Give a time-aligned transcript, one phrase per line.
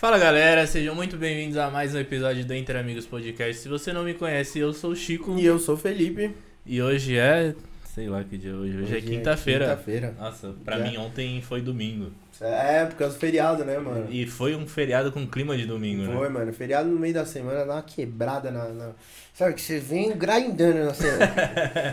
[0.00, 3.62] Fala galera, sejam muito bem-vindos a mais um episódio do Entre Amigos Podcast.
[3.62, 6.34] Se você não me conhece, eu sou o Chico E eu sou o Felipe.
[6.64, 7.54] e hoje é.
[7.94, 8.78] Sei lá que dia é hoje.
[8.78, 9.66] Hoje, é quinta-feira.
[9.70, 10.14] Quinta-feira.
[10.18, 10.84] Nossa, pra Já.
[10.84, 12.10] mim ontem foi domingo.
[12.40, 14.06] É, por causa do feriado, né, mano?
[14.08, 16.14] E foi um feriado com clima de domingo, né?
[16.14, 16.50] Foi, mano.
[16.54, 18.68] Feriado no meio da semana dá uma quebrada na.
[18.68, 18.90] na-
[19.34, 21.30] Sabe que você vem grindando na semana.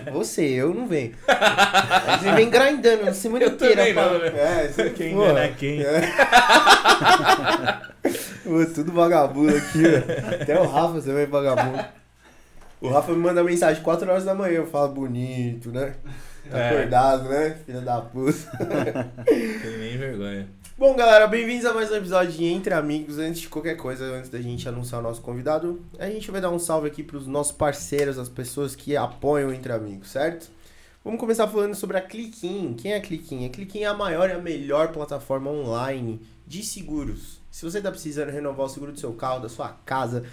[0.13, 1.13] você, eu não venho.
[2.19, 3.75] Você vem grindando na semana Eu inteira.
[3.75, 4.37] também não, pra- velho.
[4.37, 5.79] É, você Quem engana quem?
[8.47, 10.41] Pô, tudo vagabundo aqui, velho.
[10.41, 11.83] Até o Rafa também é vagabundo.
[12.79, 15.95] O Rafa me manda mensagem 4 horas da manhã, eu falo bonito, né?
[16.49, 16.69] Tá É.
[16.69, 17.57] acordado, né?
[17.65, 19.11] Filha da puta.
[19.25, 20.47] Tem nem vergonha.
[20.77, 23.17] Bom, galera, bem-vindos a mais um episódio de Entre Amigos.
[23.19, 26.49] Antes de qualquer coisa, antes da gente anunciar o nosso convidado, a gente vai dar
[26.49, 30.49] um salve aqui pros nossos parceiros, as pessoas que apoiam o Entre Amigos, certo?
[31.03, 32.75] Vamos começar falando sobre a Cliquim.
[32.77, 33.45] Quem é a Cliquim?
[33.45, 37.41] A Cliquim é a maior e a melhor plataforma online de seguros.
[37.57, 40.23] Se você está precisando renovar o seguro do seu carro, da sua casa,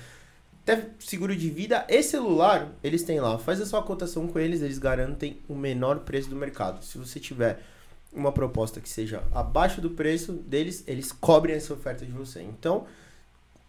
[0.62, 3.38] até seguro de vida e celular, eles têm lá.
[3.38, 6.84] Faz a sua cotação com eles, eles garantem o menor preço do mercado.
[6.84, 7.62] Se você tiver
[8.12, 12.42] uma proposta que seja abaixo do preço deles, eles cobrem essa oferta de você.
[12.42, 12.86] Então,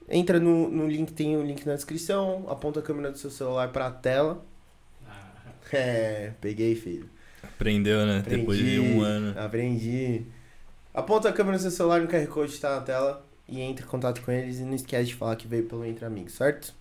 [0.10, 3.70] entra no, no link, tem o link na descrição, aponta a câmera do seu celular
[3.70, 4.44] para a tela.
[5.72, 7.10] É, peguei, filho.
[7.42, 8.22] Aprendeu, né?
[8.28, 9.34] Depois de um ano.
[9.40, 10.26] Aprendi.
[10.94, 13.86] Aponta a câmera do seu celular no QR Code que tá na tela e entre
[13.86, 16.74] em contato com eles e não esquece de falar que veio pelo Entre Amigos, certo?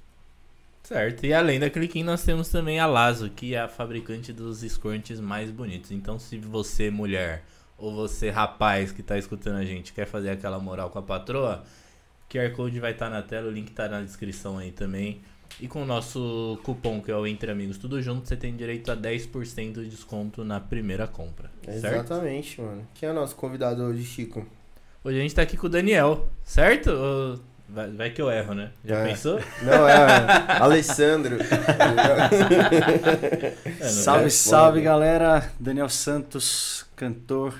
[0.83, 1.25] Certo.
[1.25, 5.19] E além da Cliquim, nós temos também a Lazo, que é a fabricante dos squirts
[5.19, 5.91] mais bonitos.
[5.91, 7.43] Então, se você, mulher,
[7.79, 11.65] ou você, rapaz, que tá escutando a gente, quer fazer aquela moral com a patroa,
[12.29, 15.23] QR Code vai estar na tela, o link tá na descrição aí também.
[15.61, 18.91] E com o nosso cupom, que é o Entre Amigos Tudo Junto, você tem direito
[18.91, 21.51] a 10% de desconto na primeira compra.
[21.63, 21.87] Certo?
[21.87, 22.87] Exatamente, mano.
[22.95, 24.45] Quem é o nosso convidado hoje, Chico?
[25.04, 26.91] Hoje a gente tá aqui com o Daniel, certo?
[26.91, 28.70] Ou- Vai, vai que eu erro, né?
[28.84, 29.09] Já É.
[29.09, 29.41] pensou?
[29.62, 29.97] Não, é
[30.60, 31.38] Alessandro.
[33.81, 35.50] É, Salve, é salve galera!
[35.59, 37.54] Daniel Santos, cantor,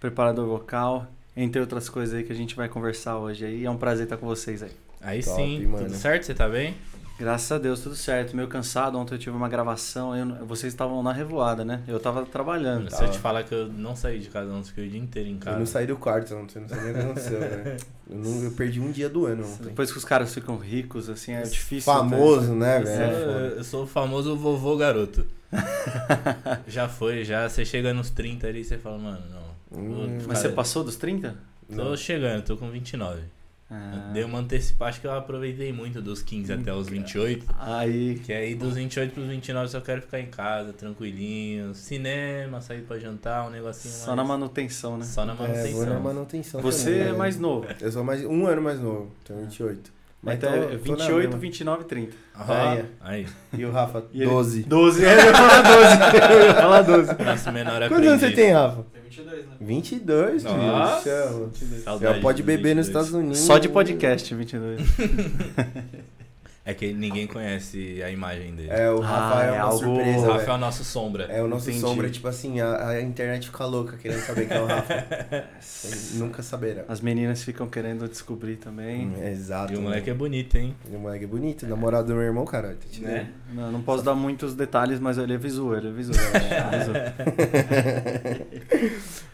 [0.00, 1.06] preparador vocal,
[1.36, 3.64] entre outras coisas aí que a gente vai conversar hoje aí.
[3.64, 4.72] É um prazer estar com vocês aí.
[5.00, 5.86] Aí Top, sim, mano.
[5.86, 6.24] tudo certo?
[6.24, 6.74] Você tá bem?
[7.16, 8.34] Graças a Deus, tudo certo.
[8.34, 11.80] Meio cansado, ontem eu tive uma gravação, eu- vocês estavam na revoada, né?
[11.86, 12.90] Eu tava trabalhando.
[12.90, 15.28] Se eu te falar que eu não saí de casa ontem, fiquei o dia inteiro
[15.28, 15.58] em Eu casa.
[15.58, 17.76] não saí do quarto ontem, não sei nem o que aconteceu, né?
[18.10, 19.64] Eu, não- eu perdi um dia do ano ontem.
[19.64, 21.90] Depois que os caras ficam ricos, assim, é difícil.
[21.90, 23.16] Famoso, né, Eu velho?
[23.16, 25.24] sou, eu sou o famoso vovô garoto.
[26.68, 27.48] já foi, já.
[27.48, 29.78] Você chega nos 30 ali e você fala, mano, não.
[29.80, 30.18] Hum.
[30.26, 31.34] Mas você passou dos 30?
[31.74, 31.96] Tô Não.
[31.96, 33.22] chegando, tô com 29.
[33.70, 37.46] Ah, Dei uma antecipada, acho que eu aproveitei muito dos 15 até os 28.
[37.58, 41.74] Aí, Que aí dos 28 pros 29 eu só quero ficar em casa, tranquilinho.
[41.74, 45.04] Cinema, sair pra jantar, um negocinho só mais- na manutenção, né?
[45.04, 45.86] Só na É, vou manutenção.
[45.86, 46.60] na manutenção.
[46.60, 47.18] Você também, é né?
[47.18, 47.66] mais novo.
[47.80, 49.92] Eu sou mais um ano mais novo, tenho 28.
[50.22, 51.38] Mas Então tô- é tô na 28, mesma.
[51.38, 52.16] 29 30.
[52.34, 52.84] Ah, Aí.
[53.02, 53.26] aí.
[53.58, 54.62] E o Rafa, E ele- 12.
[54.62, 55.94] 12, é, eu ia falar 12.
[56.34, 57.24] Eu ia falar 12.
[57.24, 58.86] Nosso menor é Quantos anos você tem, Rafa?
[59.04, 59.52] Tem 22, né?
[59.60, 60.56] 22, filho.
[60.56, 61.02] Nossa.
[61.04, 61.50] Chama.
[61.82, 62.88] Saudade Já pode beber nos 22.
[62.88, 63.38] Estados Unidos.
[63.40, 64.80] Só de podcast, 22.
[66.66, 68.70] É que ninguém conhece a imagem dele.
[68.70, 71.24] É, o Ah, Rafa é, é uma algo- surpresa, o Rafa é o nosso sombra.
[71.24, 71.80] É o nosso Entendi.
[71.86, 75.04] sombra, tipo assim, a, a internet fica louca querendo saber quem é o Rafa.
[76.16, 76.84] Nunca saberá.
[76.88, 79.08] As meninas ficam querendo descobrir também.
[79.08, 79.74] Hum, Exato.
[79.74, 80.24] E o moleque é mano.
[80.24, 80.74] bonito, hein?
[80.90, 82.76] E o moleque é bonito, namorado do meu irmão, caralho.
[82.76, 83.28] Tá Né?
[83.52, 86.18] Não, não posso dar muitos detalhes, mas ele é visual, ele é visual.
[86.94, 88.40] é.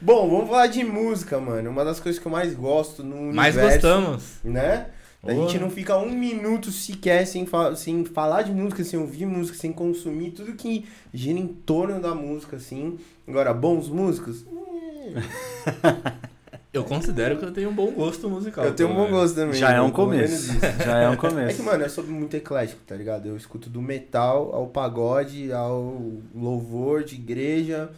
[0.01, 1.71] Bom, vamos falar de música, mano.
[1.71, 3.81] Uma das coisas que eu mais gosto no Mais universo.
[3.87, 4.25] gostamos.
[4.43, 4.87] Né?
[5.23, 9.27] A gente não fica um minuto sequer sem, fa sem falar de música, sem ouvir
[9.27, 12.99] música, sem consumir tudo que gira em torno da música, assim.
[13.29, 14.45] Agora, bons músicos?
[16.73, 18.65] Eu considero que eu tenho um bom gosto musical.
[18.65, 19.59] Eu tenho um bom gosto também.
[19.59, 20.53] Já é um começo.
[20.85, 21.63] Já é um É que, começo.
[21.65, 23.27] mano, eu sou muito eclético, tá ligado?
[23.27, 26.01] Eu escuto do metal ao pagode, ao
[26.33, 27.91] louvor de igreja,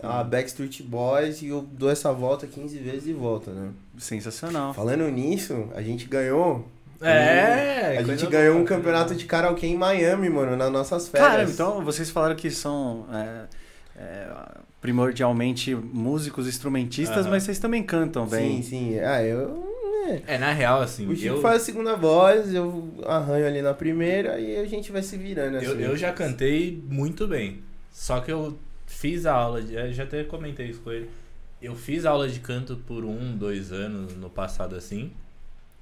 [0.00, 3.70] a Backstreet Boys e eu dou essa volta 15 vezes e volta, né?
[3.98, 4.72] Sensacional.
[4.72, 6.66] Falando nisso, a gente ganhou.
[7.00, 11.08] É, a coisa gente ganhou boa, um campeonato de karaokê em Miami, mano, nas nossas
[11.08, 11.30] férias.
[11.30, 13.44] Cara, então vocês falaram que são é,
[13.96, 14.28] é,
[14.80, 17.30] primordialmente músicos, instrumentistas, Aham.
[17.30, 18.62] mas vocês também cantam bem.
[18.62, 18.98] Sim, sim.
[19.00, 19.72] Ah, eu.
[20.02, 20.22] boa.
[20.26, 23.72] É, na real, assim, O Chico eu, faz a segunda voz, eu arranho ali na
[23.72, 25.66] primeira e a gente vai se virando assim.
[25.66, 27.62] eu, eu já cantei muito bem.
[27.92, 28.58] Só que eu
[29.02, 31.10] fiz a aula, de, eu já até comentei isso com ele.
[31.60, 35.10] Eu fiz aula de canto por um, dois anos no passado, assim,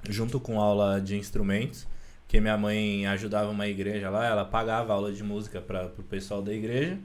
[0.09, 1.87] junto com aula de instrumentos,
[2.23, 6.41] porque minha mãe ajudava uma igreja lá, ela pagava aula de música para o pessoal
[6.41, 6.97] da igreja.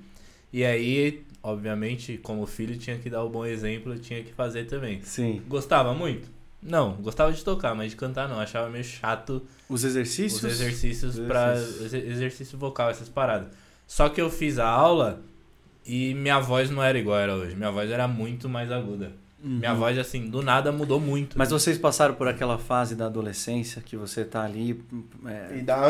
[0.53, 5.01] E aí, obviamente, como filho, tinha que dar o bom exemplo, tinha que fazer também.
[5.01, 5.41] Sim.
[5.49, 6.29] Gostava muito?
[6.63, 8.39] Não, gostava de tocar, mas de cantar não.
[8.39, 10.41] Achava meio chato Os exercícios?
[10.43, 11.93] os exercícios Os para exercícios.
[11.93, 13.49] exercício vocal, essas paradas.
[13.85, 15.21] Só que eu fiz a aula
[15.85, 17.55] e minha voz não era igual era hoje.
[17.55, 19.11] Minha voz era muito mais aguda.
[19.43, 19.59] Uhum.
[19.59, 21.37] Minha voz, assim, do nada mudou muito.
[21.37, 24.83] Mas vocês passaram por aquela fase da adolescência que você tá ali
[25.27, 25.83] é, E dá.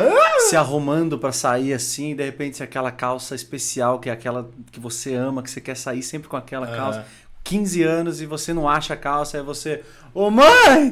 [0.50, 4.80] se arrumando pra sair assim, e de repente aquela calça especial, que é aquela que
[4.80, 7.06] você ama, que você quer sair sempre com aquela Ah, calça.
[7.45, 9.81] 15 anos e você não acha a calça, aí você,
[10.15, 10.92] ô mãe!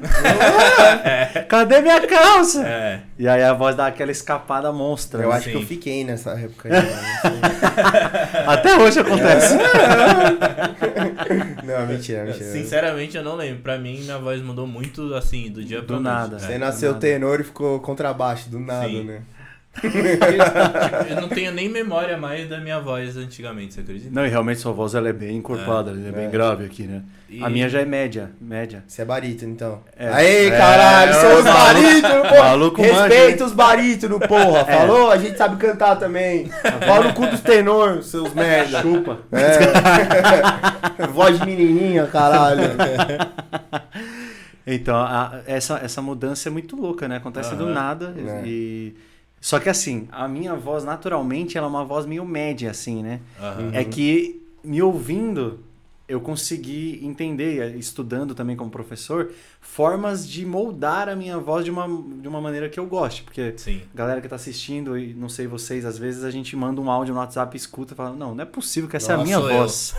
[1.49, 2.63] Cadê minha calça?
[2.65, 2.99] É.
[3.17, 5.23] E aí a voz dá aquela escapada monstra.
[5.23, 5.35] Eu né?
[5.35, 6.69] acho que eu fiquei nessa época.
[6.69, 6.75] aí?
[8.47, 9.55] Até hoje acontece.
[11.65, 12.51] não, mentira, mentira.
[12.51, 13.63] Sinceramente, eu não lembro.
[13.63, 16.31] Pra mim, minha voz mudou muito, assim, do dia Do pra nada.
[16.37, 16.45] noite.
[16.45, 16.57] Você É.
[16.59, 17.01] nasceu nada.
[17.01, 19.03] tenor e ficou contrabaixo, do nada, Sim.
[19.05, 19.21] né?
[21.09, 24.09] Eu não tenho nem memória mais da minha voz antigamente, você acredita?
[24.11, 26.29] Não, e realmente sua voz ela é bem encorpada, ela é bem É.
[26.29, 27.01] grave aqui, né?
[27.29, 28.83] E- A minha já é média, média.
[28.87, 29.81] Você é barítono, então.
[29.97, 30.07] É.
[30.09, 32.37] Aê, É, caralho, são os maluco- barítonos, pô.
[32.37, 34.59] maluco manja, Respeita os barítonos, porra.
[34.59, 34.77] É.
[34.77, 35.11] Falou?
[35.11, 36.45] A gente sabe cantar também.
[36.85, 38.79] Fala no cu dos tenor, seus merda.
[38.81, 39.17] Chupa.
[39.31, 41.07] É.
[41.11, 42.61] Voz de menininha, caralho.
[44.65, 47.17] Então, a- essa, essa mudança é muito louca, né?
[47.17, 47.73] Acontece do Aham.
[47.73, 48.13] nada.
[48.17, 48.43] É.
[48.45, 48.95] E...
[49.43, 53.19] Só que assim, a minha voz, naturalmente, ela é uma voz meio média, assim, né?
[53.37, 53.71] Aham.
[53.73, 55.59] É que me ouvindo,
[56.07, 61.85] eu consegui entender, estudando também como professor, formas de moldar a minha voz de uma,
[62.21, 63.23] de uma maneira que eu goste.
[63.23, 63.81] Porque Sim.
[63.93, 66.89] a galera que tá assistindo, e não sei vocês, às vezes a gente manda um
[66.89, 69.25] áudio no WhatsApp, escuta e fala: Não, não é possível que essa é a Nossa,
[69.27, 69.93] minha sou eu." voz.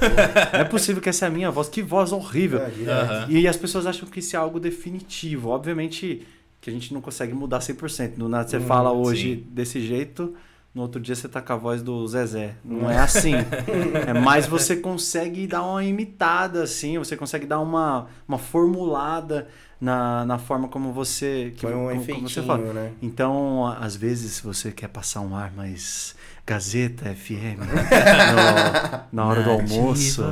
[0.54, 1.68] não é possível que essa é a minha voz.
[1.68, 2.62] Que voz horrível.
[2.62, 3.10] É, direto.
[3.12, 3.26] Aham.
[3.28, 5.50] E as pessoas acham que isso é algo definitivo.
[5.50, 6.26] Obviamente
[6.64, 8.16] que a gente não consegue mudar 100%.
[8.16, 9.46] Do nada você Hum, fala hoje sim.
[9.52, 10.34] desse jeito,
[10.74, 12.54] no outro dia você tá com a voz do Zezé.
[12.64, 13.34] Não é assim.
[14.08, 19.46] é mais você consegue dar uma imitada, assim, você consegue dar uma, uma formulada
[19.78, 21.52] na, na forma como você.
[21.54, 22.72] Que, Foi um como, como você fala.
[22.72, 22.92] né?
[23.02, 26.16] Então, às vezes, você quer passar um ar mais
[26.46, 30.24] Gazeta FM no- na hora do almoço.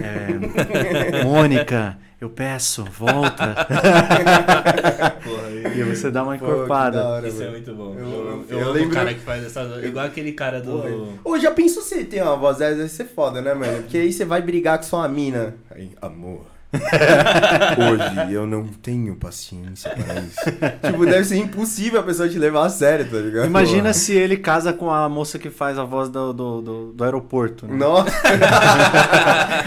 [0.00, 3.54] É, Mônica, eu peço, volta.
[5.22, 7.04] Porra, E você dá uma encorpada.
[7.06, 7.94] hora, Isso é muito bom.
[7.94, 9.62] Eu- Eu, eu- eu, lembro- o cara que faz essa.
[9.84, 11.18] Igual aquele cara do.
[11.22, 12.76] Ô, já pensou se tem uma voz dessa?
[12.76, 13.82] Deve ser foda, né, mano?
[13.82, 15.54] Porque aí você vai brigar com sua mina.
[15.70, 16.46] Aí, amor.
[18.22, 20.40] Hoje eu não tenho paciência pra isso.
[20.86, 23.46] tipo, deve ser impossível a pessoa te levar a sério, tá ligado?
[23.46, 27.04] Imagina se ele casa com a moça que faz a voz do, do, do, do
[27.04, 27.66] aeroporto.
[27.66, 27.74] né?
[27.76, 28.10] Nossa.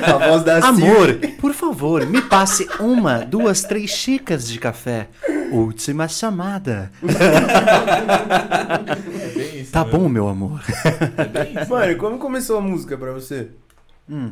[0.06, 1.28] a voz da Amor, Siri.
[1.34, 5.10] por favor, me passe uma, duas, três xícaras de café.
[5.52, 6.90] Última chamada.
[9.22, 9.72] É bem isso.
[9.72, 10.00] Tá mesmo.
[10.00, 10.62] bom, meu amor.
[11.18, 11.70] É bem isso.
[11.70, 13.50] Mano, como começou a música pra você?
[14.10, 14.32] Hum,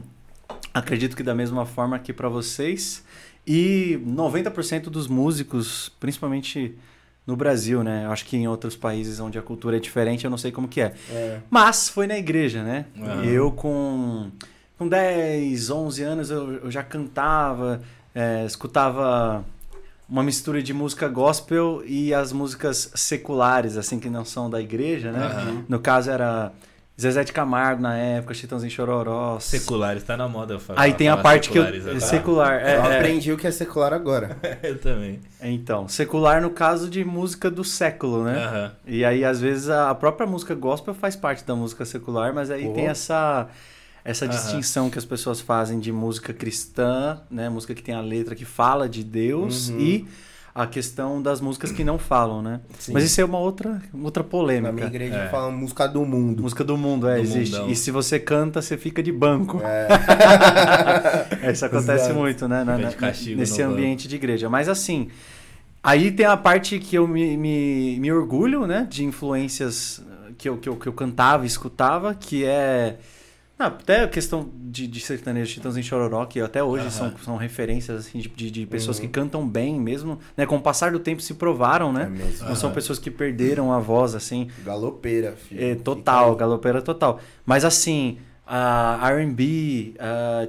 [0.73, 3.03] acredito que da mesma forma que pra vocês.
[3.45, 6.75] E 90% dos músicos, principalmente
[7.25, 8.07] no Brasil, né?
[8.07, 10.81] Acho que em outros países onde a cultura é diferente, eu não sei como que
[10.81, 10.93] é.
[11.09, 11.39] É.
[11.49, 12.85] Mas foi na igreja, né?
[12.99, 13.23] Aham.
[13.23, 14.29] Eu com,
[14.77, 17.81] com 10, 11 anos eu, eu já cantava,
[18.13, 19.45] é, escutava
[20.09, 25.11] uma mistura de música gospel e as músicas seculares, assim, que não são da igreja,
[25.11, 25.25] né?
[25.25, 25.65] Aham.
[25.69, 26.51] No caso era
[27.01, 29.39] Zezé de Camargo na época, Chitãozinho Chororó.
[29.39, 30.59] Seculares, tá na moda.
[30.59, 31.63] falar- Aí tem a parte que eu...
[31.63, 31.99] seculares agora.
[31.99, 32.97] Secular, é, eu é.
[32.97, 34.37] aprendi o que é secular agora.
[34.61, 35.19] Eu também.
[35.41, 38.37] Então, secular no caso de música do século, né?
[38.45, 38.71] Aham.
[38.85, 42.65] E aí, às vezes, a própria música gospel faz parte da música secular, mas aí
[42.67, 42.73] Pô.
[42.73, 43.47] tem essa,
[44.05, 44.33] essa Aham.
[44.35, 47.49] distinção que as pessoas fazem de música cristã, né?
[47.49, 49.79] Música que tem a letra que fala de Deus Uhum.
[49.79, 50.07] e
[50.53, 52.59] a questão das músicas que não falam, né?
[52.77, 52.91] Sim.
[52.93, 54.71] Mas isso é uma outra, outra Na polêmica.
[54.73, 55.29] minha igreja É.
[55.29, 56.43] fala música do mundo.
[56.43, 57.53] Música do mundo, é, Do existe.
[57.53, 57.69] mundão.
[57.69, 59.61] E se você canta, você fica de banco.
[59.63, 59.87] É.
[61.51, 62.15] Isso acontece Exato.
[62.19, 62.63] muito, né?
[62.63, 63.79] na- na- de nesse no banco.
[63.79, 64.49] ambiente de igreja.
[64.49, 65.07] Mas assim,
[65.81, 68.85] aí tem a parte que eu me, me, me orgulho, né?
[68.89, 70.03] De influências
[70.37, 72.97] que eu, que, eu, que eu cantava e escutava, que é.
[73.61, 76.91] Ah, até a questão de, de sertanejo Titãs em Chororó, que até hoje Aham.
[76.91, 79.01] são, são referências assim, de, de, pessoas Uhum.
[79.03, 80.45] que cantam bem mesmo, né?
[80.45, 82.05] Com o passar do tempo se provaram, É né?
[82.09, 82.47] mesmo.
[82.47, 82.75] Não são Aham.
[82.75, 84.47] pessoas que perderam a voz, assim.
[84.65, 85.63] Galopeira, filho.
[85.63, 87.19] É, total, Fica galopeira total.
[87.45, 89.93] Mas assim, a R&B,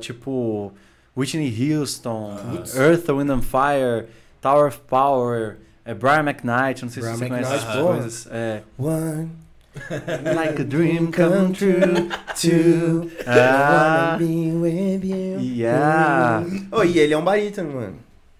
[0.00, 0.72] tipo
[1.16, 2.34] Whitney Houston.
[2.76, 4.06] Earth, Wind and Fire,
[4.40, 7.94] Tower of Power, é, Brian McKnight, não sei Brian se você conhece McKnight, essas porra.
[7.94, 8.28] coisas.
[8.30, 9.30] É, One,
[10.34, 12.08] like a dream come true.
[12.38, 14.16] two, Ah.
[14.18, 15.40] Be with you.
[15.40, 16.44] Yeah.
[16.70, 17.94] Oh, e ele é um barítono, mano.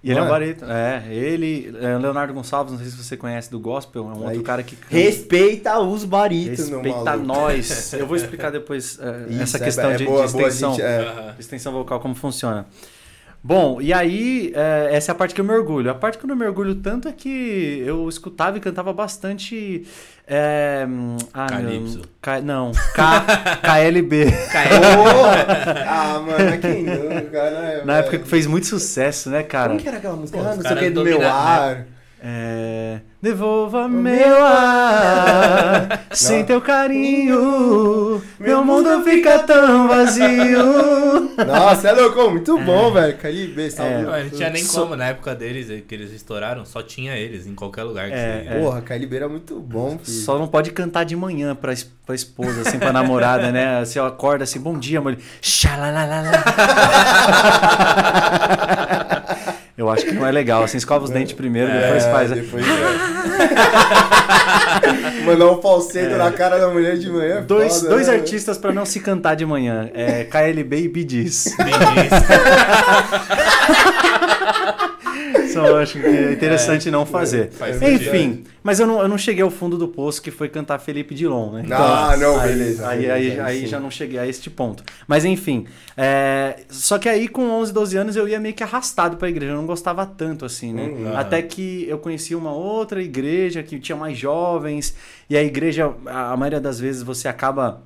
[0.04, 0.70] E ele é um barítono.
[0.72, 4.24] É, ele, é, Leonardo Gonçalves, não sei se você conhece do gospel, é um Aí.
[4.30, 4.94] outro cara que canta.
[4.94, 7.26] Respeita os barítonos, Respeita maluco.
[7.26, 7.92] nós.
[7.94, 10.72] Eu vou explicar depois é, Isso, essa é- questão é de, boa, de boa, extensão.
[10.72, 11.34] gente, é.
[11.38, 12.66] Extensão vocal como funciona.
[13.44, 15.90] Bom, e aí, é, essa é a parte que eu me orgulho.
[15.90, 19.84] A parte que eu não me orgulho tanto é que eu escutava e cantava bastante.
[20.28, 20.87] É,
[21.34, 21.99] ah, Calypso.
[21.99, 23.25] Não, K- não K,
[23.62, 24.26] KLB.
[24.96, 25.84] Porra!
[25.88, 27.84] ah, mano, quem não, cara?
[27.84, 29.70] Na época que fez muito sucesso, né, cara?
[29.70, 30.38] Como que era aquela música?
[30.38, 31.87] Ah, não sei o que, do meu dominaram, ar.
[32.25, 41.33] É, Devolva meu ar, sem teu carinho, meu mundo fica tão vazio.
[41.47, 43.17] Nossa, é louco, muito bom, velho.
[43.19, 43.93] Calibre, salve.
[43.93, 44.02] É.
[44.02, 47.17] Não, não tinha nem Só- como, na época deles, eh, que eles estouraram, só tinha
[47.17, 48.61] eles em qualquer lugar que É, você é.
[48.61, 48.83] Porra,
[49.17, 50.19] era muito bom, filho.
[50.25, 53.85] Só não pode cantar de manhã pra, es- pra esposa, assim, pra namorada, né?
[53.85, 55.19] Você acorda assim, bom dia, mulher.
[55.41, 56.31] Xalalalala.
[59.76, 60.62] Eu acho que não é legal.
[60.62, 62.31] Assim, escova os dentes primeiro, depois faz.
[62.31, 62.73] É, Depois é.
[65.25, 67.38] Mandar um falseto na cara da mulher de manhã.
[67.38, 68.14] é Dois, foda, dois né?
[68.14, 69.91] artistas pra não se cantar de manhã.
[69.95, 71.55] É KLB e Bidis.
[71.57, 71.73] Bem
[75.52, 77.50] Só eu acho que é interessante não fazer.
[77.50, 78.09] faz sentido.
[78.09, 81.14] Enfim, mas eu não, eu não cheguei ao fundo do poço que foi cantar Felipe
[81.14, 81.64] Dilon, né?
[81.71, 84.82] Ah, não, aí, beleza, Aí, beleza, aí, aí aí já não cheguei a este ponto.
[85.06, 85.66] Mas enfim,
[85.97, 89.52] é, só que aí com 11, 12 anos eu ia meio que arrastado pra igreja.
[89.52, 90.85] Eu não gostava tanto assim, né?
[90.85, 94.94] Hum, Até que eu conheci uma outra igreja que tinha mais jovens.
[95.28, 97.82] E a igreja, a maioria das vezes você acaba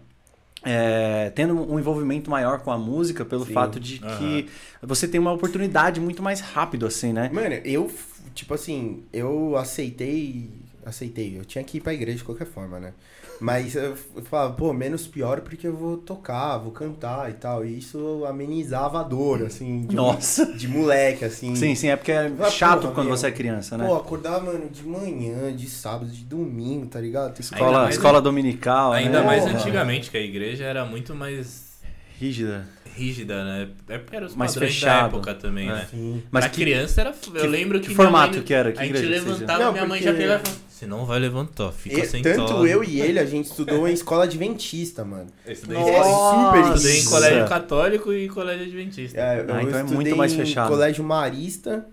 [0.66, 3.52] é, tendo um envolvimento maior com a música pelo Sim.
[3.52, 4.48] fato de que
[4.82, 7.30] você tem uma oportunidade muito mais rápido, assim, né?
[7.32, 7.88] Mano, eu,
[8.34, 10.50] tipo assim, eu aceitei.
[10.84, 11.38] Aceitei.
[11.38, 12.92] Eu tinha que ir pra igreja de qualquer forma, né?
[13.40, 17.64] Mas eu falava, pô, menos pior porque eu vou tocar, vou cantar e tal.
[17.66, 20.46] E isso amenizava a dor, assim, de, Nossa.
[20.54, 21.54] de moleque, assim.
[21.54, 23.16] Sim, sim, é porque é Ah, chato porra, quando meu.
[23.16, 23.86] você é criança, né?
[23.86, 27.38] Pô, acordar, mano, de manhã, de sábado, de domingo, tá ligado?
[27.38, 29.26] Escola, mais- escola dominical, Ainda né?
[29.26, 29.54] mais Porra.
[29.58, 31.76] antigamente, que a igreja era muito mais
[32.18, 32.66] rígida.
[32.94, 33.68] rígida, né?
[33.90, 35.00] É porque eram os Mais padrões fechado.
[35.02, 35.72] da época também, É.
[35.74, 35.86] né?
[35.90, 36.22] Sim.
[36.30, 37.14] Mas que, criança era.
[37.34, 37.94] Eu lembro que que.
[37.94, 38.72] formato mãe- que era?
[38.72, 41.18] Que a gente levantava, Não, minha mãe porque- já pegava e falava: Você não vai
[41.18, 42.36] levantar, fica E- sentado.
[42.36, 45.28] tanto eu e ele, a gente estudou em escola adventista, mano.
[45.46, 45.88] Eu estudei, Nossa.
[45.90, 49.18] em escola- super estudei em colégio católico e colégio adventista.
[49.18, 50.68] É, eu Ah, então é muito mais em fechado.
[50.68, 51.86] colégio marista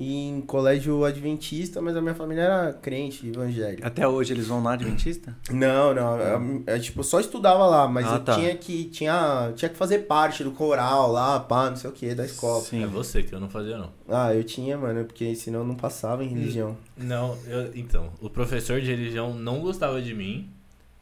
[0.00, 3.84] em colégio adventista, mas a minha família era crente, evangélica.
[3.84, 5.36] Até hoje eles vão na Adventista?
[5.50, 8.34] Não, não, eu, eu, tipo, só estudava lá, mas Ah, eu tá.
[8.36, 12.14] tinha que, tinha, tinha que fazer parte do coral lá, pá, não sei o que,
[12.14, 12.60] da escola.
[12.62, 12.84] Sim.
[12.84, 13.90] É você que eu não fazia, não.
[14.08, 16.76] Ah, eu tinha, mano, porque senão eu não passava em religião.
[16.96, 20.48] Não, eu- então, o professor de religião não gostava de mim,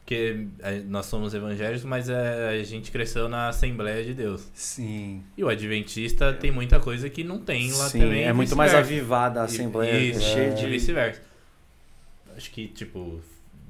[0.07, 4.47] porque eh, nós somos evangélicos, mas eh, a gente cresceu na Assembleia de Deus.
[4.53, 5.21] Sim.
[5.35, 8.23] E o adventista tem muita coisa que não tem lá Sim, também.
[8.23, 9.99] é e muito mais avivada a Assembleia.
[9.99, 10.65] Isso, cheia e de...
[10.65, 11.21] vice-versa.
[12.37, 13.19] Acho que, tipo,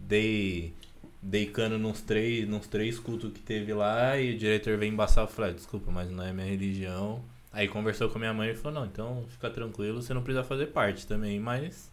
[0.08, 0.75] dei,
[1.24, 5.24] dei cano nos três, nos três cultos que teve lá e o diretor veio embaçar.
[5.24, 7.20] Eu falei, "Ah, desculpa, mas não é minha religião.
[7.51, 10.44] Aí conversou com a minha mãe e falou, não, então fica tranquilo, você não precisa
[10.44, 11.89] fazer parte também, mas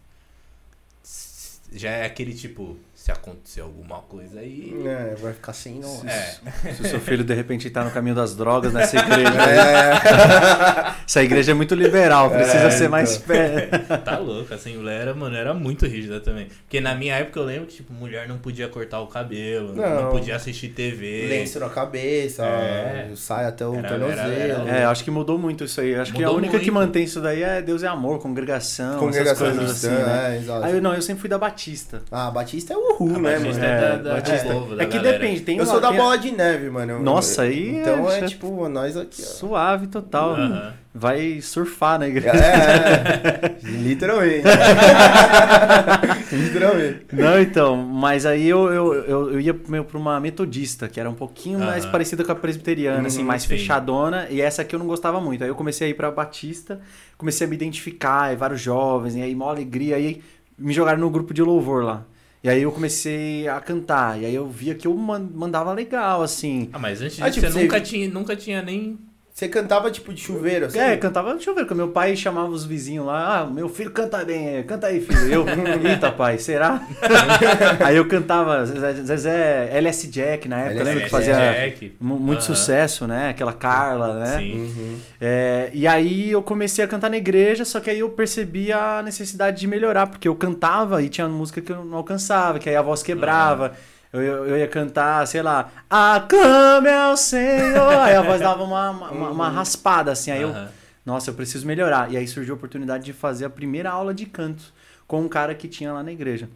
[1.73, 4.73] já é aquele tipo, se acontecer alguma coisa aí.
[4.83, 6.01] É, vai ficar sem não.
[6.09, 9.29] É, Se o seu filho de repente tá no caminho das drogas nessa igreja.
[9.47, 13.27] É, Essa igreja é muito liberal, precisa É, ser mais então.
[13.27, 13.67] pé.
[14.03, 16.47] tá louco, a Assembleia era, mano, era muito rígida também.
[16.63, 20.03] Porque na minha época eu lembro que, tipo, mulher não podia cortar o cabelo, não,
[20.05, 20.09] Não.
[20.11, 21.27] podia assistir TV.
[21.29, 23.11] lenço na cabeça, É.
[23.15, 24.67] sai até o tornozelo.
[24.67, 25.93] É, acho que mudou muito isso aí.
[25.93, 26.87] Acho que a Mudou única que muito.
[26.87, 30.35] mantém isso daí é Deus é amor, congregação, Congregação essas coisas cristã, assim, né?
[30.35, 30.65] é, exato.
[30.65, 32.01] Aí eu, não, eu sempre fui da Batista.
[32.11, 33.65] Ah, Batista é o Ru, A né, Batista mano?
[33.65, 34.47] é da- É, da- Batista.
[34.47, 35.19] é que galera.
[35.19, 37.01] depende, tem Eu sou da bola de neve, mano.
[37.03, 39.25] Nossa, aí Então é- é tipo, nós aqui, ó.
[39.25, 40.31] Suave total.
[40.35, 40.73] Aham.
[40.97, 42.29] Vai surfar na igreja.
[42.29, 44.43] É, é, literalmente.
[46.31, 47.05] literalmente.
[47.11, 51.09] Não, então, mas aí eu, eu, eu, eu ia meio pra uma metodista, que era
[51.09, 51.91] um pouquinho mais Aham.
[51.91, 53.49] parecida com a presbiteriana, assim, Uhum, mais sim.
[53.49, 55.43] fechadona, e essa aqui eu não gostava muito.
[55.43, 56.79] Aí eu comecei a ir pra Batista,
[57.17, 60.21] comecei a me identificar, e vários jovens, e aí mó alegria, aí
[60.57, 62.03] me jogaram no grupo de louvor lá.
[62.45, 66.21] E aí eu comecei a cantar, e aí eu via que eu man- mandava legal,
[66.21, 66.69] assim.
[66.71, 68.99] Ah, mas antes disso, tipo, você você- nunca tinha, nunca tinha nem.
[69.35, 70.79] Você cantava tipo de chuveiro, assim?
[70.79, 73.91] É, cantava, deixa eu ver, que meu pai chamava os vizinhos lá, ah, meu filho
[73.91, 75.27] canta bem, canta aí, filho.
[75.29, 75.45] Eu,
[75.83, 76.87] eita, pai, será?
[77.83, 81.97] aí eu cantava Zezé, LS Jack na época, LS lembra que fazia Jack.
[81.99, 82.55] mu- muito Aham.
[82.55, 83.31] sucesso, né?
[83.31, 84.37] Aquela Carla, né?
[84.39, 84.53] Sim.
[84.53, 84.97] Uhum.
[85.19, 89.01] É, e aí eu comecei a cantar na igreja, só que aí eu percebi a
[89.03, 92.75] necessidade de melhorar, porque eu cantava e tinha música que eu não alcançava, que aí
[92.77, 93.65] a voz quebrava.
[93.65, 97.99] Eu, eu, eu ia cantar, sei lá, aclame ao Senhor.
[98.01, 100.31] Aí a voz dava uma, uma, uma- uma raspada, assim.
[100.31, 100.69] Aí eu, Aham.
[101.05, 102.11] nossa, eu preciso melhorar.
[102.11, 104.63] E aí surgiu a oportunidade de fazer a primeira aula de canto
[105.07, 106.49] com um cara que tinha lá na igreja.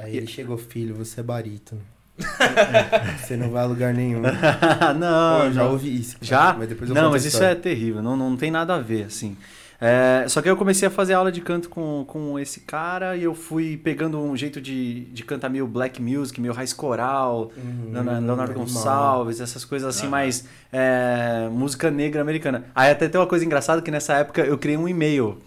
[0.00, 1.80] Aí ele chegou, filho, você é barítono.
[3.18, 4.20] Você não vai a lugar nenhum.
[4.98, 6.14] não, Pô, eu já ouvi isso.
[6.16, 6.52] cara, Já?
[6.58, 7.52] Mas depois eu não, a mas isso história.
[7.52, 9.36] é terrível, não, não tem nada a ver, assim.
[9.84, 13.24] É, só que eu comecei a fazer aula de canto com, com esse cara e
[13.24, 17.90] eu fui pegando um jeito de, de cantar meio black music, meio raiz coral, Uhum,
[18.24, 18.54] Leonardo.
[18.54, 20.10] Gonçalves, essas coisas assim, Aham.
[20.12, 22.64] mais é, música negra americana.
[22.72, 25.38] Aí até tem uma coisa engraçada que nessa época eu criei um e-mail.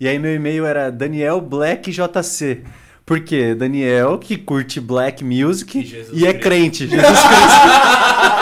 [0.00, 2.64] E aí meu e-mail era Daniel Black JC.
[3.06, 3.54] Por quê?
[3.54, 5.78] Daniel que curte black music
[6.12, 6.88] E e é crente.
[6.90, 8.35] Jesus Cristo.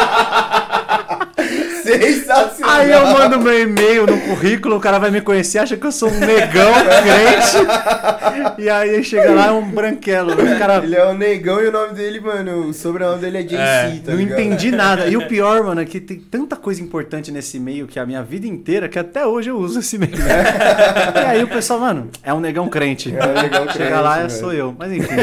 [2.75, 5.93] Aí eu mando meu e-mail no currículo, o cara vai me conhecer, acha que eu
[5.93, 8.59] sou um negão crente.
[8.59, 10.33] e aí chega lá é um branquelo.
[10.33, 13.43] O cara Ele é o negão e o nome dele, mano, o sobrenome dele é
[13.43, 14.41] JC, É, tá não ligado?
[14.41, 15.07] entendi nada.
[15.07, 18.23] E o pior, mano, é que tem tanta coisa importante nesse e-mail que a minha
[18.23, 20.13] vida inteira, que até hoje eu uso esse e-mail.
[20.17, 23.15] e aí o pessoal, mano, é um negão crente.
[23.15, 24.31] É um negão Chega crente, lá, velho.
[24.31, 24.75] sou eu.
[24.79, 25.15] Mas enfim,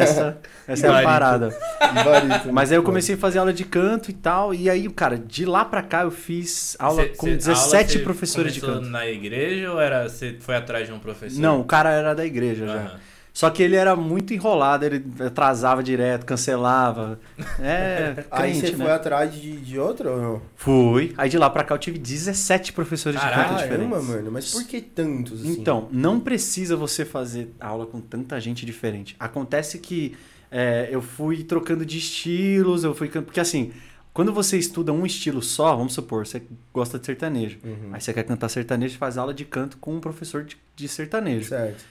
[0.00, 1.56] essa, essa é a parada.
[1.94, 4.52] Gabarito, Mas aí eu comecei a fazer aula de canto e tal.
[4.54, 8.04] E aí, cara, de lá pra cá eu fiz aula Cê- com cê- 17 aula,
[8.04, 8.88] professores de canto.
[8.88, 11.40] na igreja ou era você foi atrás de um professor?
[11.40, 12.74] Não, o cara era da igreja já.
[12.74, 13.00] Aham.
[13.32, 17.20] Só que ele era muito enrolado, ele atrasava direto, cancelava.
[17.60, 18.22] É, bom.
[18.30, 18.84] Aí crente, você né?
[18.84, 20.42] foi atrás de, de outro ou não?
[20.56, 21.14] Fui.
[21.16, 24.04] Aí de lá pra cá eu tive 17 professores de canto Caramba, diferentes.
[24.08, 25.52] mano, mas por que tantos assim?
[25.60, 29.14] Então, não precisa você fazer aula com tanta gente diferente.
[29.20, 30.16] Acontece que
[30.50, 33.08] é, eu fui trocando de estilos, eu fui.
[33.08, 33.70] Porque assim,
[34.12, 36.42] quando você estuda um estilo só, vamos supor, você
[36.74, 37.58] gosta de sertanejo.
[37.64, 37.90] Uhum.
[37.92, 41.48] Aí você quer cantar sertanejo, faz aula de canto com um professor de, de sertanejo.
[41.48, 41.84] Certo.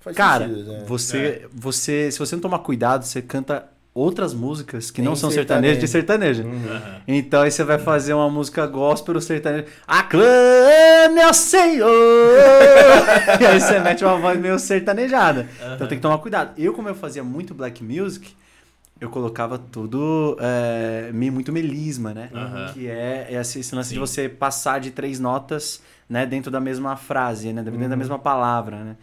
[0.00, 0.84] Faz Cara, sentido, né?
[0.86, 5.30] você, você, se você não tomar cuidado, você canta outras músicas que Em não são
[5.30, 5.80] sertanejo.
[5.80, 6.42] sertanejo de sertanejo.
[6.44, 6.76] Uhum.
[6.76, 7.02] Aham.
[7.08, 9.66] Então aí você vai fazer uma música gospel sertanejo.
[9.86, 11.88] Aclame ao Senhor!
[13.40, 15.48] e aí você mete uma voz meio sertanejada.
[15.74, 16.52] Então tem que tomar cuidado.
[16.56, 18.34] Eu, como eu fazia muito black music,
[19.00, 22.30] eu colocava tudo é, muito melisma, né?
[22.34, 22.72] Aham.
[22.72, 24.00] Que é, é esse, lance de Sim.
[24.00, 27.62] você passar de três notas né, dentro da mesma frase, né?
[27.62, 27.96] Dentro da Uhum.
[27.96, 28.96] mesma palavra, né?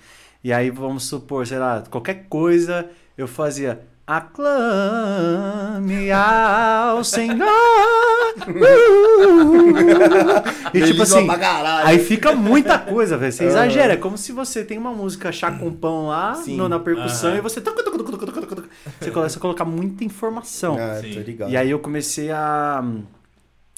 [0.44, 3.82] E aí vamos supor, sei lá, qualquer coisa eu fazia.
[4.08, 7.48] Aclame ao Senhor.
[8.48, 9.76] Uh!
[10.74, 11.28] e tipo assim.
[11.84, 13.32] Aí fica muita coisa, velho.
[13.32, 13.94] Você exagera.
[13.94, 17.40] É como se você tem uma música chá com pão lá no- na percussão Aham.
[17.40, 17.62] e você.
[19.00, 20.78] Você começa a colocar muita informação.
[20.80, 21.02] Ah.
[21.50, 22.84] E aí eu comecei a,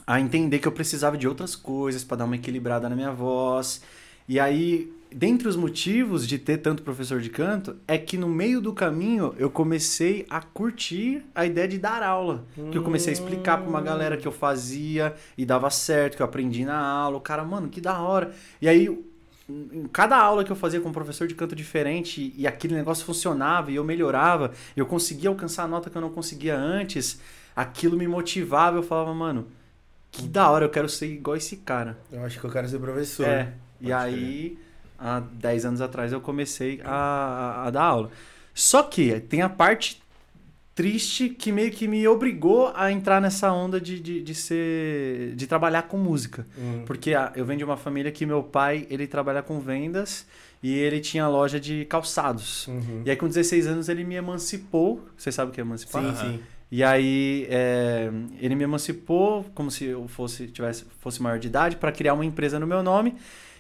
[0.05, 3.81] a entender que eu precisava de outras coisas pra dar uma equilibrada na minha voz.
[4.27, 8.61] E aí, dentre os motivos de ter tanto professor de canto, é que no meio
[8.61, 12.45] do caminho eu comecei a curtir a ideia de dar aula.
[12.71, 16.21] Que eu comecei a explicar pra uma galera que eu fazia e dava certo, que
[16.21, 17.17] eu aprendi na aula.
[17.17, 18.33] O cara, mano, que da hora.
[18.61, 18.87] E aí,
[19.49, 23.05] em cada aula que eu fazia com um professor de canto diferente e aquele negócio
[23.05, 27.19] funcionava e eu melhorava, eu conseguia alcançar a nota que eu não conseguia antes,
[27.55, 28.77] aquilo me motivava.
[28.77, 29.47] Eu falava, mano,
[30.11, 31.97] que da hora, eu quero ser igual esse cara.
[32.11, 33.25] Eu acho que eu quero ser professor.
[33.25, 33.53] É.
[33.79, 34.57] E aí,
[34.97, 38.09] há 10 anos atrás, eu comecei a, a- dar aula.
[38.53, 40.01] Só que tem a parte
[40.73, 45.33] triste que meio que me obrigou a entrar nessa onda de, de, de ser.
[45.35, 46.45] de trabalhar com música.
[46.57, 46.83] Hum.
[46.85, 50.27] Porque eu venho de uma família que meu pai, ele trabalha com vendas
[50.61, 52.67] e ele tinha loja de calçados.
[52.67, 53.01] Uhum.
[53.05, 55.03] E aí com 16 anos ele me emancipou.
[55.17, 56.03] Você sabe o que é emancipar?
[56.15, 56.39] Sim, sim.
[56.69, 61.77] E aí é, ele me emancipou como se eu fosse tivesse fosse maior de idade
[61.77, 63.15] para criar uma empresa no meu nome.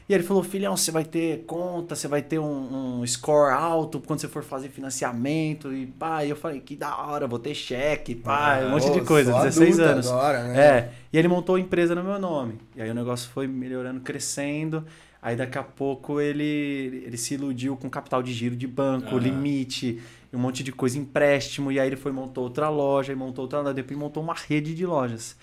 [0.09, 3.99] E ele falou, filhão, você vai ter conta, você vai ter um, um score alto
[3.99, 6.23] quando você for fazer financiamento e pá.
[6.23, 9.41] E eu falei, que da hora, vou ter cheque, pá, um monte de coisa, sou
[9.41, 10.07] 16 adulto anos.
[10.07, 10.59] Agora, né?
[10.59, 12.57] É, e ele montou a empresa no meu nome.
[12.73, 14.85] E aí o negócio foi melhorando, crescendo.
[15.21, 20.01] Aí daqui a pouco ele, ele se iludiu com capital de giro de banco, limite,
[20.31, 21.69] um monte de coisa, empréstimo.
[21.69, 24.73] E aí ele foi montou outra loja, e montou outra loja, depois montou uma rede
[24.73, 25.35] de lojas.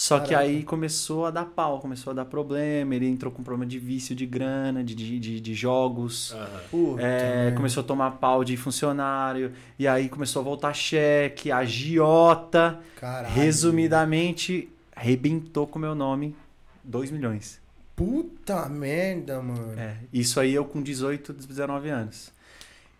[0.00, 0.48] Só que Caraca.
[0.48, 2.94] aí começou a dar pau, começou a dar problema.
[2.94, 6.34] Ele entrou com problema de vício de grana, de, de, de, jogos.
[6.70, 9.52] Puta É, começou a tomar pau de funcionário.
[9.78, 12.80] E aí começou a voltar cheque, agiota.
[12.96, 13.34] Caralho.
[13.34, 16.34] Resumidamente, arrebentou com o meu nome
[16.82, 17.60] 2 milhões.
[17.94, 19.78] Puta merda, mano.
[19.78, 22.32] É, isso aí eu com 18, 19 anos.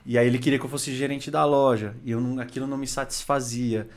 [0.04, 1.94] E aí ele queria que eu fosse gerente da loja.
[2.04, 3.88] E eu não- aquilo não me satisfazia.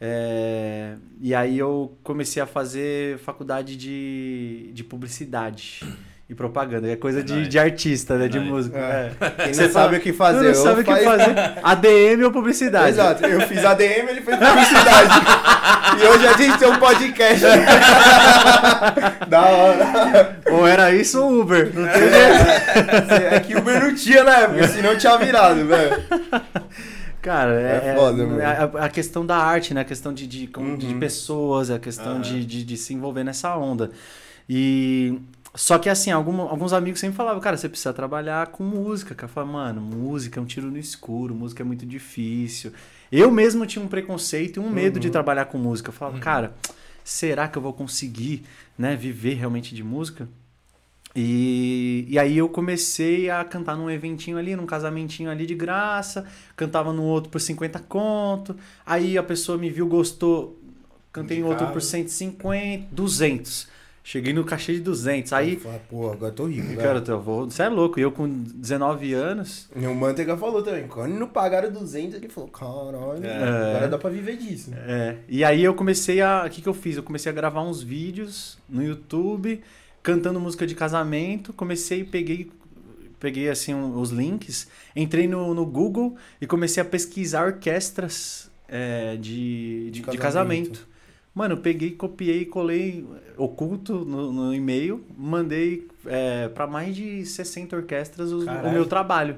[0.00, 5.80] É, e aí eu comecei a fazer faculdade de, de publicidade
[6.26, 6.88] e propaganda.
[6.90, 8.26] É coisa É de, de artista, né?
[8.28, 8.50] De nóis.
[8.50, 8.78] música.
[8.78, 9.12] É.
[9.20, 9.30] É.
[9.44, 10.46] Quem Você não sabe o que fazer.
[10.48, 11.34] Não, sabe o que faz- fazer.
[11.62, 12.88] ADM ou publicidade.
[12.90, 15.10] Exato, eu fiz ADM, ele fez publicidade.
[16.00, 17.44] e hoje a gente tem um podcast.
[19.28, 20.40] da hora.
[20.50, 21.72] Ou era isso ou Uber.
[21.74, 23.34] Não tem jeito.
[23.34, 26.02] É que Uber não tinha na época, senão tinha virado, velho.
[27.22, 29.82] Cara, é, É foda, é- a, a questão da arte, né?
[29.82, 30.98] A questão de, de, como- de Uhum.
[31.00, 32.20] pessoas, a questão Aham.
[32.22, 33.90] de, de, de se envolver nessa onda.
[34.48, 35.18] E.
[35.52, 39.16] Só que assim, algum- alguns amigos sempre falavam, cara, você precisa trabalhar com música.
[39.16, 42.72] Cara, eu falava, mano, música é um tiro no escuro, música é muito difícil.
[43.10, 45.12] Eu mesmo tinha um preconceito e um medo de Uhum.
[45.12, 45.88] trabalhar com música.
[45.88, 46.22] Eu falava, Uhum.
[46.22, 46.54] cara,
[47.02, 48.44] será que eu vou conseguir,
[48.78, 50.28] né, viver realmente de música?
[51.14, 56.24] E, e aí eu comecei a cantar num eventinho ali, num casamentinho ali de graça,
[56.56, 60.56] cantava no outro por 50 conto, aí a pessoa me viu, gostou,
[61.12, 63.68] cantei em outro por 150, 200.
[64.02, 65.32] Cheguei no cachê de 200.
[65.34, 67.12] Aí, Fala, Pô, agora tô rico, cara, velho.
[67.12, 70.86] eu vou, você é louco, eu com 19 anos, O Manteiga falou também.
[70.88, 73.70] Quando não pagaram 200, ele falou, caralho, É.
[73.74, 74.72] agora dá pra viver disso.
[74.74, 76.44] É, e aí eu comecei a.
[76.46, 76.96] O que, que eu fiz?
[76.96, 79.60] Eu comecei a gravar uns vídeos no YouTube,
[80.02, 81.52] cantando música de casamento.
[81.52, 82.50] Comecei, peguei,
[83.18, 89.16] peguei assim um- os links, entrei no, no Google e comecei a pesquisar orquestras é,
[89.16, 90.20] de, de, de casamento.
[90.20, 90.90] casamento.
[91.32, 97.76] Mano, eu peguei, copiei, colei oculto no, no e-mail, mandei é, para mais de 60
[97.76, 98.72] orquestras o Caralho.
[98.72, 99.36] meu trabalho.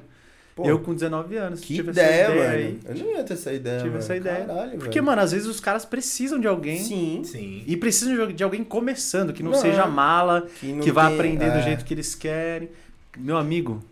[0.55, 1.61] Pô, eu com 19 anos.
[1.61, 2.41] que tive essa ideia, mano.
[2.55, 2.79] aí.
[2.85, 3.99] Eu não ia ter essa ideia, Tive mano.
[4.03, 4.45] essa ideia.
[4.45, 5.05] Caralho, Porque, velho.
[5.07, 7.23] mano, às vezes os caras precisam de alguém Sim.
[7.25, 7.63] Sim.
[7.67, 11.51] e precisam de- alguém começando, que não, Não, seja mala, Que, que vai tem- aprender
[11.51, 11.63] do é.
[11.63, 12.69] jeito que eles querem.
[13.17, 13.83] Meu amigo,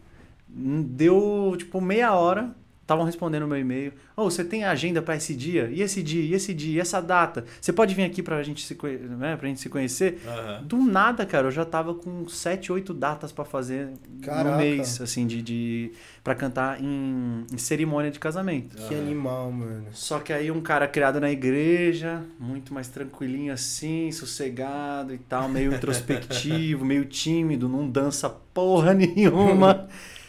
[0.49, 2.51] deu tipo meia hora,
[2.91, 3.93] estavam respondendo o meu e-mail.
[4.17, 5.71] Ô, você tem agenda pra esse dia?
[5.73, 6.23] E esse dia?
[6.23, 6.79] E esse dia?
[6.79, 7.45] E essa data?
[7.61, 8.77] Você pode vir aqui pra gente se,
[9.17, 10.21] né, pra gente se conhecer?
[10.27, 10.63] Aham.
[10.65, 13.91] Do nada, cara, eu já tava com sete, oito datas pra fazer
[14.23, 14.51] Caraca.
[14.51, 15.93] no mês, assim, de, de
[16.25, 18.77] para cantar em, em cerimônia de casamento.
[18.77, 19.87] Que animal, mano.
[19.93, 25.49] Só que aí um cara criado na igreja, muito mais tranquilinho assim, sossegado e tal,
[25.49, 29.89] meio introspectivo, meio tímido, não dança porra nenhuma.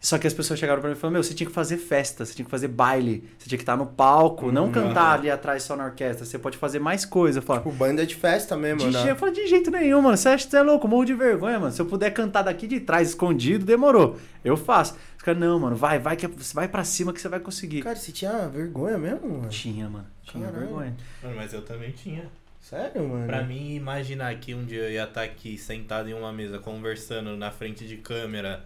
[0.00, 2.24] Só que as pessoas chegaram pra mim e falaram: Meu, você tinha que fazer festa,
[2.24, 4.72] você tinha que fazer baile, você tinha que estar no palco, não Uhum.
[4.72, 7.38] cantar ali atrás só na orquestra, você pode fazer mais coisa.
[7.38, 9.02] Eu falo, Tipo, banda de festa mesmo, de, né?
[9.02, 10.16] je- eu falo, de jeito nenhum, mano.
[10.16, 10.86] Você acha que você é louco?
[10.86, 11.72] Morro de vergonha, mano.
[11.72, 14.16] Se eu puder cantar daqui de trás, escondido, demorou.
[14.44, 14.94] Eu faço.
[15.16, 17.82] Os caras, não, mano, vai, vai, que é- vai pra cima que você vai conseguir.
[17.82, 19.48] Cara, você tinha vergonha mesmo, mano?
[19.48, 20.06] Tinha, mano.
[20.22, 20.64] Tinha Caralho.
[20.66, 20.96] vergonha.
[21.24, 22.30] Mano, mas eu também tinha.
[22.60, 23.26] Sério, mano?
[23.26, 27.36] Pra mim, imaginar que um dia eu ia estar aqui sentado em uma mesa conversando
[27.36, 28.64] na frente de câmera.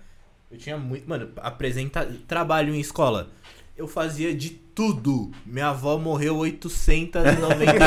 [0.52, 1.08] Eu tinha muito.
[1.08, 2.06] Mano, apresenta.
[2.28, 3.30] Trabalho em escola.
[3.76, 5.30] Eu fazia de tudo.
[5.46, 7.78] Minha avó morreu 892 vezes.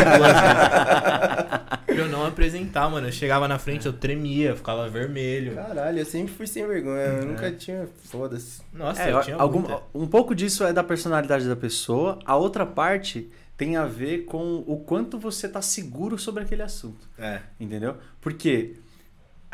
[1.86, 3.08] pra eu não apresentar, mano.
[3.08, 5.56] Eu chegava na frente, eu tremia, ficava vermelho.
[5.56, 7.02] Caralho, eu sempre fui sem vergonha.
[7.04, 7.26] Eu É.
[7.26, 7.88] nunca tinha.
[8.06, 8.62] Foda-se.
[8.74, 9.82] Nossa, É, eu tinha algum, muita.
[9.94, 12.20] um pouco disso é da personalidade da pessoa.
[12.26, 17.08] A outra parte tem a ver com o quanto você tá seguro sobre aquele assunto.
[17.18, 17.42] É.
[17.60, 17.96] Entendeu?
[18.20, 18.76] Porque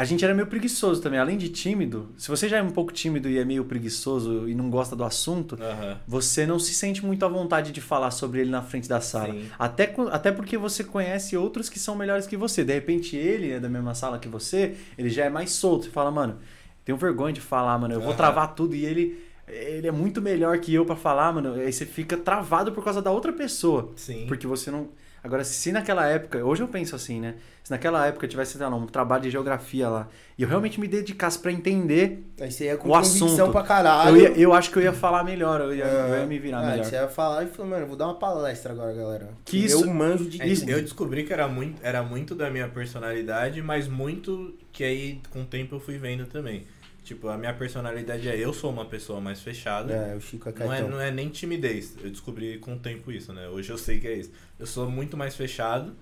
[0.02, 1.20] a gente era meio preguiçoso também.
[1.20, 4.56] Além de tímido, se você já é um pouco tímido e é meio preguiçoso e
[4.56, 6.00] não gosta do assunto, Aham.
[6.08, 9.32] você não se sente muito à vontade de falar sobre ele na frente da sala.
[9.32, 9.46] Sim.
[9.60, 12.64] Até, até porque você conhece outros que são melhores que você.
[12.64, 15.86] De repente, ele é da mesma sala que você, ele já é mais solto.
[15.86, 16.40] Você fala, mano,
[16.84, 18.74] tenho vergonha de falar, mano, eu vou travar tudo.
[18.74, 21.54] E ele, ele é muito melhor que eu pra falar, mano.
[21.54, 23.92] Aí você fica travado por causa da outra pessoa.
[23.96, 24.26] Sim.
[24.28, 24.90] Porque você não.
[25.24, 27.36] Agora, se naquela época, hoje eu penso assim, né?
[27.64, 30.80] Se naquela época eu tivesse, sei lá, um trabalho de geografia lá, e eu realmente
[30.80, 33.52] me dedicasse pra entender, Aí você ia com O assunto.
[33.52, 34.18] pra caralho.
[34.18, 36.62] eu, ia- eu acho que eu ia falar melhor, eu ia, eu ia me virar
[36.62, 36.86] ah, melhor.
[36.86, 39.30] Você ia falar e falou, mano, vou dar uma palestra agora, galera.
[39.46, 40.70] Que isso- Eu manjo de É, tudo.
[40.72, 45.42] eu descobri que era muito, era muito da minha personalidade, mas muito que aí com
[45.42, 46.64] o tempo eu fui vendo também.
[47.04, 49.92] Tipo, a minha personalidade é eu sou uma pessoa mais fechada.
[49.94, 51.96] É, o Chico é Não é, não é nem timidez.
[52.04, 53.48] Eu descobri com o tempo isso, né?
[53.50, 54.32] Hoje eu sei que é isso.
[54.60, 55.96] Eu sou muito mais fechado.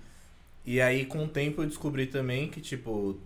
[0.64, 3.18] E aí, com o tempo, eu descobri também que, tipo,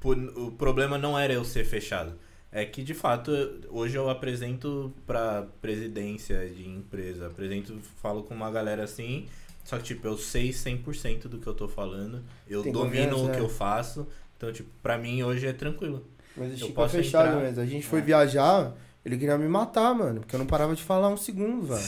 [0.00, 2.14] por- o problema não era eu ser fechado.
[2.50, 3.30] É que, de fato,
[3.68, 7.26] hoje eu apresento pra presidência de empresa.
[7.26, 9.26] Apresento, falo com uma galera assim.
[9.64, 12.22] Só que, tipo, eu sei 100% do que eu tô falando.
[12.48, 13.40] Eu Tem domino confiança, o que é.
[13.40, 14.06] eu faço.
[14.36, 16.04] Então, tipo, pra mim hoje é tranquilo.
[16.36, 17.40] Mas o Eu Chico é posso fechado entrar.
[17.42, 17.62] mesmo.
[17.62, 18.02] A gente foi É.
[18.02, 18.72] viajar,
[19.04, 20.20] ele queria me matar, mano.
[20.20, 21.82] Porque eu não parava de falar um segundo, velho.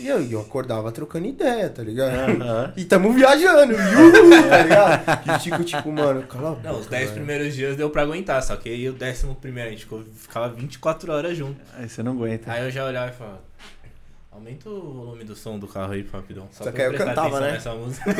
[0.00, 2.40] E eu, eu acordava trocando ideia, tá ligado?
[2.42, 2.72] Aham.
[2.74, 4.12] E tamo viajando, yuhu,
[4.48, 5.26] tá ligado?
[5.26, 6.72] E o Chico, tipo, mano, cala a boca.
[6.72, 7.14] Não, os 10 velho.
[7.16, 11.12] primeiros dias deu pra aguentar, só que aí o décimo primeiro a gente ficava 24
[11.12, 11.60] horas junto.
[11.76, 12.50] Aí você não aguenta.
[12.50, 13.49] Aí eu já olhava e falava.
[14.32, 16.46] Aumenta o volume do som do carro aí, rapidão.
[16.52, 17.52] Só pra que aí eu prestar cantava, né?
[17.52, 18.04] Nessa música.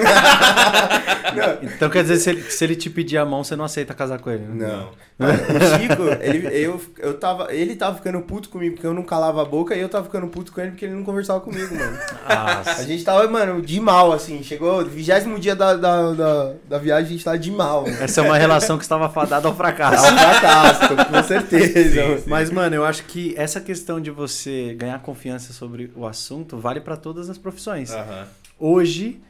[1.62, 4.18] Então quer dizer, se ele, se ele te pedir a mão, você não aceita casar
[4.18, 4.44] com ele?
[4.46, 4.66] né?
[4.66, 4.90] Não.
[5.18, 9.02] Mano, o Chico, ele, eu, eu tava, ele tava ficando puto comigo porque eu não
[9.02, 11.74] calava a boca e eu tava ficando puto com ele porque ele não conversava comigo,
[11.74, 11.96] mano.
[12.26, 12.84] A Nossa.
[12.84, 14.42] gente tava, mano, de mal, assim.
[14.42, 17.82] Chegou, vigésimo dia da, da, da, da viagem, a gente tava de mal.
[17.82, 17.96] mano.
[18.00, 20.06] Essa é uma relação que estava fadada ao É um fracasso.
[20.06, 22.02] fracasso, com certeza.
[22.02, 22.24] Sim, sim.
[22.30, 26.80] Mas, mano, eu acho que essa questão de você ganhar confiança sobre o assunto vale
[26.80, 27.90] pra todas as profissões.
[27.90, 28.28] Aham.
[28.58, 29.20] Hoje,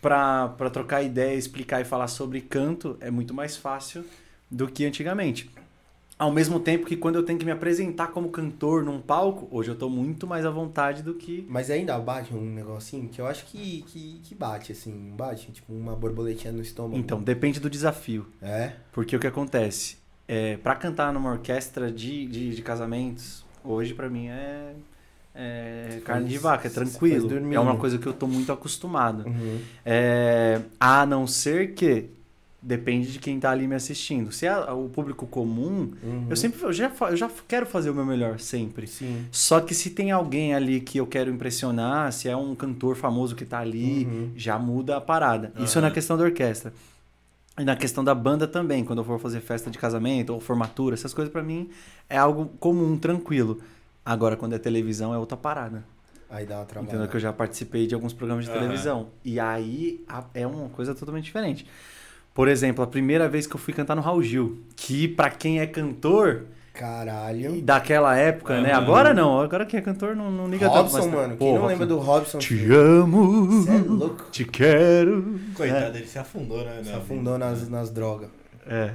[0.00, 4.04] pra pra trocar ideia, explicar e falar sobre canto, é muito mais fácil
[4.50, 5.50] do que antigamente.
[6.18, 9.70] Ao mesmo tempo que quando eu tenho que me apresentar como cantor num palco, hoje
[9.70, 11.46] eu tô muito mais à vontade do que.
[11.48, 15.14] Mas ainda bate um negocinho que eu acho que, que, que bate, assim.
[15.16, 16.98] Bate, tipo, uma borboletinha no estômago.
[16.98, 18.26] Então, depende do desafio.
[18.42, 18.72] É?
[18.92, 19.96] Porque o que acontece?
[20.28, 24.74] É, para cantar numa orquestra de, de, de casamentos, hoje pra mim é,
[25.34, 27.30] é carne de vaca, é tranquilo.
[27.54, 27.78] É uma né?
[27.78, 29.26] coisa que eu tô muito acostumado.
[29.26, 29.58] Uhum.
[29.84, 32.06] É, a não ser que
[32.62, 34.30] depende de quem tá ali me assistindo.
[34.32, 36.26] Se é o público comum, Uhum.
[36.28, 38.86] eu sempre eu já, eu já quero fazer o meu melhor, sempre.
[38.86, 39.24] Sim.
[39.32, 43.34] Só que se tem alguém ali que eu quero impressionar, se é um cantor famoso
[43.34, 44.30] que tá ali, Uhum.
[44.36, 45.52] já muda a parada.
[45.58, 46.72] Isso é na questão da orquestra.
[47.58, 50.94] E na questão da banda também, quando eu for fazer festa de casamento ou formatura,
[50.94, 51.68] essas coisas pra mim
[52.08, 53.60] é algo comum, tranquilo.
[54.10, 55.84] Agora, quando é televisão, é outra parada.
[56.28, 56.82] Aí dá uma Entendeu?
[56.84, 57.08] trabalhada.
[57.08, 58.58] Que eu já participei de alguns programas de Aham.
[58.60, 59.06] televisão.
[59.24, 61.64] E aí a- é uma coisa totalmente diferente.
[62.34, 65.60] Por exemplo, a primeira vez que eu fui cantar no Raul Gil, que pra quem
[65.60, 67.60] é cantor Caralho.
[67.62, 68.72] daquela época, né?
[68.72, 68.82] Aham.
[68.82, 70.90] Agora não, agora quem é cantor não, não liga tanto.
[70.90, 71.36] Robson, mano.
[71.36, 71.68] Pô, Quem não Robson.
[71.68, 72.38] lembra do Robson?
[72.38, 74.26] Te amo, Você é louco.
[74.32, 75.38] te quero.
[75.54, 76.80] Coitado, ele se afundou, né?
[76.82, 78.30] Se afundou nas, nas drogas.
[78.70, 78.92] É.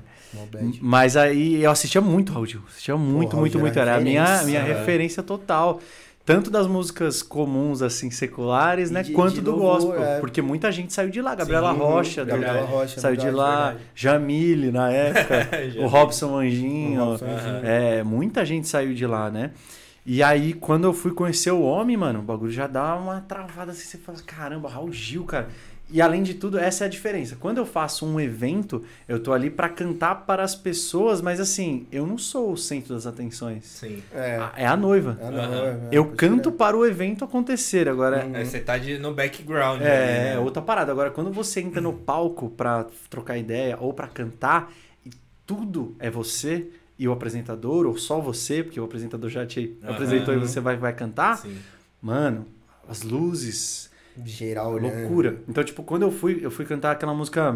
[0.82, 2.62] Mas aí eu assistia muito Raul Gil.
[2.70, 3.78] Assistia muito, Raul muito, muito.
[3.80, 5.80] era Era a minha, referência, minha referência total.
[6.26, 9.04] Tanto das músicas comuns, assim, seculares, E né?
[9.04, 10.04] de- quanto de do louvor, gospel.
[10.04, 10.20] é.
[10.20, 11.36] Porque muita gente saiu de lá.
[11.36, 13.64] Gabriela Sim, Rocha, do- Gabriela Rocha, saiu de verdade, lá.
[13.68, 13.84] verdade.
[13.94, 15.48] Jamile, na época.
[15.70, 15.88] Já o.
[15.88, 17.02] Robson Anjinho.
[17.02, 17.26] O Robson.
[17.28, 17.60] Anjinho.
[17.64, 19.52] É, muita gente saiu de lá, né?
[20.04, 23.72] E aí, quando eu fui conhecer o homem, mano, o bagulho já dá uma travada
[23.72, 25.48] assim, você fala, caramba, Raul Gil, cara.
[25.88, 27.36] E além de tudo, essa é a diferença.
[27.39, 31.86] Quando eu faço um evento, eu tô ali pra cantar para as pessoas, mas assim,
[31.91, 33.65] eu não sou o centro das atenções.
[33.65, 34.02] Sim.
[34.12, 34.38] É.
[34.39, 35.15] Ah, É a noiva.
[35.21, 35.56] Ah, não, Aham.
[35.63, 37.88] é, é, Eu canto para o evento acontecer.
[37.88, 38.36] Agora, Uhum.
[38.36, 39.80] É, você tá de, no background.
[39.82, 40.39] é, né?
[40.39, 40.91] outra parada.
[40.91, 44.74] Agora, quando você entra no palco pra trocar ideia ou pra cantar
[45.06, 45.12] e
[45.45, 46.67] tudo é você
[46.98, 49.93] e o apresentador, ou só você, porque o apresentador já te Aham.
[49.93, 51.58] apresentou e você vai, vai cantar, Sim.
[52.02, 52.48] mano,
[52.89, 53.91] as luzes,
[54.23, 54.99] Geral olhando.
[54.99, 55.38] loucura.
[55.47, 57.56] Então, tipo, quando eu fui, eu fui cantar aquela música.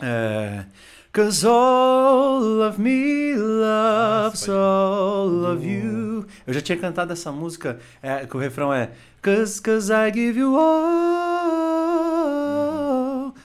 [0.00, 0.64] É,
[1.12, 6.24] Cause all of me loves all of you.
[6.46, 8.90] Eu já tinha cantado essa música, é, que o refrão é
[9.20, 11.34] Cause, cause I give you all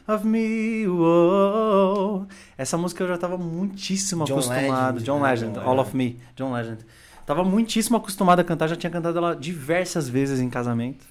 [0.07, 0.87] of me.
[0.87, 2.25] oh."
[2.57, 4.95] Essa música eu já tava muitíssimo John acostumado.
[4.95, 5.29] Legend, John né?
[5.31, 5.87] Legend, John All Legend.
[5.89, 6.17] of Me.
[6.35, 6.77] John Legend.
[7.25, 11.05] Tava muitíssimo acostumado a cantar, já tinha cantado ela diversas vezes em casamento.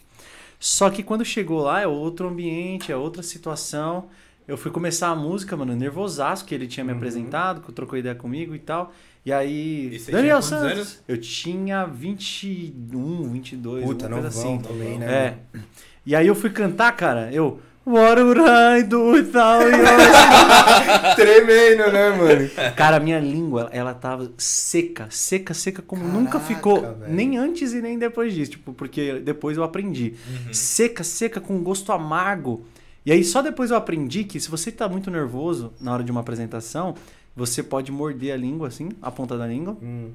[0.59, 4.07] Só que quando chegou lá, é outro ambiente, é outra situação.
[4.49, 6.97] Eu fui começar a música, mano, nervosaço, que ele tinha me Uhum.
[6.99, 8.92] apresentado, que trocou ideia comigo e tal.
[9.25, 9.97] E aí.
[9.97, 10.73] E Daniel Santos!
[10.73, 11.03] anos?
[11.09, 14.62] Eu tinha 21, 22, Puta, alguma coisa novão assim.
[14.69, 15.07] também, né?
[15.12, 15.59] É.
[16.05, 17.61] E aí eu fui cantar, cara, eu.
[17.87, 21.14] What would I do without you?
[21.14, 22.51] Tremendo, né, mano?
[22.75, 26.81] Cara, a minha língua, ela tava seca, seca, seca, como nunca Caraca, ficou.
[26.81, 27.12] velho.
[27.14, 30.14] Nem antes e nem depois disso, tipo, porque depois eu aprendi.
[30.29, 30.53] Uhum.
[30.53, 32.64] Seca, seca, com gosto amargo.
[33.05, 36.11] E aí só depois eu aprendi que se você tá muito nervoso na hora de
[36.11, 36.96] uma apresentação,
[37.37, 40.11] você pode morder a língua, assim, a ponta da língua, Hum,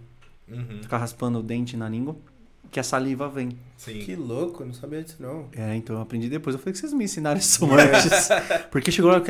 [0.50, 0.80] Uhum.
[0.82, 2.18] ficar raspando o dente na língua,
[2.70, 3.58] que a saliva vem.
[3.84, 4.00] Sim.
[4.00, 5.46] que louco, eu não sabia disso não.
[5.56, 6.54] É, então eu aprendi depois.
[6.56, 8.30] Eu falei que vocês me ensinaram isso antes.
[8.70, 9.22] Porque chegou eu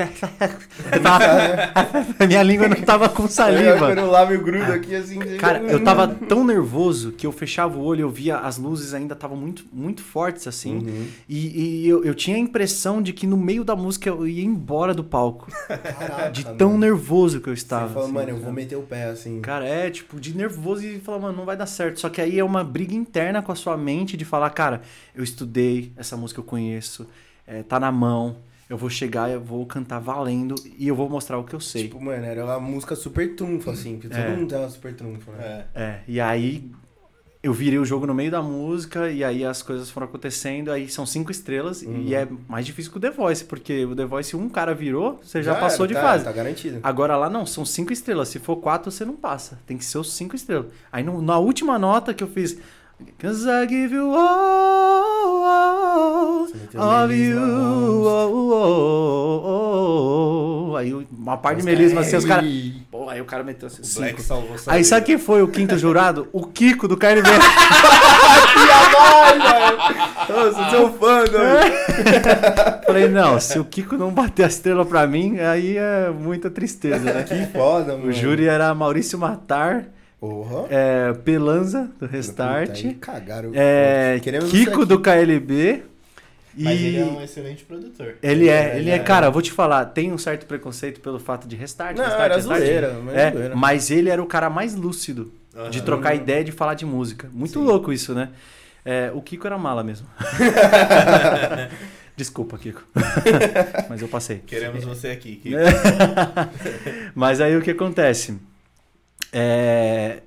[1.02, 1.72] tava-
[2.20, 3.92] a minha língua não tava com saliva.
[3.94, 5.20] Eu lavo o grudo aqui assim.
[5.38, 9.14] Cara, eu tava tão nervoso que eu fechava o olho, eu via as luzes ainda
[9.14, 10.78] estavam muito, muito fortes assim.
[10.80, 11.08] Uhum.
[11.30, 14.44] E, e eu, eu tinha a impressão de que no meio da música eu ia
[14.44, 15.48] embora do palco.
[15.68, 16.82] Caraca, De tão mano.
[16.82, 17.88] nervoso que eu estava.
[17.88, 18.44] Você falou, assim, mano, eu sabe?
[18.46, 19.40] vou meter o pé assim.
[19.42, 22.00] Cara, é tipo, de nervoso e falar, mano, não vai dar certo.
[22.00, 24.82] Só que aí é uma briga interna com a sua mente de falar, cara,
[25.16, 27.08] eu estudei, essa música eu conheço,
[27.46, 28.38] é, tá na mão,
[28.70, 31.84] eu vou chegar, eu vou cantar valendo e eu vou mostrar o que eu sei.
[31.84, 33.98] Tipo, mano, era uma música super trunfo, assim.
[34.00, 34.24] Porque É.
[34.26, 35.66] todo mundo tem uma super trunfo, né?
[35.76, 35.82] É.
[35.84, 36.72] É, e aí
[37.44, 40.88] eu virei o jogo no meio da música e aí as coisas foram acontecendo, aí
[40.88, 42.04] são cinco estrelas Uhum.
[42.06, 45.20] e é mais difícil que o The Voice, porque o The Voice um cara virou,
[45.24, 46.24] você já, era, passou de tá, fase.
[46.24, 46.80] Tá garantido.
[46.84, 48.30] Agora lá não, são cinco estrelas.
[48.30, 49.60] Se for quatro, você não passa.
[49.66, 50.68] Tem que ser os cinco estrelas.
[50.92, 52.58] Aí no- na última nota que eu fiz.
[53.20, 57.38] Cause I give you all, all of you.
[57.38, 58.32] Oh,
[58.64, 59.42] oh,
[60.72, 60.76] oh.
[60.76, 62.46] Aí uma parte de melisma assim, os caras.
[63.10, 63.82] Aí o cara meteu assim.
[63.84, 66.28] O Black salvou Aí sabe quem foi o quinto jurado?
[66.32, 67.30] O Kiko do KLB.
[70.30, 71.72] Eu sou seu fã, Doug.
[72.88, 77.14] Falei, não, se o Kiko não bater a estrela pra mim, aí é muita tristeza,
[77.14, 77.24] né?
[77.24, 78.08] Que foda, mano.
[78.08, 79.86] O júri era Maurício Matar,
[80.22, 80.68] Porra.
[80.70, 83.52] é, Pelanza, do Restart, aí cagaram.
[83.56, 85.00] é, Kiko do.
[85.02, 85.84] KLB
[86.56, 86.64] e...
[86.64, 88.16] Mas ele é um excelente produtor.
[88.22, 91.48] Ele é, ele é, cara, eu vou te falar, tem um certo preconceito pelo fato
[91.48, 91.98] de restart.
[91.98, 92.60] Não, restart, era restart.
[92.60, 93.56] zoeira, mas É, zoeira.
[93.56, 95.32] mas ele era o cara mais lúcido
[95.72, 97.30] de trocar ideia, de falar de música.
[97.34, 97.66] Muito Sim.
[97.66, 98.30] louco isso, né?
[98.86, 100.08] É, o Kiko era mala mesmo.
[102.16, 102.84] Desculpa, Kiko.
[103.90, 104.40] mas eu passei.
[104.46, 105.38] Queremos você aqui.
[105.38, 105.58] Kiko.
[107.16, 108.38] Mas aí o que acontece?
[109.32, 110.22] É,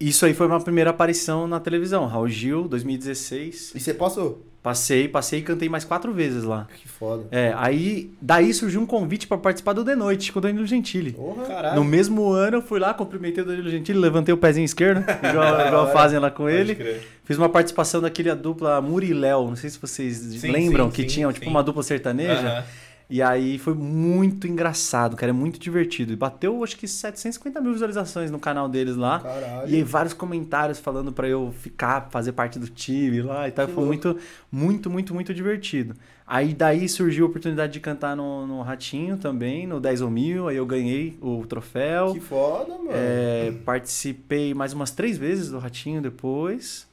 [0.00, 2.06] Isso aí foi uma primeira aparição na televisão.
[2.06, 3.72] Raul Gil, 2016.
[3.74, 4.44] E você passou?
[4.62, 6.68] Passei, passei e cantei mais quatro vezes lá.
[6.80, 7.24] Que foda.
[7.32, 11.12] É, aí daí surgiu um convite pra participar do The Noite com o Danilo Gentili.
[11.12, 11.44] Porra.
[11.46, 11.76] Caralho.
[11.76, 15.66] No mesmo ano eu fui lá, cumprimentei o Danilo Gentili, levantei o pezinho esquerdo, igual,
[15.66, 16.74] igual fazem lá com Pode ele.
[16.76, 17.08] crer.
[17.24, 21.08] Fiz uma participação daquele dupla Muriléu, não sei se vocês Sim, lembram, sim, que sim,
[21.08, 22.32] tinham tipo uma dupla sertaneja.
[22.48, 22.64] Aham.
[23.12, 26.14] E aí foi muito engraçado, cara, é muito divertido.
[26.14, 29.20] E bateu acho que 750 mil visualizações no canal deles lá.
[29.20, 29.68] Caralho.
[29.68, 33.66] E aí vários comentários falando pra eu ficar, fazer parte do time lá e tal.
[33.66, 34.08] Que Foi louco.
[34.08, 34.18] muito,
[34.50, 35.94] muito, muito, muito divertido.
[36.26, 40.48] Aí daí surgiu a oportunidade de cantar no, no Ratinho também, no 10 ou mil.
[40.48, 42.14] Aí eu ganhei o troféu.
[42.14, 42.88] Que foda, mano.
[42.90, 46.90] É, participei mais umas três vezes do Ratinho depois.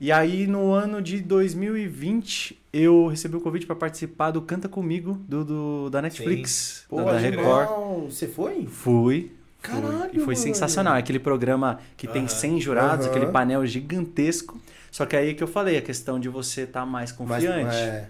[0.00, 5.18] E aí, no ano de 2020, eu recebi o convite para participar do Canta Comigo,
[5.28, 8.10] do, do- da Netflix, Pô, da, da Record.
[8.10, 8.66] Você foi?
[8.66, 9.30] Fui.
[9.62, 10.10] Caralho.
[10.12, 10.36] E foi mano.
[10.36, 10.94] sensacional.
[10.94, 12.28] Aquele programa que tem Aham.
[12.28, 13.14] 100 jurados, Aham.
[13.16, 14.60] aquele painel gigantesco.
[14.90, 17.74] Só que aí que eu falei, a questão de você estar mais Mas, confiante.
[17.76, 18.08] é.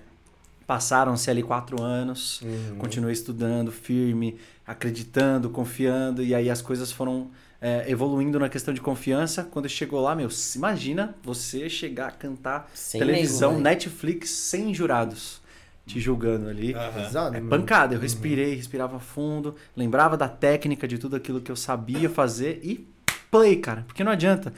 [0.66, 2.40] Passaram-se ali quatro anos.
[2.42, 2.76] Uhum.
[2.78, 7.30] Continuei estudando, firme, acreditando, confiando, e aí as coisas foram
[7.64, 9.42] é, evoluindo na questão de confiança.
[9.42, 13.74] Quando chegou lá, meu, se imagina você chegar a cantar Sem televisão, nego, velho.
[13.74, 15.42] Netflix, sem jurados
[15.86, 16.74] te julgando ali.
[16.94, 17.50] Pesado, É mano.
[17.50, 22.60] pancada, eu respirei, respirava fundo, lembrava da técnica, de tudo aquilo que eu sabia fazer
[22.62, 22.86] e
[23.30, 23.84] play, cara.
[23.86, 24.52] Porque não adianta.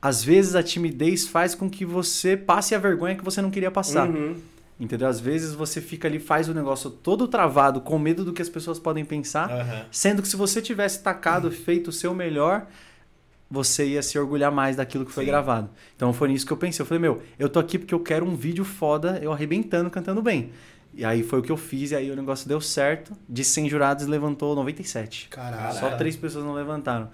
[0.00, 3.70] Às vezes a timidez faz com que você passe a vergonha que você não queria
[3.70, 4.08] passar.
[4.08, 4.36] Uhum.
[4.80, 5.06] Entendeu?
[5.06, 8.48] Às vezes você fica ali, faz o negócio todo travado, com medo do que as
[8.48, 9.86] pessoas podem pensar, Aham.
[9.90, 12.66] sendo que se você tivesse tacado, feito o seu melhor,
[13.50, 15.30] você ia se orgulhar mais daquilo que foi Sim.
[15.30, 15.70] gravado.
[15.94, 16.82] Então foi nisso que eu pensei.
[16.82, 20.22] Eu falei, meu, eu tô aqui porque eu quero um vídeo foda, eu arrebentando, cantando
[20.22, 20.50] bem.
[20.94, 23.12] E aí foi o que eu fiz, e aí o negócio deu certo.
[23.28, 25.28] De 100 jurados, levantou 97.
[25.30, 25.78] Caralho.
[25.78, 27.10] Só três pessoas não levantaram.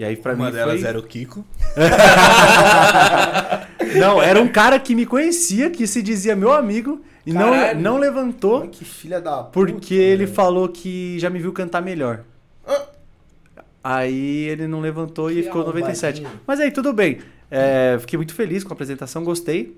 [0.00, 0.88] E aí pra Uma mim delas foi...
[0.88, 1.44] era o Kiko.
[4.00, 7.80] Não, era um cara que me conhecia, que se dizia meu amigo, e não, Caralho.
[7.80, 8.62] não levantou.
[8.62, 9.50] Ai, que filha da puta.
[9.50, 12.20] Porque ele falou que já me viu cantar melhor.
[12.66, 12.86] Ah.
[13.84, 16.20] Aí ele não levantou e Que ficou 97.
[16.20, 16.40] arrombadinho.
[16.46, 17.18] Mas aí tudo bem.
[17.50, 19.76] É, fiquei muito feliz com a apresentação, gostei.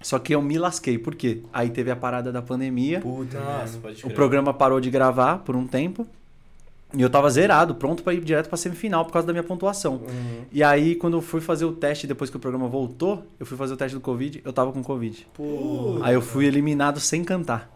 [0.00, 0.96] Só que eu me lasquei.
[0.96, 1.42] Por quê?
[1.52, 3.02] Aí teve a parada da pandemia.
[3.02, 6.06] Puta, Nossa, O programa parou de gravar por um tempo.
[6.94, 9.94] E eu tava zerado, pronto pra ir direto pra semifinal por causa da minha pontuação.
[9.94, 10.44] Uhum.
[10.52, 13.56] E aí, quando eu fui fazer o teste, depois que o programa voltou, eu fui
[13.56, 15.26] fazer o teste do Covid, eu tava com Covid.
[15.34, 17.70] Pô, Aí eu fui eliminado sem cantar.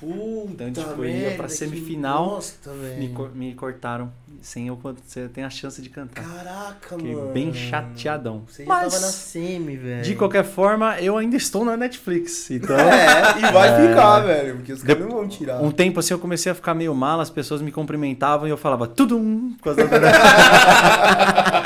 [0.00, 4.10] Puta Então, tipo, eu ia merda, pra semifinal, bosta, Me, me cortaram
[4.42, 6.24] sem eu você tem a chance de cantar.
[6.24, 7.30] Caraca, Fiquei mano.
[7.32, 8.44] bem chateadão.
[8.48, 10.02] Você Mas, tava na semi, velho.
[10.02, 12.50] de qualquer forma, eu ainda estou na Netflix.
[12.50, 13.88] Então, É, e vai É.
[13.88, 14.56] ficar, velho.
[14.56, 15.62] Porque os caras não vão tirar.
[15.62, 18.56] um tempo assim eu comecei a ficar meio mal, as pessoas me cumprimentavam e eu
[18.56, 19.52] falava tudo um.
[19.58, 20.00] Por causa da...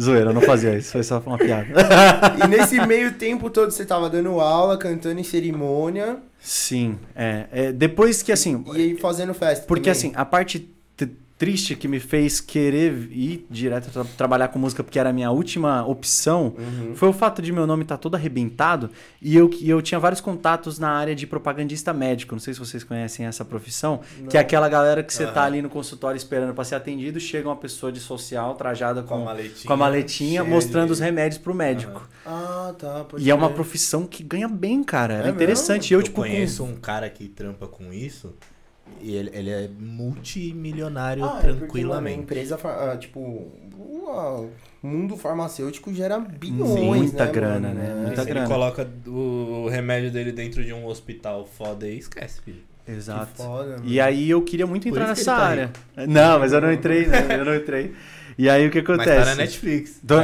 [0.00, 1.66] Zoeira, eu não fazia isso, foi só uma piada.
[2.42, 7.72] E nesse meio tempo todo você tava dando aula, cantando em cerimônia Sim, é, é,
[7.72, 8.64] Depois que assim.
[8.74, 9.64] e aí fazendo festa.
[9.64, 10.10] Porque também.
[10.10, 10.68] assim, a parte
[11.42, 15.28] triste que me fez querer ir direto tra- trabalhar com música, porque era a minha
[15.32, 16.94] última opção, Uhum.
[16.94, 18.88] foi o fato de meu nome estar todo arrebentado
[19.20, 22.36] e eu, e eu tinha vários contatos na área de propagandista médico.
[22.36, 25.46] Não sei se vocês conhecem essa profissão, que é aquela galera que você tá Aham.
[25.48, 29.18] ali no consultório esperando para ser atendido, chega uma pessoa de social trajada Com a
[29.18, 29.66] com, maletinha.
[29.66, 32.08] com a maletinha, mostrando de- os remédios pro médico.
[32.24, 33.04] Ah, tá.
[33.18, 35.14] E é uma profissão que ganha bem, cara.
[35.14, 35.92] Era É interessante.
[35.92, 38.32] Eu, Eu, tipo, com- conheço um cara que trampa com isso
[39.02, 42.20] e ele, ele é multimilionário Ah, é porque, mano, a tranquilamente.
[42.20, 44.48] empresa, ah, tipo, o
[44.82, 47.80] mundo farmacêutico gera bilhões, Muita né, grana, mano?
[47.80, 47.90] né?
[47.90, 48.06] É.
[48.06, 48.40] Muita Se grana.
[48.46, 52.62] ele coloca o remédio dele dentro de um hospital foda aí, esquece, filho.
[52.86, 53.32] Exato.
[53.32, 53.82] Que foda, mano.
[53.86, 55.70] E aí eu queria muito entrar nessa tá área.
[56.08, 57.26] Não, mas eu não entrei, né?
[57.38, 57.92] Eu não entrei.
[58.38, 59.24] E aí o que Mas tá acontece?
[59.30, 60.00] na Netflix.
[60.02, 60.14] Do-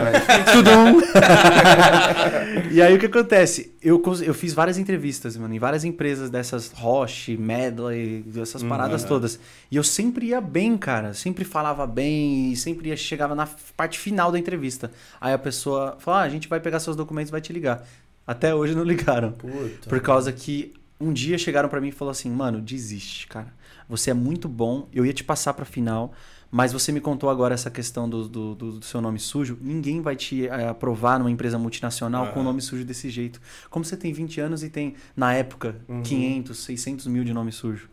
[0.53, 1.01] Tudum.
[2.71, 3.73] e aí o que acontece?
[3.83, 9.03] Eu, eu fiz várias entrevistas, mano, em várias empresas dessas Roche, Medley, essas Hum, paradas
[9.03, 9.09] aham.
[9.09, 9.39] todas.
[9.71, 11.15] E eu sempre ia bem, cara.
[11.15, 14.91] Sempre falava bem e sempre ia, chegava na parte final da entrevista.
[15.21, 17.87] Aí a pessoa fala: ah, a gente vai pegar seus documentos e vai te ligar.
[18.27, 19.33] Até hoje não ligaram.
[19.33, 19.89] Puta.
[19.89, 23.53] Por causa que um dia chegaram pra mim e falaram assim, mano, desiste, cara.
[23.89, 26.13] Você é muito bom, eu ia te passar pra final,
[26.51, 29.59] mas você me contou agora essa questão do, do, do- seu nome sujo.
[29.61, 33.41] Ninguém vai te eh, aprovar numa empresa multinacional com o nome sujo desse jeito.
[33.69, 36.03] Como você tem 20 anos e tem, na época, Uhum.
[36.03, 37.89] 500, 600 mil de nome sujo.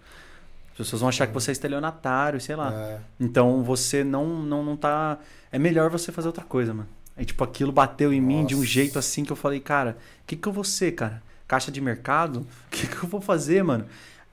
[0.72, 2.74] As pessoas vão achar que você é estelionatário, sei lá.
[2.74, 2.99] É.
[3.20, 5.18] Então você não, não, não tá.
[5.51, 6.88] É melhor você fazer outra coisa, mano.
[7.18, 8.70] Aí, tipo, aquilo bateu em mim de um Nossa.
[8.70, 11.24] jeito assim que eu falei, cara, o que, que eu vou ser, cara?
[11.47, 12.39] Caixa de mercado?
[12.41, 13.86] O que, que eu vou fazer, mano?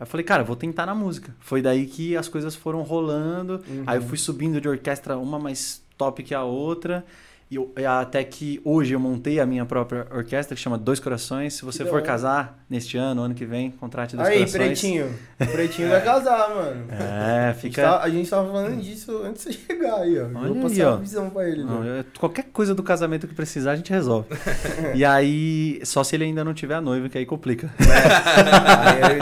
[0.03, 1.32] Aí eu falei, cara, vou tentar na música.
[1.38, 3.62] Foi daí que as coisas foram rolando.
[3.68, 3.84] Uhum.
[3.86, 7.05] Aí eu fui subindo de orquestra, uma mais top que a outra.
[7.53, 10.98] E eu- e até que hoje eu montei a minha própria orquestra, que chama Dois
[10.98, 11.53] Corações.
[11.53, 12.05] Se você Que for hora.
[12.07, 14.57] casar neste ano, ano que vem, contrate Dois Aí, Corações.
[14.64, 15.14] Pretinho.
[15.38, 16.86] O Pretinho vai casar, mano.
[16.90, 17.82] É, A gente, fica.
[17.82, 20.22] tá- a gente tava falando disso antes de você chegar aí, ó.
[20.24, 20.94] Olha Vou aí, passar ó.
[20.94, 21.62] a visão pra ele.
[21.62, 22.00] Não, né?
[22.00, 24.28] eu- qualquer coisa do casamento que precisar, a gente resolve.
[24.96, 27.68] e aí, só se ele ainda não tiver a noiva, que aí complica.
[28.32, 29.18] Aí,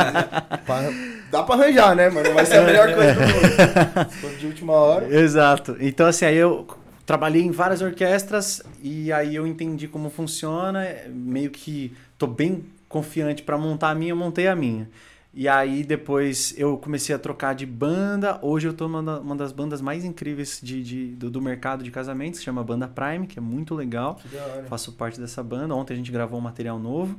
[0.65, 0.91] pra-
[1.31, 2.33] dá pra arranjar, né, mano?
[2.33, 4.31] Vai ser a melhor coisa do mundo.
[4.39, 5.07] De última hora.
[5.15, 5.77] Exato.
[5.81, 6.67] Então, assim, aí eu
[7.11, 10.87] trabalhei em várias orquestras e aí eu entendi como funciona.
[11.09, 14.89] Meio que tô bem confiante pra montar a minha, eu montei a minha.
[15.35, 18.39] E aí depois eu comecei a trocar de banda.
[18.43, 21.91] Hoje eu tô numa uma das bandas mais incríveis de, de- do, do mercado de
[21.91, 24.21] casamentos, que chama Banda Prime, que é muito legal.
[24.69, 25.75] Faço parte dessa banda.
[25.75, 27.17] Ontem a gente gravou um material novo.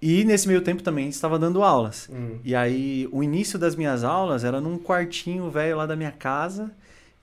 [0.00, 2.06] E nesse meio tempo também estava dando aulas.
[2.12, 2.38] Hum.
[2.44, 6.70] E aí, o início das minhas aulas era num quartinho velho lá da minha casa.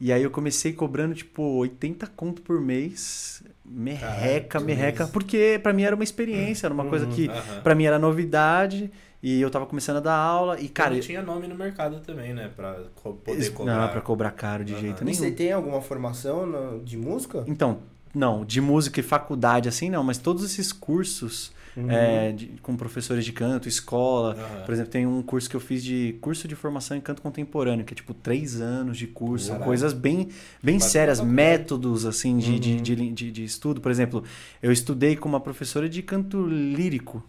[0.06, 3.42] E aí eu comecei cobrando, tipo, 80 conto por mês.
[3.64, 5.04] Merreca, Caralho, merreca.
[5.04, 5.12] mês.
[5.14, 7.12] Porque pra mim era uma experiência, era uma coisa Uhum.
[7.14, 7.62] que Aham.
[7.64, 8.92] pra mim era novidade.
[9.22, 10.60] E eu tava começando a dar aula.
[10.60, 10.94] E, cara.
[10.94, 12.52] Não tinha nome no mercado também, né?
[12.54, 13.80] Pra co- poder cobrar.
[13.80, 14.82] Não, pra cobrar caro de Aham.
[14.82, 15.18] jeito E nenhum.
[15.18, 17.46] você tem alguma formação no- de música?
[17.48, 17.78] Então,
[18.14, 21.90] não, de música e faculdade assim não, mas todos esses cursos Uhum.
[21.90, 24.36] é, de- com professores de canto, escola.
[24.38, 24.66] Aham.
[24.66, 27.84] Por exemplo, tem um curso que eu fiz de curso de formação em canto contemporâneo,
[27.84, 29.66] que é tipo três anos de curso, Caralho.
[29.66, 30.30] coisas bem,
[30.62, 32.82] bem sérias, métodos assim de, de, Uhum.
[32.82, 33.82] de, de, de estudo.
[33.82, 34.24] Por exemplo,
[34.62, 37.24] eu estudei com uma professora de canto lírico,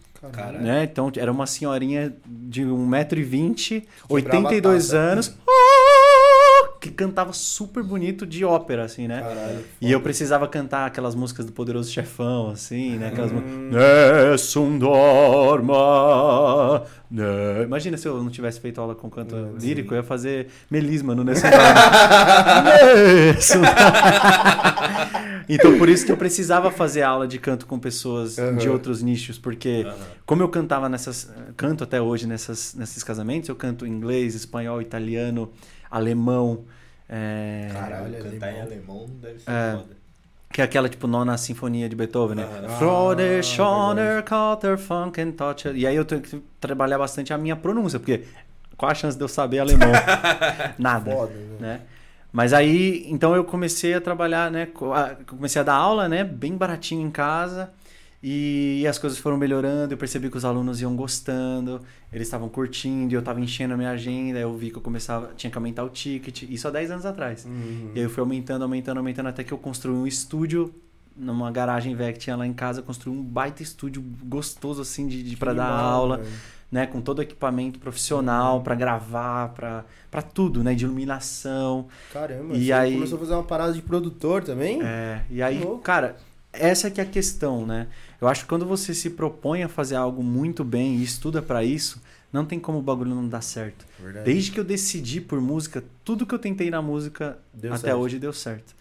[0.60, 0.84] né?
[0.84, 5.36] Então era uma senhorinha de 1,20m, Quebrava 82 a taça.
[6.84, 9.22] Que cantava super bonito de ópera, assim, né?
[9.22, 9.64] Caralho.
[9.80, 13.08] E eu precisava cantar aquelas músicas do Poderoso Chefão, assim, né?
[13.08, 13.36] Aquelas Hum.
[13.36, 14.30] músicas.
[14.30, 16.84] Nessun dorma.
[17.10, 17.62] né?
[17.64, 21.14] Imagina se eu não tivesse feito aula com canto Hum, lírico, eu ia fazer melisma
[21.14, 21.80] no Nessun dorma.
[25.48, 28.70] Então, por isso que eu precisava fazer aula de canto com pessoas de Aham.
[28.70, 29.96] outros nichos, porque Aham.
[30.24, 31.30] como eu cantava nessas.
[31.56, 35.50] Canto até hoje nessas, nesses casamentos, eu canto inglês, espanhol, italiano,
[35.90, 36.64] alemão.
[37.08, 38.14] É, Caralho.
[38.22, 38.96] Cantar em alemão.
[38.96, 39.72] alemão deve ser É.
[39.76, 40.04] foda.
[40.52, 42.48] Que é aquela, tipo, nona sinfonia de Beethoven, né?
[42.64, 45.68] Ah, Frode, ah, Schoner, Cotter, Funk and Touch.
[45.68, 48.22] E aí eu tenho que trabalhar bastante a minha pronúncia, porque
[48.76, 49.90] qual a chance de eu saber alemão?
[50.78, 51.56] Nada, Foda, né?
[51.58, 51.80] né?
[52.32, 54.68] Mas aí, então eu comecei a trabalhar, né?
[55.26, 56.22] Comecei a dar aula, né?
[56.24, 57.70] Bem baratinho em casa.
[58.26, 63.12] E as coisas foram melhorando, eu percebi que os alunos iam gostando, eles estavam curtindo,
[63.12, 65.84] e eu estava enchendo a minha agenda, eu vi que eu começava, tinha que aumentar
[65.84, 67.44] o ticket, isso há 10 anos atrás.
[67.44, 67.90] Uhum.
[67.94, 70.74] E aí eu fui aumentando, aumentando, aumentando, até que eu construí um estúdio
[71.14, 75.22] numa garagem velha que tinha lá em casa, construí um baita estúdio gostoso assim de,
[75.22, 76.28] de para dar aula, velho.
[76.72, 81.88] né, com todo o equipamento profissional pra gravar, pra para tudo, né, de iluminação.
[82.12, 84.80] Caramba, E aí- começou a fazer uma parada de produtor também?
[84.82, 86.16] É, e aí, cara,
[86.54, 87.88] essa que é a questão, né?
[88.20, 91.62] Eu acho que quando você se propõe a fazer algo muito bem e estuda pra
[91.62, 92.00] isso,
[92.32, 93.86] não tem como o bagulho não dar certo.
[93.98, 94.24] Verdade.
[94.24, 97.98] Desde que eu decidi por música, tudo que eu tentei na música Deu até certo.
[97.98, 98.74] hoje deu certo.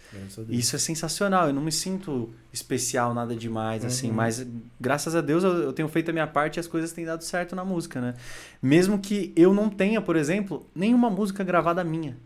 [0.50, 1.48] Isso é sensacional.
[1.48, 4.10] Eu não me sinto especial, nada demais, assim.
[4.10, 4.16] Uhum.
[4.16, 4.46] Mas,
[4.80, 7.24] graças a Deus, eu, eu tenho feito a minha parte e as coisas têm dado
[7.24, 8.14] certo na música, né?
[8.62, 12.18] Mesmo que eu não tenha, por exemplo, nenhuma música gravada minha.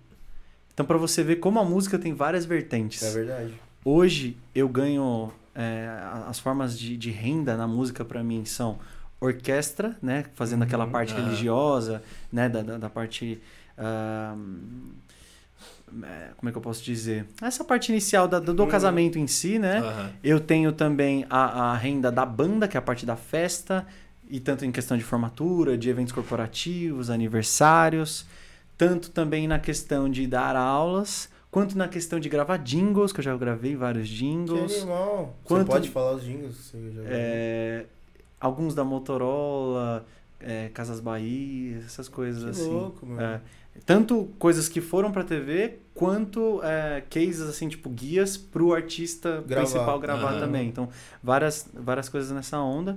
[0.74, 3.02] Então, pra você ver como a música tem várias vertentes.
[3.04, 3.54] É verdade.
[3.92, 5.32] Hoje, eu ganho...
[5.56, 5.88] é,
[6.28, 8.78] as formas de, de renda na música, pra mim, são
[9.20, 10.26] orquestra, né?
[10.36, 10.92] Fazendo aquela Uhum.
[10.92, 11.24] parte Ah.
[11.24, 12.50] religiosa, né?
[12.50, 13.42] Da, da, da parte...
[13.78, 14.34] é,
[16.36, 17.26] como é que eu posso dizer?
[17.42, 18.70] Essa parte inicial da- do, do Uhum.
[18.70, 19.78] casamento em si, né?
[19.78, 20.10] Aham.
[20.22, 23.88] Eu tenho também a, a renda da banda, que é a parte da festa,
[24.30, 28.26] e tanto em questão de formatura, de eventos corporativos, aniversários,
[28.78, 33.24] tanto também na questão de dar aulas, quanto na questão de gravar jingles, que eu
[33.24, 34.78] já gravei vários Que jingles.
[34.78, 35.36] animal.
[35.44, 36.70] Quanto- Você pode falar os jingles?
[36.72, 37.86] que É,
[38.40, 40.06] alguns da Motorola,
[40.40, 42.70] é, Casas Bahia, essas coisas Que assim.
[42.72, 43.22] louco, mano.
[43.22, 43.42] É,
[43.86, 49.66] tanto coisas que foram pra TV, quanto é, cases assim, tipo guias pro artista Gravar.
[49.68, 50.68] principal gravar também.
[50.68, 50.90] Então,
[51.24, 52.96] várias, várias coisas nessa onda.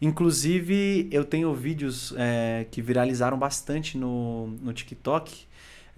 [0.00, 5.46] Inclusive, eu tenho vídeos é, que viralizaram bastante no, no TikTok,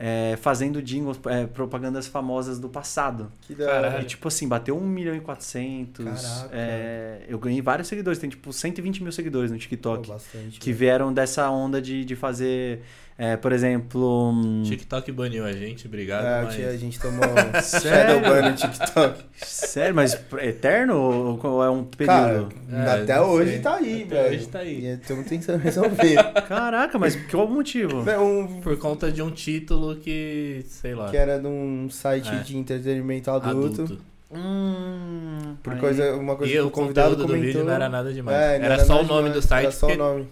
[0.00, 3.32] é, fazendo jingles, é, propagandas famosas do passado.
[3.42, 4.00] Que da.
[4.00, 6.04] E, tipo assim, bateu 1 milhão e 400.
[6.04, 6.50] Caraca.
[6.52, 10.08] é, eu ganhei vários seguidores, tem tipo 120 mil seguidores no Pô, TikTok.
[10.08, 10.60] bastante.
[10.60, 10.78] que velho.
[10.78, 12.82] vieram dessa onda de, de fazer,
[13.18, 14.30] é, por exemplo.
[14.30, 16.24] hum, TikTok baniu a gente, obrigado.
[16.24, 16.68] É, mas...
[16.68, 17.24] a gente tomou
[17.62, 18.14] Sério?
[18.22, 19.24] Shadowban no TikTok.
[19.36, 22.54] Sério, mas eterno ou é um Cara, período?
[22.72, 23.58] É, até hoje sei.
[23.60, 24.34] tá aí, Até velho.
[24.36, 24.84] hoje tá aí.
[24.84, 26.16] E estamos tentando resolver.
[26.48, 28.02] Caraca, mas qual o motivo?
[28.02, 32.28] Velho, um, Por conta de um título que, sei lá, que era de um site
[32.30, 32.38] É.
[32.40, 33.82] de entretenimento adulto.
[33.82, 34.08] adulto.
[34.30, 37.46] Hum, Por aí- coisa, uma coisa E que o convidado conteúdo do comentou.
[37.46, 38.36] vídeo não era nada demais.
[38.36, 40.28] É, não era, só o nome demais, do site Era só o nome.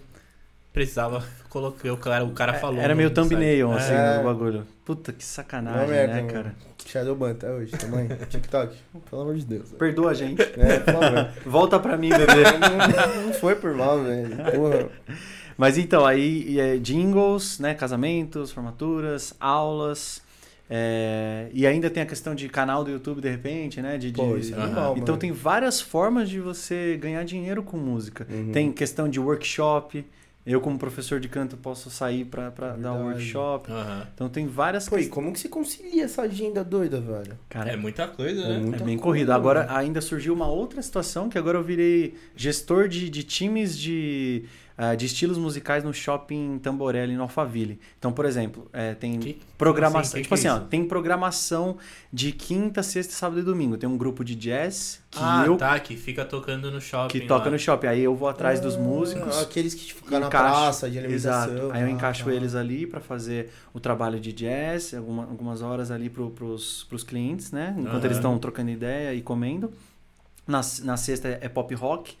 [0.77, 2.79] Precisava colocar o cara, o cara falou.
[2.79, 3.29] Era meio do site.
[3.29, 3.75] thumbnail, É.
[3.77, 4.17] assim, É.
[4.17, 4.67] no bagulho.
[4.85, 6.33] Puta, que sacanagem, merda, né, mano.
[6.33, 6.55] cara?
[6.85, 8.07] Shadowban até hoje, também.
[8.29, 8.75] TikTok.
[9.09, 9.71] Pelo amor de Deus.
[9.73, 10.41] Perdoa a gente.
[10.41, 11.29] É, por favor.
[11.45, 12.43] Volta pra mim, bebê.
[13.15, 14.89] não, não foi por mal, velho.
[15.57, 17.73] Mas então, aí é, jingles, né?
[17.73, 20.21] Casamentos, formaturas, aulas.
[20.69, 23.97] é, e ainda tem a questão de canal do YouTube, de repente, né?
[23.97, 25.17] De, Pô, de- isso é animal, Então mano.
[25.17, 28.27] tem várias formas de você ganhar dinheiro com música.
[28.29, 28.51] Uhum.
[28.51, 30.05] Tem questão de workshop.
[30.49, 33.69] Eu, como professor de canto, posso sair pra, pra dar um workshop.
[33.71, 34.07] Aham.
[34.15, 35.13] Então tem várias Pô, e questões.
[35.13, 37.37] como que você concilia essa agenda doida, velho?
[37.49, 38.53] Cara, É muita coisa, É né?
[38.53, 39.31] muito- É Muita bem coisa, corrido.
[39.33, 44.45] Agora ainda surgiu uma outra situação que agora eu virei gestor de, de times de,
[44.77, 47.79] ah, de estilos musicais no shopping Tamborelli no Alphaville.
[47.97, 50.01] Então, por exemplo, é, tem Que- programação.
[50.01, 51.77] assim, tipo que assim, é ó, tem programação
[52.13, 53.75] de quinta, sexta, sábado e domingo.
[53.77, 57.19] Tem um grupo de jazz que ah, eu tá, que fica tocando no shopping.
[57.19, 57.51] que toca lá.
[57.51, 57.87] no shopping.
[57.87, 59.37] Aí eu vou atrás dos Ah, músicos.
[59.39, 61.51] Aqueles que ficam na praça de alimentação.
[61.55, 61.71] Exato.
[61.71, 62.31] Aí eu Ah, encaixo tá.
[62.33, 67.03] eles ali pra fazer o trabalho de jazz, alguma- algumas horas ali pro, pros, pros
[67.03, 67.75] clientes, né?
[67.79, 69.71] Enquanto eles estão trocando ideia e comendo.
[70.45, 72.15] Na, na sexta é pop rock.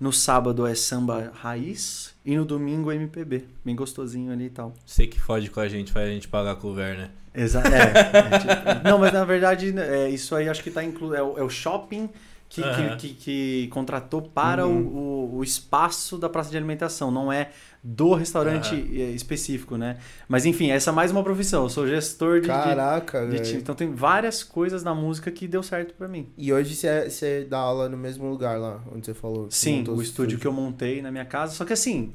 [0.00, 2.14] No sábado é samba raiz.
[2.24, 3.44] E no domingo é MPB.
[3.64, 4.72] Bem gostosinho ali e tal.
[4.84, 7.10] Você que fode com a gente, faz a gente pagar cover, né?
[7.34, 7.68] Exato.
[7.68, 11.14] É, é tipo- não, mas na verdade, é, isso aí acho que tá incluído.
[11.16, 12.08] É, o- é o shopping
[12.48, 12.96] que, que- Aham.
[12.96, 14.80] que, que contratou para Uhum.
[14.86, 17.50] o, o, o espaço da praça de alimentação, não é
[17.82, 19.96] do restaurante é, específico, né?
[20.28, 21.62] Mas enfim, essa é mais uma profissão.
[21.62, 23.58] Eu sou gestor de, de, Caraca, de velho.
[23.58, 26.28] Então tem várias coisas na música que deu certo pra mim.
[26.36, 29.50] E hoje você, você dá aula no mesmo lugar lá, onde você falou?
[29.50, 31.54] Sim, o estúdio que eu montei na minha casa.
[31.54, 32.12] Só que assim,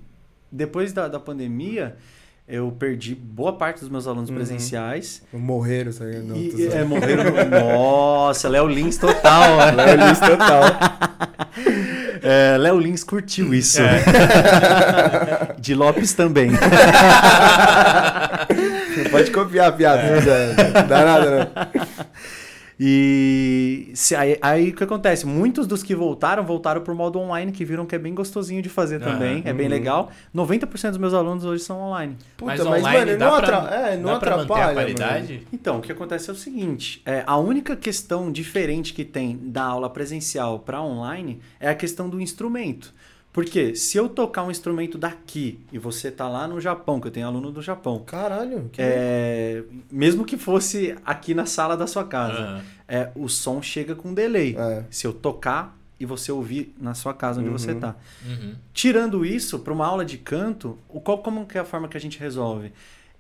[0.52, 1.98] depois da, da pandemia,
[2.48, 4.36] eu perdi boa parte dos meus alunos Uhum.
[4.36, 5.24] presenciais.
[5.34, 6.26] Morreram, tá ligado?
[6.26, 7.32] Não, e, é, morreram no...
[7.50, 9.58] Nossa, Léo Lins total.
[9.58, 9.72] né?
[9.72, 10.62] Léo Lins total.
[12.28, 13.80] É, Léo Lins curtiu isso.
[15.60, 16.50] De Lopes também.
[18.98, 20.56] Não pode copiar a piada, é.
[20.74, 21.48] não dá nada, não.
[22.80, 25.26] E se- aí, aí o que acontece?
[25.26, 28.70] Muitos dos que voltaram, voltaram pro modo online, que viram que é bem gostosinho de
[28.70, 29.42] fazer também.
[29.46, 29.72] É bem Uhum.
[29.72, 30.12] legal.
[30.34, 32.16] 90% dos meus alunos hoje são online.
[32.38, 33.76] Puta, mas mas, online mano, dá não, pra, atra...
[33.76, 34.44] é, não atrapalha.
[34.64, 34.74] a mano.
[34.76, 35.42] qualidade?
[35.54, 39.64] Então, o que acontece é o seguinte: é, a única questão diferente que tem da
[39.64, 42.94] aula presencial para online é a questão do instrumento.
[43.36, 47.12] Porque se eu tocar um instrumento daqui e você tá lá no Japão, que eu
[47.12, 48.70] tenho aluno do Japão, Caralho.
[48.72, 48.82] Que...
[48.82, 49.62] é,
[49.92, 52.62] mesmo que fosse aqui na sala da sua casa, Aham.
[52.88, 54.56] é, o som chega com delay.
[54.58, 54.86] É.
[54.90, 57.58] Se eu tocar e você ouvir na sua casa onde Uhum.
[57.58, 57.98] você tá.
[58.26, 58.56] Uhum.
[58.74, 61.98] Tirando isso, para uma aula de canto, o qual como que é a forma que
[61.98, 62.72] a gente resolve?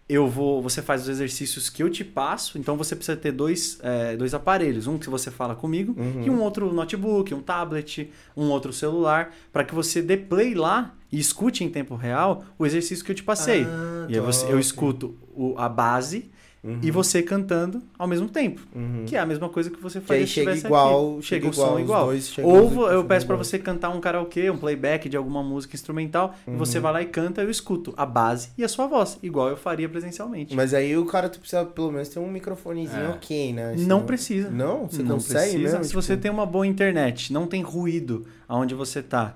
[0.08, 3.80] Eu vou, você faz os exercícios que eu te passo, então você precisa ter dois,
[3.82, 6.22] é, dois aparelhos, um que você fala comigo Uhum.
[6.24, 10.94] e um outro notebook, um tablet, um outro celular, para que você dê play lá
[11.12, 13.66] e escute em tempo real o exercício que eu te passei.
[13.68, 16.30] Ah, e aí você, eu escuto o- a base
[16.66, 16.80] Uhum.
[16.82, 19.04] e você cantando ao mesmo tempo, Uhum.
[19.06, 21.22] que é a mesma coisa que você Que faria aí se chega igual, aqui.
[21.28, 22.08] chega o igual, som igual.
[22.44, 23.44] Ou eu peço pra igual.
[23.46, 26.82] você cantar um karaokê, um playback de alguma música instrumental, e você Uhum.
[26.84, 29.88] vai lá e canta, eu escuto a base e a sua voz, igual eu faria
[29.88, 30.56] presencialmente.
[30.56, 33.10] Mas aí o cara tu precisa pelo menos ter um microfonezinho É.
[33.10, 33.72] ok, né?
[33.72, 34.50] não Senão- precisa.
[34.50, 34.90] Não?
[34.90, 35.60] Você não consegue precisa.
[35.60, 35.84] mesmo?
[35.84, 39.36] Se tipo- você tem uma boa internet, não tem ruído aonde você tá,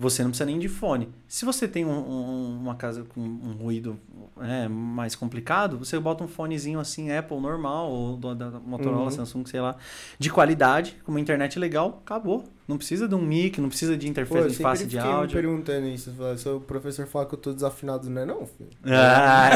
[0.00, 1.10] você não precisa nem de fone.
[1.28, 3.98] Se você tem um- um- uma casa com um ruído
[4.40, 9.10] é, mais complicado, você bota um fonezinho assim, Apple normal, ou da Motorola, Uhum.
[9.10, 9.76] Samsung, sei lá,
[10.18, 12.44] de qualidade, com uma internet legal, acabou.
[12.70, 15.12] Não precisa de um mic, não precisa de Pô, eu interface sempre de fiquei me
[15.16, 15.40] áudio.
[15.40, 16.12] perguntando isso.
[16.38, 18.70] Se o professor fala que eu tô desafinado, não é não, filho?
[18.86, 19.50] Ah,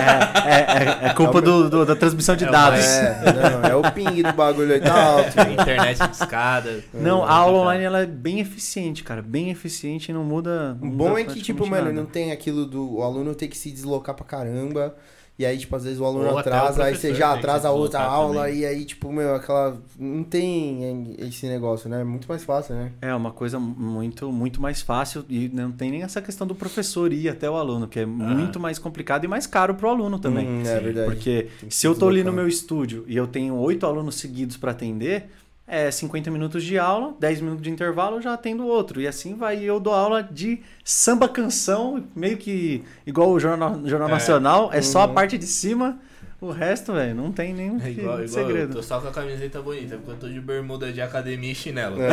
[0.44, 2.80] é, é, é- é culpa do, do- da transmissão de É dados.
[2.84, 5.30] É, não, é o ping do bagulho aí, tá alto.
[5.48, 6.82] Internet de escada.
[6.92, 9.22] Não, É, a aula online ela é bem eficiente, cara.
[9.22, 10.76] Bem eficiente e não muda.
[10.82, 11.92] O bom é que, tipo, praticamente mano, nada.
[11.92, 14.94] não tem aquilo do o aluno ter que se deslocar pra caramba.
[15.36, 17.98] E aí, tipo, às vezes o aluno Ou atrasa, aí você já atrasa a outra
[17.98, 18.60] deslocar aula, também.
[18.60, 19.76] e aí, tipo, meu, aquela.
[19.98, 22.02] Não tem esse negócio, né?
[22.02, 22.92] É muito mais fácil, né?
[23.02, 27.12] É uma coisa muito, muito mais fácil e não tem nem essa questão do professor
[27.12, 30.46] ir até o aluno, que é muito mais complicado e mais caro pro aluno também.
[30.46, 31.10] Hum, é verdade.
[31.10, 34.70] Porque se eu tô ali no meu estúdio e eu tenho oito alunos seguidos para
[34.70, 35.30] atender,
[35.66, 39.00] é 50 minutos de aula, 10 minutos de intervalo, eu já atendo outro.
[39.00, 39.58] E assim vai.
[39.58, 44.12] E eu dou aula de samba canção, meio que igual o Jornal, Jornal É.
[44.12, 45.14] Nacional, é só a Uhum.
[45.14, 45.98] parte de cima.
[46.44, 48.72] O resto, velho, não tem nenhum É igual, igual segredo.
[48.72, 51.54] eu tô só com a camiseta bonita, porque eu tô de bermuda de academia e
[51.54, 51.96] chinelo.
[52.02, 52.10] É.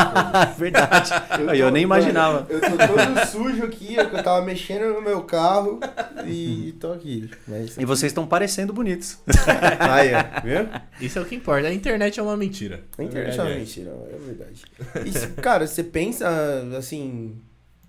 [0.56, 1.10] Verdade.
[1.38, 2.46] Eu, eu nem imaginava.
[2.48, 5.80] Eu tô todo sujo aqui, é eu tava mexendo no meu carro
[6.26, 7.30] e tô aqui.
[7.46, 7.76] Mas...
[7.76, 9.18] E vocês estão parecendo bonitos.
[9.80, 10.12] Aí,
[10.42, 10.66] viu?
[10.98, 11.68] Isso é o que importa.
[11.68, 12.84] A internet é uma mentira.
[12.96, 14.64] A internet é uma verdade mentira, é verdade.
[15.06, 16.26] E, se- cara, você pensa,
[16.78, 17.36] assim...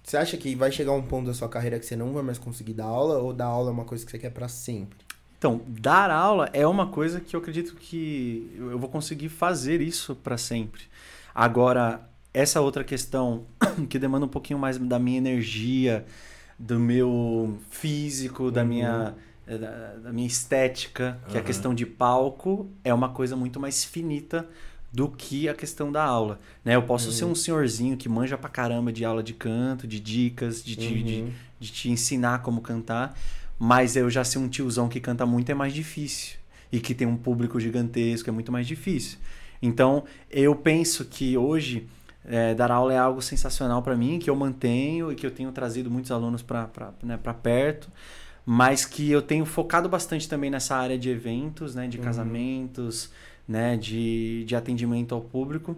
[0.04, 2.38] Você acha que vai chegar um ponto da sua carreira que você não vai mais
[2.38, 3.18] conseguir dar aula?
[3.18, 5.00] Ou dar aula é uma coisa que você quer pra sempre?
[5.46, 10.16] Então, dar aula é uma coisa que eu acredito que eu vou conseguir fazer isso
[10.16, 10.82] para sempre.
[11.36, 12.02] Agora,
[12.34, 13.44] essa outra questão
[13.88, 16.04] que demanda um pouquinho mais da minha energia,
[16.58, 18.68] do meu físico, da Uhum.
[18.68, 19.14] minha
[19.46, 19.70] eh, da,
[20.06, 24.48] da minha estética, que é a questão de palco é uma coisa muito mais finita
[24.92, 26.76] do que a questão da aula, né?
[26.76, 30.64] Eu posso ser um senhorzinho que manja pra caramba de aula de canto, de dicas,
[30.64, 31.32] de, de, de- Uhum.
[31.60, 33.16] de te ensinar como cantar,
[33.60, 36.38] mas eu já ser um tiozão que canta muito é mais difícil
[36.72, 39.18] e que tem um público gigantesco é muito mais difícil.
[39.62, 41.88] Então eu penso que hoje
[42.26, 45.52] é, dar aula é algo sensacional para mim, que eu mantenho e que eu tenho
[45.52, 46.70] trazido muitos alunos para
[47.04, 47.90] né, pra perto,
[48.46, 52.04] mas que eu tenho focado bastante também nessa área de eventos, né, de Uhum.
[52.04, 53.12] casamentos,
[53.48, 55.76] né, de, de atendimento ao público.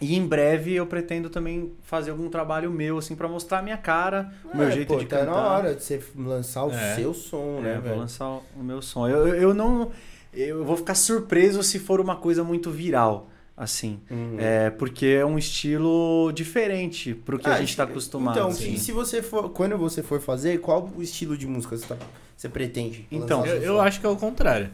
[0.00, 3.76] E em breve eu pretendo também fazer algum trabalho meu, assim, para mostrar a minha
[3.76, 5.32] cara, o meu É, jeito pô, de tá cantar.
[5.32, 6.96] na hora de você lançar o É.
[6.96, 7.96] seu som, né, É, vou velho?
[8.00, 9.08] lançar o meu som.
[9.08, 9.90] Eu, eu- não.
[10.32, 14.00] Eu vou ficar surpreso se for uma coisa muito viral, assim.
[14.10, 14.34] Uhum.
[14.36, 18.36] É, porque é um estilo diferente pro que Ah, a gente tá e- acostumado.
[18.36, 18.72] Então, assim.
[18.74, 21.96] e se você for, quando você for fazer, qual o estilo de música você, tá,
[22.36, 23.06] você pretende?
[23.12, 24.70] Então, Eu, eu acho que é o contrário.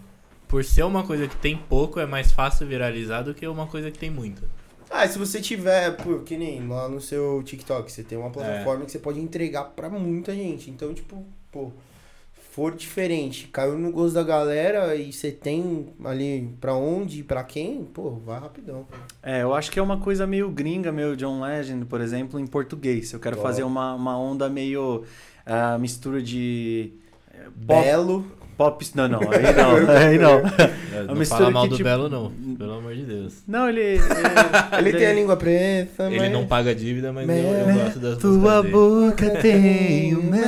[0.48, 3.90] Por ser uma coisa que tem pouco, é mais fácil viralizar do que uma coisa
[3.90, 4.42] que tem muito.
[4.91, 8.20] Ah, se você tiver, pô, que nem lá no seu TikTok, você tem É.
[8.20, 10.68] uma plataforma que você pode entregar pra muita gente.
[10.70, 11.70] Então, tipo, pô,
[12.53, 17.45] for diferente, caiu no gosto da galera e você tem ali pra onde e pra
[17.45, 18.84] quem, pô, vai rapidão.
[19.22, 22.47] É, eu acho que é uma coisa meio gringa, meio John Legend, por exemplo, em
[22.47, 23.12] português.
[23.12, 23.43] Eu quero Ó.
[23.43, 25.05] fazer uma, uma onda meio
[25.47, 26.93] ah, mistura de.
[27.32, 28.24] eh, Belo.
[28.61, 28.84] Pop.
[28.94, 29.96] Não, não, aí não.
[29.96, 30.38] Aí não.
[30.98, 32.30] É, não mistura fala mal que, do tipo- Belo, não.
[32.56, 33.34] Pelo amor de Deus.
[33.48, 33.80] Não, ele.
[34.78, 36.32] Ele, Ele tem a língua preta, Ele mas...
[36.32, 38.72] não paga dívida, mas eu, eu Mel, gosto das Tua músicas dele.
[38.72, 40.40] boca tem o mel.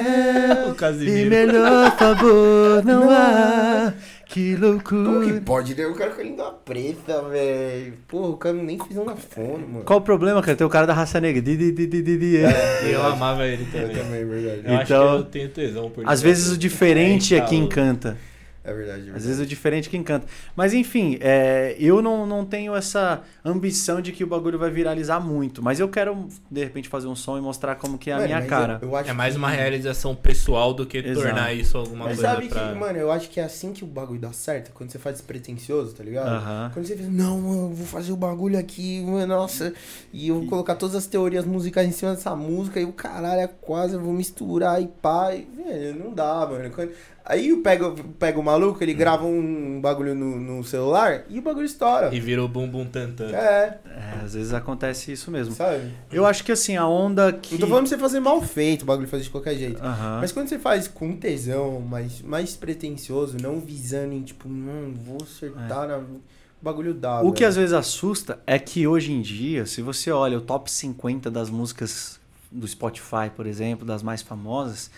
[0.72, 3.92] O E melhor favor não há.
[4.33, 5.41] Que Como que loucura.
[5.45, 5.87] pode, né?
[5.87, 7.93] O cara com a língua preta, velho.
[8.09, 9.85] Pô, o cara nem fez uma fone, mano.
[9.85, 10.57] Qual o problema, cara?
[10.57, 11.43] Tem o cara da raça negra.
[11.43, 12.37] Di, di, di, di, di, di.
[12.37, 13.97] E eu amava ele Eu também.
[13.97, 14.62] também, é verdade.
[14.64, 17.57] Eu acho que Então, eu tenho tesão por Às vezes o diferente é então, que
[17.57, 18.16] encanta.
[18.64, 19.16] É verdade, é verdade.
[19.18, 20.26] Às vezes o diferente que encanta.
[20.54, 25.18] Mas enfim, é, eu não, não tenho essa ambição de que o bagulho vai viralizar
[25.18, 25.62] muito.
[25.62, 28.26] Mas eu quero, de repente, fazer um som e mostrar como que é a Mano,
[28.28, 28.78] minha mas cara.
[28.80, 31.26] Eu, eu acho É mais que- uma realização pessoal do que Exato.
[31.26, 32.68] tornar isso alguma Mas coisa sabe pra...
[32.72, 34.70] que, mano, eu acho que é assim que o bagulho dá certo.
[34.72, 36.28] Quando você faz despretensioso, tá ligado?
[36.28, 36.70] Aham.
[36.72, 39.72] Quando você fez, não, mano, eu vou fazer o bagulho aqui, mano, nossa,
[40.12, 43.40] e eu vou colocar todas as teorias musicais em cima dessa música, e o caralho
[43.40, 46.70] é quase, eu vou misturar e pá, e, velho, não dá, mano.
[46.70, 46.92] Quando-
[47.24, 51.42] Aí eu pego, pego o maluco, ele grava um bagulho no, no celular e o
[51.42, 52.12] bagulho estoura.
[52.12, 53.26] E vira o bum bum tantan.
[53.30, 55.54] É, É, às vezes acontece isso mesmo.
[55.54, 55.92] sabe?
[56.10, 57.54] Eu acho que assim, a onda que.
[57.54, 59.80] Não tô falando pra você fazer mal feito, o bagulho fazer de qualquer jeito.
[59.82, 60.18] Aham.
[60.20, 65.18] Mas quando você faz com tesão, mais, mais pretencioso, não visando em tipo, não, vou
[65.22, 65.98] acertar na.
[65.98, 66.20] O
[66.64, 67.22] bagulho dá.
[67.22, 67.48] O que velho.
[67.48, 71.50] às vezes assusta é que hoje em dia, se você olha o top 50 das
[71.50, 72.20] músicas
[72.50, 74.90] do Spotify, por exemplo, das mais famosas,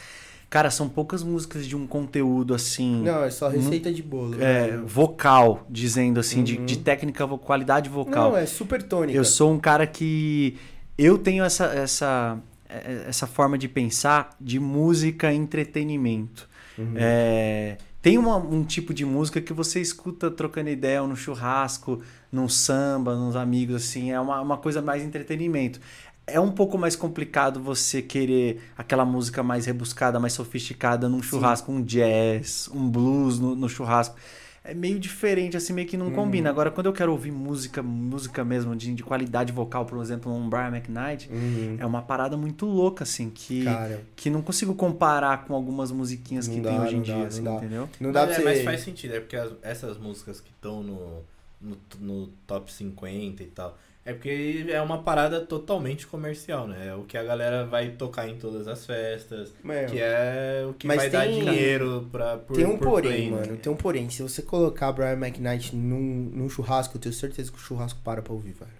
[0.54, 3.02] cara, são poucas músicas de um conteúdo assim.
[3.02, 4.40] Não, é só receita de bolo.
[4.40, 4.82] é, né?
[4.86, 6.64] vocal, dizendo assim, de, Uhum.
[6.64, 8.30] de técnica, vo- qualidade vocal.
[8.30, 9.18] Não, é super tônica.
[9.18, 10.56] Eu sou um cara que.
[10.96, 12.38] Eu tenho essa, essa,
[12.68, 16.48] eh, essa forma de pensar de música entretenimento.
[16.78, 16.92] Uhum.
[16.96, 22.00] É, tem uma- um tipo de música que você escuta trocando ideia no churrasco,
[22.30, 25.80] num samba, nos amigos, assim, é uma, uma coisa mais entretenimento.
[26.26, 31.70] É um pouco mais complicado você querer aquela música mais rebuscada, mais sofisticada num churrasco,
[31.70, 34.16] um jazz, um blues no, no churrasco.
[34.66, 36.48] É meio diferente, assim, meio que não combina.
[36.48, 40.48] Agora, quando eu quero ouvir música, música mesmo, de, de qualidade vocal, por exemplo, um
[40.48, 41.76] Brian McKnight, Uhum.
[41.78, 46.48] é uma parada muito louca, assim, que, Cara, que não consigo comparar com algumas musiquinhas
[46.48, 47.88] que Não tem dá, hoje em não dia, dá, assim, não entendeu?
[48.00, 50.82] não dá mas, pra é, mas faz sentido, é porque as- essas músicas que estão
[50.82, 51.22] no,
[51.60, 53.76] no, no top 50 e tal,
[54.06, 56.88] é porque é uma parada totalmente comercial, né?
[56.88, 60.74] É o que a galera vai tocar em todas as festas, Meu, que é o
[60.74, 63.36] que Mas vai dar tem- dinheiro pra, por, Tem um por porém, play, né?
[63.46, 63.56] mano.
[63.56, 64.10] Tem um porém.
[64.10, 68.20] Se você colocar Brian McKnight num, num churrasco, eu tenho certeza que o churrasco para
[68.20, 68.70] pra ouvir, velho.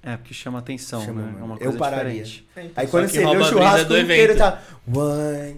[0.00, 1.36] É, porque chama atenção, Chama, né?
[1.40, 2.22] É uma Eu coisa pararia.
[2.22, 2.48] diferente.
[2.54, 4.62] É, então, Aí quando você vê o brisa churrasco inteiro, tá...
[4.86, 5.56] I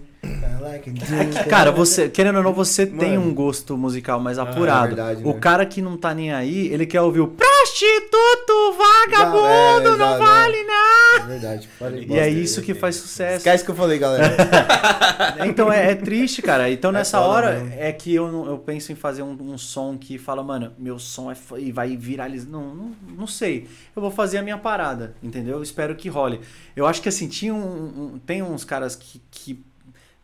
[0.61, 1.49] like it deep.
[1.49, 3.29] Cara, você, querendo ou não, você tem Mano.
[3.29, 4.85] um gosto musical mais Ah, apurado.
[4.85, 5.39] é verdade, o né?
[5.39, 9.47] cara que não tá nem aí, ele quer ouvir o prostituto, vagabundo,
[9.95, 11.23] É, não vale nada.
[11.23, 11.67] É verdade.
[11.79, 13.37] Falei E é isso que faz sucesso.
[13.37, 14.35] Esquece que eu falei, galera.
[15.45, 16.69] Então é, é triste, cara.
[16.69, 17.73] Então É nessa hora mesmo.
[17.77, 21.31] é que eu, eu penso em fazer um, um som que fala, mano, meu som
[21.31, 22.49] é e vai viralizar.
[22.49, 23.67] Não, não, não sei.
[23.95, 25.57] Eu vou fazer a minha parada, entendeu?
[25.57, 26.41] Eu espero que role.
[26.75, 29.63] Eu acho que assim, tinha um, um- tem uns caras que, que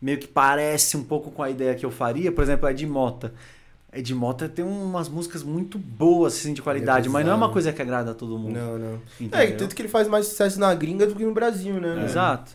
[0.00, 2.30] meio que parece um pouco com a ideia que eu faria.
[2.30, 3.32] Por exemplo, a Ed Mota.
[3.92, 7.72] Ed Mota tem umas músicas muito boas, assim, de qualidade, mas não é uma coisa
[7.72, 8.54] que agrada a todo mundo.
[8.54, 9.00] Não, não.
[9.18, 9.38] entendeu?
[9.40, 11.88] É, e tanto que ele faz mais sucesso na gringa do que no Brasil, né?
[11.94, 12.04] mano?
[12.04, 12.52] Exato.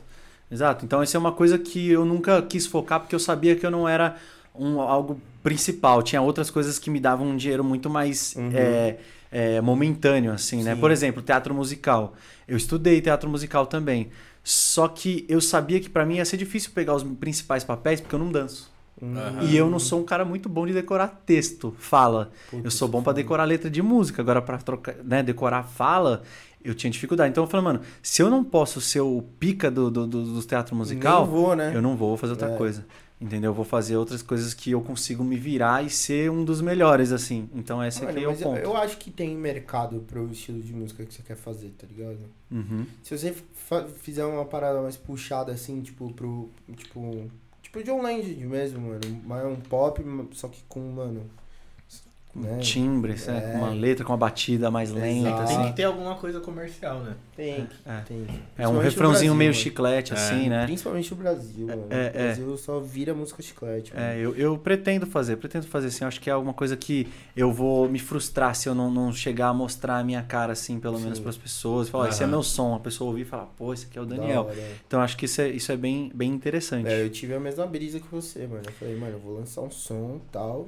[0.51, 0.85] Exato.
[0.85, 3.71] Então isso é uma coisa que eu nunca quis focar porque eu sabia que eu
[3.71, 4.15] não era
[4.53, 6.03] um, algo principal.
[6.03, 8.51] Tinha outras coisas que me davam um dinheiro muito mais Uhum.
[8.53, 8.97] é,
[9.33, 10.75] é, momentâneo, assim, né?
[10.75, 10.79] Sim.
[10.79, 12.13] Por exemplo, teatro musical.
[12.47, 14.09] Eu estudei teatro musical também.
[14.43, 18.13] Só que eu sabia que pra mim ia ser difícil pegar os principais papéis porque
[18.13, 18.71] eu não danço.
[19.01, 19.17] Hum.
[19.17, 19.43] Aham.
[19.43, 22.31] E eu não sou um cara muito bom de decorar texto, fala.
[22.63, 26.21] Eu sou bom pra decorar letra de música, agora pra trocar, né, decorar fala,
[26.63, 27.31] eu tinha dificuldade.
[27.31, 30.43] Então eu falei, mano, se eu não posso ser o pica do, do, do, do
[30.43, 31.71] teatro musical, vou, né?
[31.73, 32.55] eu não vou fazer outra É.
[32.55, 32.85] coisa.
[33.23, 33.51] Entendeu?
[33.51, 37.13] Eu vou fazer outras coisas que eu consigo me virar e ser um dos melhores,
[37.13, 37.49] assim.
[37.55, 38.59] Então esse Mano, aqui é o ponto.
[38.59, 42.19] eu acho que tem mercado pro estilo de música que você quer fazer, tá ligado?
[42.51, 42.85] Uhum.
[43.01, 43.33] Se você
[44.01, 46.49] fizer uma parada mais puxada assim, tipo, pro.
[46.75, 47.31] Tipo.
[47.61, 49.21] Tipo John Legend mesmo, mano.
[49.23, 50.03] Mas é um pop,
[50.33, 51.23] só que com, mano.
[52.35, 52.57] Né?
[52.57, 53.37] Timbres, né?
[53.45, 53.51] É.
[53.51, 55.45] Com uma letra, com uma batida mais lenta, Exato.
[55.47, 55.67] Tem assim.
[55.69, 57.13] que ter alguma coisa comercial, né?
[57.35, 58.01] Tem, É.
[58.07, 58.17] tem.
[58.17, 60.15] É um Principalmente no refrãozinho Brasil, meio chiclete, É.
[60.15, 60.65] assim, né?
[60.65, 61.85] Principalmente no Brasil, mano.
[61.91, 62.09] é, o é.
[62.25, 64.03] Brasil só vira música chiclete, mano.
[64.03, 66.03] É, eu, eu pretendo fazer, pretendo fazer assim.
[66.03, 67.07] Eu acho que é alguma coisa que
[67.37, 70.79] eu vou me frustrar se eu não, não chegar a mostrar a minha cara, assim,
[70.79, 71.21] pelo menos Sim.
[71.23, 71.87] para as pessoas.
[71.87, 72.73] Falar, esse é meu som.
[72.73, 74.45] A pessoa ouvir e falar, pô, esse aqui é o Da Daniel.
[74.45, 74.75] hora, é.
[74.87, 76.87] Então acho que isso é, isso é bem, bem interessante.
[76.87, 78.63] É, eu tive a mesma brisa que você, mano.
[78.65, 80.67] Eu falei, mano, eu vou lançar um som e tal.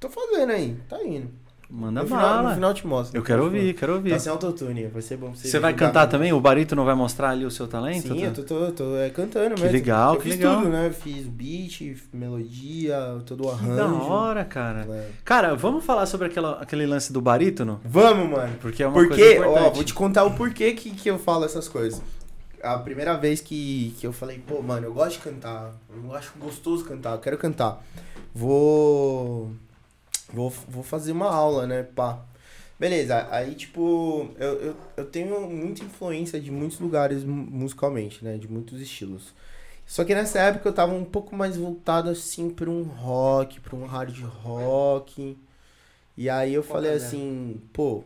[0.00, 1.28] Tô fazendo aí, tá indo.
[1.68, 2.48] Manda no, final, bala.
[2.50, 3.16] no final eu te mostro.
[3.16, 4.08] eu no quero final ouvir, quero mostro.
[4.08, 4.20] Tá ouvir.
[4.22, 6.10] sem autotune, vai ser bom pra você Você vai cantar mesmo.
[6.12, 6.32] também?
[6.32, 8.06] O Barito não vai mostrar ali o seu talento?
[8.06, 9.72] Sim, eu tô, tô, tô é, cantando Que mesmo.
[9.76, 10.58] legal, eu que fiz legal.
[10.58, 10.86] tudo, né?
[10.86, 13.76] Eu fiz beat, melodia, todo o Que arranjo.
[13.76, 14.86] da hora, cara.
[14.88, 15.08] É.
[15.24, 17.80] Cara, vamos falar sobre aquela, aquele lance do barítono?
[17.84, 18.54] Vamos, mano.
[18.60, 19.74] Porque é uma Porque, coisa ó, importante.
[19.74, 22.00] vou te contar o porquê que, que eu falo essas coisas.
[22.62, 25.72] A primeira vez que, que eu falei, pô, mano, eu gosto de cantar.
[25.92, 27.84] Eu acho gostoso cantar, eu quero cantar.
[28.32, 29.50] Vou.
[30.32, 31.82] Vou, vou fazer uma aula, né?
[31.82, 32.20] Pá.
[32.78, 38.36] Beleza, aí tipo, eu, eu, eu tenho muita influência de muitos lugares mu- musicalmente, né?
[38.36, 39.32] De muitos estilos.
[39.86, 43.76] Só que nessa época eu tava um pouco mais voltado assim pra um rock, pra
[43.76, 45.38] um hard rock.
[46.16, 47.06] E aí eu falei que é?
[47.06, 48.02] assim, pô,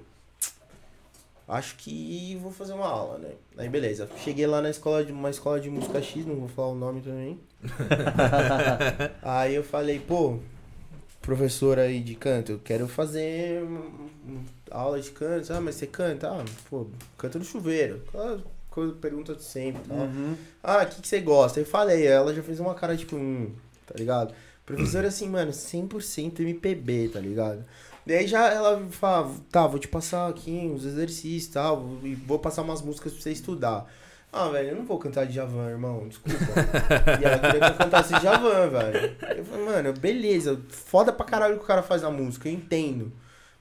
[1.48, 3.30] acho que vou fazer uma aula, né?
[3.56, 6.68] Aí beleza, cheguei lá na escola de uma escola de música X, não vou falar
[6.68, 7.40] o nome também.
[9.22, 10.38] aí eu falei, pô,
[11.30, 13.62] professora aí de canto, eu quero fazer
[14.68, 15.52] aula de canto.
[15.52, 16.28] Ah, mas você canta?
[16.28, 18.02] Ah, pô, canto no chuveiro.
[18.68, 19.96] Coisa, pergunta de sempre tal.
[19.96, 20.36] Uhum.
[20.60, 21.60] Ah, o que, que você gosta?
[21.60, 23.52] Eu falei, ela já fez uma cara tipo, hum,
[23.86, 24.34] tá ligado?
[24.66, 27.64] Professora assim, mano, 100% MPB, tá ligado?
[28.04, 32.40] Daí já ela fala, tá, vou te passar aqui uns exercícios e tal, e vou
[32.40, 33.86] passar umas músicas pra você estudar.
[34.32, 36.38] Ah, velho, eu não vou cantar de Javan, irmão, desculpa.
[37.20, 39.16] e ela queria que eu cantasse de Javan, velho.
[39.36, 43.12] Eu falei, mano, beleza, foda pra caralho que o cara faz na música, eu entendo.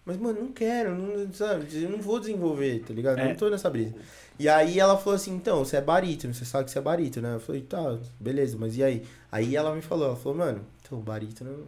[0.05, 1.67] Mas, mano, não quero, não, sabe?
[1.83, 3.19] Eu não vou desenvolver, tá ligado?
[3.19, 3.29] É.
[3.29, 3.95] Não tô nessa brisa.
[4.37, 7.27] E aí ela falou assim, então, você é barítono, você sabe que você é barítono,
[7.27, 7.35] né?
[7.35, 9.05] Eu falei, tá, beleza, mas e aí?
[9.31, 11.67] Aí ela me falou, ela falou, mano, então, barítono,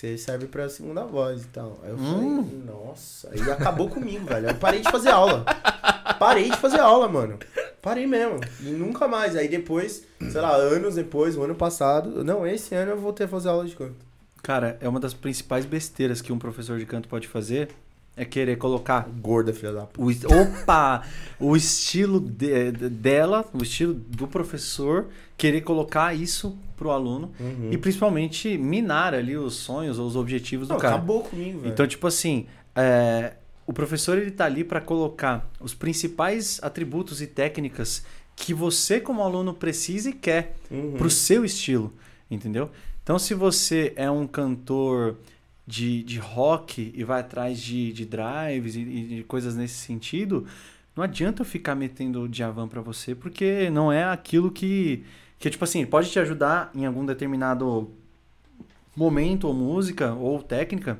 [0.00, 1.78] você serve pra segunda voz e tal.
[1.82, 2.42] Aí eu Hum.
[2.44, 4.48] falei, nossa, aí acabou comigo, velho.
[4.48, 5.44] Eu parei de fazer aula.
[6.18, 7.38] Parei de fazer aula, mano.
[7.82, 8.40] Parei mesmo.
[8.60, 9.36] E nunca mais.
[9.36, 12.24] Aí depois, sei lá, anos depois, o ano passado.
[12.24, 13.94] Não, esse ano eu voltei a fazer aula de canto.
[14.42, 17.68] Cara, é uma das principais besteiras que um professor de canto pode fazer
[18.20, 20.28] é querer colocar Gorda, filha da puta.
[20.28, 21.02] o, opa,
[21.38, 25.06] o estilo de- de- dela, o estilo do professor,
[25.38, 27.68] querer colocar isso pro aluno Uhum.
[27.72, 30.96] e principalmente minar ali os sonhos ou os objetivos do Não, cara.
[30.96, 31.72] acabou comigo, velho.
[31.72, 32.46] Então, tipo assim,
[32.76, 33.32] é,
[33.66, 38.04] o professor ele tá ali para colocar os principais atributos e técnicas
[38.36, 40.92] que você como aluno precisa e quer Uhum.
[40.98, 41.92] pro seu estilo,
[42.30, 42.70] entendeu?
[43.02, 45.16] Então, se você é um cantor
[45.66, 50.46] de, de rock e vai atrás de, de drives e, e de coisas nesse sentido,
[50.96, 55.04] não adianta eu ficar metendo o Djavan pra você, porque não é aquilo que,
[55.38, 57.90] que, tipo assim, pode te ajudar em algum determinado
[58.96, 60.98] momento ou música ou técnica,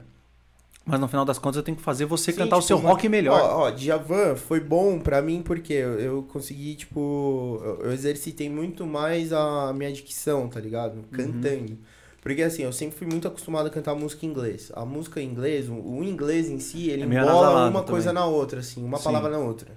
[0.87, 2.79] mas no final das contas eu tenho que fazer você Sim, cantar o tipo, seu
[2.79, 3.41] uma- rock melhor.
[3.41, 8.49] Ó, ó, Djavan foi bom pra mim porque eu, eu consegui, tipo, eu, eu exercitei
[8.49, 10.97] muito mais a minha dicção, tá ligado?
[10.97, 11.77] Uhum.
[12.21, 14.71] Porque assim, eu sempre fui muito acostumado a cantar música em inglês.
[14.75, 17.85] A música em inglês, o, inglês em si, ele É embola uma também.
[17.87, 19.05] coisa na outra, assim, uma Sim.
[19.05, 19.69] palavra na outra.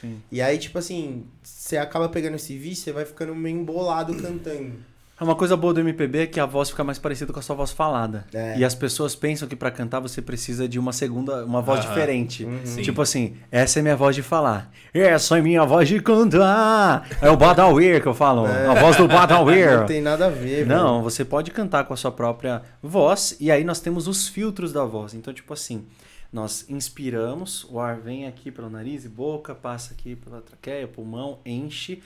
[0.00, 0.22] Sim.
[0.30, 4.74] E aí, tipo assim, você acaba pegando esse vício, você vai ficando meio embolado cantando.
[5.20, 7.42] É Uma coisa boa do MPB é que a voz fica mais parecida com a
[7.42, 8.24] sua voz falada.
[8.32, 8.56] É.
[8.58, 11.88] E as pessoas pensam que pra cantar você precisa de uma segunda, uma voz Aham.
[11.88, 12.44] diferente.
[12.44, 12.82] Uhum.
[12.82, 14.70] Tipo assim, essa é minha voz de falar.
[14.94, 17.08] Essa é minha voz de cantar.
[17.20, 18.46] É o Badawir que eu falo.
[18.46, 18.66] É.
[18.68, 19.80] A voz do Badawir.
[19.80, 23.50] Não tem nada a ver, Não, você pode cantar com a sua própria voz e
[23.50, 25.14] aí nós temos os filtros da voz.
[25.14, 25.84] Então, tipo assim,
[26.32, 31.38] nós inspiramos, o ar vem aqui pelo nariz e boca, passa aqui pela traqueia, pulmão,
[31.44, 32.02] enche.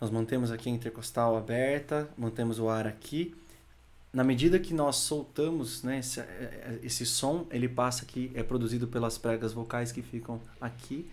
[0.00, 3.34] Nós mantemos aqui a intercostal aberta, mantemos o ar aqui.
[4.12, 6.22] Na medida que nós soltamos né, esse,
[6.82, 11.10] esse som, ele passa aqui, é produzido pelas pregas vocais que ficam aqui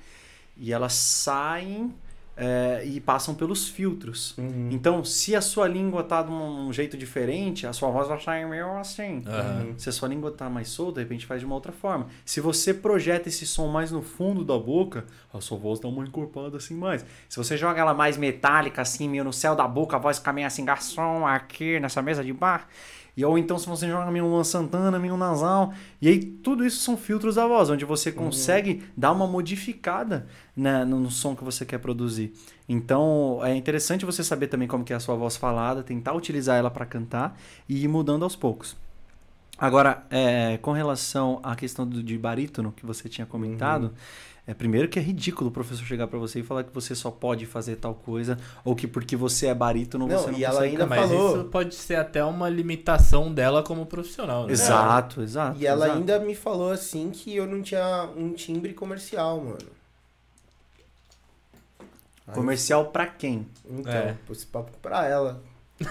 [0.56, 1.94] e elas saem
[2.36, 4.36] é, e passam pelos filtros.
[4.38, 4.70] Uhum.
[4.72, 8.46] Então, se a sua língua tá de um jeito diferente, a sua voz vai sair
[8.46, 9.24] meio assim.
[9.26, 9.74] Aham.
[9.78, 12.08] Se a sua língua tá mais solta, de repente faz de uma outra forma.
[12.26, 16.04] Se você projeta esse som mais no fundo da boca, a sua voz dá uma
[16.04, 17.06] encorpada assim mais.
[17.30, 20.48] Se você joga ela mais metálica, assim, meio no céu da boca, a voz meio
[20.48, 22.68] assim, garçom, aqui nessa mesa de bar.
[23.16, 25.74] E, ou então se você joga meio uma Santana, meio nasal.
[26.02, 30.84] E aí tudo isso são filtros da voz, onde você consegue dar uma modificada né,
[30.84, 32.34] no, no som que você quer produzir.
[32.68, 36.58] Então é interessante você saber também como que é a sua voz falada, tentar utilizar
[36.58, 37.38] ela para cantar
[37.70, 38.76] e ir mudando aos poucos.
[39.58, 43.94] Agora, é, com relação à questão do, de barítono que você tinha comentado,
[44.46, 47.10] é primeiro que é ridículo o professor chegar para você e falar que você só
[47.10, 50.62] pode fazer tal coisa ou que porque você é barítono Não, você não e ela
[50.64, 50.86] ainda.
[50.86, 51.36] Mas falou.
[51.38, 54.52] isso pode ser até uma limitação dela como profissional, né?
[54.52, 55.58] Exato, exato.
[55.60, 56.00] E ela exato.
[56.00, 59.58] ainda me falou assim que eu não tinha um timbre comercial, mano.
[62.28, 63.48] Aí- Comercial pra quem?
[63.70, 64.16] Então, É.
[64.30, 65.42] esse papo pra ela.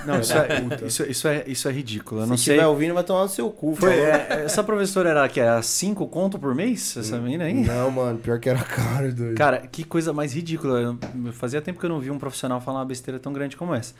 [0.06, 2.20] Não, isso é, isso, isso é, isso é ridículo.
[2.20, 2.54] Eu Se não sei.
[2.54, 3.74] estiver ouvindo, vai tomar no seu cu.
[3.74, 4.04] Foi, falou.
[4.06, 6.96] é, essa professora era que era 5 conto por mês?
[6.96, 7.52] Essa menina aí?
[7.54, 9.36] Não, mano, pior que era caro, doido.
[9.36, 10.80] Cara, que coisa mais ridícula.
[10.80, 13.74] Eu- Fazia tempo que eu não vi um profissional falar uma besteira tão grande como
[13.74, 13.92] essa.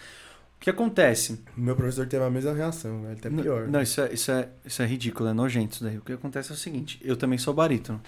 [0.57, 1.41] O que acontece?
[1.57, 3.17] Meu professor teve a mesma reação, velho.
[3.19, 3.67] Até pior.
[3.67, 5.99] Não, isso é, isso, é, isso é ridículo, é nojento isso daí.
[5.99, 8.01] O que acontece é o seguinte, eu também sou barítono.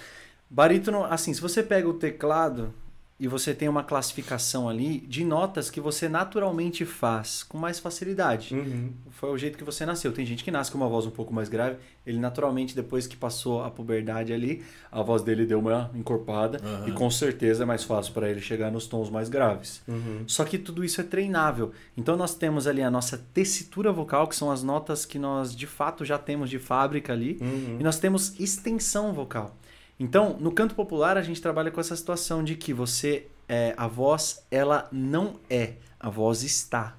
[0.49, 2.73] Barítono, assim, se você pega o teclado
[3.19, 8.53] e você tem uma classificação ali de notas que você naturalmente faz com mais facilidade.
[8.53, 8.93] Uhum.
[9.11, 10.13] Foi o jeito que você nasceu.
[10.13, 11.77] Tem gente que nasce com uma voz um pouco mais grave.
[12.05, 16.61] Ele naturalmente, depois que passou a puberdade ali, a voz dele deu uma encorpada.
[16.63, 16.89] Aham.
[16.89, 19.81] E com certeza é mais fácil para ele chegar nos tons mais graves.
[19.87, 20.25] Uhum.
[20.27, 21.71] Só que tudo isso é treinável.
[21.97, 25.69] Então nós temos ali a nossa tessitura vocal, que são as notas que nós de
[25.69, 27.39] fato já temos de fábrica ali.
[27.41, 27.77] Uhum.
[27.79, 29.55] E nós temos extensão vocal.
[29.99, 33.87] Então, no canto popular, a gente trabalha com essa situação de que você, é, a
[33.87, 36.97] voz, ela não é, a voz está.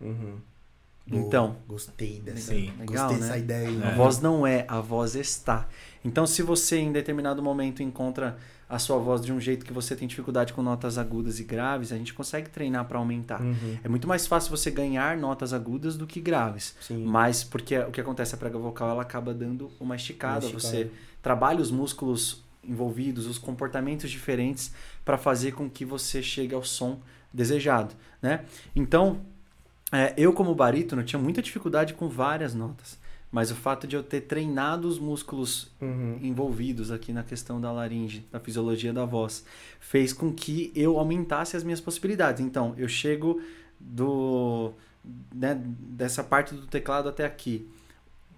[0.00, 0.36] Uhum.
[1.10, 1.56] Então.
[1.66, 2.52] Gostei dessa.
[2.52, 2.72] Sim.
[2.78, 3.20] Legal, gostei né?
[3.20, 3.68] dessa ideia.
[3.86, 3.94] A É.
[3.94, 5.66] voz não é, a voz está.
[6.04, 8.36] Então, se você em determinado momento encontra
[8.68, 11.90] a sua voz de um jeito que você tem dificuldade com notas agudas e graves,
[11.90, 13.40] a gente consegue treinar para aumentar.
[13.40, 13.78] Uhum.
[13.82, 16.76] É muito mais fácil você ganhar notas agudas do que graves.
[16.80, 17.04] Sim.
[17.06, 20.90] Mas porque o que acontece a prega vocal ela acaba dando uma esticada, Uma você
[21.22, 24.72] trabalha os músculos envolvidos, os comportamentos diferentes
[25.04, 27.00] para fazer com que você chegue ao som
[27.32, 28.44] desejado, né?
[28.74, 29.20] Então,
[29.90, 32.98] é, eu como barítono tinha muita dificuldade com várias notas,
[33.30, 36.18] mas o fato de eu ter treinado os músculos Uhum.
[36.22, 39.44] envolvidos aqui na questão da laringe, da fisiologia da voz,
[39.80, 42.44] fez com que eu aumentasse as minhas possibilidades.
[42.44, 43.40] Então, eu chego
[43.78, 44.72] do
[45.34, 47.66] né, dessa parte do teclado até aqui.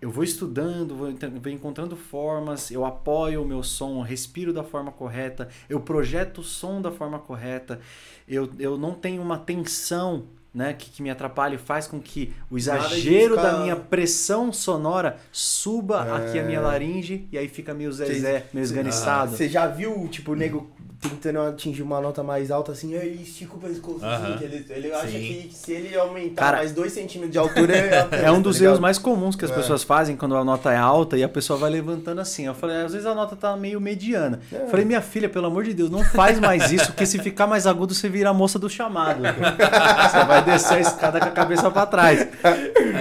[0.01, 4.90] Eu vou estudando, vou, encontrando formas, eu apoio o meu som, eu respiro da forma
[4.90, 7.80] correta, eu projeto o som da forma correta,
[8.26, 12.32] eu, eu não tenho uma tensão né, que, que me atrapalha e faz com que
[12.51, 16.28] o exagero da minha pressão sonora suba É.
[16.28, 19.36] aqui a minha laringe e aí fica meio zezé, meio esganiçado.
[19.36, 20.68] Você já viu, tipo, o nego
[21.01, 24.36] tentando atingir uma nota mais alta assim, ele estica o pescoço assim, Aham.
[24.36, 25.18] que ele, ele acha Sim.
[25.18, 27.72] que se ele aumentar Cara, mais 2 centímetros de altura,
[28.12, 29.55] ele É um dos tá erros mais comuns que as É.
[29.55, 32.46] pessoas fazem quando a nota é alta e a pessoa vai levantando assim.
[32.46, 34.40] Eu falei, às vezes a nota tá meio mediana.
[34.53, 34.57] É.
[34.62, 37.46] Eu falei, minha filha, pelo amor de Deus, não faz mais isso, porque se ficar
[37.46, 39.22] mais agudo, você vira a moça do chamado.
[39.24, 42.28] você vai descer a escada com a cabeça pra trás.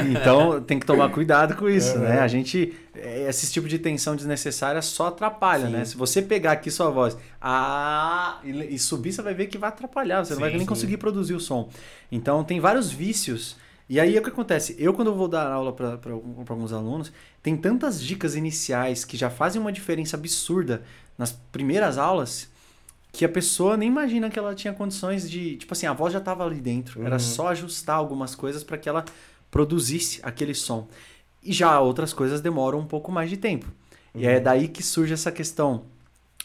[0.10, 2.04] Então tem que tomar cuidado com isso, Uhum.
[2.04, 2.20] né?
[2.22, 2.74] A gente.
[3.04, 5.72] É, Esse tipo de tensão desnecessária só atrapalha, Sim.
[5.74, 5.86] né?
[5.86, 9.70] Se você pegar aqui sua voz ah, e, e subir, você vai ver que vai
[9.70, 10.70] atrapalhar, você não vai Sim, nem sim.
[10.70, 11.70] conseguir produzir o som.
[12.12, 13.56] Então tem vários vícios.
[13.88, 14.76] E aí o que acontece?
[14.78, 15.98] Eu, quando eu vou dar aula para
[16.50, 20.84] alguns alunos, tem tantas dicas iniciais que já fazem uma diferença absurda
[21.18, 22.48] nas primeiras aulas
[23.12, 25.58] que a pessoa nem imagina que ela tinha condições de.
[25.58, 27.02] Tipo assim, a voz já estava ali dentro.
[27.04, 27.20] Era Uhum.
[27.20, 29.04] só ajustar algumas coisas para que ela
[29.50, 30.88] produzisse aquele som.
[31.44, 33.68] E já outras coisas demoram um pouco mais de tempo.
[34.14, 35.84] E é daí que surge essa questão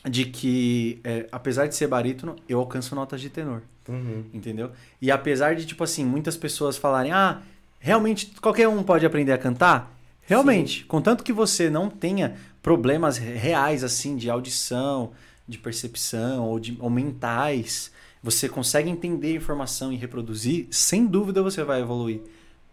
[0.08, 3.62] de que, é, apesar de ser barítono, eu alcanço notas de tenor.
[3.88, 4.24] Uhum.
[4.32, 4.70] Entendeu?
[5.00, 7.40] E apesar de, tipo assim, muitas pessoas falarem, ah,
[7.78, 9.94] realmente qualquer um pode aprender a cantar?
[10.22, 15.12] Realmente, contanto que você não tenha problemas re- reais, assim, de audição,
[15.46, 17.90] de percepção ou, de, ou mentais,
[18.22, 22.22] você consegue entender a informação e reproduzir, sem dúvida você vai evoluir.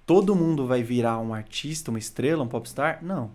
[0.05, 2.99] Todo mundo vai virar um artista, uma estrela, um popstar?
[3.03, 3.31] Não.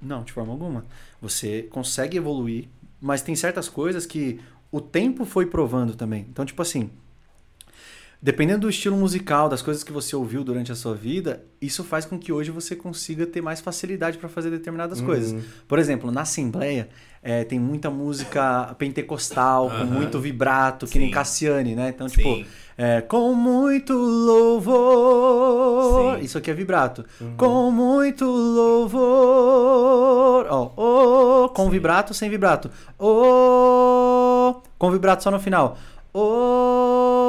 [0.00, 0.86] Não, de forma alguma.
[1.20, 2.68] Você consegue evoluir,
[3.00, 4.40] mas tem certas coisas que
[4.70, 6.26] o tempo foi provando também.
[6.30, 6.90] Então, tipo assim,
[8.20, 12.04] dependendo do estilo musical, das coisas que você ouviu durante a sua vida, isso faz
[12.04, 15.06] com que hoje você consiga ter mais facilidade para fazer determinadas Uhum.
[15.06, 15.44] coisas.
[15.68, 16.88] Por exemplo, na Assembleia,
[17.22, 19.84] é, tem muita música pentecostal, com Aham.
[19.86, 21.14] muito vibrato, que nem Sim.
[21.14, 21.90] Cassiane, né?
[21.94, 22.44] Então, tipo, Sim.
[22.76, 23.92] é, com muito
[24.88, 26.18] louvor.
[26.18, 26.24] Sim.
[26.24, 27.04] Isso aqui é vibrato.
[27.20, 27.34] Uhum.
[27.36, 28.98] Com muito louvor.
[30.50, 32.70] Ó, ó, com vibrato, sem vibrato.
[32.98, 35.76] Ó, com vibrato só no final.
[36.14, 37.27] Ó.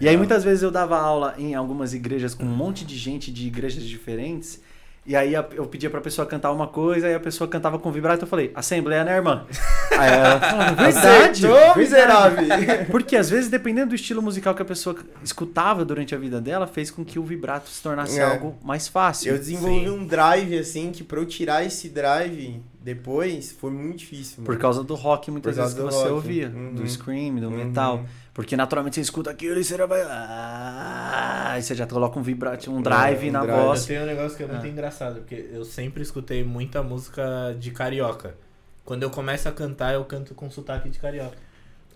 [0.00, 3.30] E aí muitas vezes eu dava aula em algumas igrejas com um monte de gente
[3.30, 4.60] de igrejas diferentes.
[5.06, 8.24] E aí eu pedia pra pessoa cantar uma coisa, aí a pessoa cantava com vibrato,
[8.24, 9.46] eu falei, Assembleia, né, irmã?
[9.92, 11.78] Aí ela falou, verdade, Acertou, verdade.
[11.78, 12.86] miserável.
[12.90, 14.94] Porque às vezes, dependendo do estilo musical que a pessoa
[15.24, 18.22] escutava durante a vida dela, fez com que o vibrato se tornasse É.
[18.24, 19.32] algo mais fácil.
[19.32, 19.90] Eu desenvolvi Sim.
[19.90, 24.36] um drive, assim, que pra eu tirar esse drive depois foi muito difícil.
[24.44, 24.60] Por mano.
[24.60, 26.10] causa do rock, muitas Por vezes, que você rock.
[26.12, 26.52] ouvia.
[26.54, 26.74] Uhum.
[26.74, 27.56] Do scream, do Uhum.
[27.64, 28.04] metal.
[28.32, 30.02] Porque naturalmente você escuta aquilo e você já vai.
[30.02, 33.58] Ah, aí você já coloca um vibrato, um drive um na drive.
[33.58, 33.84] Eu voz.
[33.86, 34.68] tenho um negócio que é muito Ah.
[34.68, 38.34] engraçado, porque eu sempre escutei muita música de carioca.
[38.84, 41.36] Quando eu começo a cantar, eu canto com sotaque de carioca.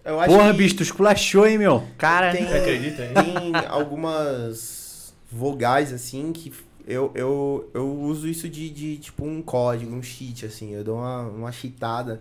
[0.05, 1.83] Eu acho Porra, que bicho, tu esculachou, hein, meu?
[1.97, 2.31] Cara.
[2.33, 3.15] tem, Você acredita nisso?
[3.15, 6.53] tem algumas vogais, assim, que
[6.87, 10.73] eu, eu, eu uso isso de, de, tipo, um código, um cheat, assim.
[10.75, 12.21] Eu dou uma, uma cheatada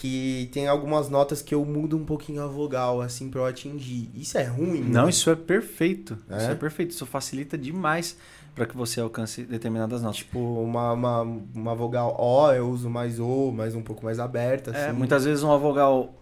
[0.00, 4.08] que tem algumas notas que eu mudo um pouquinho a vogal, assim, pra eu atingir.
[4.14, 4.80] Isso é ruim?
[4.80, 5.10] Não, mano?
[5.10, 6.16] isso é perfeito.
[6.30, 6.38] É?
[6.38, 6.92] Isso é perfeito.
[6.92, 8.16] Isso facilita demais
[8.54, 10.16] para que você alcance determinadas notas.
[10.16, 11.20] Tipo, uma, uma,
[11.54, 14.88] uma vogal O, eu uso mais O, mais um pouco mais aberta, assim.
[14.88, 16.14] É, muitas vezes uma vogal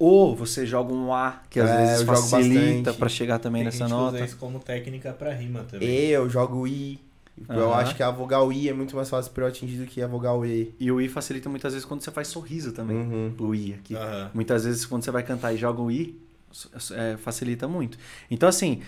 [0.00, 3.60] O, você joga um A, que às É, vezes eu jogo facilita para chegar também
[3.60, 4.16] Tem nessa gente nota.
[4.16, 5.86] usa isso como técnica pra rima também.
[5.86, 6.98] E, eu jogo I.
[7.48, 7.80] Eu Aham.
[7.82, 10.06] acho que a vogal I é muito mais fácil pra eu atingir do que a
[10.06, 10.74] vogal E.
[10.80, 12.96] E o I facilita muitas vezes quando você faz sorriso também.
[12.96, 13.34] Uhum.
[13.38, 13.94] O I aqui.
[13.94, 14.30] Aham.
[14.32, 16.18] Muitas vezes quando você vai cantar e joga o I,
[16.94, 17.98] é, facilita muito.
[18.30, 18.80] Então, assim,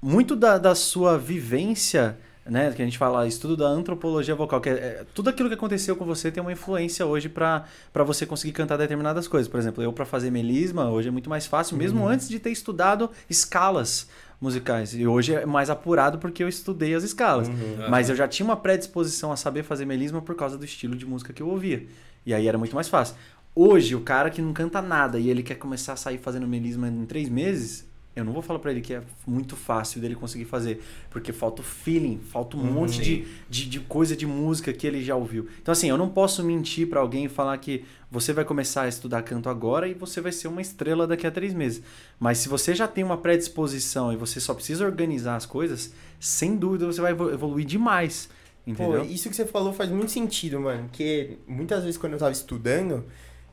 [0.00, 2.16] muito da, da sua vivência,
[2.48, 2.70] né?
[2.72, 5.96] Que a gente fala, estudo da antropologia vocal, que é, é, tudo aquilo que aconteceu
[5.96, 7.64] com você tem uma influência hoje para
[8.06, 9.48] você conseguir cantar determinadas coisas.
[9.48, 12.08] Por exemplo, eu para fazer melisma, hoje é muito mais fácil, mesmo Uhum.
[12.08, 14.06] antes de ter estudado escalas
[14.46, 14.94] musicais.
[14.94, 17.48] E hoje é mais apurado porque eu estudei as escalas.
[17.48, 17.90] Uhum.
[17.90, 21.04] Mas eu já tinha uma predisposição a saber fazer melisma por causa do estilo de
[21.04, 21.84] música que eu ouvia.
[22.24, 23.16] E aí era muito mais fácil.
[23.54, 26.88] Hoje, o cara que não canta nada e ele quer começar a sair fazendo melisma
[26.88, 27.84] em três meses,
[28.16, 30.82] eu não vou falar pra ele que é muito fácil dele conseguir fazer.
[31.10, 32.72] Porque falta o feeling, falta um Uhum.
[32.72, 35.46] monte de, de, de coisa de música que ele já ouviu.
[35.60, 38.88] Então, assim, eu não posso mentir pra alguém e falar que você vai começar a
[38.88, 41.82] estudar canto agora e você vai ser uma estrela daqui a três meses.
[42.18, 46.56] Mas se você já tem uma predisposição e você só precisa organizar as coisas, sem
[46.56, 48.28] dúvida você vai evolu- evoluir demais.
[48.64, 49.04] Pô, Entendeu?
[49.04, 50.88] isso que você falou faz muito sentido, mano.
[50.88, 53.04] Porque muitas vezes quando eu tava estudando,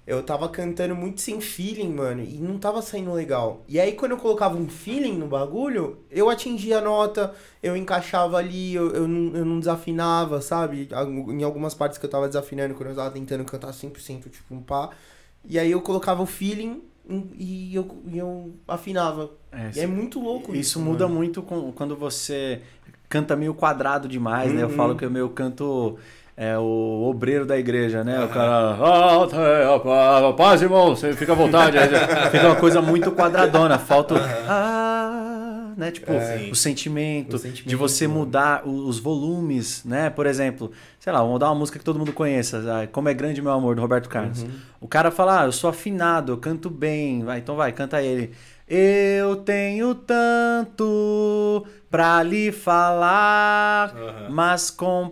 [0.05, 3.63] eu tava cantando muito sem feeling, mano, e não tava saindo legal.
[3.67, 8.37] E aí, quando eu colocava um feeling no bagulho, eu atingia a nota, eu encaixava
[8.37, 10.89] ali, eu, eu, não, eu não desafinava, sabe?
[11.29, 14.61] Em algumas partes que eu tava desafinando, quando eu tava tentando cantar 100%, tipo um
[14.61, 14.89] pá.
[15.47, 16.81] E aí eu colocava o feeling
[17.37, 19.31] e eu, e eu afinava.
[19.51, 20.59] É, e é muito louco isso.
[20.61, 20.79] isso.
[20.81, 21.17] muda mano.
[21.17, 22.61] muito com, quando você
[23.09, 24.63] canta meio quadrado demais, né?
[24.63, 24.75] Eu Uhum.
[24.75, 25.97] falo que o meu canto
[26.35, 28.23] é o obreiro da igreja, né?
[28.23, 28.77] O cara.
[28.79, 31.77] "Ah, tá, paz, irmão, você fica à vontade.
[32.31, 33.77] Fica uma coisa muito quadradona.
[33.77, 34.15] Falta.
[34.47, 35.91] Ah, né?
[35.91, 36.51] Tipo, Sim.
[36.51, 40.09] o sentimento, O sentimento, de você mudar os volumes, né?
[40.09, 43.13] Por exemplo, sei lá, vamos dar uma música que todo mundo conheça, ah, Como é
[43.13, 44.43] Grande Meu Amor, do Roberto Carlos.
[44.43, 44.49] Uhum.
[44.81, 47.23] O cara fala, ah, eu sou afinado, eu canto bem.
[47.23, 48.31] Vai, então vai, canta ele.
[48.67, 54.29] Eu tenho tanto pra lhe falar, Aham.
[54.31, 55.11] mas com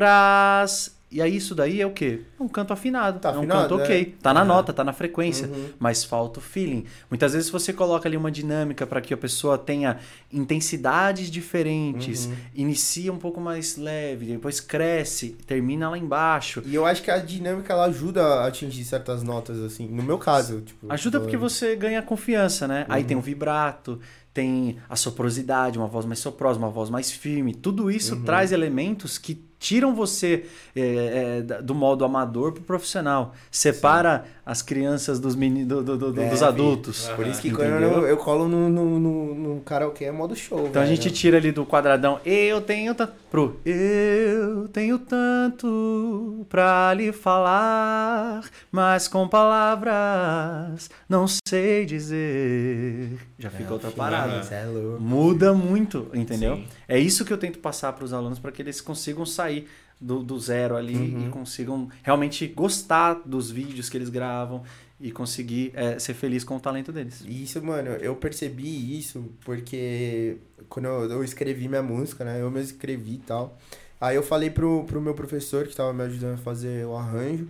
[0.00, 0.98] palavras.
[1.12, 2.20] E aí isso daí é o quê?
[2.38, 3.18] Um canto afinado.
[3.18, 3.82] Tá é um afinado, canto é.
[3.84, 4.14] ok.
[4.22, 4.46] Tá na Uhum.
[4.46, 5.48] nota, tá na frequência.
[5.48, 5.70] Uhum.
[5.76, 6.84] Mas falta o feeling.
[7.10, 9.96] Muitas vezes você coloca ali uma dinâmica para que a pessoa tenha
[10.32, 12.34] intensidades diferentes, Uhum.
[12.54, 16.62] inicia um pouco mais leve, depois cresce, termina lá embaixo.
[16.64, 19.88] E eu acho que a dinâmica ela ajuda a atingir certas notas, assim.
[19.88, 20.86] No meu caso, tipo.
[20.88, 22.86] Ajuda tô- porque você ganha confiança, né?
[22.88, 23.08] Aí Uhum.
[23.08, 23.98] tem o vibrato,
[24.32, 27.54] tem a soprosidade, uma voz mais soprosa, uma voz mais firme.
[27.54, 28.24] Tudo isso Uhum.
[28.24, 33.34] traz elementos que tiram você é, é, do modo amador pro profissional.
[33.50, 37.06] Separa as crianças dos, meni, do- do- do- É, dos adultos.
[37.14, 40.66] Por isso que quando eu, eu colo no, no, no, no karaokê é modo show.
[40.66, 40.96] Então a velho.
[40.96, 48.42] gente tira ali do quadradão, eu tenho tanto, pro eu tenho tanto pra lhe falar,
[48.72, 53.18] mas com palavras não sei dizer.
[53.38, 54.40] Já fica outra parada.
[54.40, 55.00] Isso é louco.
[55.02, 56.56] Muda muito, entendeu?
[56.56, 56.64] Sim.
[56.90, 59.68] É isso que eu tento passar para os alunos para que eles consigam sair
[60.00, 61.26] do, do zero ali Uhum.
[61.26, 64.62] e consigam realmente gostar dos vídeos que eles gravam
[65.00, 67.22] e conseguir é, ser feliz com o talento deles.
[67.26, 70.36] Isso, mano, eu percebi isso porque
[70.68, 72.40] quando eu, eu escrevi minha música, né?
[72.40, 73.56] Eu mesmo escrevi e tal.
[74.00, 77.48] Aí eu falei pro, pro meu professor que tava me ajudando a fazer o arranjo.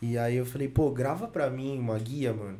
[0.00, 2.58] E aí eu falei, pô, grava pra mim uma guia, mano.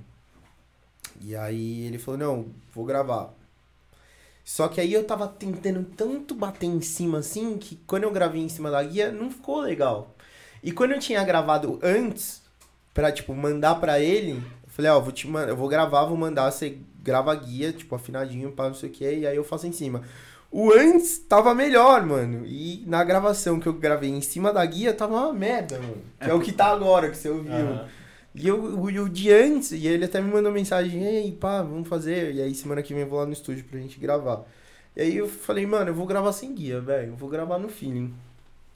[1.22, 3.32] E aí ele falou, não, vou gravar.
[4.50, 8.42] Só que aí eu tava tentando tanto bater em cima assim que quando eu gravei
[8.42, 10.16] em cima da guia não ficou legal.
[10.60, 12.42] E quando eu tinha gravado antes,
[12.92, 16.16] pra, tipo, mandar pra ele, eu falei, ó, vou te mandar, eu vou gravar, vou
[16.16, 19.44] mandar, você grava a guia, tipo, afinadinho, pra não sei o que, e aí eu
[19.44, 20.02] faço em cima.
[20.50, 22.44] O antes tava melhor, mano.
[22.44, 26.02] E na gravação que eu gravei em cima da guia tava uma merda, mano.
[26.20, 27.54] Que é, o que tá agora, que você ouviu.
[27.54, 27.99] Aham.
[28.34, 31.88] E eu, o, o de antes, e ele até me mandou mensagem, ei, pá, vamos
[31.88, 32.34] fazer.
[32.34, 34.44] E aí semana que vem eu vou lá no estúdio pra gente gravar.
[34.96, 37.08] E aí eu falei, mano, eu vou gravar sem guia, velho.
[37.12, 38.12] Eu vou gravar no feeling.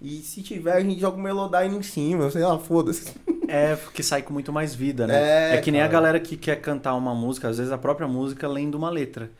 [0.00, 3.12] E se tiver, a gente joga o Melodyne em cima, sei lá, foda-se.
[3.48, 5.52] É, porque sai com muito mais vida, né?
[5.52, 8.08] É, É, que nem a galera que quer cantar uma música, às vezes a própria
[8.08, 9.30] música lendo uma letra.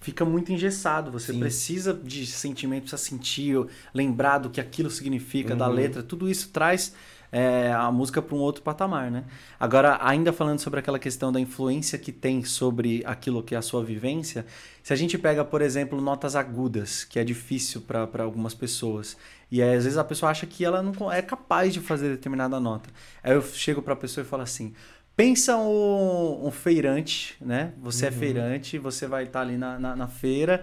[0.00, 1.40] Fica muito engessado, você Sim.
[1.40, 3.56] precisa de sentimento, precisa sentir,
[3.92, 5.74] lembrar do que aquilo significa, da Uhum.
[5.74, 6.02] letra.
[6.02, 6.94] Tudo isso traz
[7.30, 9.24] é, a música para um outro patamar, né?
[9.60, 13.62] Agora, ainda falando sobre aquela questão da influência que tem sobre aquilo que é a
[13.62, 14.46] sua vivência,
[14.82, 19.16] se a gente pega, por exemplo, notas agudas, que é difícil para algumas pessoas,
[19.50, 22.58] e aí, às vezes a pessoa acha que ela não é capaz de fazer determinada
[22.60, 22.90] nota.
[23.22, 24.74] Aí eu chego para a pessoa e falo assim:
[25.16, 27.72] pensa um, um feirante, né?
[27.80, 28.14] Você é Uhum.
[28.14, 30.62] feirante, você vai estar ali na, na, na feira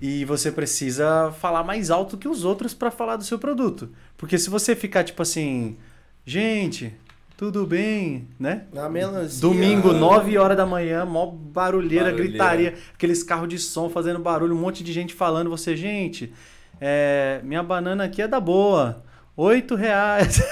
[0.00, 3.90] e você precisa falar mais alto que os outros para falar do seu produto.
[4.16, 5.76] Porque se você ficar tipo assim,
[6.24, 6.94] gente,
[7.36, 8.64] tudo bem, né?
[8.72, 9.40] Na melancia.
[9.40, 12.12] Domingo, 9 horas da manhã, mó barulheira, Barulheira.
[12.30, 15.50] gritaria, aqueles carros de som fazendo barulho, um monte de gente falando.
[15.50, 16.32] Você, gente,
[16.80, 19.02] é, minha banana aqui é da boa.
[19.36, 20.42] Oito reais.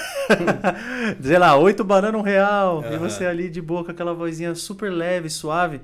[1.21, 2.81] Sei lá, oito banana, um real.
[2.83, 2.97] E Aham.
[2.97, 5.79] você ali de boa com aquela vozinha super leve, suave.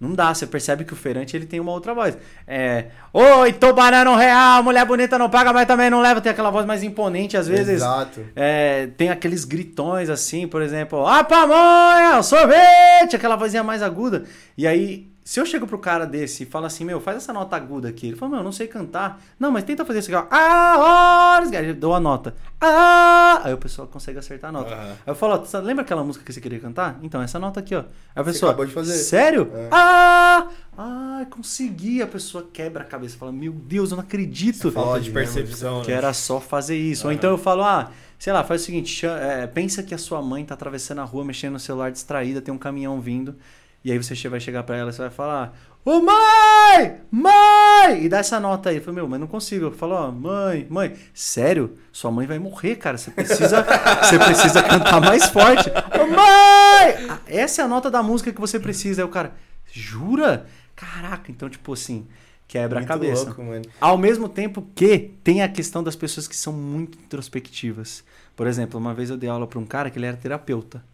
[0.00, 2.16] Não dá, você percebe que o feirante ele tem uma outra voz.
[2.46, 2.86] É.
[3.12, 6.20] Oito banana, um real, mulher bonita não paga, mas também não leva.
[6.20, 7.76] Tem aquela voz mais imponente, às vezes.
[7.76, 8.24] Exato.
[8.36, 14.22] É, tem aqueles gritões assim, por exemplo, a pamonha, sorvete, aquela vozinha mais aguda.
[14.56, 17.54] E aí, se eu chego pro cara desse e falo assim, meu, faz essa nota
[17.54, 18.06] aguda aqui.
[18.06, 19.20] Ele fala, meu, eu não sei cantar.
[19.38, 20.26] Não, mas tenta fazer isso aqui, ó.
[20.34, 21.52] Ah, horas.
[21.52, 22.34] Eu dou a nota.
[22.58, 24.74] Ah, aí o pessoal consegue acertar a nota.
[24.74, 24.90] Aham.
[24.90, 26.98] Aí eu falo, ó, "Sabe- lembra aquela música que você queria cantar?
[27.02, 27.80] Então, essa nota aqui, ó.
[27.80, 27.84] Aí
[28.16, 28.94] a Você pessoa, acabou de fazer.
[28.94, 29.50] sério?
[29.54, 29.68] É.
[29.70, 30.48] Ah,
[30.78, 32.00] ah, consegui.
[32.00, 35.14] A pessoa quebra a cabeça, fala, meu Deus, eu não acredito Falta de Pode, né,
[35.14, 35.96] percepção, que né?
[35.98, 37.04] era só fazer isso.
[37.06, 37.16] Ou Aham.
[37.18, 40.42] então eu falo, ah, sei lá, faz o seguinte, é, pensa que a sua mãe
[40.42, 43.36] tá atravessando a rua, mexendo no celular distraída, tem um caminhão vindo.
[43.84, 47.00] E aí você vai chegar pra ela e você vai falar: Ô mãe!
[47.10, 48.04] Mãe!
[48.04, 48.76] E dá essa nota aí.
[48.76, 49.66] Eu falei, meu, mas não consigo.
[49.66, 51.78] Eu falo, ó, mãe, mãe, sério?
[51.90, 52.98] Sua mãe vai morrer, cara.
[52.98, 53.64] Você precisa,
[54.02, 55.70] você precisa cantar mais forte.
[55.70, 57.18] Ô mãe!
[57.26, 59.00] Essa é a nota da música que você precisa.
[59.00, 59.32] Aí o cara,
[59.72, 60.46] jura?
[60.76, 62.06] Caraca, então, tipo assim,
[62.46, 63.24] quebra Muito a cabeça.
[63.24, 63.64] louco, mano.
[63.80, 68.04] Ao mesmo tempo que tem a questão das pessoas que são muito introspectivas.
[68.36, 70.84] Por exemplo, uma vez eu dei aula para um cara que ele era terapeuta.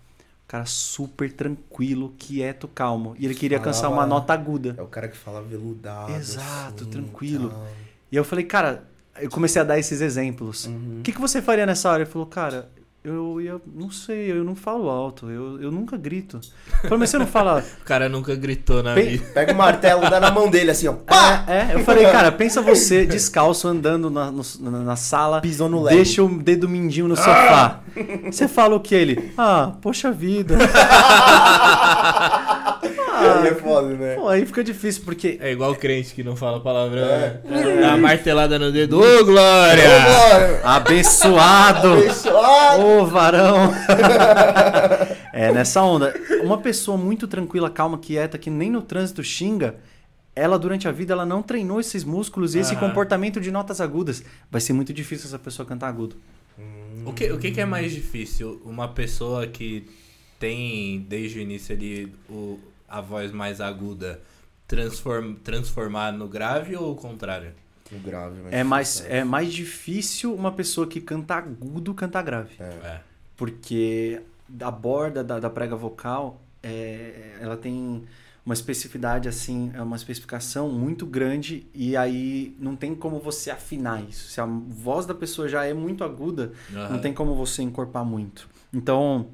[0.55, 3.17] Cara super tranquilo, quieto, calmo.
[3.19, 4.77] E ele queria Falava- alcançar uma nota aguda.
[4.79, 6.13] É o cara que fala veludado.
[6.13, 7.51] Exato, assim, tranquilo.
[7.51, 7.67] tal.
[8.13, 8.85] E eu falei, cara,
[9.21, 10.67] eu comecei a dar esses exemplos.
[10.67, 10.99] Uhum.
[11.01, 12.05] O que, que você faria nessa hora?
[12.05, 12.69] Ele falou, cara,
[13.05, 13.61] eu ia.
[13.75, 16.41] Não sei, eu não falo alto, eu, eu nunca grito.
[16.83, 17.63] Eu falei, mas você não fala.
[17.81, 19.27] O cara nunca gritou na Bem- vida.
[19.35, 20.95] Pega o martelo, dá na mão dele assim, ó.
[20.95, 21.45] Pá!
[21.47, 25.41] É, é, eu falei, cara, pensa você descalço andando na, no- na, na sala.
[25.43, 25.97] Pisou no leve.
[25.97, 27.81] Deixa o dedo mindinho no sofá.
[28.25, 29.33] Você fala o que ele?
[29.37, 30.57] Ah, poxa vida.
[33.45, 34.15] Aí é foda, né?
[34.15, 35.39] Pô, aí fica difícil, porque.
[35.41, 37.03] É igual crente que não fala palavrão.
[37.03, 37.41] É.
[37.45, 37.81] né?
[37.81, 39.01] Dá uma martelada no dedo.
[39.01, 39.85] Ô, Glória!
[39.85, 40.61] Vambora!
[40.65, 41.93] Abençoado!
[41.93, 42.83] Abençoado!
[42.83, 43.73] Ô, varão!
[45.33, 46.15] é, nessa onda.
[46.43, 49.77] Uma pessoa muito tranquila, calma, quieta, que nem no trânsito xinga,
[50.35, 54.25] ela durante a vida ela não treinou esses músculos e esse comportamento de notas agudas.
[54.51, 56.17] Vai ser muito difícil essa pessoa cantar agudo.
[57.07, 58.61] O que, o que, que é mais difícil?
[58.65, 59.87] Uma pessoa que
[60.39, 62.59] tem desde o início ali o,
[62.99, 64.21] a voz mais aguda
[64.67, 67.53] transform, transformar no grave ou o contrário?
[67.93, 72.23] O grave, mas É mais, difícil, é mais difícil uma pessoa que canta agudo cantar
[72.23, 72.55] grave.
[72.59, 72.65] É.
[72.65, 73.01] É.
[73.37, 74.21] porque
[74.61, 78.05] a borda da, da prega vocal é, ela tem
[78.47, 84.03] uma especificidade assim, é uma especificação muito grande e aí não tem como você afinar
[84.03, 84.29] isso.
[84.29, 86.99] Se a voz da pessoa já é muito aguda, não Aham.
[86.99, 88.49] tem como você encorpar muito.
[88.73, 89.29] Então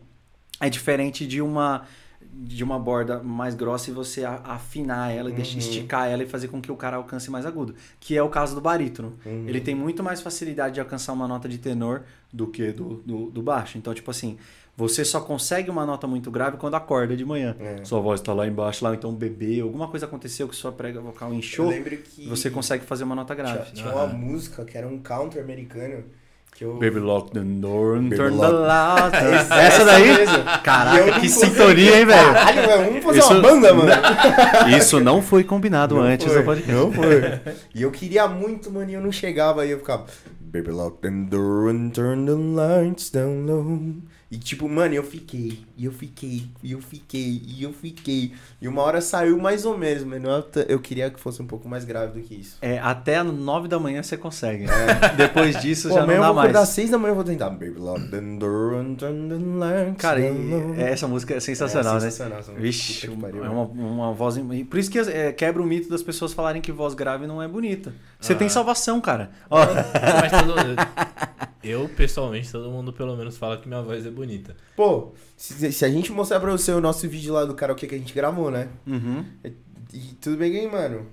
[0.61, 1.87] é diferente de uma
[2.33, 5.59] de uma borda mais grossa e você afinar ela e deixar, Uhum.
[5.59, 8.55] esticar ela e fazer com que o cara alcance mais agudo, que é o caso
[8.55, 9.15] do barítono.
[9.27, 9.45] Uhum.
[9.49, 12.03] Ele tem muito mais facilidade de alcançar uma nota de tenor
[12.33, 13.77] do que do, do, do baixo.
[13.77, 14.39] Então, tipo assim,
[14.77, 17.55] você só consegue uma nota muito grave quando acorda de manhã.
[17.59, 17.85] É.
[17.85, 21.31] Sua voz tá lá embaixo, lá então bebê, alguma coisa aconteceu que sua prega vocal
[21.31, 23.73] Eu inchou, lembro que você consegue fazer uma nota tinha, grave.
[23.73, 24.15] tinha uma Aham.
[24.15, 26.05] música que era um counter americano
[26.61, 29.15] eu Baby lock the door and turn the light.
[29.35, 30.07] Essa- Essa daí?
[30.19, 30.45] mesmo.
[30.63, 32.33] Caraca, que sintonia, hein, velho?
[32.35, 33.91] Caralho, vamos fazer Isso- uma banda, mano.
[34.77, 36.73] Isso não foi combinado Não antes foi, do podcast.
[36.73, 37.41] Não foi.
[37.75, 39.63] E eu queria muito, mano, e eu não chegava.
[39.63, 40.05] Aí eu ficava...
[40.41, 43.79] Baby, lock the door and turn the lights down low.
[44.31, 48.33] E tipo, mano, eu fiquei, e eu fiquei, e eu fiquei, e eu fiquei.
[48.63, 50.29] E uma hora saiu mais ou menos, mano.
[50.29, 52.57] Eu, eu queria que fosse um pouco mais grave do que isso.
[52.63, 54.67] É, até nove da manhã você consegue.
[55.19, 56.75] Depois disso Pô, já amanhã não eu dá vou acordar às mais.
[56.77, 57.51] seis da manhã eu vou tentar.
[57.51, 57.75] Baby,
[58.79, 62.01] lights Cara, e- essa música é sensacional, É né?
[62.03, 62.63] sensacional, essa música.
[62.67, 64.37] Vixe, pariu, é uma, uma voz.
[64.37, 67.43] e Por isso que é, quebra o mito das pessoas falarem que voz grave não
[67.43, 67.93] é bonita.
[68.21, 68.37] Você Ah.
[68.37, 69.31] tem salvação, cara.
[69.51, 70.55] Ó, Mas todo
[71.63, 74.20] Eu, pessoalmente, todo mundo pelo menos fala que minha voz é bonita.
[74.77, 77.95] Pô, se, se a gente mostrar pra você o nosso vídeo lá do karaokê que
[77.95, 78.69] a gente gravou, né?
[78.87, 79.25] uhum.
[79.93, 81.07] E tudo bem aí, mano?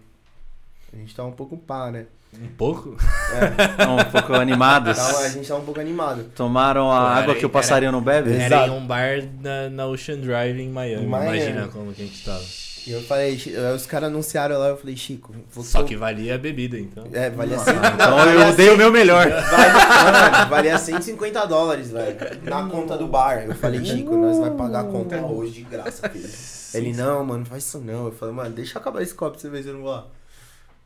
[0.93, 2.05] A gente tá um pouco pá, né?
[2.39, 2.95] Um pouco?
[3.33, 4.97] É, um pouco animados.
[4.97, 6.25] tá, a gente tá um pouco animado.
[6.35, 8.31] Tomaram a água era- que o passarinho não bebe?
[8.33, 8.71] era- Era Exato.
[8.71, 11.03] em um bar na, na Ocean Drive em Miami.
[11.05, 11.37] Em Miami.
[11.37, 12.43] Imagina como que a gente tava.
[12.87, 13.37] E eu falei,
[13.75, 17.05] os caras anunciaram lá, eu falei, Chico, vou Só que valia a bebida, então.
[17.11, 19.27] É, valia, 100, então eu dei o meu melhor.
[19.29, 22.15] Vale- valia 150 dólares, velho.
[22.43, 23.43] Na conta do bar.
[23.45, 26.29] Eu falei, Chico, nós vai pagar a conta hoje de graça, filho.
[26.73, 28.05] Ele, não, mano, não faz isso não.
[28.05, 29.91] Eu falei, mano, deixa eu acabar esse copo pra você ver se eu não vou
[29.91, 30.07] lá.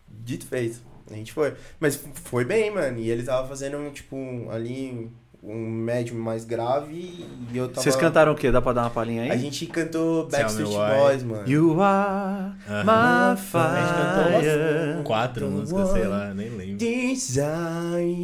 [0.07, 0.81] Dito feito.
[1.11, 1.53] A gente foi.
[1.79, 2.97] Mas foi bem, mano.
[2.97, 4.17] E ele tava fazendo, tipo,
[4.49, 5.11] ali
[5.43, 7.81] um médium mais grave e eu tava...
[7.81, 8.51] Vocês cantaram o quê?
[8.51, 9.31] Dá pra dar uma palhinha aí?
[9.31, 10.69] A gente cantou Backstreet.
[10.69, 11.49] Boys, mano.
[11.49, 15.03] You are my A gente cantou fire.
[15.03, 16.77] quatro músicas, sei lá, nem lembro.
[16.77, 18.23] Desire,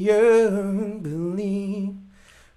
[1.02, 1.96] believe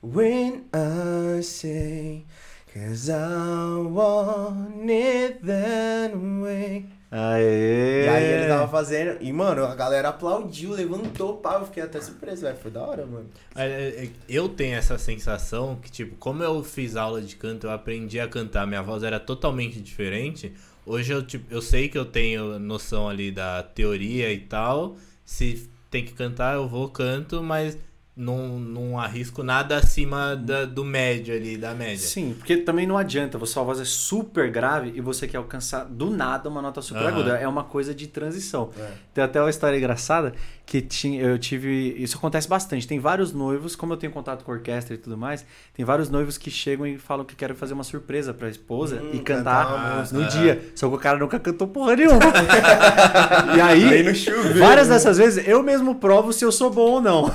[0.03, 2.25] when I say,
[2.73, 6.87] cause I want it that way.
[7.11, 8.05] Aê!
[8.05, 12.01] E aí ele tava fazendo, e mano, a galera aplaudiu, levantou, pá, eu fiquei até
[12.01, 13.29] surpreso, velho, foi da hora, mano.
[13.57, 17.67] É, é, é, Eu tenho essa sensação que, tipo, como eu fiz aula de canto,
[17.67, 20.53] eu aprendi a cantar, minha voz era totalmente diferente.
[20.87, 24.97] Hoje eu, tipo, eu sei que eu tenho noção ali da teoria e tal.
[25.25, 27.77] Se tem que cantar, eu vou, canto, mas
[28.21, 31.97] não, não arrisco nada acima da- do médio ali, da média.
[32.07, 35.85] Sim, porque também não adianta, você- sua voz é super grave e você quer alcançar
[35.85, 37.09] do nada uma nota super Aham.
[37.09, 37.37] aguda.
[37.39, 38.71] É uma coisa de transição.
[38.79, 38.91] É.
[39.15, 40.33] Tem até uma história engraçada
[40.71, 41.97] que tinha, eu tive.
[41.99, 42.87] Isso acontece bastante.
[42.87, 45.45] Tem vários noivos, como eu tenho contato com orquestra e tudo mais,
[45.75, 49.11] tem vários noivos que chegam e falam que querem fazer uma surpresa pra esposa Hum,
[49.15, 50.29] e cantar cantar no Aham.
[50.29, 50.63] dia.
[50.77, 52.21] Só que o cara nunca cantou porra nenhuma.
[53.57, 54.61] e aí, no chuveiro.
[54.61, 54.95] várias né?
[54.95, 57.33] dessas vezes, eu mesmo provo se eu sou bom ou não,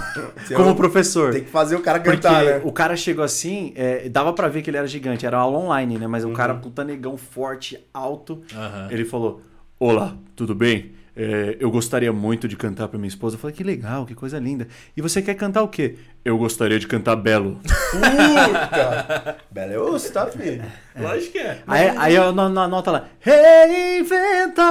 [0.55, 1.33] como eu- professor.
[1.33, 2.61] Tem que fazer o cara Porque cantar, né?
[2.63, 5.97] o cara chegou assim, é, dava pra ver que ele era gigante, era aula online,
[5.97, 6.07] né?
[6.07, 6.33] Mas o Uhum.
[6.33, 8.41] cara, puta negão, forte, alto.
[8.55, 8.87] Aham.
[8.91, 9.41] Ele falou:
[9.77, 10.93] Olá, tudo bem?
[11.15, 13.35] É, eu gostaria muito de cantar pra minha esposa.
[13.35, 14.67] Eu falei: Que legal, que coisa linda.
[14.97, 15.95] E você quer cantar o quê?
[16.23, 17.59] Eu gostaria de cantar Belo.
[17.91, 19.37] Puta!
[19.49, 20.63] Bela é osso, tá, filho?
[20.99, 21.61] Lógico que é.
[21.65, 24.65] Aí, aí eu na, na nota lá: Reinventar.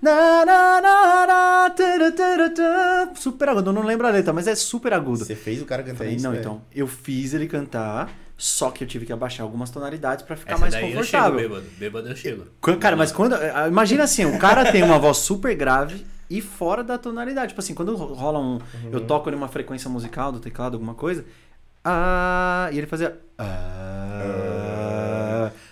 [0.00, 1.54] Na, na, na.
[3.16, 5.24] Super agudo, eu não lembro a letra, mas é super agudo.
[5.24, 6.40] Você fez o cara cantar Falei, isso, não, velho?
[6.40, 10.52] então, eu fiz ele cantar, só que eu tive que abaixar algumas tonalidades pra ficar
[10.54, 11.38] Essa mais daí confortável.
[11.38, 11.70] eu chego bêbado.
[11.78, 12.46] Bêbado eu chego.
[12.60, 13.34] Quando- Cara, mas quando.
[13.36, 17.48] eh, Imagina assim, o cara tem uma voz super grave e fora da tonalidade.
[17.48, 18.58] Tipo assim, quando rola um.
[18.90, 21.24] Eu toco ali uma frequência musical do teclado, alguma coisa.
[21.84, 23.18] Ah, e ele fazia.
[23.38, 24.63] Ah,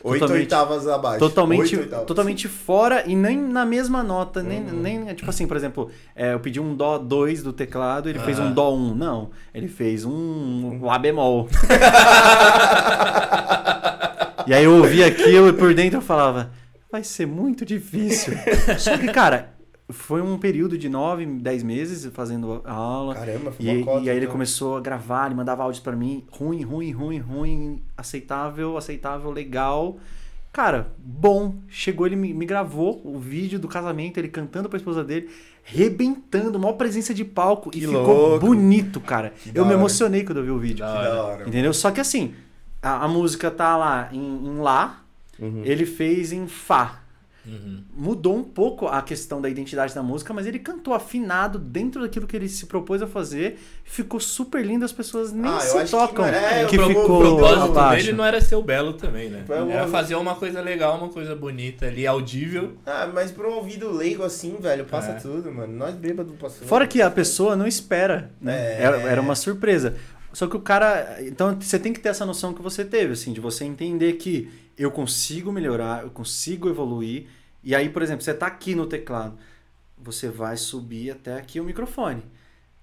[0.04, 1.18] Oito oitavas abaixo.
[1.18, 2.06] Totalmente, oitavas.
[2.06, 4.72] totalmente fora e nem na mesma nota, nem, Uhum.
[4.80, 8.38] nem tipo assim, por exemplo, é, eu pedi um dó 2 do teclado, ele fez
[8.38, 8.52] um Aham.
[8.52, 8.76] dó 1.
[8.90, 8.94] Um.
[8.94, 11.48] Não, ele fez um lá bemol.
[14.46, 16.50] e aí eu ouvia aquilo e por dentro eu falava,
[16.90, 18.34] vai ser muito difícil.
[18.78, 19.50] Só que, cara,
[19.92, 23.14] foi um período de 9, 10 meses fazendo aula.
[23.14, 24.32] Caramba, foi E, uma cota, e aí ele então.
[24.32, 29.96] começou a gravar, ele mandava áudios pra mim, ruim, ruim, ruim, ruim, aceitável, aceitável, legal.
[30.52, 31.54] Cara, bom.
[31.68, 35.30] Chegou, ele me, me gravou o vídeo do casamento, ele cantando pra esposa dele,
[35.64, 38.46] rebentando, maior presença de palco Que e ficou louco.
[38.46, 39.32] bonito, cara.
[39.42, 40.84] Que Eu me emocionei quando eu vi o vídeo.
[40.84, 41.48] Que da hora.
[41.48, 41.72] Entendeu?
[41.72, 42.34] Só que assim,
[42.82, 44.98] a, a música tá lá em, em Lá,
[45.40, 45.62] Uhum.
[45.64, 47.01] ele fez em Fá.
[47.44, 47.82] Uhum.
[47.96, 52.26] Mudou um pouco a questão da identidade da música, mas ele cantou afinado dentro daquilo
[52.26, 53.58] que ele se propôs a fazer.
[53.84, 56.24] Ficou super lindo, as pessoas nem Ah, se que tocam.
[56.24, 58.04] não é- é, que o pro- ficou O propósito abaixo.
[58.06, 59.42] dele não era ser o belo também, né?
[59.46, 62.74] Foi Era fazer uma coisa legal, uma coisa bonita ali, audível.
[62.86, 65.14] Ah, mas pra um ouvido leigo assim, velho, passa É.
[65.14, 65.72] tudo, mano.
[65.72, 66.68] Nós bêbados passamos.
[66.68, 68.78] Fora que a pessoa não espera, né?
[68.78, 68.82] É.
[68.82, 69.96] Era, era uma surpresa.
[70.32, 71.18] Só que o cara.
[71.20, 74.48] Então você tem que ter essa noção que você teve, assim, de você entender que
[74.76, 77.26] eu consigo melhorar, eu consigo evoluir.
[77.62, 79.38] E aí, por exemplo, você tá aqui no teclado,
[79.96, 82.22] você vai subir até aqui o microfone.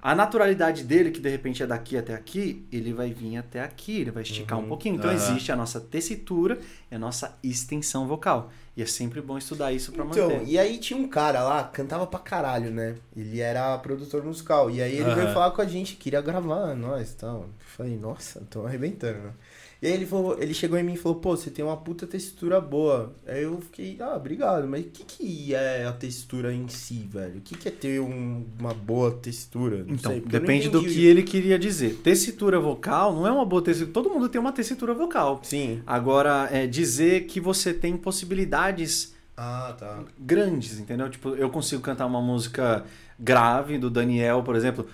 [0.01, 3.99] A naturalidade dele, que de repente é daqui até aqui, ele vai vir até aqui,
[3.99, 4.63] ele vai esticar Uhum.
[4.65, 4.95] um pouquinho.
[4.95, 5.19] Então Aham.
[5.19, 6.57] existe a nossa tessitura
[6.89, 8.49] e a nossa extensão vocal.
[8.77, 10.47] E é sempre bom estudar isso pra Então, manter.
[10.47, 12.95] e aí tinha um cara lá, cantava pra caralho, né?
[13.13, 14.71] Ele era produtor musical.
[14.71, 15.15] E aí ele Aham.
[15.15, 17.49] veio falar com a gente, queria gravar nós e tal.
[17.59, 19.33] Falei, nossa, tô arrebentando, né?
[19.81, 22.05] E aí ele falou, ele chegou em mim e falou, pô, você tem uma puta
[22.05, 23.15] textura boa.
[23.25, 27.37] Aí eu fiquei, ah, obrigado, mas o que, que é a textura em si, velho?
[27.37, 29.77] O que, que é ter um- uma boa textura?
[29.85, 31.95] Não Então, sei, depende do que ele queria dizer.
[32.03, 33.93] Tessitura vocal não é uma boa tessitura.
[33.93, 35.39] Todo mundo tem uma tessitura vocal.
[35.43, 35.81] Sim.
[35.87, 40.03] Agora, é dizer que você tem possibilidades Ah, tá.
[40.19, 41.09] grandes, entendeu?
[41.09, 42.83] Tipo, eu consigo cantar uma música
[43.19, 44.85] grave do Daniel, por exemplo.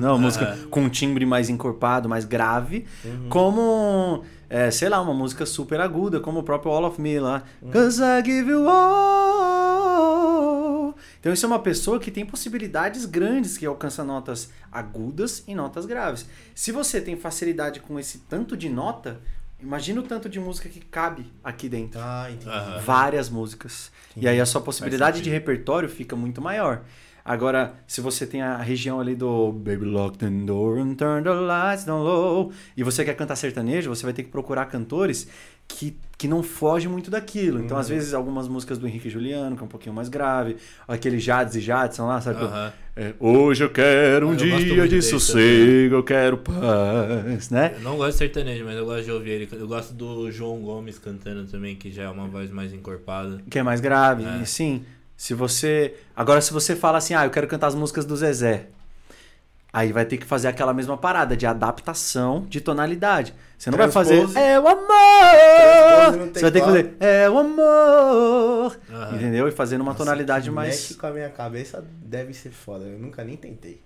[0.00, 2.84] Não, uma música com um timbre mais encorpado, mais grave.
[3.04, 3.28] Uhum.
[3.28, 7.42] Como, é, sei lá, uma música super aguda, como o próprio All of Me lá.
[7.72, 9.88] Cause I give you all.
[11.20, 15.84] Então isso é uma pessoa que tem possibilidades grandes, que alcança notas agudas e notas
[15.86, 16.26] graves.
[16.54, 19.20] Se você tem facilidade com esse tanto de nota,
[19.60, 22.00] imagina o tanto de música que cabe aqui dentro.
[22.02, 22.50] Ah, entendi.
[22.50, 22.78] Aham.
[22.80, 23.90] Várias músicas.
[24.16, 26.82] E aí a sua possibilidade de repertório fica muito maior.
[27.24, 31.30] Agora, se você tem a região ali do Baby Lock the Door and Turn the
[31.30, 35.28] Lights Down Low e você quer cantar sertanejo, você vai ter que procurar cantores
[35.66, 37.60] que, que não fogem muito daquilo.
[37.62, 37.80] Então, Uhum.
[37.82, 40.56] às vezes, algumas músicas do Henrique e Juliano, que é um pouquinho mais grave,
[40.86, 42.42] aquele Jades e Jadson lá, sabe?
[42.42, 42.72] Aham.
[43.00, 47.74] É, Hoje eu quero um eu dia de sossego, eu quero paz, né?
[47.76, 49.48] Eu não gosto de sertanejo, mas eu gosto de ouvir ele.
[49.52, 53.40] Eu gosto do João Gomes cantando também, que já é uma voz mais encorpada.
[53.48, 54.44] Que é mais grave, É.
[54.44, 54.84] sim.
[55.16, 55.94] Se você.
[56.16, 58.66] Agora, se você fala assim, ah, eu quero cantar as músicas do Zezé.
[59.72, 63.34] Aí vai ter que fazer aquela mesma parada de adaptação de tonalidade.
[63.58, 64.22] Você não vai Transpose.
[64.26, 64.38] fazer.
[64.38, 66.30] É o amor!
[66.32, 66.96] Você vai ter que fazer.
[67.00, 68.78] É o amor!
[68.90, 69.16] Aham.
[69.16, 69.46] Entendeu?
[69.48, 70.68] E fazer numa Nossa, tonalidade que mais.
[70.70, 72.84] Mexe com a minha cabeça, deve ser foda.
[72.86, 73.82] Eu nunca nem tentei.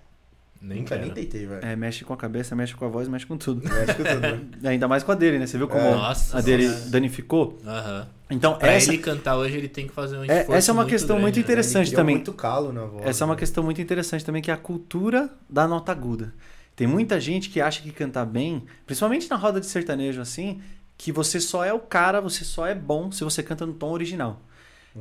[0.65, 1.01] Nem Nunca quero.
[1.07, 1.65] nem tentei, velho.
[1.65, 3.63] É, mexe com a cabeça, mexe com a voz, mexe com tudo.
[3.63, 4.69] Que eu tô doido.
[4.69, 5.47] Ainda mais com a dele, né?
[5.47, 5.91] Você viu como É.
[5.93, 6.81] Nossa a dele senhora.
[6.91, 7.59] danificou?
[7.67, 8.07] Aham.
[8.31, 10.73] Então, Pra essa, ele cantar hoje, ele tem que fazer um É, esforço essa é
[10.73, 11.43] uma muito questão grande, muito né?
[11.43, 11.79] interessante.
[11.79, 12.15] Ele criou também.
[12.17, 13.05] muito calo na voz.
[13.07, 13.39] essa é uma né?
[13.41, 16.33] questão muito interessante também, que é a cultura da nota aguda.
[16.77, 20.63] Tem muita gente que acha que cantar bem, principalmente na roda de sertanejo assim,
[20.97, 23.91] que você só é o cara, você só é bom se você canta no tom
[23.91, 24.41] original.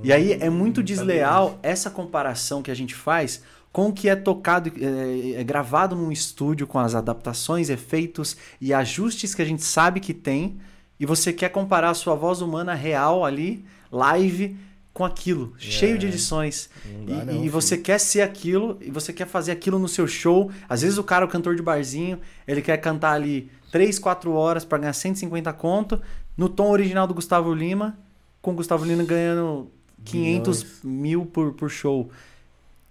[0.04, 4.10] E aí é muito Hum, desleal essa comparação que a gente faz com o que
[4.10, 9.46] é tocado, é, é gravado num estúdio com as adaptações, efeitos e ajustes que a
[9.46, 10.60] gente sabe que tem,
[11.00, 14.58] e você quer comparar a sua voz humana real ali, live,
[14.94, 16.70] com aquilo, cheio de edições.
[16.86, 20.06] Não E, não, e você quer ser aquilo, e você quer fazer aquilo no seu
[20.06, 20.52] show.
[20.68, 24.66] Às vezes o cara, o cantor de barzinho, ele quer cantar ali 3, 4 horas
[24.66, 26.02] para ganhar 150 conto,
[26.36, 27.98] no tom original do Gustavo Lima,
[28.42, 29.72] com o Gustavo Lima ganhando
[30.04, 30.84] 500 Bilhões.
[30.84, 32.10] mil por, por show.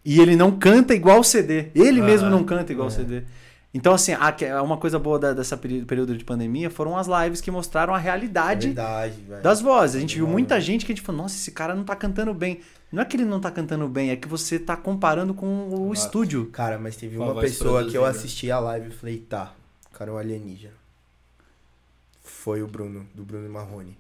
[0.04, 1.70] E ele não canta igual o CD.
[1.74, 2.94] Ele Ah, mesmo não canta igual o é.
[2.94, 3.22] CD.
[3.72, 4.12] Então, assim,
[4.64, 8.02] uma coisa boa da- dessa período de pandemia foram as lives que mostraram a É
[8.02, 9.42] realidade verdade, velho.
[9.42, 9.94] das vozes.
[9.96, 11.94] A gente viu Legal, muita gente que a gente falou, nossa, esse cara não tá
[11.94, 12.60] cantando bem.
[12.90, 15.90] Não é que ele não tá cantando bem, é que você tá comparando com o
[15.90, 16.46] Ah, estúdio.
[16.46, 19.54] Cara, mas teve uma pessoa que eu assisti a live e falei, tá,
[19.88, 20.74] o cara é um alienígena.
[22.22, 23.96] Foi o Bruno, do Bruno Marrone.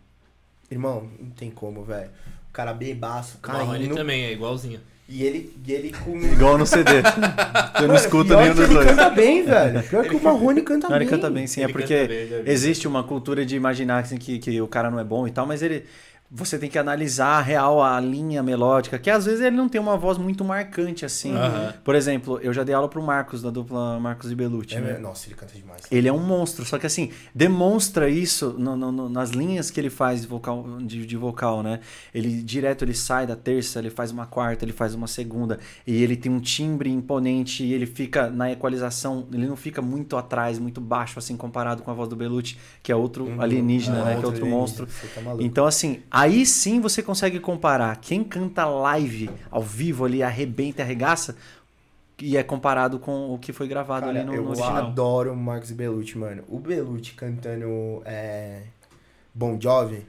[0.70, 2.10] Irmão, não tem como, velho.
[2.48, 4.80] O cara bebaço, O Marrone também é igualzinho.
[5.12, 6.16] E ele, e ele com...
[6.22, 6.92] Igual no CD.
[7.82, 8.86] Eu não escuto pior nenhum que dos ele dois.
[8.90, 9.82] canta bem, velho.
[9.82, 11.02] Pior que o Marrone canta Não, bem.
[11.06, 11.62] ele canta bem, sim.
[11.62, 12.08] É Ele porque canta
[12.42, 15.32] bem, existe uma cultura de imaginar assim, que, que o cara não é bom e
[15.32, 15.84] tal, mas ele.
[16.32, 19.80] Você tem que analisar a real a linha melódica, que às vezes ele não tem
[19.80, 21.34] uma voz muito marcante assim.
[21.34, 21.74] Aham.
[21.82, 24.76] Por exemplo, eu já dei aula pro Marcos, da dupla Marcos e Belucci.
[24.76, 24.98] É, né?
[24.98, 25.82] Nossa, ele canta demais.
[25.90, 29.80] Ele é um monstro, só que assim, demonstra isso no- no- no- nas linhas que
[29.80, 31.80] ele faz de vocal, de, de vocal, né?
[32.14, 36.00] Ele direto ele sai da terça, ele faz uma quarta, ele faz uma segunda, e
[36.00, 40.60] ele tem um timbre imponente, e ele fica na equalização, ele não fica muito atrás,
[40.60, 43.40] muito baixo, assim, comparado com a voz do Belucci, que é outro Uhum.
[43.42, 44.16] alienígena, Ah, né?
[44.16, 44.86] Que é outro monstro.
[44.86, 44.92] Tá.
[45.40, 50.84] Então, assim, aí sim você consegue comparar quem canta live, ao vivo ali, arrebenta e
[50.84, 51.36] arregaça,
[52.20, 54.76] e é comparado com o que foi gravado Cara, ali no, eu no original.
[54.76, 56.44] adoro o Marcos Bellucci, mano.
[56.48, 58.62] O Bellucci cantando é,
[59.34, 60.06] Bon Jovi,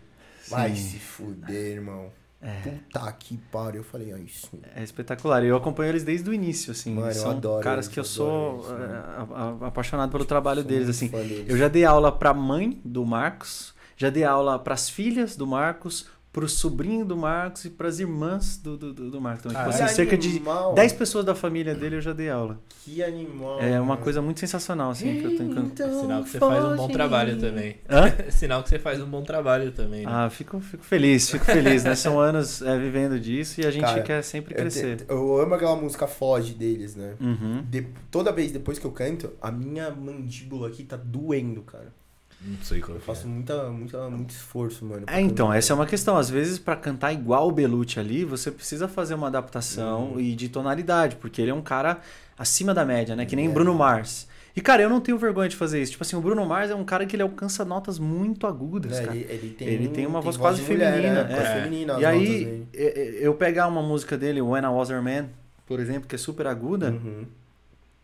[0.49, 0.89] vai Sim.
[0.89, 2.07] se fuder, irmão.
[2.43, 2.55] É.
[2.61, 3.81] Puta que pariu.
[3.81, 4.49] Eu falei, ó, isso.
[4.75, 5.43] É espetacular.
[5.45, 6.95] Eu acompanho eles desde o início, assim.
[6.95, 9.27] Mano, eu São adoro caras eles, que eu eu sou eles, é, a-
[9.61, 11.07] a- apaixonado pelo trabalho deles, assim.
[11.09, 11.47] deles.
[11.47, 16.07] Eu já dei aula pra mãe do Marcos, já dei aula pras filhas do Marcos,
[16.33, 19.57] pro sobrinho do Marcos e pras irmãs do, do, do do Marcos também.
[19.57, 20.73] Tipo Caralho, assim, cerca de animal.
[20.73, 22.57] 10 pessoas da família dele eu já dei aula.
[22.85, 23.59] Que animal.
[23.61, 24.01] É uma mano.
[24.01, 25.59] coisa muito sensacional, assim, que eu tenho que...
[25.59, 27.77] Então Sinal que você faz um bom trabalho também.
[27.89, 28.13] Hã?
[28.31, 30.05] Sinal que você faz um bom trabalho também.
[30.05, 30.11] né?
[30.11, 31.95] Ah, fico, fico feliz, fico feliz, né?
[31.95, 34.95] São anos é, vivendo disso e a gente Cara, quer sempre Eu, crescer.
[34.97, 37.15] te- eu amo aquela música Foge deles, né?
[37.19, 37.61] Uhum.
[37.69, 41.93] De- toda vez depois que eu canto, a minha mandíbula aqui tá doendo, cara.
[42.43, 43.29] Não sei qual Eu faço é.
[43.29, 45.03] muita, muita, muito esforço, mano.
[45.07, 45.57] É, então, cantar.
[45.59, 46.17] essa é uma questão.
[46.17, 50.19] Às vezes, pra cantar igual o Belucci ali, você precisa fazer uma adaptação Uhum.
[50.19, 51.99] e de tonalidade, porque ele é um cara
[52.37, 53.25] acima da média, né?
[53.25, 53.49] Que nem É.
[53.49, 54.27] Bruno Mars.
[54.55, 55.91] E, cara, eu não tenho vergonha de fazer isso.
[55.93, 59.03] Tipo assim, o Bruno Mars é um cara que ele alcança notas muito agudas, É,
[59.05, 59.15] cara.
[59.15, 61.35] ele, ele tem, Ele tem uma voz quase de mulher, feminina, Né?
[61.35, 61.61] Voz é.
[61.63, 65.27] feminina, E aí, eu pegar uma música dele, When I Was Your Man,
[65.65, 67.25] por exemplo, que é super aguda, Uhum,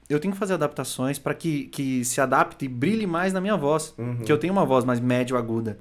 [0.10, 3.58] eu tenho que fazer adaptações pra que, que se adapte e brilhe mais na minha
[3.58, 3.94] voz.
[3.98, 4.18] uhum.
[4.18, 5.78] Que eu tenho uma voz mais médio-aguda.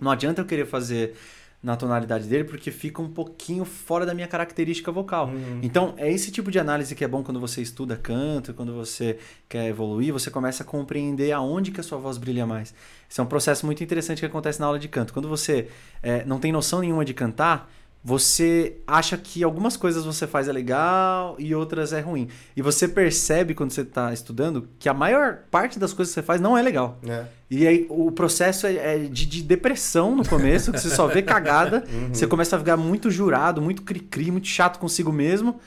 [0.00, 1.14] Não adianta eu querer fazer
[1.62, 5.26] na tonalidade dele, porque fica um pouquinho fora da minha característica vocal.
[5.26, 5.60] Uhum.
[5.62, 9.18] Então, é esse tipo de análise que é bom quando você estuda canto, quando você
[9.46, 12.72] quer evoluir, você começa a compreender aonde que a sua voz brilha mais.
[13.10, 15.12] Esse é um processo muito interessante que acontece na aula de canto.
[15.12, 15.68] Quando você
[16.02, 17.70] eh, não tem noção nenhuma de cantar,
[18.02, 22.28] você acha que algumas coisas você faz é legal e outras é ruim.
[22.56, 26.26] E você percebe quando você está estudando que a maior parte das coisas que você
[26.26, 26.98] faz não é legal.
[27.06, 27.24] É.
[27.50, 31.20] E aí o processo é, é de, de depressão no começo, que você só vê
[31.22, 32.14] cagada, Uhum.
[32.14, 35.60] você começa a ficar muito jurado, muito cri-cri, muito chato consigo mesmo,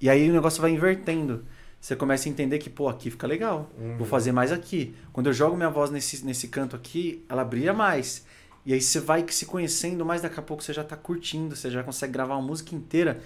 [0.00, 1.44] e aí o negócio vai invertendo.
[1.80, 3.96] Você começa a entender que, pô, aqui fica legal, Uhum.
[3.96, 4.94] vou fazer mais aqui.
[5.12, 8.24] Quando eu jogo minha voz nesse, nesse canto aqui, ela brilha mais.
[8.64, 11.70] E aí você vai se conhecendo mais, daqui a pouco você já tá curtindo, você
[11.70, 13.20] já consegue gravar uma música inteira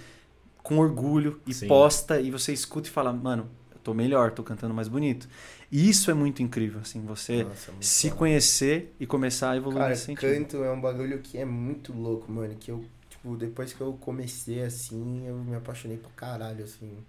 [0.62, 1.68] com orgulho e Sim.
[1.68, 5.28] posta, e você escuta e fala, mano, eu tô melhor, tô cantando mais bonito.
[5.70, 9.80] E isso é muito incrível, assim, você Nossa, muito se conhecer e começar a evoluir
[9.80, 10.30] Cara, nesse sentido.
[10.30, 12.54] canto é um bagulho que é muito louco, mano.
[12.56, 17.04] Que eu, tipo, depois que eu comecei assim, eu me apaixonei pra caralho, assim.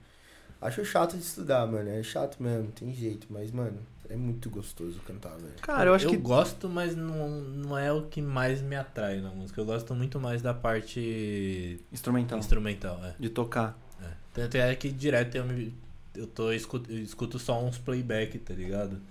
[0.62, 1.90] Acho chato de estudar, mano.
[1.90, 3.28] É chato mesmo, tem jeito.
[3.30, 5.54] Mas, mano, é muito gostoso cantar, velho.
[5.62, 6.18] Cara, eu acho que.
[6.18, 9.60] gosto, mas não, não é o que mais me atrai na música.
[9.62, 12.40] Eu gosto muito mais da parte Instrumental.
[12.40, 13.00] instrumental.
[13.04, 13.14] É.
[13.20, 13.78] De tocar.
[14.02, 14.08] é.
[14.34, 15.74] Tanto é que direto eu me
[16.16, 19.02] eu tô escuto, eu escuto só uns playback, tá ligado?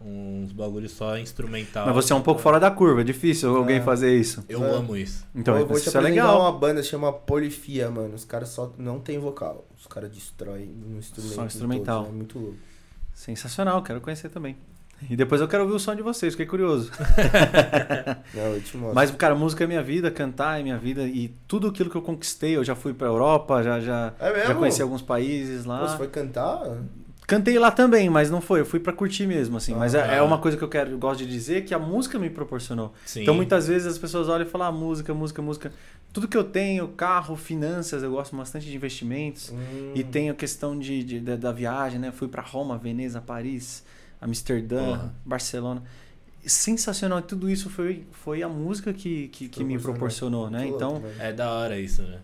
[0.00, 1.86] Uns bagulho só instrumental.
[1.86, 3.80] Mas você é um pouco fora da curva, é difícil alguém É.
[3.80, 4.44] fazer isso.
[4.48, 4.70] Eu É.
[4.74, 5.24] amo isso.
[5.34, 6.40] Então, eu vou te isso é legal.
[6.40, 8.14] uma banda chama Polifia, mano.
[8.14, 9.66] Os caras só não tem vocal.
[9.76, 11.34] Os caras destroem no instrumento.
[11.34, 12.04] Só instrumental.
[12.04, 12.58] todo, É muito louco.
[13.18, 14.56] Sensacional, quero conhecer também.
[15.10, 16.92] E depois eu quero ouvir o som de vocês, fiquei curioso.
[18.32, 18.94] Não, eu te mostro.
[18.94, 21.02] Mas, cara, música é minha vida, cantar é minha vida.
[21.02, 24.54] E tudo aquilo que eu conquistei, eu já fui pra Europa, já, já, é já
[24.54, 25.80] conheci alguns países lá.
[25.80, 26.78] Pô, você foi cantar?
[27.26, 28.60] Cantei lá também, mas não foi.
[28.60, 29.74] Eu fui pra curtir mesmo, assim.
[29.74, 30.14] Mas é, Ah.
[30.14, 32.94] é uma coisa que eu quero, eu gosto de dizer que a música me proporcionou.
[33.04, 33.22] Sim.
[33.22, 35.72] Então muitas vezes as pessoas olham e falam ah, música, música, música.
[36.12, 39.50] Tudo que eu tenho, carro, finanças, eu gosto bastante de investimentos.
[39.50, 39.92] Hum.
[39.94, 42.10] E tem a questão de, de- da, da viagem, né?
[42.10, 43.84] Fui pra Roma, Veneza, Paris,
[44.20, 45.14] Amsterdã, Porra.
[45.24, 45.82] Barcelona.
[46.44, 47.20] Sensacional.
[47.22, 50.66] Tudo isso foi, foi a música que, que, que me proporcionou, né?
[50.66, 51.14] Então, velho.
[51.20, 52.20] É da hora isso, né?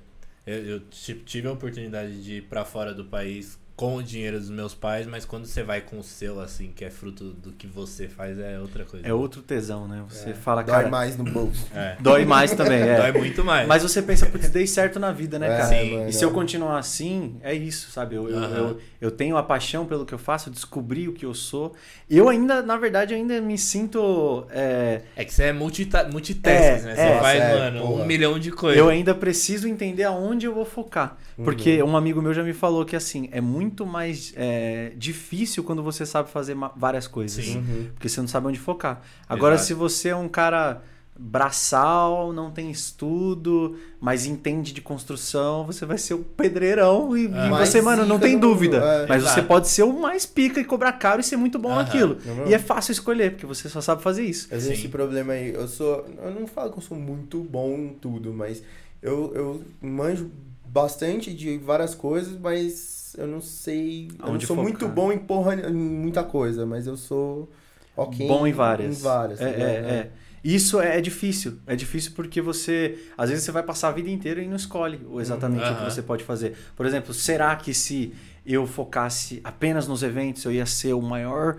[0.46, 4.38] Eu, eu ti- tive a oportunidade de ir pra fora do país com o dinheiro
[4.38, 7.50] dos meus pais, mas quando você vai com o seu, assim, que é fruto do
[7.50, 9.04] que você faz, é outra coisa.
[9.04, 10.04] é outro tesão, né?
[10.08, 10.88] Você É, fala, Dói cara.
[10.88, 11.66] mais no bolso.
[11.74, 11.96] É.
[11.98, 12.96] Dói mais também, é.
[12.96, 13.66] Dói muito mais.
[13.66, 15.66] Mas você pensa, putz, dei certo na vida, né, É, cara?
[15.68, 16.06] Sim.
[16.06, 18.14] E se eu continuar assim, é isso, sabe?
[18.14, 18.56] Eu, eu, Aham.
[18.56, 21.74] eu, eu tenho a paixão pelo que eu faço, eu descobri o que eu sou.
[22.08, 24.46] Eu ainda, na verdade, eu ainda me sinto.
[24.50, 26.94] é, É que você é multita multitasking, É, né?
[26.94, 27.18] Você é.
[27.18, 28.02] faz, é, mano, porra.
[28.02, 28.78] um milhão de coisas.
[28.78, 31.16] eu ainda preciso entender aonde eu vou focar.
[31.42, 31.90] Porque Uhum.
[31.90, 36.04] um amigo meu já me falou que, assim, é muito mais é, difícil quando você
[36.06, 37.46] sabe fazer várias coisas.
[37.48, 37.88] Uhum.
[37.94, 39.02] Porque você não sabe onde focar.
[39.28, 39.66] Agora, Exato.
[39.68, 40.82] se você é um cara
[41.16, 47.32] braçal, não tem estudo, mas entende de construção, você vai ser o pedreirão e, e
[47.32, 47.50] Ah.
[47.64, 48.78] Você, mano, não tem dúvida.
[48.78, 49.06] é.
[49.06, 49.46] mas você Exato.
[49.48, 52.18] pode ser o mais pica e cobrar caro e ser muito bom naquilo.
[52.46, 54.46] E é fácil escolher, porque você só sabe fazer isso.
[54.50, 54.78] Eu tenho Sim.
[54.80, 55.54] esse problema aí.
[55.54, 56.04] Eu sou.
[56.22, 58.62] Eu não falo que eu sou muito bom em tudo, mas
[59.02, 60.30] eu, eu manjo
[60.66, 64.08] bastante de várias coisas, mas eu não sei.
[64.18, 64.62] eu não sou focar.
[64.64, 67.50] muito bom em porra em muita coisa, mas eu sou
[67.96, 68.26] ok.
[68.26, 68.98] bom em várias.
[68.98, 69.40] Em várias.
[69.40, 70.10] É, tá é, é.
[70.42, 71.58] Isso é, é difícil.
[71.66, 72.98] É difícil porque você.
[73.16, 75.84] Às vezes você vai passar a vida inteira e não escolhe o- exatamente o que
[75.84, 76.54] você pode fazer.
[76.76, 78.12] Por exemplo, será que se
[78.44, 81.56] eu focasse apenas nos eventos, eu ia ser o maior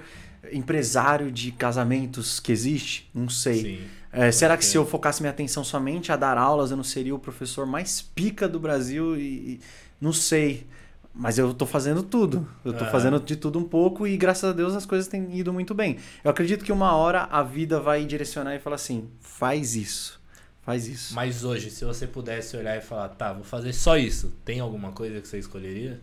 [0.52, 3.10] empresário de casamentos que existe?
[3.14, 3.62] Não sei.
[3.62, 3.80] Sim.
[4.12, 7.14] É, será que se eu focasse minha atenção somente a dar aulas, eu não seria
[7.14, 9.18] o professor mais pica do Brasil?
[9.18, 9.60] E, e-
[10.00, 10.66] não sei.
[11.16, 12.46] Mas eu tô fazendo tudo.
[12.64, 12.92] Eu tô Aham.
[12.92, 15.98] fazendo de tudo um pouco e graças a Deus as coisas têm ido muito bem.
[16.24, 20.22] Eu acredito que uma hora a vida vai direcionar e falar assim: faz isso.
[20.62, 21.14] Faz isso.
[21.14, 24.92] Mas hoje, se você pudesse olhar e falar, tá, vou fazer só isso, tem alguma
[24.92, 26.02] coisa que você escolheria?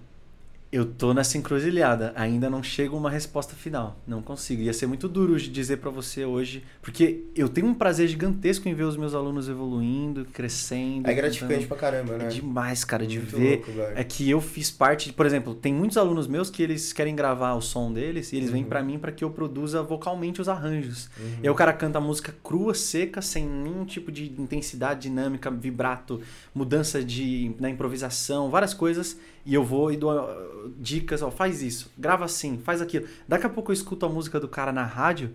[0.72, 2.14] Eu tô nessa encruzilhada.
[2.16, 4.00] Ainda não chega uma resposta final.
[4.06, 4.62] Não consigo.
[4.62, 6.64] Ia ser muito duro de dizer pra você hoje.
[6.80, 11.10] Porque eu tenho um prazer gigantesco em ver os meus alunos evoluindo, crescendo.
[11.10, 11.68] É gratificante cantando.
[11.68, 12.24] pra caramba, né?
[12.24, 13.62] É demais, cara, de Muito ver.
[13.66, 13.92] louco.
[13.94, 17.52] É que eu fiz parte, por exemplo, tem muitos alunos meus que eles querem gravar
[17.52, 18.68] o som deles e eles vêm Uhum.
[18.70, 21.10] pra mim pra que eu produza vocalmente os arranjos.
[21.20, 21.26] Uhum.
[21.42, 25.50] E aí o cara canta a música crua, seca, sem nenhum tipo de intensidade, dinâmica,
[25.50, 26.18] vibrato,
[26.54, 29.18] mudança de na improvisação, várias coisas.
[29.44, 33.06] E eu vou e dou uh, dicas, ó, faz isso, grava assim, faz aquilo.
[33.26, 35.30] Daqui a pouco eu escuto a música do cara na rádio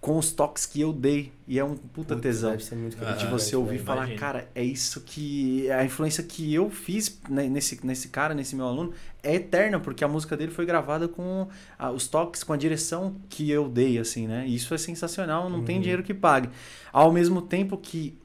[0.00, 1.32] com os toques que eu dei.
[1.46, 3.98] E é um puta Putz, tesão deve ser muito Ah, de você ouvir e falar,
[4.02, 4.18] imagino.
[4.18, 5.70] cara, é isso que.
[5.70, 8.92] A influência que eu fiz né, nesse, nesse cara, nesse meu aluno,
[9.22, 11.46] é eterna, porque a música dele foi gravada com
[11.78, 14.44] ah, os toques, com a direção que eu dei, assim, né?
[14.46, 15.82] E Isso é sensacional, não tem Uhum.
[15.82, 16.50] dinheiro que pague.
[16.92, 18.18] Ao mesmo tempo que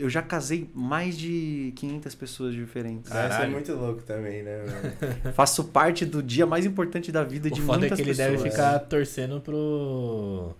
[0.00, 3.10] eu já casei mais de 500 pessoas diferentes.
[3.10, 3.52] Deve ser Caralho.
[3.52, 4.58] muito louco também, né?
[5.34, 8.10] Faço parte do dia mais importante da vida O de foda é muitas que ele
[8.16, 8.30] pessoas.
[8.40, 10.54] deve ficar torcendo pro.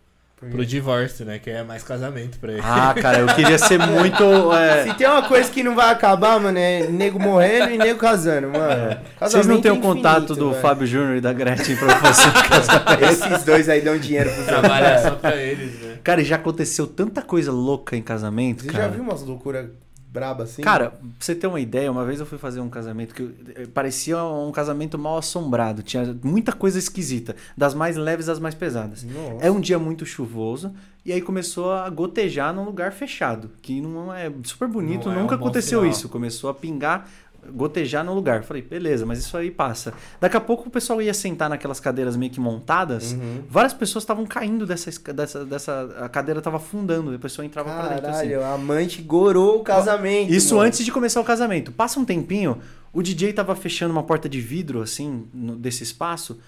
[0.49, 1.39] Pro divórcio, né?
[1.39, 2.63] Que é mais casamento pra ele.
[2.65, 4.25] Ah, cara, eu queria ser muito.
[4.55, 7.99] é, Se tem uma coisa que não vai acabar, mano, é nego morrendo e nego
[7.99, 8.97] casando, mano.
[9.19, 10.63] Vocês Casamento não têm o é contato do velho.
[10.63, 13.03] Fábio Júnior e da Gretchen pra você casar?
[13.03, 14.59] Esses dois aí dão dinheiro pros outros.
[14.61, 15.03] Trabalha velho.
[15.03, 15.99] só pra eles, né?
[16.03, 18.85] Cara, e já aconteceu tanta coisa louca em casamento, Você cara.
[18.85, 19.67] já viu umas loucuras
[20.13, 20.63] brabas assim?
[20.63, 23.67] Cara, pra você ter uma ideia, uma vez eu fui fazer um casamento que eh,
[23.73, 25.83] parecia um casamento mal assombrado.
[25.83, 29.05] Tinha muita coisa esquisita, das mais leves às mais pesadas.
[29.05, 29.47] Nossa.
[29.47, 30.75] É um dia muito chuvoso
[31.05, 35.21] e aí começou a gotejar num lugar fechado, que não é super bonito, Não é
[35.21, 36.09] nunca um bom aconteceu isso.
[36.09, 37.09] Começou a pingar,
[37.53, 38.43] gotejar no lugar.
[38.43, 39.93] Falei, beleza, mas isso aí passa.
[40.21, 43.13] Daqui a pouco o pessoal ia sentar naquelas cadeiras meio que montadas.
[43.13, 43.43] Uhum.
[43.49, 45.97] Várias pessoas estavam caindo dessa, dessa, dessa.
[46.01, 48.29] A cadeira tava afundando, e a pessoa entrava pra dentro assim.
[48.31, 50.33] Caralho, a amante gorou o casamento.
[50.33, 50.67] Isso mano.
[50.67, 51.73] antes de começar o casamento.
[51.73, 52.59] Passa um tempinho,
[52.93, 56.39] o DJ tava fechando uma porta de vidro, assim, no- desse espaço.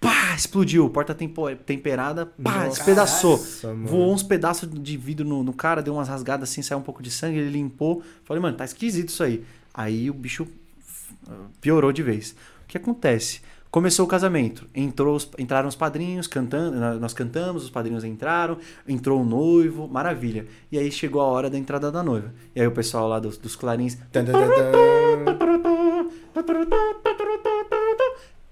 [0.00, 0.34] Pá!
[0.36, 0.90] Explodiu.
[0.90, 2.64] Porta temperada, pá!
[2.64, 3.40] Nossa, despedaçou.
[3.62, 3.86] mano.
[3.86, 7.02] Voou uns pedaços de vidro no, no cara, deu umas rasgadas assim, saiu um pouco
[7.02, 8.02] de sangue, ele limpou.
[8.24, 9.44] Falei, mano, tá esquisito isso aí.
[9.74, 10.46] Aí o bicho
[11.60, 12.32] piorou de vez.
[12.64, 13.40] O que acontece?
[13.70, 14.66] Começou o casamento.
[14.74, 20.46] Entrou os- entraram os padrinhos cantando, nós cantamos, os padrinhos entraram, entrou o noivo, maravilha.
[20.70, 22.34] E aí chegou a hora da entrada da noiva.
[22.54, 23.96] E aí o pessoal lá dos, dos clarins.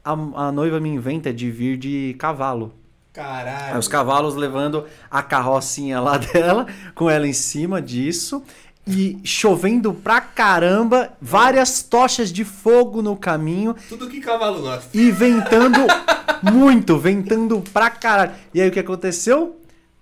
[0.03, 2.73] A, a noiva me inventa de vir de cavalo.
[3.15, 3.79] Aí Caralho.
[3.79, 8.43] os cavalos levando a carrocinha lá dela, com ela em cima disso.
[8.91, 14.89] E chovendo pra caramba, várias tochas de fogo no caminho Tudo que cavalo gosta.
[14.97, 15.81] e ventando
[16.53, 18.33] muito, ventando pra caralho.
[18.55, 19.57] E aí o que aconteceu?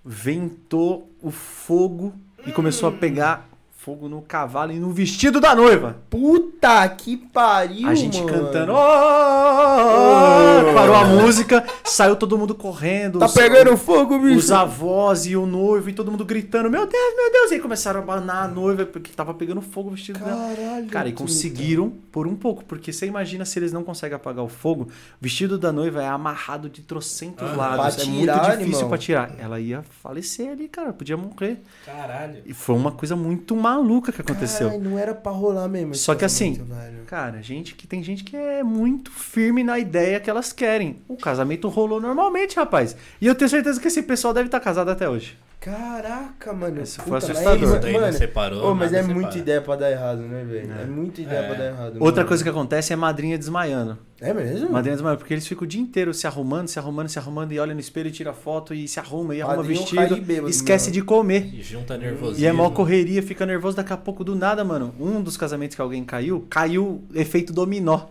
[0.05, 2.13] Ventou o fogo
[2.45, 3.48] e começou a pegar
[3.89, 5.97] fogo no cavalo e no vestido da noiva.
[6.11, 8.31] Puta que pariu, A gente mano.
[8.45, 8.71] cantando.
[8.71, 10.73] "Oh, oh, oh".
[10.75, 13.17] Parou a música, saiu todo mundo correndo.
[13.17, 14.37] Tá os- pegando fogo, bicho.
[14.37, 17.51] Os avós e o noivo e todo mundo gritando: Meu Deus, meu Deus!
[17.51, 20.53] E aí começaram a abanar a noiva porque tava pegando fogo o vestido dela.
[20.55, 20.87] Caralho.
[20.89, 24.49] Cara, e conseguiram por um pouco, porque você imagina se eles não conseguem apagar o
[24.49, 24.87] fogo, o
[25.19, 27.95] vestido da noiva é amarrado de trocentos Ah, lados.
[27.95, 28.89] pra É tirar, muito difícil animal.
[28.89, 29.31] pra tirar.
[29.39, 31.57] Ela ia falecer ali, cara, podia morrer.
[31.85, 32.43] Caralho.
[32.45, 33.78] E foi uma coisa muito maluca
[34.11, 34.69] que aconteceu.
[34.69, 35.95] Caralho, não era pra rolar mesmo.
[35.95, 37.03] Só que assim, velho.
[37.05, 40.97] Cara, gente que tem gente que é muito firme na ideia que elas querem.
[41.07, 42.95] O casamento rolou normalmente, rapaz.
[43.19, 45.37] E eu tenho certeza que esse pessoal deve estar casado até hoje.
[45.59, 46.81] Caraca, mano.
[46.81, 47.59] Esse foi Puta, assustador.
[47.69, 48.71] mas- Daí não mano, separou.
[48.71, 49.37] Ô, mas é muita separa.
[49.39, 50.71] ideia pra dar errado, né, velho?
[50.71, 50.83] É.
[50.83, 50.85] É.
[50.85, 51.47] muita ideia É.
[51.47, 51.95] pra dar errado.
[51.99, 52.27] Outra mano.
[52.29, 53.97] coisa que acontece é madrinha desmaiando.
[54.21, 54.69] É mesmo?
[54.71, 57.59] Madrinha desmaiando, porque eles ficam o dia inteiro se arrumando, se arrumando, se arrumando, e
[57.59, 60.85] olha no espelho e tira foto, e se arruma, e arruma Padrinho vestido, bêbado esquece
[60.91, 61.01] mesmo.
[61.01, 61.53] de comer.
[61.53, 62.41] E junta nervosismo.
[62.41, 64.95] E é mó correria, fica nervoso daqui a pouco do nada, mano.
[64.97, 68.05] Um dos casamentos que alguém caiu, caiu efeito dominó.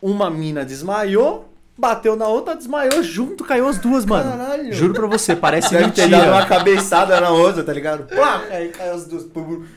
[0.00, 4.30] Uma mina desmaiou, bateu na outra, desmaiou junto, caiu as duas, mano.
[4.30, 4.72] Caralho.
[4.72, 6.46] Juro pra você, parece Deve ter dado uma mentira.
[6.58, 8.04] cabeçada na outra, tá ligado?
[8.14, 9.26] Pá, aí caiu as duas.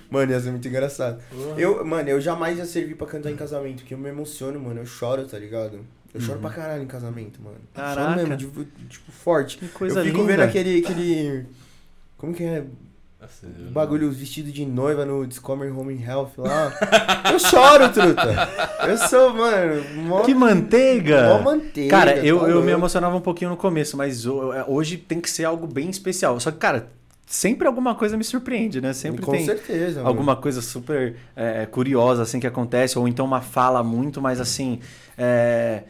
[0.10, 1.20] Mano, ia ser muito engraçado.
[1.58, 4.80] Eu, mano, eu jamais ia servir pra cantar em casamento, porque eu me emociono, mano.
[4.82, 5.80] Eu choro, tá ligado?
[6.14, 7.58] Eu choro pra caralho em casamento, mano.
[7.58, 7.88] Eu Uhum.
[7.90, 8.02] Caraca.
[8.02, 9.58] Choro mesmo, tipo, tipo, forte.
[9.58, 10.32] Que coisa eu fico linda.
[10.34, 11.46] vendo aquele, aquele...
[12.18, 12.64] Como que é?
[13.28, 16.74] Nossa, O bagulho, os vestidos de noiva no Discovery Home Health lá.
[17.32, 18.50] eu choro, truta.
[18.88, 21.28] Eu sou, mano, mó, Que manteiga!
[21.38, 21.90] mó manteiga.
[21.90, 25.30] Cara, tá eu, eu me emocionava um pouquinho no começo, mas ho- hoje tem que
[25.30, 26.40] ser algo bem especial.
[26.40, 26.88] Só que, cara,
[27.26, 28.94] sempre alguma coisa me surpreende, né?
[28.94, 30.08] Sempre Com tem certeza, mano.
[30.08, 34.80] alguma coisa super é, curiosa assim que acontece, ou então uma fala muito mais assim.
[35.18, 35.84] é,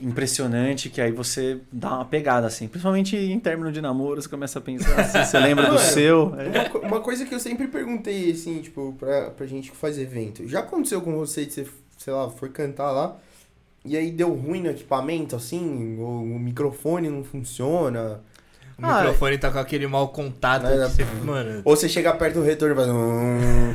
[0.00, 4.58] impressionante que aí você dá uma pegada assim, principalmente em términos de namoro, você começa
[4.58, 6.48] a pensar assim, você lembra do Mano, seu, é.
[6.48, 9.98] Uma, co- uma coisa que eu sempre perguntei, assim, tipo, pra, pra gente que faz
[9.98, 10.46] evento.
[10.48, 11.66] Já aconteceu com você de você,
[11.98, 13.16] sei lá, foi cantar lá
[13.84, 18.20] e aí deu ruim no equipamento, assim, ou o microfone não funciona.
[18.82, 21.60] O Ah, microfone tá com aquele mau contato dar- você, mano.
[21.64, 22.90] Ou você chega perto do retorno e faz.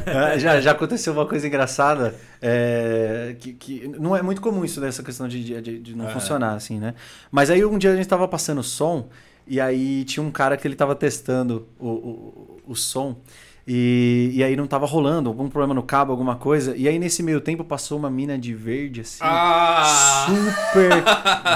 [0.35, 4.79] É, já, já aconteceu uma coisa engraçada, é, que, que não é muito comum isso
[4.81, 6.11] dessa questão de, de, de não É.
[6.13, 6.93] funcionar assim, né?
[7.31, 9.09] Mas aí um dia a gente tava passando som
[9.47, 13.15] e aí tinha um cara que ele tava testando o, o, o som
[13.67, 16.75] e, e aí não tava rolando, algum problema no cabo, alguma coisa.
[16.77, 20.27] E aí nesse meio tempo passou uma mina de verde assim, Ah!
[20.27, 21.03] super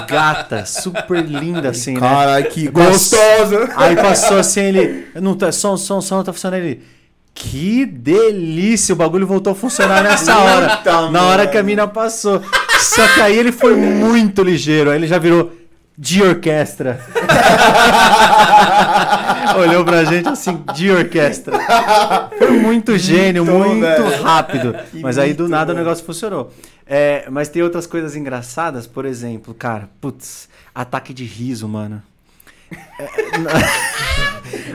[0.08, 2.00] gata, super linda assim, né?
[2.00, 3.70] Caralho, que Gostosa.
[3.76, 5.06] Aí passou assim, ele.
[5.14, 6.64] Não tá, som, som, som, não tá funcionando.
[6.64, 6.82] Ele.
[7.32, 8.92] Que delícia!
[8.92, 10.76] O bagulho voltou a funcionar nessa hora.
[10.78, 11.50] Puta, na hora mano.
[11.50, 12.42] que a mina passou.
[12.80, 14.90] Só que aí ele foi muito ligeiro.
[14.90, 15.52] Aí ele já virou
[16.00, 16.98] de orquestra.
[19.54, 21.58] Olhou pra gente assim, de orquestra.
[22.38, 24.22] Foi muito gênio, Mitou, muito velho.
[24.22, 24.74] rápido.
[24.90, 26.54] Que Mas aí do nada o negócio funcionou.
[26.86, 32.02] É, mas tem outras coisas engraçadas, por exemplo, cara, putz, ataque de riso, mano.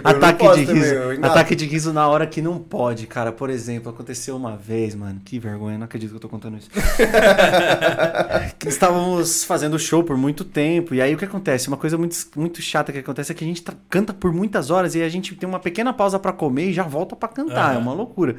[0.04, 1.10] Ataque de também, riso.
[1.10, 3.32] ainda- Ataque de riso na hora que não pode, cara.
[3.32, 5.20] Por exemplo, aconteceu uma vez, mano.
[5.24, 6.70] Que vergonha, não acredito que eu tô contando isso.
[8.60, 10.94] Que Estávamos fazendo show por muito tempo.
[10.94, 11.68] E aí o que acontece?
[11.68, 14.70] Uma coisa muito, muito chata que acontece é que a gente tá- canta por muitas
[14.70, 17.70] horas e a gente tem uma pequena pausa pra comer e já volta pra cantar.
[17.72, 17.76] Aham.
[17.76, 18.36] É uma loucura.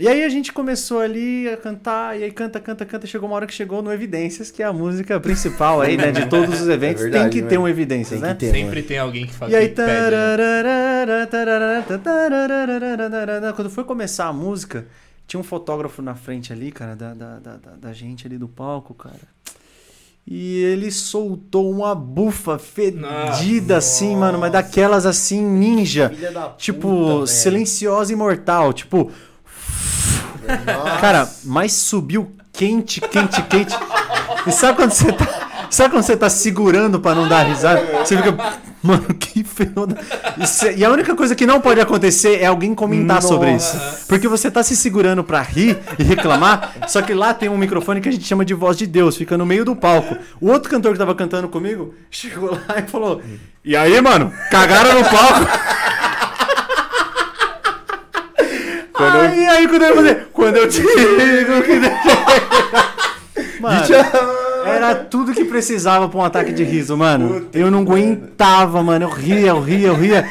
[0.00, 3.06] E aí a gente começou ali a cantar, e aí canta, canta, canta.
[3.06, 6.10] Chegou uma hora que chegou no Evidências, que é a música principal aí, né?
[6.10, 7.02] De todos os eventos.
[7.02, 7.66] É verdade, tem que ter mano.
[7.66, 8.34] um Evidências, Tem né?
[8.34, 8.88] que ter, Sempre mano.
[8.88, 9.74] tem alguém que fala E aí, né?
[9.74, 11.26] tararara,
[12.98, 14.86] tararara, quando foi começar a música,
[15.26, 18.48] tinha um fotógrafo na frente ali, cara, da, da, da, da- da gente ali do
[18.48, 19.20] palco, cara.
[20.26, 26.10] E ele soltou uma bufa fedida assim, mano, mas daquelas assim, ninja.
[26.10, 27.26] Filha da Tipo, puta, velho.
[27.26, 28.72] silenciosa e mortal.
[28.72, 29.10] Tipo,
[30.66, 30.96] Nossa.
[31.00, 33.74] cara, mas subiu quente, quente, quente.
[34.46, 35.26] E sabe quando você tá.
[35.70, 37.80] Sabe quando você tá segurando pra não dar risada?
[38.04, 38.36] Você fica.
[38.82, 39.40] Mano, que.
[40.42, 43.78] Isso é- E a única coisa que não pode acontecer é alguém comentar sobre isso.
[44.08, 48.00] Porque você tá se segurando pra rir e reclamar, só que lá tem um microfone
[48.00, 50.16] que a gente chama de voz de Deus, fica no meio do palco.
[50.40, 53.20] O outro cantor que tava cantando comigo chegou lá e falou:
[53.64, 55.46] E aí, mano, cagaram no palco?
[59.04, 61.80] Aí, aí, quando eu fazer, quando eu te digo que.
[63.60, 63.84] Mano,
[64.64, 67.48] era tudo que precisava pra um ataque de riso, mano.
[67.52, 69.06] Eu não aguentava, mano.
[69.06, 70.22] Eu ria, eu ria, eu ria.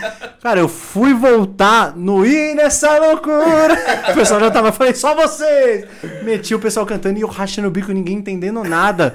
[0.41, 3.77] Cara, eu fui voltar no ir nessa loucura.
[4.09, 5.85] O pessoal já tava, falei, só vocês.
[6.23, 9.13] Meti o pessoal cantando e eu rachando o bico, ninguém entendendo nada.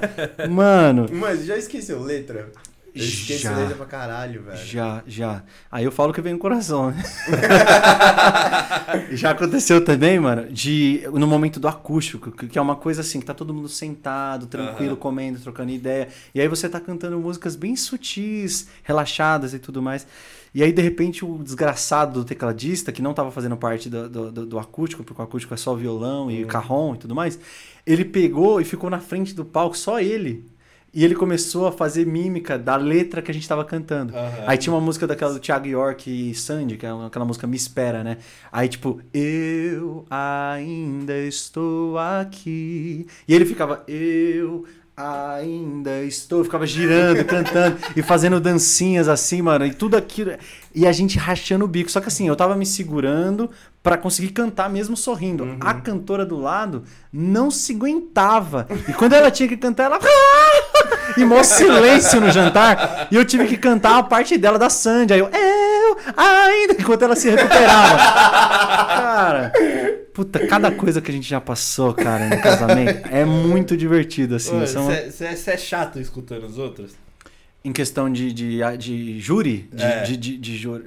[0.49, 2.47] Mano, Mas já esqueceu letra?
[2.95, 3.57] Eu esqueço Já.
[3.57, 4.65] letra pra caralho, velho.
[4.65, 5.43] já, já.
[5.69, 7.03] Aí eu falo que vem no coração, né?
[9.11, 13.25] já aconteceu também, mano, de no momento do acústico, que é uma coisa assim, que
[13.25, 16.07] tá todo mundo sentado, tranquilo, comendo, trocando ideia.
[16.33, 20.05] E aí você tá cantando músicas bem sutis, relaxadas e tudo mais.
[20.53, 24.31] E aí, de repente, o desgraçado do tecladista, que não tava fazendo parte do, do,
[24.31, 27.37] do- do acústico, porque o acústico é só violão e carrom e tudo mais,
[27.85, 30.45] ele pegou e ficou na frente do palco, só ele.
[30.95, 34.15] E ele começou a fazer mímica da letra que a gente tava cantando.
[34.15, 34.45] Aham.
[34.47, 37.57] Aí tinha uma música daquela do Thiago York e Sandy, que é aquela música Me
[37.57, 38.17] Espera, né?
[38.49, 43.05] Aí, tipo, eu ainda estou aqui.
[43.27, 44.65] E ele ficava, eu
[44.95, 46.45] ainda estou.
[46.45, 49.65] Ficava girando, cantando e fazendo dancinhas assim, mano.
[49.65, 50.31] E tudo aquilo.
[50.75, 51.89] E a gente rachando o bico.
[51.89, 53.49] Só que assim, eu tava me segurando
[53.81, 55.55] pra conseguir cantar mesmo sorrindo.
[55.61, 56.83] A cantora do lado
[57.13, 58.67] não se aguentava.
[58.87, 59.99] E quando ela tinha que cantar, ela.
[61.17, 63.07] E mó silêncio no jantar.
[63.11, 65.13] E eu tive que cantar a parte dela da Sandy.
[65.13, 67.97] Aí eu, eu ainda, enquanto ela se recuperava.
[67.97, 69.53] Cara,
[70.13, 74.65] puta, cada coisa que a gente já passou, cara, no casamento é muito divertido, assim.
[74.67, 76.91] São- Você é chato escutando os outros?
[77.65, 80.03] Em questão de, de, de júri, de, É.
[80.03, 80.85] de, de, de júri.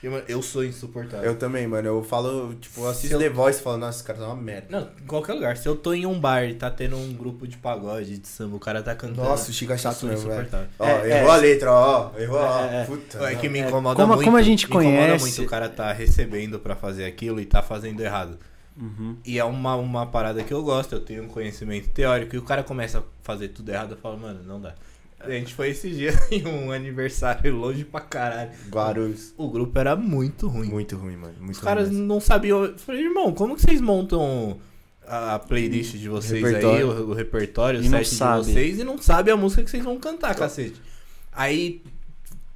[0.00, 1.26] Eu, eu sou insuportável.
[1.28, 1.88] Eu também, mano.
[1.88, 4.36] Eu falo, tipo, eu assisto eu- The Voice e falo, nossa, esse cara tá uma
[4.36, 4.68] merda.
[4.70, 5.56] Não, em qualquer lugar.
[5.56, 8.54] Se eu tô em um bar e tá tendo um grupo de pagode, de samba,
[8.56, 9.28] o cara tá cantando.
[9.28, 10.42] Nossa, o Chico é chato mesmo, velho.
[10.42, 10.68] insuportável.
[10.78, 11.34] Ó, É, errou é.
[11.34, 12.12] a letra, ó.
[12.16, 12.60] Errou, ó.
[12.64, 12.84] É, é.
[12.84, 13.18] Puta.
[13.24, 14.24] É que me É, incomoda como- muito.
[14.24, 17.44] como a gente me incomoda conhece- muito o cara tá recebendo pra fazer aquilo e
[17.44, 18.38] tá fazendo errado.
[18.80, 19.16] Uhum.
[19.26, 22.42] E é uma, uma parada que eu gosto, eu tenho um conhecimento teórico e o
[22.42, 24.74] cara começa a fazer tudo errado, eu falo, mano, não dá.
[25.20, 28.50] A gente foi esse dia em um aniversário longe pra caralho.
[28.70, 29.34] Guarulhos.
[29.36, 30.68] O grupo era muito ruim.
[30.68, 31.34] Muito ruim, mano.
[31.40, 32.04] Muito Os caras mesmo.
[32.06, 32.64] não sabiam.
[32.64, 34.58] Eu falei, irmão, como que vocês montam
[35.06, 38.98] a playlist de vocês aí, o, o repertório, o E set de vocês, e não
[38.98, 40.80] sabe a música que vocês vão cantar, cacete.
[41.32, 41.82] Aí,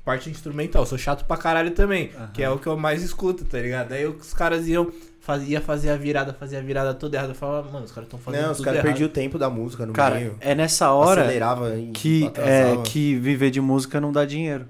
[0.05, 2.30] parte instrumental, sou chato pra caralho também, Aham.
[2.34, 3.93] que é o que eu mais escuto, tá ligado?
[3.93, 4.93] Aí os caras iam,
[5.23, 7.31] fazia fazer a virada, fazia a virada toda errada.
[7.31, 9.86] Eu falava, mano, os caras estão fazendo Não, os caras perdiam o tempo da música
[9.86, 10.36] no Cara, meio.
[10.40, 14.66] é nessa hora Acelerava que, é, que viver de música não dá dinheiro.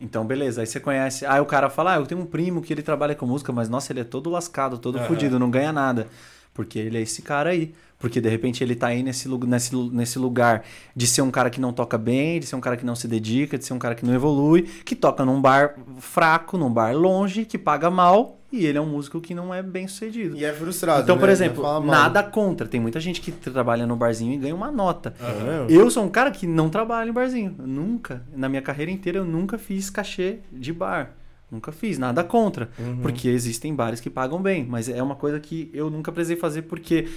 [0.00, 0.60] Então, beleza.
[0.60, 1.26] Aí você conhece.
[1.26, 3.68] Aí o cara fala: Ah, eu tenho um primo que ele trabalha com música, mas
[3.68, 6.06] nossa, ele é todo lascado, todo fudido, não ganha nada.
[6.54, 7.74] Porque ele é esse cara aí.
[7.98, 11.60] Porque de repente ele tá aí nesse, nesse, nesse lugar de ser um cara que
[11.60, 13.94] não toca bem, de ser um cara que não se dedica, de ser um cara
[13.94, 18.64] que não evolui, que toca num bar fraco, num bar longe, que paga mal, e
[18.64, 20.36] ele é um músico que não é bem sucedido.
[20.36, 21.02] E é frustrado.
[21.02, 21.20] Então, né?
[21.20, 22.66] por exemplo, nada contra.
[22.66, 25.14] Tem muita gente que trabalha no barzinho e ganha uma nota.
[25.20, 25.66] Aham.
[25.68, 27.54] Eu sou um cara que não trabalha em barzinho.
[27.58, 31.12] Nunca, na minha carreira inteira, eu nunca fiz cachê de bar.
[31.50, 32.70] Nunca fiz, nada contra.
[32.78, 32.98] Uhum.
[33.02, 34.64] Porque existem bares que pagam bem.
[34.64, 37.08] Mas é uma coisa que eu nunca precisei fazer porque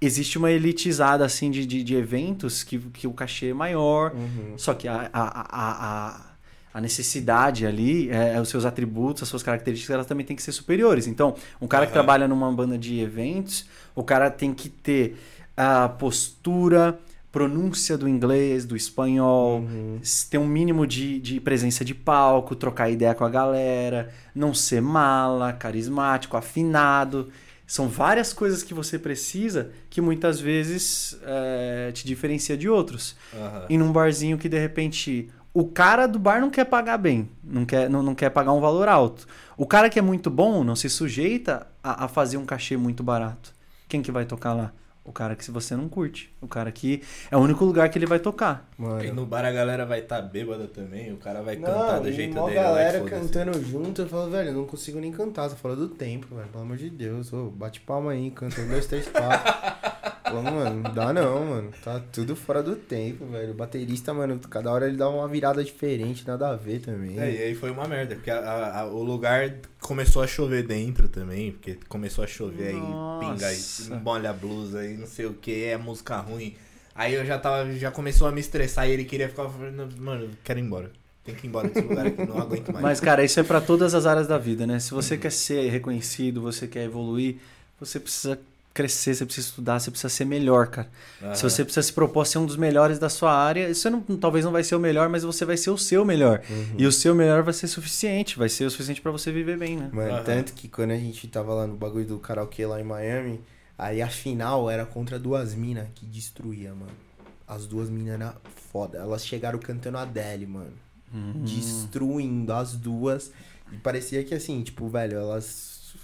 [0.00, 4.12] existe uma elitizada assim de, de, de eventos que, que o cachê é maior.
[4.12, 4.54] Uhum.
[4.56, 6.31] Só que a, a, a, a,
[6.74, 10.52] a necessidade ali, é, os seus atributos, as suas características, elas também têm que ser
[10.52, 11.06] superiores.
[11.06, 12.00] Então, um cara que Aham.
[12.02, 15.16] trabalha numa banda de eventos, o cara tem que ter
[15.56, 16.98] a postura,
[17.30, 20.00] pronúncia do inglês, do espanhol, Uhum.
[20.30, 24.82] ter um mínimo de, de presença de palco, trocar ideia com a galera, não ser
[24.82, 27.30] mala, carismático, afinado.
[27.66, 33.64] São várias coisas que você precisa que muitas vezes é, te diferencia de outros Aham.
[33.70, 37.64] e num barzinho que de repente o cara do bar não quer pagar bem, não
[37.64, 39.26] quer, não, não quer pagar um valor alto.
[39.56, 43.02] O cara que é muito bom não se sujeita a, a fazer um cachê muito
[43.02, 43.54] barato.
[43.88, 44.72] Quem que vai tocar lá?
[45.04, 46.32] O cara que se você não curte.
[46.40, 48.68] O cara que é o único lugar que ele vai tocar.
[48.78, 49.14] E Mano.
[49.14, 52.08] no bar a galera vai estar tá bêbada também, o cara vai cantar Não, do
[52.08, 52.44] e jeito dele.
[52.44, 55.74] lá e galera cantando junto, eu falo, velho, eu não consigo nem cantar, tô fora
[55.74, 59.08] do tempo, velho, pelo amor de Deus, ô, bate palma aí, canta um, dois, três,
[59.08, 59.91] quatro.
[60.32, 64.38] Pô, mano, não dá não, mano, tá tudo fora do tempo, velho, o baterista, mano,
[64.38, 67.18] cada hora ele dá uma virada diferente, nada a ver também.
[67.18, 70.66] É, e aí foi uma merda, porque a- a- a- o lugar começou a chover
[70.66, 74.00] dentro também, porque começou a chover aí, pinga aí, Nossa.
[74.02, 76.54] molha a blusa e não sei o que, é música ruim.
[76.94, 80.24] Aí eu já tava, já começou a me estressar e ele queria ficar falando, mano,
[80.24, 80.90] eu quero ir embora.
[81.24, 82.82] Tem que ir embora desse lugar aqui, não aguento mais.
[82.82, 84.78] Mas, cara, isso é pra todas as áreas da vida, né?
[84.80, 87.36] Se você quer ser reconhecido, você quer evoluir,
[87.78, 88.38] você precisa
[88.72, 90.90] crescer, você precisa estudar, você precisa ser melhor, cara.
[91.22, 91.34] Aham.
[91.34, 94.00] Se você precisa se propor a ser um dos melhores da sua área, você não,
[94.00, 96.42] talvez não vai ser o melhor, mas você vai ser o seu melhor.
[96.48, 96.74] Uhum.
[96.78, 99.76] E o seu melhor vai ser suficiente, vai ser o suficiente pra você viver bem,
[99.76, 99.90] né?
[99.92, 100.24] Mano, Aham.
[100.24, 103.40] tanto que quando a gente tava lá no bagulho do karaokê lá em Miami,
[103.76, 106.92] aí a final era contra duas minas que destruía, mano.
[107.46, 108.32] As duas minas eram
[108.72, 108.98] foda.
[108.98, 110.72] Elas chegaram cantando Adele, mano.
[111.14, 111.42] Hum.
[111.44, 113.30] Destruindo as duas.
[113.70, 115.94] E parecia que assim, tipo, velho, elas.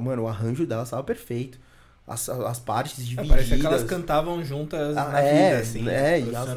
[0.00, 1.58] Mano, o arranjo delas tava perfeito.
[2.04, 3.28] As, as partes É, divididas.
[3.28, 6.48] parecia que elas cantavam juntas Ah, na é, vida, assim, é, e as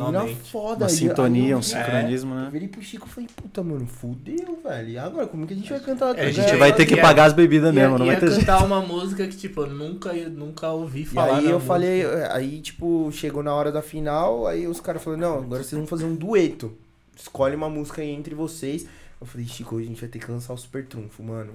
[0.49, 0.85] foda.
[0.85, 2.49] Uma E aí sintonia, eu- um sincronismo, Eu né?
[2.51, 4.89] virei pro Chico e falei, puta, mano, fudeu, velho.
[4.89, 6.17] E agora, como que a gente vai cantar?
[6.17, 8.15] É, a A E gente aí, vai ter que pagar as bebidas mesmo, não vai
[8.15, 8.39] ia ter jeito.
[8.39, 11.37] cantar uma música que, tipo, eu nunca, nunca ouvi E falar.
[11.37, 11.67] aí na eu música.
[11.67, 15.77] falei, aí tipo, chegou na hora da final, aí os caras falaram, não, agora vocês
[15.77, 16.75] vão fazer um dueto.
[17.15, 18.87] Escolhe uma música aí entre vocês.
[19.21, 21.53] Eu falei, Chico, a gente vai ter que lançar o Super Trunfo, mano.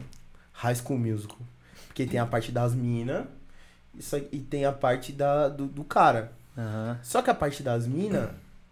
[0.52, 1.38] High School Musical.
[1.88, 3.24] Porque tem a parte das minas
[4.32, 6.32] e tem a parte da, do, do cara.
[6.56, 6.98] Aham.
[7.02, 8.28] Só que a parte das minas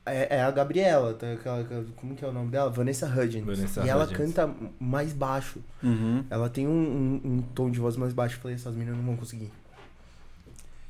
[0.07, 1.33] é, é a Gabriela, tá?
[1.33, 1.65] Aquela-
[1.97, 2.71] como que é o nome dela?
[2.71, 3.45] Vanessa Hudgens.
[3.45, 4.35] Vanessa e ela Hudgens.
[4.35, 4.51] canta
[4.81, 5.61] mais baixo.
[5.83, 6.25] Uhum.
[6.31, 8.37] Ela tem um, um, um tom de voz mais baixo.
[8.37, 9.51] Eu falei, essas meninas não vão conseguir.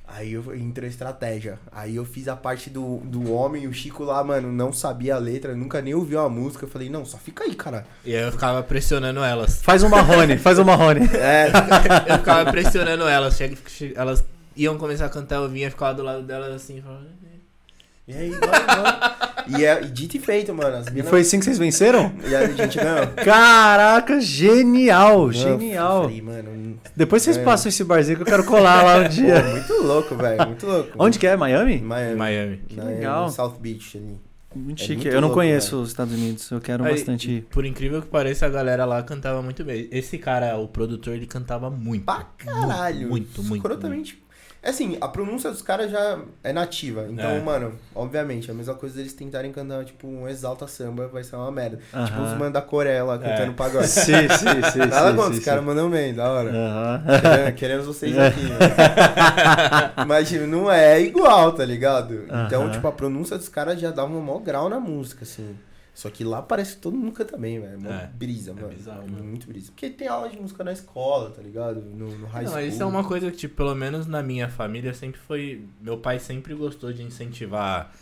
[0.09, 1.59] Aí eu entrou a estratégia.
[1.70, 5.18] Aí eu fiz a parte do, do homem, o Chico lá, mano, não sabia a
[5.18, 6.64] letra, nunca nem ouviu a música.
[6.64, 7.86] Eu falei, não, só fica aí, cara.
[8.05, 9.62] E aí eu ficava pressionando elas.
[9.62, 11.01] Faz um marrone, faz um marrone.
[11.18, 11.48] É,
[12.09, 13.39] Eu ficava pressionando elas.
[13.94, 14.24] Elas
[14.56, 17.27] iam começar a cantar, eu vinha, ficava do lado delas assim, falando...
[18.09, 19.28] e aí, vai, vai.
[19.60, 20.76] E, é, e dito e feito, mano.
[20.76, 22.12] As E foi assim que vocês venceram?
[22.28, 23.06] E a gente ganhou.
[23.24, 26.02] Caraca, genial, Mano, genial.
[26.02, 27.43] Falei, mano, Depois vocês É.
[27.44, 29.43] passam esse barzinho que eu quero colar lá um pô, dia.
[29.43, 30.90] muito louco, velho, muito louco.
[30.98, 31.36] Onde que é?
[31.36, 31.78] Miami?
[31.80, 32.16] Miami.
[32.16, 32.60] Miami.
[32.74, 33.24] Na- legal.
[33.26, 34.18] no South Beach ali.
[34.55, 34.94] Muito É chique.
[35.02, 35.82] muito eu não louco, conheço velho.
[35.82, 37.43] os Estados Unidos, eu quero Aí, bastante ir.
[37.51, 39.89] Por incrível que pareça, a galera lá cantava muito bem.
[39.93, 42.05] Esse cara, o produtor, ele cantava muito.
[42.05, 43.09] Pra caralho.
[43.09, 43.56] Muito, muito.
[43.56, 44.18] Escrotamente.
[44.22, 44.27] É
[44.62, 47.06] assim, a pronúncia dos caras já é nativa.
[47.10, 47.40] Então, É.
[47.40, 51.51] mano, obviamente, a mesma coisa deles tentarem cantar, tipo, um exalta samba vai ser uma
[51.51, 51.76] merda.
[51.76, 53.55] Tipo, os mano da Coreia lá cantando É.
[53.55, 53.86] pagode.
[53.89, 54.78] Sim, sim, sim.
[54.80, 56.51] Nada contra, os caras mandam bem, da hora.
[56.51, 57.02] Aham.
[57.20, 58.43] Queremos- Queremos vocês aqui.
[58.43, 58.59] mano.
[60.06, 62.24] Mas, tipo, não é igual, tá ligado?
[62.47, 65.56] Então, tipo, a pronúncia dos caras já dá um maior grau na música, assim.
[65.98, 67.80] Só que lá parece que todo mundo canta bem, velho.
[67.80, 68.68] Mó É, brisa, é mano.
[68.68, 69.24] bizarro, mano.
[69.24, 69.72] Muito brisa.
[69.72, 71.80] Porque tem aula de música na escola, tá ligado?
[71.80, 72.62] No, no high Não, school.
[72.68, 75.64] isso é uma coisa que, tipo, pelo menos na minha família sempre foi.
[75.80, 77.92] Meu pai sempre gostou de incentivar,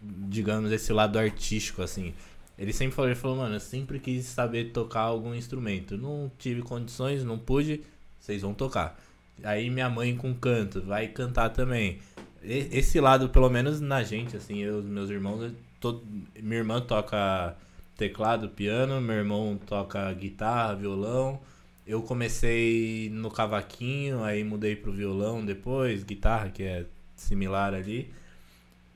[0.00, 2.14] digamos, esse lado artístico, assim.
[2.56, 5.98] Ele sempre falou, ele falou, mano, eu sempre quis saber tocar algum instrumento.
[5.98, 7.80] Não tive condições, não pude,
[8.20, 8.96] vocês vão tocar.
[9.42, 11.98] Aí minha mãe com canto, vai cantar também.
[12.44, 15.50] Esse lado, pelo menos na gente, assim, eu, meus irmãos,
[15.84, 16.02] todo,
[16.40, 17.54] minha irmã toca
[17.94, 21.38] teclado, piano, meu irmão toca guitarra, violão.
[21.86, 28.10] Eu comecei no cavaquinho, aí mudei pro violão depois, guitarra, que é similar ali.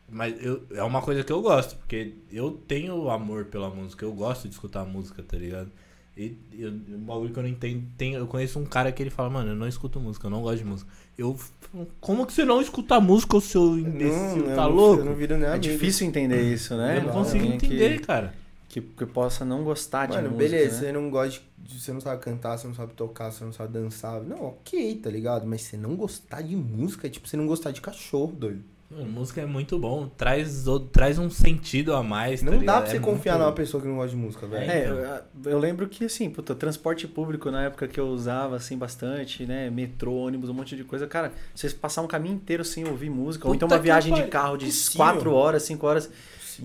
[0.09, 4.12] Mas eu, é uma coisa que eu gosto, porque eu tenho amor pela música, eu
[4.15, 5.70] gosto de escutar música, tá ligado?
[6.19, 9.09] E eu, um bagulho que eu não entendo, tem, eu conheço um cara que ele
[9.11, 10.90] fala, mano, eu não escuto música, eu não gosto de música.
[11.16, 15.01] Eu, falo, como que você não escuta música, o seu imbecil, eu tá não- louco?
[15.03, 15.62] Eu não viro nem É amigo.
[15.62, 16.99] difícil entender isso, né?
[16.99, 18.35] eu não consigo Alguém entender, que, cara.
[18.69, 20.78] que, que possa não gostar de Mano, música, beleza, né?
[20.89, 21.81] você não gosta de.
[21.81, 24.20] Você não sabe cantar, você não sabe tocar, você não sabe dançar.
[24.23, 25.47] Não, ok, tá ligado?
[25.47, 28.65] Mas você não gostar de música é tipo você não gostar de cachorro, doido.
[28.90, 32.40] Mano, música é muito bom, traz, o- traz um sentido a mais.
[32.43, 34.47] Não tá dá pra você É confiar muito- numa pessoa que não gosta de música,
[34.47, 34.70] velho.
[34.70, 34.97] É, então.
[35.44, 39.44] eu, eu lembro que, assim, puta, transporte público na época que eu usava, assim, bastante,
[39.44, 39.69] né?
[39.69, 41.06] Metrô, ônibus, um monte de coisa.
[41.06, 44.23] Cara, vocês passar um caminho inteiro sem ouvir música, ou Puta então uma viagem de
[44.24, 44.97] carro de impossível.
[44.97, 46.10] 4 horas, 5 horas,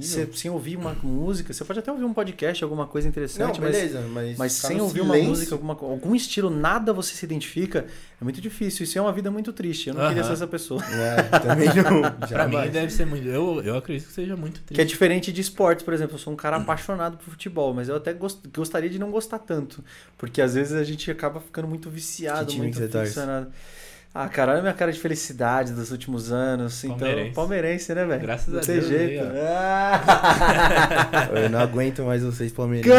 [0.02, 1.54] Você- sem ouvir uma música.
[1.54, 4.38] Você pode até ouvir um podcast, alguma coisa interessante, Não, mas, beleza, mas.
[4.38, 7.86] mas ficar sem no ouvir uma silêncio- música, alguma, algum estilo, nada você se identifica,
[8.20, 8.84] é muito difícil.
[8.84, 9.90] Isso é uma vida muito triste.
[9.90, 10.28] Eu não queria Aham.
[10.30, 10.82] ser essa pessoa.
[10.94, 12.02] É, também não.
[12.28, 13.28] Pra mim deve ser muito.
[13.28, 14.76] Eu, eu acredito que seja muito triste.
[14.76, 16.16] Que é diferente de esportes, por exemplo.
[16.16, 19.40] Eu sou um cara apaixonado por futebol, mas eu até gost- gostaria de não gostar
[19.40, 19.84] tanto.
[20.18, 23.52] Porque às vezes a gente acaba ficando muito viciado, muito aficionado.
[24.16, 26.84] Ah, cara, olha a minha cara de felicidade dos últimos anos.
[26.84, 27.32] Então, Palmeirense.
[27.34, 28.22] palmeirense, né, velho?
[28.22, 29.24] Graças Não a tem Deus jeito.
[29.24, 29.48] aí, ó.
[29.48, 31.30] Ah!
[31.42, 32.94] Eu não aguento mais vocês palmeirenses.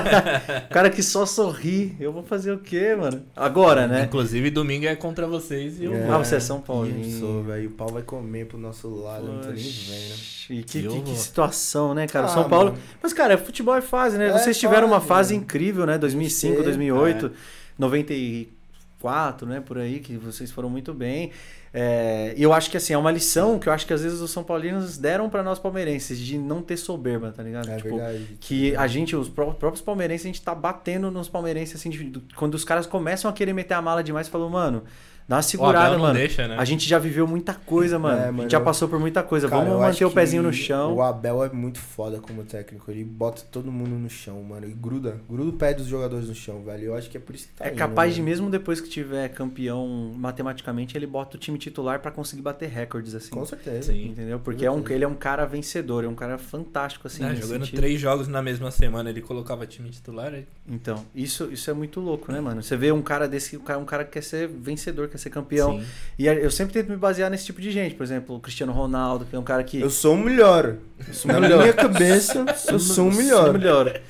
[0.72, 1.94] cara que só sorri.
[2.00, 3.22] Eu vou fazer o quê, mano?
[3.36, 4.04] Agora, né?
[4.04, 6.08] Inclusive, domingo é contra vocês e eu É.
[6.08, 6.88] Ah, você é São Paulo.
[6.90, 7.68] Eu sou, velho.
[7.68, 10.14] O pau vai comer pro nosso lado, não tô nem vendo.
[10.48, 12.26] E que, que- que situação, né, cara?
[12.26, 12.70] Ah, São Paulo.
[12.70, 12.82] mano.
[13.02, 14.28] Mas, cara, futebol é fase, né?
[14.28, 15.44] É Vocês tiveram uma fase, fase mano.
[15.44, 15.98] incrível, né?
[15.98, 17.32] 2005, Sim, 2008,
[17.78, 18.55] 94
[19.00, 19.60] quatro, né?
[19.60, 21.30] Por aí, que vocês foram muito bem.
[21.78, 24.30] É, eu acho que assim, é uma lição que eu acho que às vezes os
[24.30, 27.68] São Paulinos deram pra nós palmeirenses, de não ter soberba, tá ligado?
[27.68, 28.38] É Tipo, verdade.
[28.40, 32.04] que a gente, os pró- próprios palmeirenses, a gente tá batendo nos palmeirenses, assim, de-
[32.04, 34.84] do- quando os caras começam a querer meter a mala demais, falou, mano,
[35.28, 36.18] dá uma O segurada, Abel não mano.
[36.18, 36.56] deixa, né?
[36.58, 38.18] A gente já viveu muita coisa, mano.
[38.18, 39.48] É, a mano, gente já passou por muita coisa.
[39.48, 40.94] Cara, Vamos manter o pezinho no chão.
[40.94, 42.90] O Abel é muito foda como técnico.
[42.90, 44.66] Ele bota todo mundo no chão, mano.
[44.68, 45.20] E gruda.
[45.28, 46.84] Gruda o pé dos jogadores no chão, velho.
[46.84, 48.30] Eu acho que é por isso que tá É indo, capaz de, mano.
[48.30, 53.14] mesmo depois que tiver campeão matematicamente, ele bota o time titular pra conseguir bater recordes,
[53.14, 53.30] assim.
[53.30, 53.92] Com certeza.
[53.92, 54.08] Sim.
[54.08, 54.38] Entendeu?
[54.38, 57.22] Porque é um, ele é um cara vencedor, é um cara fantástico, assim.
[57.22, 57.76] Né, nesse jogando sentido.
[57.80, 60.32] três jogos na mesma semana, ele colocava time titular.
[60.32, 62.60] aí- Então, isso, isso é muito louco, né, mano?
[62.60, 65.30] Você vê um cara desse, um cara, um cara que quer ser vencedor, quer ser
[65.30, 65.78] campeão.
[65.78, 65.86] Sim.
[66.18, 67.94] E eu sempre tento me basear nesse tipo de gente.
[67.94, 69.80] Por exemplo, o Cristiano Ronaldo, que é um cara que.
[69.80, 70.76] Eu sou o melhor.
[71.24, 73.52] Na minha cabeça, eu sou o melhor.
[73.52, 74.00] melhor.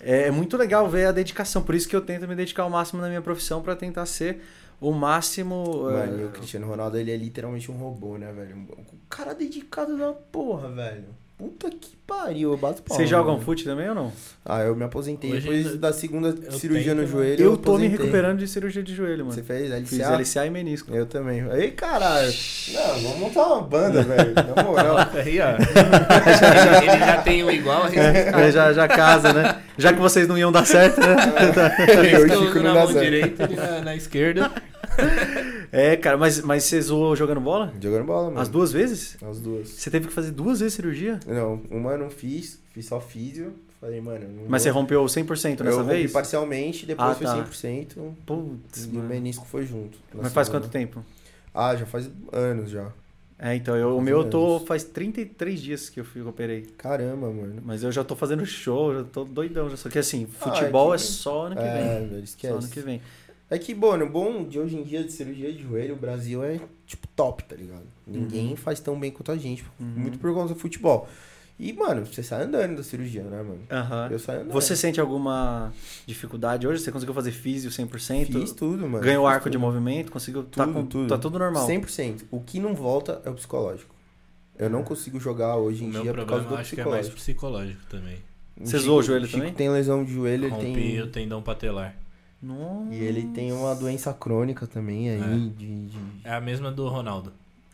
[0.00, 1.62] É, é muito legal ver a dedicação.
[1.62, 4.40] Por isso que eu tento me dedicar ao máximo na minha profissão pra tentar ser
[4.80, 5.84] o máximo.
[5.84, 8.56] Mano, e eh, o Cristiano Ronaldo, ele é literalmente um robô, né, velho?
[8.68, 11.23] O cara dedicado da porra, velho.
[11.36, 12.96] Puta que pariu, eu bato palma.
[12.96, 13.44] Vocês jogam mano.
[13.44, 14.12] fute também ou não?
[14.44, 17.42] Ah, eu me aposentei Hoje depois da segunda eu cirurgia no tento, joelho.
[17.42, 19.32] Eu tô me recuperando de cirurgia de joelho, mano.
[19.32, 20.16] Você fez Fiz LCA?
[20.16, 20.94] LCA e menisco.
[20.94, 21.44] Eu também.
[21.50, 22.32] Ei, caralho.
[22.72, 24.32] Não, vamos montar uma banda, velho.
[24.32, 24.96] Na moral.
[25.12, 25.56] Aí, ó.
[26.82, 27.88] ele, já tem um igual.
[27.88, 29.60] É, já, já casa, né?
[29.76, 31.16] Já que vocês não iam dar certo, né?
[31.88, 34.52] Eu e Eu o Chico na mão direita, ele na, na esquerda.
[35.72, 37.72] É, cara, mas, mas você zoou jogando bola?
[37.80, 38.40] Jogando bola, mano.
[38.40, 39.16] As duas vezes?
[39.22, 39.68] As duas.
[39.68, 41.18] Você teve que fazer duas vezes cirurgia?
[41.26, 43.54] Não, uma eu não fiz, fiz só físio.
[43.80, 44.80] Falei, mano, Mas você vou.
[44.82, 46.12] rompeu 100% nessa eu rompi vez?
[46.12, 47.36] parcialmente, depois Ah, foi tá.
[47.44, 47.96] 100%.
[48.24, 49.98] Putz, E o menisco foi junto.
[50.14, 51.04] Mas faz quanto tempo?
[51.52, 52.90] Ah, já faz anos já.
[53.38, 54.60] É, então, eu, o meu eu tô.
[54.60, 56.62] Faz 33 dias que eu fui, eu operei.
[56.78, 57.60] Caramba, mano.
[57.64, 59.68] Mas eu já tô fazendo show, já tô doidão.
[59.68, 59.76] Já.
[59.76, 62.08] Só que assim, Ah, futebol é é, que- só ano que É, vem.
[62.10, 62.54] Só esquece.
[62.54, 63.02] ano que vem.
[63.50, 66.42] É que, mano, o bom de hoje em dia de cirurgia de joelho, o Brasil
[66.42, 67.84] é, tipo, top, tá ligado?
[68.06, 68.56] Ninguém Uhum.
[68.56, 69.86] faz tão bem quanto a gente, Uhum.
[69.86, 71.06] muito por conta do futebol.
[71.56, 73.60] E, mano, você sai andando da cirurgia, né, mano?
[73.70, 74.08] Aham.
[74.10, 74.52] Eu saio andando.
[74.54, 75.72] Você sente alguma
[76.04, 76.82] dificuldade hoje?
[76.82, 78.32] Você conseguiu fazer físio 100%?
[78.40, 79.04] Fiz tudo, mano.
[79.04, 79.60] Ganhou arco de tudo.
[79.60, 80.10] movimento?
[80.10, 80.42] Conseguiu?
[80.42, 81.08] tá, Tudo, com- tudo.
[81.08, 81.64] tá tudo normal.
[81.64, 82.24] 100%.
[82.30, 83.94] O que não volta é o psicológico.
[84.58, 86.80] Eu não consigo jogar hoje em meu dia por causa problema do eu acho que
[86.80, 87.76] é mais psicológico.
[87.76, 88.16] psicológico também.
[88.60, 89.54] Você zoou o joelho Chico também?
[89.54, 91.00] tem lesão de joelho, ele Rompi tem...
[91.02, 91.96] o tendão patelar.
[92.44, 92.92] Nossa.
[92.94, 95.36] E ele tem uma doença crônica também aí, É.
[95.56, 95.86] de...
[95.86, 97.32] de- É a mesma do Ronaldo.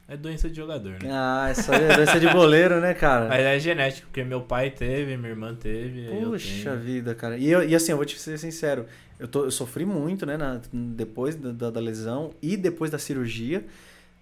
[0.09, 1.09] É doença de jogador, né?
[1.09, 3.29] Ah, aí é doença de goleiro, né, cara?
[3.29, 6.09] Mas é genético, porque meu pai teve, minha irmã teve.
[6.25, 7.37] Puxa vida, cara.
[7.39, 8.87] E, eu- e assim, eu vou te ser sincero.
[9.21, 13.65] Eu, tô, eu sofri muito, né, na- depois da- da lesão e depois da cirurgia.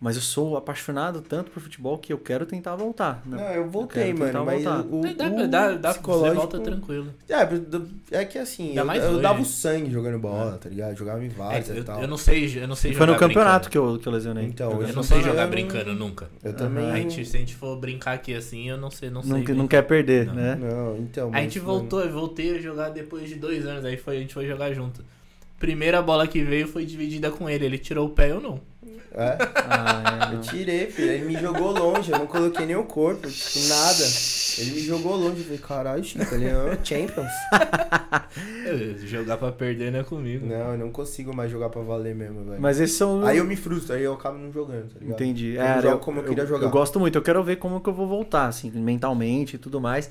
[0.01, 3.21] Mas eu sou apaixonado tanto por futebol que eu quero tentar voltar.
[3.27, 3.37] né?
[3.37, 4.81] Não, eu voltei, tentar mano, mas voltar.
[4.81, 6.37] o, Dá, o dá, dá, você psicológico...
[6.37, 7.15] volta tranquilo.
[7.29, 10.97] É, é que assim, eu, mais eu dava o sangue jogando bola, tá ligado?
[10.97, 12.01] Jogava em É, vários e eu, tal.
[12.01, 13.71] eu não sei, eu não sei foi no campeonato brincando.
[13.71, 14.45] que eu, que eu lesionei.
[14.45, 16.31] Então, Jogando Eu não sei jogar brincando nunca.
[16.45, 16.91] Eu também...
[16.93, 19.33] A gente, se a gente for brincar aqui assim, eu não sei, não sei.
[19.43, 20.35] não, não quer perder, Não.
[20.35, 20.55] né?
[20.55, 21.31] Não, então...
[21.35, 24.33] A gente voltou, eu voltei a jogar depois de dois anos, aí foi, a gente
[24.33, 25.05] foi jogar junto.
[25.59, 28.61] Primeira bola que veio foi dividida com ele, ele tirou o pé, eu não.
[29.13, 31.11] É, Ah, é, eu tirei, filho.
[31.11, 34.05] Ele me jogou longe, eu não coloquei nem o corpo, tipo, nada.
[34.59, 37.31] Ele me jogou longe, eu falei, caralho, Chico, ele é o Champions.
[38.65, 40.47] Eu- Jogar pra perder não é comigo.
[40.47, 42.61] Não, eu não consigo mais jogar pra valer mesmo, velho.
[42.61, 43.25] Mas esses são.
[43.25, 45.15] Aí eu me frustro, aí eu acabo não jogando, tá ligado?
[45.21, 45.55] Entendi.
[45.55, 46.67] Eu É, não jogo como eu queria jogar.
[46.67, 49.81] Eu gosto muito, eu quero ver como que eu vou voltar, assim, mentalmente e tudo
[49.81, 50.11] mais.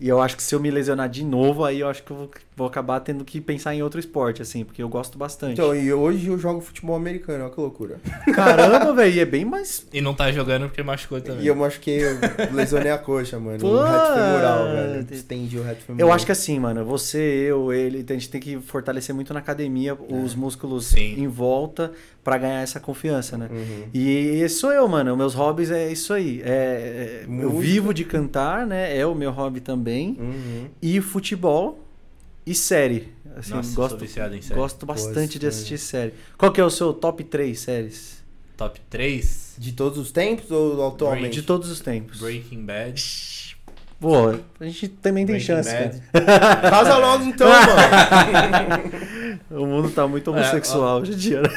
[0.00, 2.16] E eu acho que se eu me lesionar de novo, aí eu acho que eu
[2.16, 5.52] vou, vou acabar tendo que pensar em outro esporte, assim, porque eu gosto bastante.
[5.52, 8.00] Então, e hoje eu jogo futebol americano, olha que loucura.
[8.34, 9.86] Caramba, velho, e é bem mais.
[9.92, 11.44] E não tá jogando porque machucou também.
[11.44, 12.18] E eu machuquei, eu
[12.52, 13.58] lesionei a coxa, mano.
[13.60, 15.04] Pô, o reto femoral, velho.
[15.04, 16.08] te- Estendi o reto femoral.
[16.08, 17.18] Eu acho que assim, mano, você,
[17.48, 21.14] eu, ele, a gente tem que fortalecer muito na academia os músculos Sim.
[21.16, 21.92] em volta
[22.24, 23.48] pra ganhar essa confiança, né?
[23.50, 23.84] Uhum.
[23.94, 25.16] E sou eu, mano.
[25.16, 26.42] Meus hobbies é isso aí.
[26.44, 28.96] É, é- eu vivo de cantar, né?
[28.98, 30.16] É o meu hobby também.
[30.18, 30.66] Uhum.
[30.82, 31.84] E futebol
[32.50, 33.08] e série.
[33.36, 34.58] Assim, Nossa, gosto, sou viciado em série.
[34.58, 35.46] gosto bastante de série.
[35.48, 36.14] assistir série.
[36.36, 38.18] Qual que é o seu top 3 séries?
[38.56, 41.34] Top 3, De todos os tempos ou atualmente?
[41.34, 42.18] De todos os tempos.
[42.18, 43.56] Breaking Bad.
[44.00, 44.28] Pô,
[44.60, 46.02] a gente também tem Breaking chance, Bad.
[46.24, 46.70] cara.
[46.70, 48.90] Casa logo então, mano.
[49.50, 51.48] O mundo tá muito homossexual hoje em dia, né?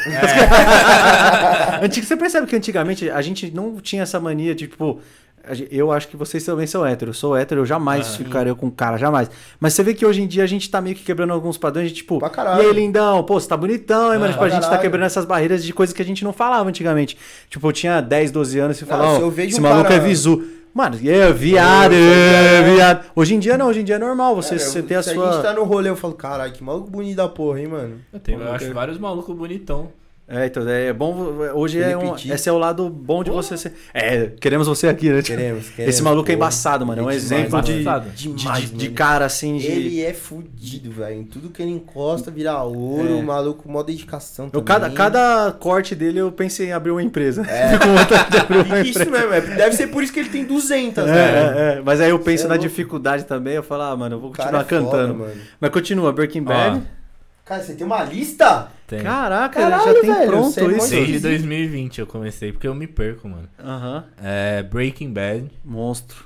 [1.81, 5.01] É, Antigo, você percebe que antigamente a gente não tinha essa mania de, tipo,
[5.72, 7.15] eu acho que vocês também são héteros.
[7.15, 8.18] Eu sou hétero, eu jamais Ah.
[8.18, 9.30] ficaria com um cara, jamais.
[9.59, 11.89] Mas você vê que hoje em dia a gente tá meio que quebrando alguns padrões
[11.89, 12.63] de, tipo, Pra caralho.
[12.63, 14.26] e aí, lindão, pô, você tá bonitão, hein, mano?
[14.26, 16.34] Ah, tipo, a pra gente tá quebrando essas barreiras de coisas que a gente não
[16.34, 17.18] falava antigamente.
[17.49, 19.63] Tipo, eu tinha 10, 12 anos e você falava, se ó, eu vejo esse um
[19.63, 20.43] maluco cara- é visu.
[20.73, 21.01] Mano, aí,
[21.34, 22.76] viado, é, viado.
[22.76, 23.05] viado.
[23.13, 25.03] Hoje em dia não, hoje em dia é normal você, Cara, você eu- ter a
[25.03, 25.30] se sua...
[25.30, 27.95] a gente tá no rolê, eu falo, caralho, que maluco bonito da porra, hein, mano.
[28.13, 29.89] eu, tenho, eu acho vários malucos bonitão.
[30.33, 31.13] É, então, é bom.
[31.55, 33.73] Hoje é um, esse é o lado bom de você ser.
[33.93, 35.21] É, queremos você aqui, né?
[35.21, 35.93] Queremos, queremos.
[35.93, 37.01] Esse maluco é embaçado, mano.
[37.01, 38.05] É um exemplo demais, de, mano.
[38.15, 38.95] de, Demais, de- de mano.
[38.95, 39.57] cara assim.
[39.57, 39.65] De...
[39.67, 41.19] Ele é fudido, velho.
[41.19, 43.09] Em tudo que ele encosta vira ouro.
[43.09, 43.11] É.
[43.11, 44.65] O maluco, mó dedicação Eu, também.
[44.65, 47.41] cada, cada corte dele eu pensei em abrir uma empresa.
[47.49, 47.75] É.
[47.77, 49.11] Com vontade de abrir uma Isso empresa.
[49.11, 51.19] mesmo, é, deve ser por isso que ele tem 200, É, né?
[51.75, 51.81] é, é.
[51.83, 53.55] Mas aí eu penso é na dificuldade também.
[53.55, 55.15] Eu falo, ah, mano, eu vou continuar é foda, cantando.
[55.15, 55.33] mano.
[55.59, 56.81] Mas continua, Breaking Bad.
[57.43, 58.69] Cara, você tem uma lista?
[58.91, 58.99] Tem.
[59.03, 60.89] Caraca, Caralho, já tem velho, pronto é isso.
[60.89, 61.19] Desde Sim.
[61.22, 63.47] 2020 eu comecei, porque eu me perco, mano.
[63.57, 64.03] Aham.
[64.22, 66.26] É Breaking Bad, Monstro.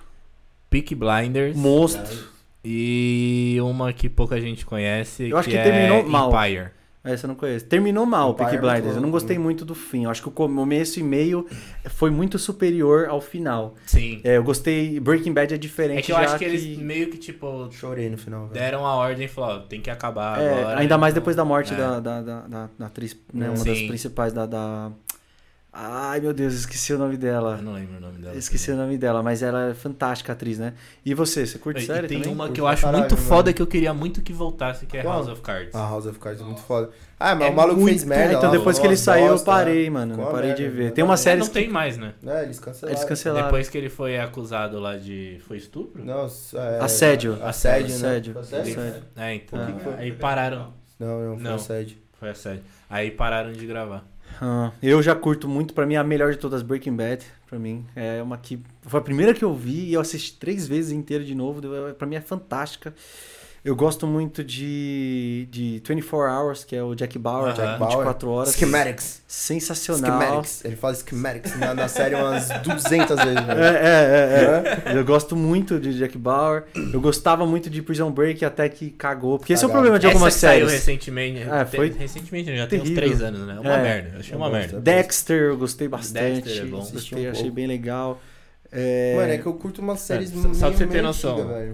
[0.67, 2.17] Peak Blinders Monstro.
[2.63, 6.31] e uma que pouca gente conhece, Eu acho que é terminou mal.
[6.33, 6.71] Empire.
[7.05, 7.65] Essa eu não conheço.
[7.65, 8.95] Terminou mal o Peaky é muito Blinders.
[8.95, 9.43] Eu não gostei né?
[9.43, 10.05] muito do fim.
[10.05, 11.45] Eu acho que o começo e meio
[11.85, 13.75] foi muito superior ao final.
[13.85, 14.19] Sim.
[14.23, 14.99] É, eu gostei.
[14.99, 15.99] Breaking Bad é diferente.
[15.99, 18.53] É que eu já acho que, eles meio que, tipo, Chorei no final, velho.
[18.53, 20.79] deram a ordem e falaram, ó, tem que acabar É, agora.
[20.79, 21.77] ainda mais então, depois da morte é.
[21.77, 23.49] da, da, da, da- da atriz, né?
[23.49, 23.87] Uma das Sim.
[23.87, 24.91] principais da, da.
[25.77, 27.57] Ai, meu Deus, esqueci o nome dela.
[27.59, 28.33] Eu não lembro o nome dela.
[28.37, 30.73] Esqueci o nome dela, mas ela é fantástica atriz, né?
[31.05, 32.33] E você, você curte E série tem também?
[32.33, 33.27] uma que eu acho caralho, muito mano.
[33.27, 35.15] foda que eu queria muito que voltasse, que é Qual?
[35.15, 35.75] House of Cards.
[35.75, 36.91] A House of Cards é muito foda.
[37.19, 38.33] Ah, mas É o maluco muito- fez merda.
[38.35, 40.15] É, então lá, depois que ele saiu, eu parei, mano.
[40.15, 40.91] Uma parei merda, de ver.
[40.93, 41.53] Tem uma série não que.
[41.53, 42.13] tem mais, né?
[42.25, 42.97] É, eles cancelaram.
[42.97, 43.45] Eles cancelaram.
[43.47, 45.41] Depois que ele foi acusado lá de...
[45.45, 46.05] Foi estupro?
[46.05, 46.79] Não, é...
[46.79, 47.37] Assédio.
[47.43, 47.95] Assédio, né?
[47.95, 48.33] Assédio.
[48.33, 48.71] Foi assédio?
[48.79, 49.03] Assédio.
[49.17, 49.59] É, então.
[49.97, 50.73] Aí pararam.
[50.97, 51.97] Não, não, foi assédio.
[52.17, 52.63] Foi assédio.
[52.89, 54.05] Aí pararam de gravar.
[54.41, 57.85] Ah, eu já curto muito, pra mim a melhor de todas, Breaking Bad, pra mim.
[57.95, 58.59] É uma que.
[58.81, 61.61] Foi a primeira que eu vi e eu assisti três vezes inteira de novo.
[61.97, 62.93] Pra mim é fantástica.
[63.65, 67.55] Eu gosto muito de, de 24 Hours, que é o Jack Bauer, Aham.
[67.79, 68.53] Jack 24 horas.
[68.53, 69.23] Schematics.
[69.27, 70.21] Sensacional.
[70.21, 70.65] Schematics.
[70.65, 73.59] Ele fala schematics na, na série umas 200 vezes, É, velho.
[73.59, 74.97] é, é, é.
[74.99, 76.65] Eu gosto muito de Jack Bauer.
[76.93, 79.39] Eu gostava muito de Prison Break até que cagou.
[79.39, 80.85] Porque esse é o problema de Essa algumas saiu séries.
[80.85, 81.39] recentemente.
[81.41, 83.03] É, foi Recentemente, já tem uns terrível.
[83.03, 83.59] três anos, né?
[83.59, 83.81] Uma É.
[83.81, 84.09] merda.
[84.13, 84.59] Eu achei Eu uma gosto.
[84.61, 84.79] merda.
[84.79, 86.41] Dexter, eu gostei bastante.
[86.43, 86.77] Dexter é bom.
[86.77, 87.55] Gostei, um achei pouco.
[87.55, 88.21] bem legal.
[88.71, 91.33] É, Mano, é que eu curto umas séries só- só pra você ter noção.
[91.39, 91.73] antiga, velho.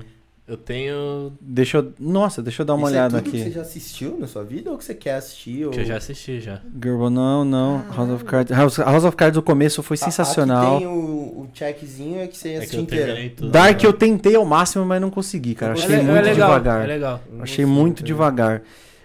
[0.52, 1.32] Eu tenho.
[1.40, 1.94] Deixa eu.
[1.98, 3.38] Nossa, deixa eu dar uma Isso olhada é tudo aqui.
[3.38, 5.64] que você já assistiu na sua vida ou que você quer assistir?
[5.66, 5.72] Ou...
[5.72, 6.60] Que eu já assisti já.
[6.84, 7.86] Girl, não, não.
[7.96, 8.52] House of Cards.
[8.58, 10.76] House, House of Cards, o começo foi A- sensacional.
[10.76, 13.50] Aqui tem o, o checkzinho é que você É assistiu terminei tudo.
[13.50, 15.72] Dark eu tentei ao máximo, mas não consegui, cara.
[15.72, 16.06] Eu Achei gostei.
[16.06, 16.84] muito é legal, devagar.
[16.84, 17.22] É legal.
[17.40, 18.62] Achei muito devagar.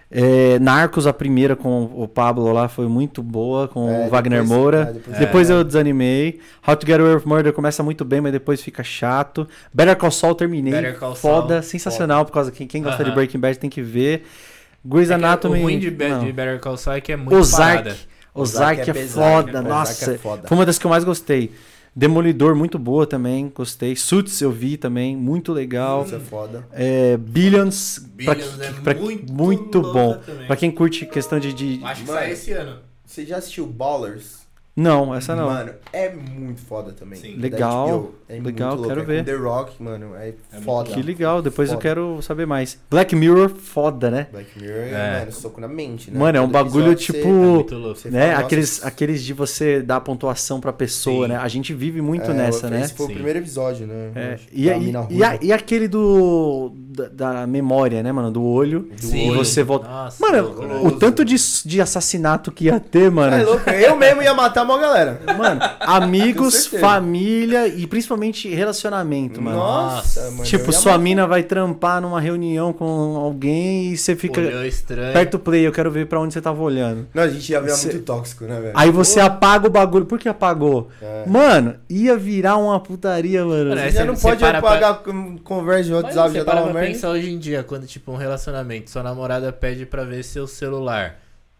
[0.09, 4.41] É, Narcos, a primeira com o Pablo lá, foi muito boa, com É, o Wagner
[4.41, 4.77] depois- Moura.
[4.89, 5.53] é, depois- Depois é.
[5.53, 6.39] eu desanimei.
[6.65, 9.45] How to Get Away with Murder começa muito bem, mas depois fica chato.
[9.73, 10.71] Better Call Saul terminei.
[10.73, 13.15] Better Call Foda, Saul, sensacional, por causa que quem gosta de Aham.
[13.15, 14.25] Breaking Bad tem que ver.
[14.85, 15.59] Grey's É Anatomy.
[15.59, 16.23] O ruim de, não.
[16.23, 17.83] de Better Call Saul é que é muito Ozark.
[17.83, 17.97] parada.
[18.33, 20.11] Ozark é, pesado, foda, Ozark nossa.
[20.13, 20.47] é foda.
[20.47, 21.51] Foi uma das que eu mais gostei.
[21.97, 23.95] Demolidor, muito boa também, gostei.
[23.95, 26.03] Suits eu vi também, muito legal.
[26.05, 26.67] Isso é foda.
[26.71, 30.15] É, Billions, pra Billions que- é pra- muito muito bom.
[30.23, 30.45] também.
[30.45, 31.51] Pra quem curte questão de.
[31.51, 32.19] de- Acho que Mano.
[32.19, 32.77] sai esse ano.
[33.03, 34.45] Você já assistiu Ballers?
[34.77, 35.47] Não, essa não.
[35.47, 37.19] Mano, é muito foda também.
[37.19, 37.35] Sim.
[37.37, 38.15] Legal, HBO.
[38.29, 38.43] É legal,
[38.77, 38.87] muito louco.
[38.87, 39.19] quero é ver.
[39.19, 40.91] Com The Rock, mano, é, muito foda.
[40.91, 41.81] que legal, depois eu Foda.
[41.81, 42.77] quero saber mais.
[42.89, 44.27] Black Mirror, foda, né?
[44.31, 45.19] Black Mirror, É.
[45.21, 46.19] mano, soco na mente, né?
[46.19, 47.99] Mano, é um Todo bagulho tipo- É Você, muito louco.
[47.99, 48.33] você né?
[48.33, 51.33] fala, aqueles, aqueles de você dar pontuação pra pessoa, Sim.
[51.33, 51.39] né?
[51.39, 52.87] A gente vive muito é, nessa, esse né?
[52.89, 53.11] foi Sim.
[53.11, 54.11] o primeiro episódio, né?
[54.15, 58.29] É, e, e, e, a- e aquele do da, da memória, né, mano?
[58.31, 58.81] Do olho.
[58.99, 59.31] Do Sim.
[59.31, 59.87] E você volta.
[59.87, 60.81] Nossa, Mano, louco, né?
[60.83, 61.35] o tanto de,
[61.65, 63.35] de assassinato que ia ter, mano.
[63.35, 65.19] É louco, eu mesmo ia matar uma galera.
[65.37, 69.57] Mano, amigos, família e principalmente relacionamento, mano.
[69.57, 70.43] Nossa, mano.
[70.43, 71.03] tipo, sua matar.
[71.03, 74.39] mina vai trampar numa reunião com alguém e você fica.
[74.41, 75.09] Olhou estranho.
[75.11, 77.07] Aperta o play, eu quero ver pra onde você tava olhando.
[77.13, 78.73] Não, a gente ia virar Você- muito tóxico, né, velho?
[78.75, 80.05] Aí você apaga o bagulho.
[80.05, 80.89] Por que apagou?
[81.01, 81.23] É.
[81.27, 83.69] Mano, ia virar uma putaria, mano.
[83.75, 86.51] Mano, Você não pode para pra- apagar com conversa de Mas WhatsApp, você já dá
[86.51, 86.93] para uma pra merda.
[86.93, 91.15] pensar hoje em dia, quando, tipo, um relacionamento, sua namorada pede pra ver seu celular.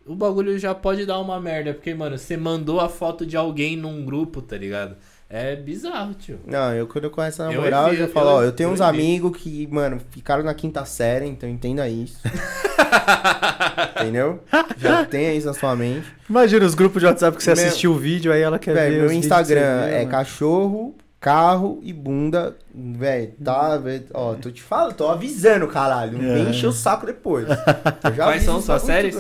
[0.08, 3.76] O bagulho já pode dar uma merda, porque, mano, você mandou a foto de alguém
[3.76, 4.96] num grupo, tá ligado?
[5.30, 6.40] É bizarro, tio.
[6.48, 8.52] Não, eu quando eu conheço a Eu namorada, eu, evito, já falo, eu- ó, eu
[8.54, 12.18] tenho eu uns amigos que, mano, ficaram na quinta série, então entenda isso.
[14.00, 14.40] Entendeu?
[14.78, 16.06] Já tenha isso na sua mente.
[16.30, 18.80] Imagina os grupos de WhatsApp que você Meu- assistiu o vídeo, aí ela quer ver.
[18.82, 20.12] Velho, meu os vídeos que você Instagram viu, é mano.
[20.12, 22.56] cachorro, carro e bunda.
[22.74, 26.18] Velho, tá, velho, ó, tô te falando, tô avisando, caralho.
[26.18, 26.34] Não É.
[26.36, 27.48] vem encher o saco depois.
[27.50, 29.16] Eu já Quais são suas séries?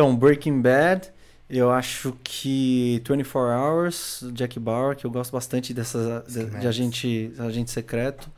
[0.00, 1.12] Então, Breaking Bad,
[1.50, 7.30] eu acho que 24 Hours, Jack Bauer, que eu gosto bastante dessas de, de agente,
[7.38, 8.30] agente secreto.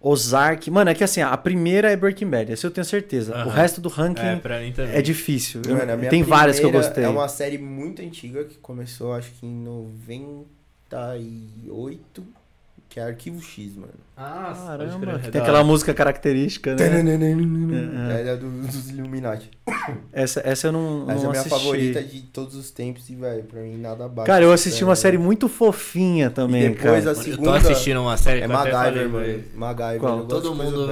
[0.00, 0.68] Ozark.
[0.72, 3.32] Mano, é que assim, a primeira é Breaking Bad, essa eu tenho certeza.
[3.32, 3.50] O Aham.
[3.52, 5.00] resto do ranking É, é, pra mim também.
[5.00, 5.62] difícil.
[5.68, 7.04] Eu- Mano, a minha tem várias que eu gostei.
[7.04, 12.24] É uma série muito antiga que começou, acho que em 98.
[12.92, 13.94] Que é Arquivo X, mano.
[14.14, 17.00] Ah, Caramba, que tem aquela música característica, né?
[18.20, 19.50] É, é do, dos Illuminati.
[20.12, 21.48] Essa, essa eu não, Essa é não a minha assisti.
[21.48, 24.26] favorita de todos os tempos e, velho, pra mim nada bate.
[24.26, 27.16] Cara, eu assisti uma série muito fofinha também, E depois cara.
[27.16, 29.44] a Eu segunda tô assistindo uma série é eu MacGyver, falei, mano.
[29.54, 30.08] MacGyver.
[30.10, 30.86] Eu Todo mundo.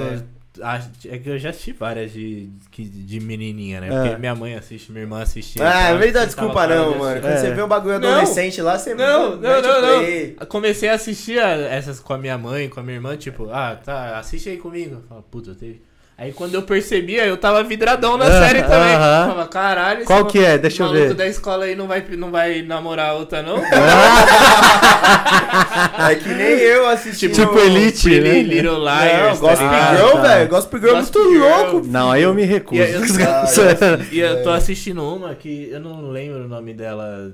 [1.08, 3.88] É que eu já assisti várias de, que- de menininha, né?
[3.88, 3.90] É.
[3.90, 5.60] Porque minha mãe assiste, minha irmã assiste.
[5.62, 7.04] Ah, verdade, eu desculpa não, de mano.
[7.10, 7.20] assistir.
[7.22, 7.36] Quando É.
[7.38, 8.08] você vê um bagulho Não.
[8.10, 10.46] adolescente lá, você Não, não, não, não.
[10.46, 13.76] Comecei a assistir a- essas com a minha mãe, com a minha irmã, tipo, ah,
[13.76, 14.96] tá, assiste aí comigo.
[14.96, 15.82] Eu falava, puta, eu teve.
[16.22, 18.92] Aí quando eu percebia, eu tava vidradão na Ah, série também.
[18.92, 20.58] Eu falava, caralho, Qual que é?
[20.58, 21.14] Deixa eu maluco ver.
[21.14, 23.56] da escola aí não vai, não vai namorar a outra, não?
[26.10, 27.28] É que nem eu assisti.
[27.28, 28.42] Tipo no- Elite, Pretty né?
[28.42, 29.96] Little Não, Liars, tá Gospel ligado?
[29.96, 30.22] Girl, tá.
[30.22, 30.48] velho.
[30.48, 31.38] Gospel Girl é muito Girl.
[31.72, 31.86] louco.
[31.86, 32.80] Não, aí eu me recuso.
[32.82, 37.32] E eu, Ah, e eu tô assistindo uma que eu não lembro o nome dela.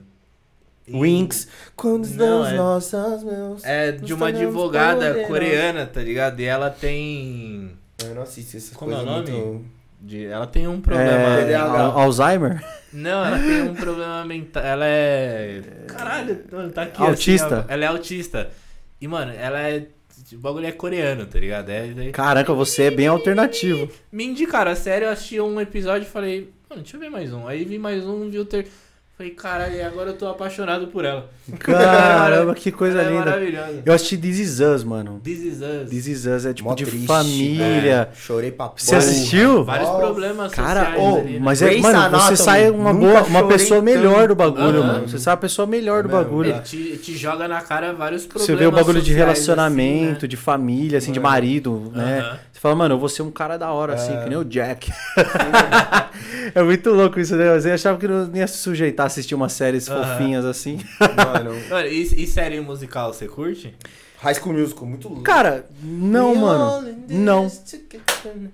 [0.87, 1.49] E- Winx.
[1.75, 3.65] Quando Não, é- nossas mãos.
[3.65, 6.41] É de uma advogada coreana, tá ligado?
[6.41, 7.73] E ela tem.
[8.05, 9.31] Eu não assisto essas Como é o coisas nome?
[9.31, 9.65] muito...
[10.01, 11.11] de- ela tem um problema.
[11.41, 11.55] É.
[11.55, 12.63] Al- Alzheimer?
[12.93, 14.63] Não, ela tem um problema mental.
[14.63, 15.63] Ela é.
[15.89, 17.03] Caralho, mano, tá aqui.
[17.03, 17.59] Autista?
[17.61, 18.51] assim, ela é autista.
[19.01, 19.87] E, mano, ela é.
[20.33, 21.69] O bagulho é coreano, tá ligado?
[21.71, 22.11] É, é...
[22.11, 23.91] Caraca, você é bem alternativo.
[24.11, 27.33] Me indicaram a série, eu assisti um episódio e falei, mano, deixa eu ver mais
[27.33, 27.47] um.
[27.47, 28.67] Aí vi mais um, vi o ter.
[29.17, 31.31] Falei, caralho, e agora eu tô apaixonado por ela.
[31.59, 33.25] Caramba, que coisa ela É linda.
[33.25, 33.83] maravilhosa.
[33.87, 35.21] Eu assisti This Is Us, mano.
[35.25, 35.89] This is us.
[35.89, 37.07] This Is Us é tipo Mó de triste.
[37.07, 38.11] família.
[38.13, 38.99] É, chorei pra Você porra.
[38.99, 39.65] assistiu?
[39.65, 40.01] Vários Nossa.
[40.05, 41.39] problemas Cara, sociais ô, ali, né?
[41.41, 44.29] mas é, mano, você sai uma boa, uma pessoa melhor tanto.
[44.29, 44.87] do bagulho, Aham.
[44.93, 45.09] mano.
[45.09, 46.51] Você sai uma pessoa melhor do É mesmo, bagulho.
[46.51, 50.19] Ele te, te joga na cara vários problemas Você vê o bagulho de sociais, relacionamento,
[50.19, 51.33] assim, de família, assim, de Mano.
[51.33, 52.21] marido, né?
[52.21, 52.39] né?
[52.57, 54.23] Você fala, mano, eu vou ser um cara da hora, assim, É.
[54.23, 54.91] que nem o Jack.
[56.55, 57.53] é muito louco isso, né?
[57.61, 60.03] Você achava que não ia se sujeitar a assistir umas séries Aham.
[60.17, 60.81] fofinhas assim.
[60.99, 63.75] Mano, Mano, e, e série musical, você curte?
[64.27, 65.23] High School Musical, muito louco.
[65.23, 66.97] Cara, não, mano.
[67.09, 67.49] Não.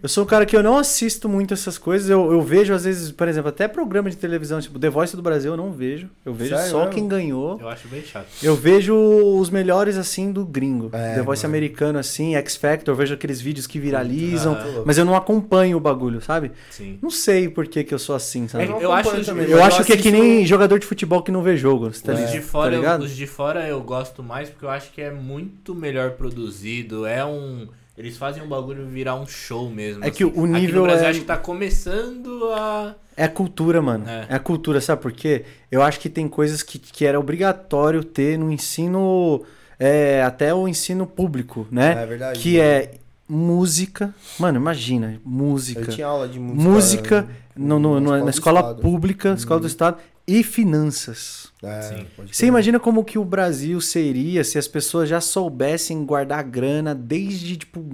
[0.02, 2.10] Eu sou um cara que eu não assisto muito essas coisas.
[2.10, 5.22] Eu, eu vejo, às vezes, por exemplo, até programa de televisão, tipo The Voice do
[5.22, 6.10] Brasil, eu não vejo.
[6.26, 7.58] Eu vejo Sério só quem ganhou.
[7.58, 8.26] Eu acho bem chato.
[8.42, 10.90] Eu vejo os melhores, assim, do gringo.
[10.92, 11.54] É, The Voice mano.
[11.56, 14.52] americano, assim, X Factor, eu vejo aqueles vídeos que viralizam.
[14.54, 16.52] Ah, Mas eu não acompanho o bagulho, sabe?
[16.70, 16.98] Sim.
[17.00, 18.64] Não sei por que, que eu sou assim, sabe?
[18.64, 21.32] É, eu acompanho acho- também, Eu acho que é que nem jogador de futebol que
[21.32, 23.02] não vê jogo, tá, de tá fora, eu, ligado?
[23.02, 27.06] os de fora eu gosto mais porque eu acho que é muito melhor produzido.
[27.06, 27.68] É um.
[27.96, 30.02] Eles fazem um bagulho virar um show mesmo.
[30.04, 32.94] É que o Aqui nível no Brasil é- acho que tá começando a.
[33.16, 34.08] É a cultura, mano.
[34.08, 34.26] É.
[34.30, 34.34] É.
[34.34, 35.44] a cultura, sabe por quê?
[35.70, 39.42] Eu acho que tem coisas que, que era obrigatório ter no ensino,
[39.78, 42.02] é, até o ensino público, né?
[42.02, 42.40] É verdade.
[42.40, 42.94] que é
[43.28, 44.14] música.
[44.38, 45.80] Mano, imagina, música.
[45.82, 46.70] Eu tinha aula de música.
[46.70, 48.80] música no- no- no- na do escola Estado.
[48.80, 51.41] pública, escola do Estado e finanças.
[51.64, 56.92] É, Você imagina como que o Brasil seria se as pessoas já soubessem guardar grana
[56.92, 57.84] desde, tipo,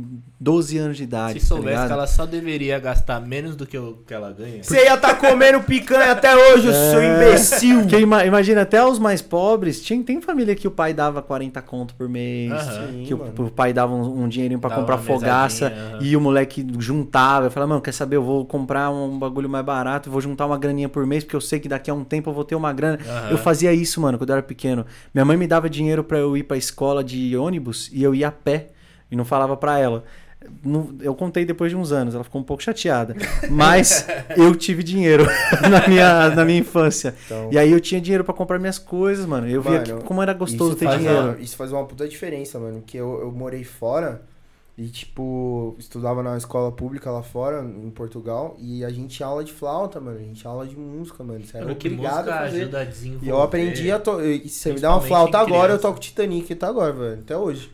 [0.41, 1.87] 12 anos de idade, Se tá soubesse ligado?
[1.89, 4.63] que ela só deveria gastar menos do que o que ela ganha.
[4.63, 7.81] Você ia estar comendo picanha até hoje, seu imbecil.
[7.83, 11.95] Porque imagina, até os mais pobres, tinha, tem família que o pai dava 40 conto
[11.95, 12.53] por mês.
[12.63, 15.99] Sim, que o, o pai dava um, um dinheirinho pra Dava comprar fogaça aham.
[16.01, 17.47] e o moleque juntava.
[17.47, 20.57] Eu falava, mano, quer saber, eu vou comprar um bagulho mais barato, vou juntar uma
[20.57, 22.73] graninha por mês, porque eu sei que daqui a um tempo eu vou ter uma
[22.73, 22.99] grana.
[23.07, 23.31] Aham.
[23.31, 24.85] Eu fazia isso, mano, quando eu era pequeno.
[25.15, 28.29] Minha mãe me dava dinheiro pra eu ir pra escola de ônibus e eu ia
[28.29, 28.69] a pé
[29.11, 30.05] e não falava pra ela.
[31.01, 33.17] Eu contei depois de uns anos, ela ficou um pouco chateada.
[33.51, 34.07] Mas
[34.37, 35.27] eu tive dinheiro
[35.69, 37.15] na minha, na minha infância.
[37.27, 39.49] Então, E aí eu tinha dinheiro pra comprar minhas coisas, mano.
[39.49, 41.31] Eu via Mano, que- como era gostoso ter dinheiro.
[41.31, 42.79] Uma, isso faz uma puta diferença, mano.
[42.81, 44.23] Porque eu, eu morei fora
[44.79, 48.57] e, tipo, estudava na escola pública lá fora, em Portugal.
[48.61, 50.19] E a gente tinha aula de flauta, mano.
[50.19, 51.45] A gente tinha aula de música, mano.
[51.45, 52.61] Você era Mano, que obrigado a fazer.
[52.63, 53.27] ajuda a desenvolver.
[53.27, 54.23] E eu aprendi a tocar.
[54.23, 57.19] Se você me dá uma flauta agora, eu toco Titanic até agora, velho.
[57.19, 57.73] Até hoje.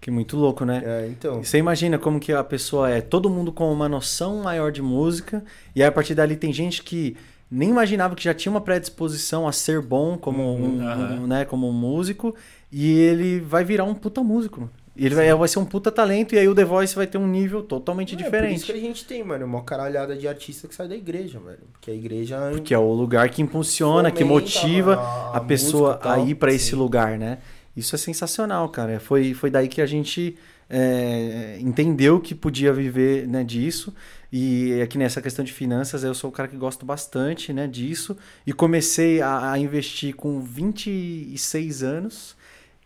[0.00, 0.82] Que muito louco, né?
[0.84, 1.44] É, então.
[1.44, 5.44] Você imagina como que a pessoa é, todo mundo com uma noção maior de música,
[5.76, 7.16] e aí a partir dali tem gente que
[7.48, 11.20] nem imaginava que já tinha uma predisposição a ser bom como, um, aham.
[11.20, 12.34] um, né, como um músico,
[12.72, 14.68] e ele vai virar um puta músico.
[15.00, 15.06] Mano.
[15.06, 17.26] Ele vai, vai ser um puta talento, e aí o The Voice vai ter um
[17.26, 18.64] nível totalmente É, por isso diferente.
[18.66, 21.58] que a gente tem, mano, uma caralhada de artista que sai da igreja, velho.
[21.72, 22.38] Porque a igreja.
[22.64, 26.14] Que é o lugar que impulsiona, que fomenta, motiva mano, a pessoa música e a
[26.16, 26.28] tal.
[26.28, 27.38] ir pra esse lugar, né?
[27.76, 29.00] Isso é sensacional, cara.
[29.00, 30.36] Foi, foi daí que a gente
[30.68, 33.94] é, entendeu que podia viver né, disso.
[34.32, 38.16] E aqui nessa questão de finanças, eu sou o cara que gosto bastante né, disso.
[38.46, 42.36] E comecei a, a investir com 26 anos.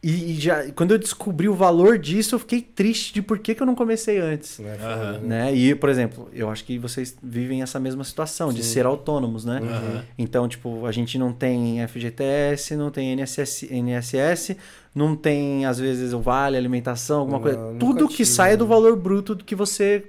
[0.05, 3.55] E, e já, quando eu descobri o valor disso, eu fiquei triste de por que,
[3.55, 4.61] que eu não comecei antes.
[4.61, 5.21] Aham.
[5.23, 5.55] né?
[5.55, 8.71] E, por exemplo, eu acho que vocês vivem essa mesma situação de Sim.
[8.75, 9.61] ser autônomos, né?
[9.63, 10.05] Aham.
[10.19, 14.59] Então, tipo, a gente não tem FGTS, não tem NSS, NSS
[14.95, 17.59] não tem, às vezes, o vale, alimentação, alguma Não, coisa.
[17.81, 18.69] Tudo que tive, sai do né?
[18.69, 20.05] valor bruto do que você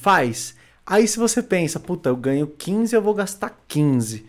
[0.00, 0.54] faz.
[0.86, 4.24] Aí, se você pensa, puta, eu ganho 15, eu vou gastar 15.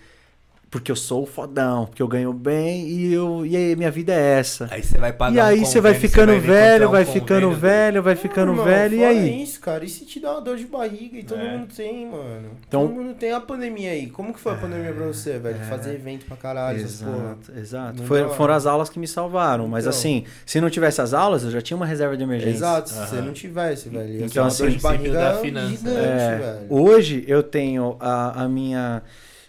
[0.73, 4.11] Porque eu sou o fodão, porque eu ganho bem e, eu, e aí minha vida
[4.11, 4.67] é essa.
[4.71, 7.05] Aí você vai pagar E aí um você vai ficando vir velho, encontrar um vai
[7.05, 9.43] ficando velho, vai ficando velho, e aí?
[9.43, 11.51] isso, cara, e se te dá uma dor de barriga e todo É.
[11.57, 12.49] mundo tem, mano.
[12.67, 14.07] Então- Todo mundo tem a pandemia aí.
[14.07, 15.59] Como que foi a pandemia pra você, velho?
[15.69, 16.79] Fazer evento pra caralho.
[16.79, 17.99] Exato, exato.
[17.99, 19.67] Não Foi- foram as aulas que me salvaram.
[19.67, 19.91] Mas Então.
[19.95, 22.57] assim, se não tivesse as aulas, eu já tinha uma reserva de emergência.
[22.57, 24.25] Exato, se você não tivesse, velho.
[24.25, 25.69] Então, uma assim, dor de barriga da finança.
[25.77, 26.65] gigante, É, velho.
[26.69, 29.03] hoje eu tenho a, a minha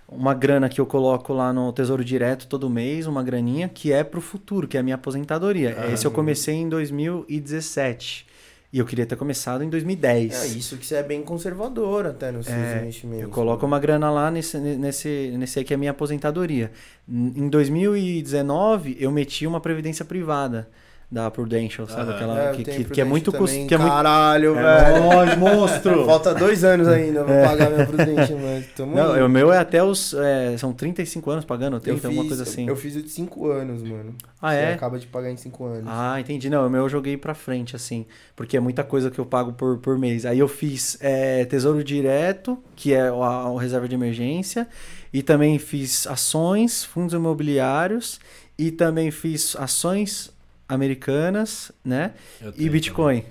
[0.09, 4.05] uma grana que eu coloco lá no Tesouro Direto todo mês, uma graninha que é
[4.05, 5.77] pro futuro, que é a minha aposentadoria.
[5.77, 5.93] Aham.
[5.93, 8.27] Esse eu comecei em 2017
[8.73, 10.35] e eu queria ter começado em 2010.
[10.35, 13.23] É isso que você é bem conservador até nos seus É, investimentos.
[13.23, 16.73] Eu coloco uma grana lá nesse, nesse, nesse aí que é a minha aposentadoria.
[17.09, 20.69] Em 2019, eu meti uma previdência privada
[21.15, 22.11] da Prudential, sabe?
[22.11, 22.15] Aham.
[22.17, 23.67] Aquela É, que, que, que é muito custo.
[23.69, 23.91] Que é muito...
[23.93, 25.05] Caralho, É velho.
[25.05, 26.05] nóis, monstro!
[26.07, 29.23] Falta dois anos ainda pra pagar minha Prudential, mas tamo Não, aí.
[29.23, 30.13] o meu é até os.
[30.13, 32.67] é, são 35 anos pagando, 30, eu alguma coisa assim.
[32.69, 34.13] Eu fiz o de 5 anos, mano.
[34.43, 34.73] Ah, Você é?
[34.75, 35.85] acaba de pagar em 5 anos.
[35.87, 36.51] Ah, entendi.
[36.51, 38.05] Não, o meu eu joguei pra frente, assim.
[38.35, 40.27] Porque é muita coisa que eu pago por, por mês.
[40.27, 44.67] Aí eu fiz é, Tesouro Direto, que é o reserva de emergência.
[45.13, 48.19] E também fiz ações, fundos imobiliários.
[48.59, 50.34] E também fiz ações
[50.69, 52.13] americanas, né?
[52.57, 53.25] E Bitcoin.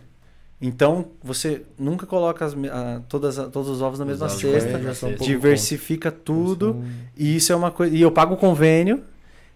[0.61, 4.39] Então, você nunca coloca as a- todas, a- todos os ovos na Os mesma ovos
[4.39, 4.79] cesta.
[5.19, 6.81] diversifica tudo.
[7.17, 7.93] E isso é uma coisa.
[7.95, 9.01] E eu pago convênio.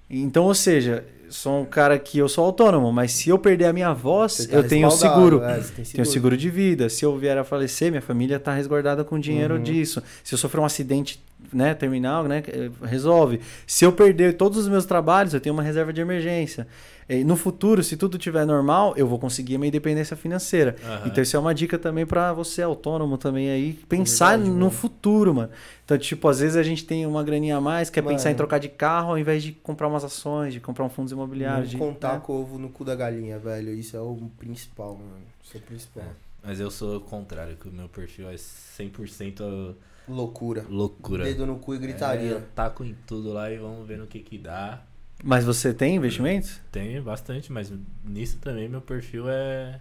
[0.10, 3.74] Então, ou seja, sou um cara que eu sou autônomo, mas se eu perder a
[3.74, 5.42] minha voz, tá eu tenho seguro.
[5.44, 6.90] é, tem Tenho seguro de vida.
[6.90, 9.64] Se eu vier a falecer, minha família está resguardada com dinheiro Uhum.
[9.64, 10.02] disso.
[10.24, 11.22] Se eu sofrer um acidente
[11.54, 13.40] né, terminal, né, eh, resolve.
[13.66, 16.68] Se eu perder todos os meus trabalhos, eu tenho uma reserva de emergência.
[17.10, 20.76] E no futuro, se tudo estiver normal, eu vou conseguir a minha independência financeira.
[20.84, 21.04] Aham.
[21.08, 24.72] Então isso é uma dica também para você autônomo também aí, pensar verdade, no mano.
[24.72, 25.50] futuro, mano.
[25.86, 28.38] Então, tipo, às vezes a gente tem uma graninha a mais, quer pensar em Mano.
[28.38, 31.72] trocar de carro ao invés de comprar umas ações, de comprar um fundos imobiliários.
[31.74, 32.22] Não de, contar né?
[32.26, 33.74] com o ovo no cu da galinha, velho.
[33.74, 35.24] Isso é o principal, mano.
[35.42, 36.04] Isso é o principal.
[36.44, 39.76] Mas eu sou o contrário, que o meu perfil é 100%
[40.08, 40.66] Loucura.
[40.70, 41.24] loucura.
[41.26, 42.30] Dedo no cu e É, gritaria.
[42.32, 44.82] eu taco em tudo lá e vamos ver no que que dá.
[45.24, 46.60] Mas você tem investimentos?
[46.72, 47.72] Tem bastante, mas
[48.04, 49.80] nisso também meu perfil é.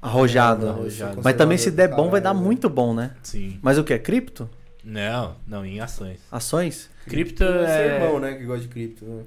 [0.00, 0.66] Arrojado.
[0.66, 1.20] Não, Arrojado.
[1.22, 3.14] Mas também se der bom, vai dar muito bom, né?
[3.22, 3.58] Sim.
[3.62, 3.92] Mas o que?
[3.92, 4.48] É cripto?
[4.84, 6.20] Não, não, em ações.
[6.30, 6.88] Ações?
[7.06, 7.42] Cripto.
[7.42, 7.94] É seu é.
[7.96, 9.04] irmão, né, que gosta de cripto.
[9.04, 9.24] Né?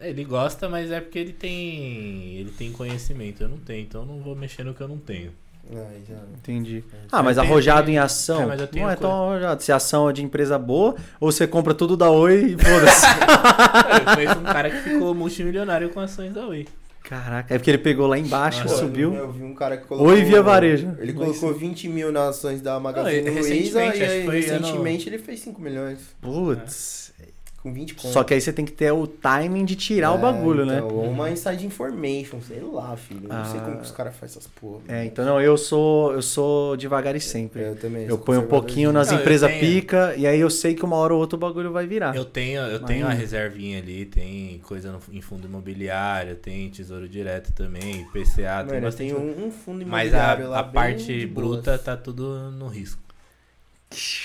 [0.00, 2.36] Ele gosta, mas é porque ele tem.
[2.36, 3.42] Ele tem conhecimento.
[3.42, 5.32] Eu não tenho, então eu não vou mexer no que eu não tenho.
[5.72, 6.16] Aí já.
[6.36, 6.84] Entendi.
[6.92, 6.96] É.
[7.12, 9.62] Ah, mas arrojado em ação É, mas eu tenho não é tão arrojado.
[9.62, 13.06] Se a ação é de empresa boa, ou você compra tudo da Oi e foda-se.
[14.08, 16.66] eu conheço um cara que ficou multimilionário com ações da Oi.
[17.02, 19.14] Caraca, é porque ele pegou lá embaixo, Ah, subiu.
[19.14, 20.10] Eu vi um cara que colocou.
[20.12, 20.94] Oi via varejo.
[20.98, 25.08] Ele colocou 20 mil nas ações da Magazine Não, Luiza recentemente, e acho aí, recentemente
[25.08, 25.98] ele fez 5 milhões.
[26.20, 27.12] Putz.
[27.62, 28.12] Com 20 contos.
[28.12, 30.74] Só que aí você tem que ter o timing de tirar o É, bagulho, então,
[30.76, 30.82] né?
[30.82, 33.24] Ou uma inside information, sei lá, filho.
[33.24, 33.62] Eu Não sei Ah.
[33.64, 34.80] como que os caras fazem essas porra.
[34.88, 37.60] É, então não, eu sou eu sou devagar e sempre.
[37.62, 38.06] Eu também.
[38.06, 41.20] Eu ponho um pouquinho nas empresas pica e aí eu sei que uma hora ou
[41.20, 42.16] outra o bagulho vai virar.
[42.16, 46.70] Eu tenho, eu tenho Mas- uma reservinha ali, tem coisa no- em fundo imobiliário, tem
[46.70, 49.14] tesouro direto também, PCA, tem Mano, eu bastante.
[49.14, 52.68] tenho um, um fundo Mas a, imobiliário lá a bem parte bruta tá tudo no
[52.68, 53.02] risco.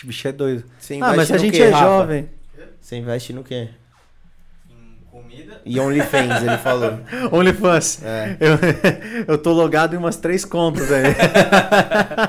[0.06, 0.64] Bicho é doido.
[0.80, 1.86] Você Ah, mas a gente quê, é Rafa?
[1.86, 2.30] jovem.
[2.86, 3.70] Você investe no quê?
[4.70, 5.60] Em comida.
[5.66, 7.00] E OnlyFans, ele falou.
[7.34, 8.04] OnlyFans.
[8.04, 8.38] É.
[8.40, 11.06] Eu, eu tô logado em umas três contas aí.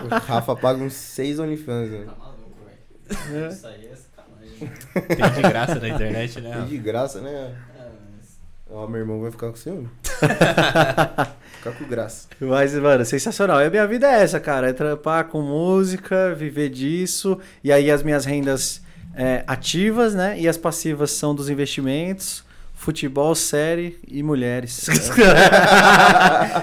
[0.06, 2.06] O Rafa paga uns 6 OnlyFans, né?
[2.06, 3.44] Tá maluco, velho.
[3.44, 3.48] É.
[3.48, 4.70] Isso aí é sacanagem.
[5.08, 6.66] Tem de graça na internet, Tem né?
[6.66, 7.54] de graça, né?
[7.78, 7.82] É,
[8.16, 9.90] mas- Ó, meu irmão vai ficar com ciúme.
[10.02, 12.28] ficar com graça.
[12.40, 13.60] Mas, mano, sensacional.
[13.60, 14.70] E a minha vida é essa, cara.
[14.70, 17.38] É trampar com música, viver disso.
[17.62, 18.85] E aí as minhas rendas
[19.16, 20.38] é, ativas, né?
[20.38, 22.44] E as passivas são dos investimentos,
[22.74, 24.86] futebol, série e mulheres.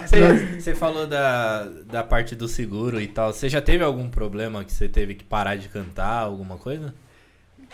[0.05, 3.33] Você, você falou da, da parte do seguro e tal.
[3.33, 6.93] Você já teve algum problema que você teve que parar de cantar, alguma coisa?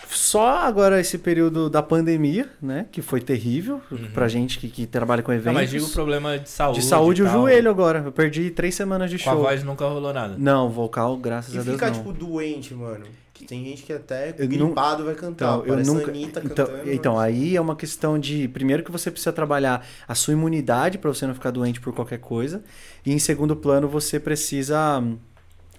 [0.07, 2.85] Só agora esse período da pandemia, né?
[2.89, 4.07] Que foi terrível Uhum.
[4.13, 5.53] pra gente que, que trabalha com Não, eventos.
[5.61, 6.79] mas digo problema de saúde.
[6.79, 7.41] de saúde, e o tal.
[7.41, 8.03] joelho agora.
[8.05, 9.41] Eu perdi três semanas de Com a show.
[9.43, 10.35] voz nunca rolou nada.
[10.37, 11.97] Não, vocal, graças E a Deus fica, não.
[11.97, 13.05] tipo, doente, mano.
[13.49, 15.57] Tem gente que até Eu gripado vai cantar.
[15.57, 16.11] Então, eu nunca.
[16.11, 18.47] Anitta Então, cantando, então, mas- aí é uma questão de.
[18.49, 22.19] Primeiro, que você precisa trabalhar a sua imunidade para você não ficar doente por qualquer
[22.19, 22.63] coisa.
[23.03, 25.03] E em segundo plano, você precisa.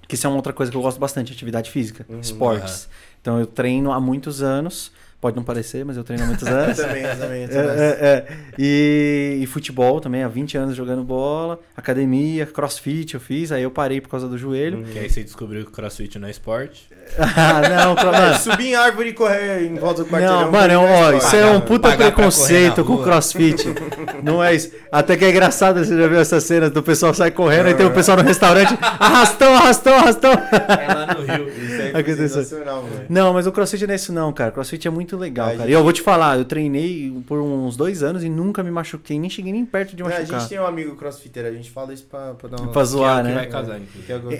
[0.08, 2.18] Que isso é uma outra coisa que eu gosto bastante: atividade física, Uhum.
[2.18, 2.88] esportes.
[3.20, 4.90] Então, eu treino há muitos anos.
[5.20, 6.78] Pode não parecer, mas eu treino há muitos anos.
[6.78, 7.78] Eu também, eu também, eu É, também.
[7.84, 8.26] é, é.
[8.58, 13.70] E, e futebol também, há 20 anos jogando bola, academia, crossfit eu fiz, aí eu
[13.70, 14.82] parei por causa do joelho.
[14.84, 16.88] Que aí você descobriu que o crossfit não é esporte.
[17.18, 20.42] ah, não, pra, É, mano, subir em árvore e correr em volta do quarteirão.
[20.44, 23.64] Não, mano, é um- ó, isso é um puta pagar preconceito com crossfit.
[24.22, 24.70] Não é isso.
[24.92, 27.84] Até que é engraçado, você já viu essa cena do pessoal sai correndo e tem
[27.86, 30.32] o pessoal no restaurante, arrastão, arrastão, arrastão.
[30.32, 31.48] É lá no Rio.
[31.48, 32.28] Isso foi Aconteceu.
[32.28, 33.06] sensacional, velho.
[33.08, 34.52] Não, mas o crossfit não é isso não, cara.
[34.52, 35.62] Crossfit é muito legal, A cara.
[35.62, 38.70] gente- E eu vou te falar, eu treinei por uns dois anos e nunca me
[38.70, 40.40] machuquei, nem cheguei nem perto de É, a machucar.
[40.40, 42.72] gente tem um amigo crossfitter, a gente fala isso pra, pra dar uma...
[42.72, 43.34] Pra zoar, que é o que né?
[43.34, 43.76] vai casar,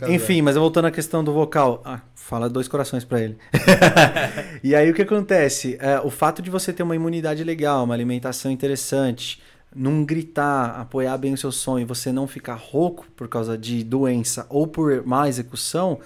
[0.06, 1.82] é E- Enfim, mas voltando à questão do vocal.
[1.84, 3.36] Ah, fala dois corações pra ele.
[4.62, 5.76] e aí o que acontece?
[5.80, 9.40] É, o fato de você ter uma imunidade legal, uma alimentação interessante,
[9.74, 14.46] não gritar, apoiar bem o seu sonho, você não ficar rouco por causa de doença
[14.48, 15.98] ou por má execução,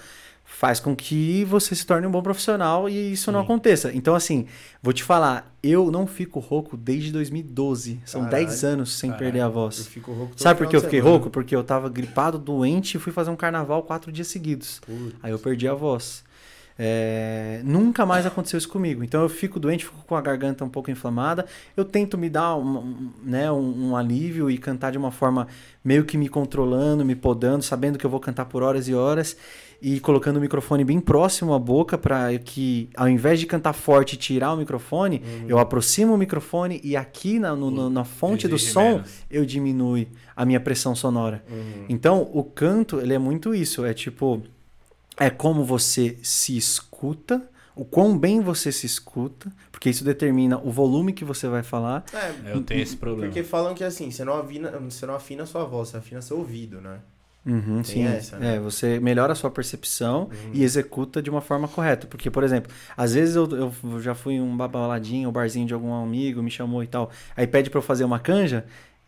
[0.55, 3.45] faz com que você se torne um bom profissional e isso não Sim.
[3.45, 3.91] aconteça.
[3.93, 4.47] Então, assim,
[4.81, 7.99] vou te falar, eu não fico rouco desde 2012.
[8.05, 8.45] São Caralho.
[8.47, 9.25] 10 anos sem Caralho.
[9.25, 9.85] perder a Eu voz.
[9.85, 11.17] fico rouco Sabe por que eu fiquei semana.
[11.17, 11.29] rouco?
[11.29, 14.79] Porque eu tava gripado, doente e fui fazer um carnaval quatro dias seguidos.
[14.85, 15.15] Putz.
[15.21, 16.23] Aí eu perdi a voz.
[16.77, 19.03] É, nunca mais aconteceu isso comigo.
[19.03, 21.45] Então eu fico doente, fico com a garganta um pouco inflamada.
[21.75, 25.47] Eu tento me dar um, né, um, um alívio e cantar de uma forma
[25.83, 29.35] meio que me controlando, me podando, sabendo que eu vou cantar por horas e horas
[29.81, 34.13] e colocando o microfone bem próximo à boca para que, ao invés de cantar forte
[34.13, 35.45] e tirar o microfone, Uhum.
[35.49, 39.11] eu aproximo o microfone e aqui na, no- no- na fonte do som menos.
[39.29, 41.43] eu diminui a minha pressão sonora.
[41.49, 41.85] Uhum.
[41.89, 43.85] Então, o canto, ele é muito isso.
[43.85, 44.41] É tipo,
[45.17, 47.41] é como você se escuta,
[47.75, 52.05] o quão bem você se escuta, porque isso determina o volume que você vai falar.
[52.13, 53.27] É, Eu tenho esse problema.
[53.31, 56.21] porque falam que assim, você não, afina, você não afina a sua voz, você afina
[56.21, 56.99] seu ouvido, né?
[57.45, 58.55] Uhum, sim, essa, né?
[58.55, 60.49] é, você melhora a sua percepção Uhum.
[60.53, 62.07] e executa de uma forma correta.
[62.07, 63.47] Porque, por exemplo, às vezes eu,
[63.85, 67.45] eu já fui um baladinho, um barzinho de algum amigo, me chamou e tal, aí
[67.45, 68.65] pede pra eu fazer uma canja,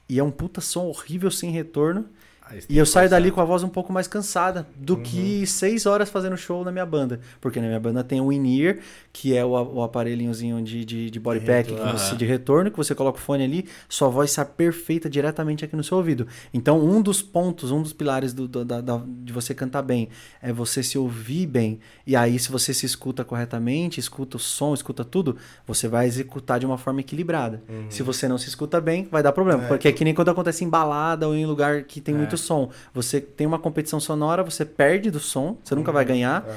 [0.08, 2.06] e é um puta som horrível sem retorno.
[2.50, 4.96] Você tem E eu que saio dali com a voz um pouco mais cansada do
[4.96, 5.04] Uhum.
[5.04, 7.20] que seis horas fazendo show na minha banda.
[7.42, 8.78] Porque na minha banda tem o in-ear,
[9.14, 11.98] que é o, o aparelhinhozinho de, de, de body pack que retorno.
[11.98, 12.18] você, Aham.
[12.18, 15.84] de retorno, que você coloca o fone ali, sua voz sai perfeita diretamente aqui no
[15.84, 16.28] seu ouvido.
[16.54, 20.10] Então, um dos pontos, um dos pilares do, do- da, da- de você cantar bem
[20.42, 21.80] é você se ouvir bem.
[22.06, 26.60] E aí, se você se escuta corretamente, escuta o som, escuta tudo, você vai executar
[26.60, 27.64] de uma forma equilibrada.
[27.90, 29.64] Se você não se escuta bem, vai dar problema.
[29.64, 29.68] É.
[29.68, 32.18] Porque é que nem quando acontece em balada ou em lugar que tem É.
[32.18, 32.70] muito som.
[32.94, 36.56] Você tem uma competição sonora, você perde do som, você nunca vai ganhar, É.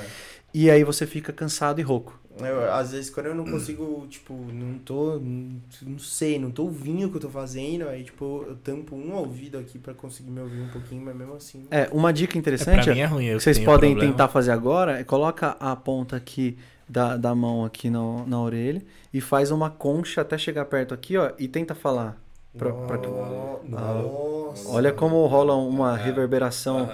[0.55, 2.19] e aí você fica cansado e rouco.
[2.39, 6.62] Eu, às vezes quando eu não consigo, tipo, não tô, não, não sei, não tô
[6.62, 10.31] ouvindo o que eu tô fazendo, aí tipo, eu tampo um ouvido aqui pra conseguir
[10.31, 11.66] me ouvir um pouquinho, mas mesmo assim.
[11.70, 13.24] É, uma dica É, interessante pra mim é ruim.
[13.27, 14.12] Eu que vocês podem problema.
[14.12, 16.57] tentar fazer agora é coloca a ponta aqui
[16.89, 18.82] da, da mão aqui no, na orelha
[19.12, 22.16] e faz uma concha até chegar perto aqui, ó, e tenta falar.
[22.57, 24.69] Pra- pra- No- Nossa.
[24.71, 26.03] Olha como rola uma É.
[26.03, 26.89] reverberação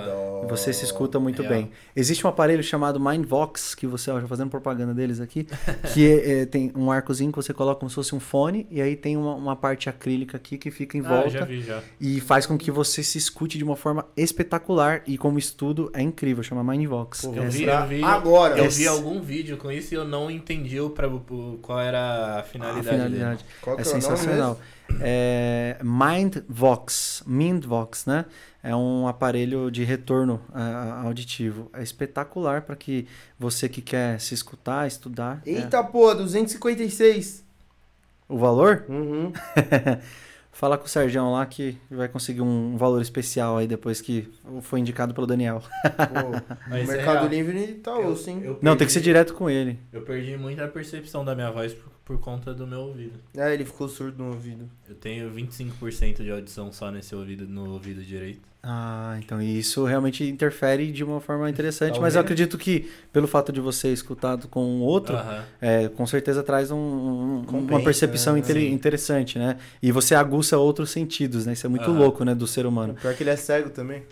[0.45, 1.55] e você se escuta muito Real.
[1.55, 1.70] bem.
[1.95, 5.45] Existe um aparelho chamado Mindvox, que você, ó, já fazendo propaganda deles aqui,
[5.95, 8.83] que é- é, tem um arcozinho que você coloca como se fosse um fone, e
[8.83, 11.81] aí tem uma, uma parte acrílica aqui que fica em Ah, volta já vi, já.
[11.99, 16.03] e faz com que você se escute de uma forma espetacular e como estudo é
[16.03, 17.23] incrível, chama Mindvox.
[17.23, 18.59] Pô, Eu É, vi, mostrar eu vi- agora.
[18.59, 21.81] Eu Esse- vi algum vídeo com isso e eu não entendi o pra, o- qual
[21.81, 21.99] era
[22.37, 24.61] a a finalidade, finalidade Qual é que é sensacional.
[25.00, 28.24] É Mindvox, Mindvox, né?
[28.62, 31.70] É um aparelho de retorno ah, auditivo.
[31.72, 33.06] É espetacular para que
[33.38, 35.42] você que quer se escutar, estudar.
[35.46, 35.50] é.
[35.50, 37.44] Eita, pô, 256.
[38.28, 38.84] O valor?
[38.88, 39.32] Uhum.
[40.50, 44.26] Fala com o Sergião lá que vai conseguir um valor especial aí depois que
[44.62, 45.62] foi indicado pelo Daniel.
[45.82, 47.28] Pô, Mas o é Mercado real.
[47.28, 48.40] Livre tá osso, hein?
[48.42, 49.78] eu Não, tem que ser direto com ele.
[49.92, 53.19] Eu perdi muito a percepção da minha voz por, por conta do meu ouvido.
[53.37, 54.70] É, ele ficou surdo no ouvido.
[54.89, 58.41] Eu tenho 25% de audição só nesse ouvido, no ouvido direito.
[58.62, 63.27] Ah, então isso realmente interfere de uma forma interessante, Tá mas eu acredito que pelo
[63.28, 65.45] fato de você escutado com um outro, Aham.
[65.61, 68.41] é, com certeza traz um- um- uma percepção né?
[68.41, 68.73] inter- Sim.
[68.73, 69.57] interessante, né?
[69.83, 71.53] E você aguça outros sentidos, né?
[71.53, 71.99] Isso é muito Aham.
[71.99, 72.95] louco, né, do ser humano.
[73.01, 74.03] Pior que ele é cego também.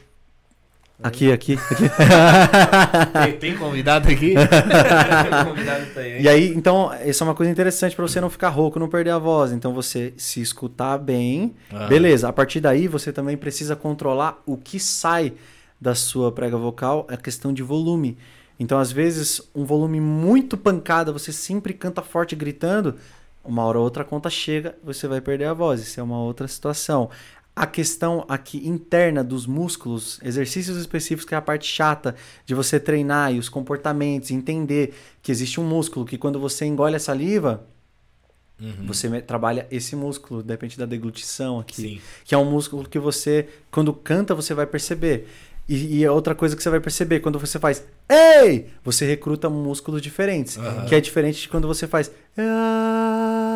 [1.03, 1.85] Aqui, aqui, aqui.
[3.12, 4.35] Tem, tem convidado aqui?
[4.39, 6.23] tem convidado aí.
[6.23, 9.11] E aí, então, essa é uma coisa interessante pra você não ficar rouco, não perder
[9.11, 9.53] a voz.
[9.53, 11.89] Então, você se escutar bem, Aham.
[11.89, 12.29] beleza.
[12.29, 15.33] A partir daí, você também precisa controlar o que sai
[15.81, 18.16] da sua prega vocal, a questão de volume.
[18.59, 22.95] Então, às vezes, um volume muito pancada, você sempre canta forte gritando,
[23.45, 25.83] uma hora ou outra a conta chega, você vai perder a voz.
[25.83, 27.11] Isso é uma outra situação.
[27.56, 32.81] A questão aqui interna dos músculos, exercícios específicos, que é a parte chata de você
[32.81, 37.64] treinar e os comportamentos, entender que existe um músculo que quando você engole a saliva,
[38.60, 38.86] Uhum.
[38.86, 42.01] você trabalha esse músculo, depende da deglutição aqui Sim.
[42.24, 45.26] que é um músculo que você, quando canta, você vai perceber.
[45.68, 48.68] E, e é outra coisa que você vai perceber, quando você faz Ei!
[48.85, 50.56] Você recruta músculos diferentes.
[50.59, 50.85] Aham.
[50.86, 53.53] Que é diferente de quando você faz "Ah",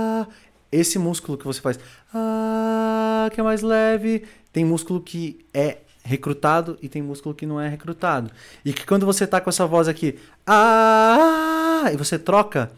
[0.70, 1.78] Esse músculo que você faz
[2.14, 7.60] "Ah", que é mais leve, tem músculo que é recrutado e tem músculo que não
[7.60, 8.30] é recrutado.
[8.64, 12.70] E que quando você tá com essa voz aqui, ah, e você troca,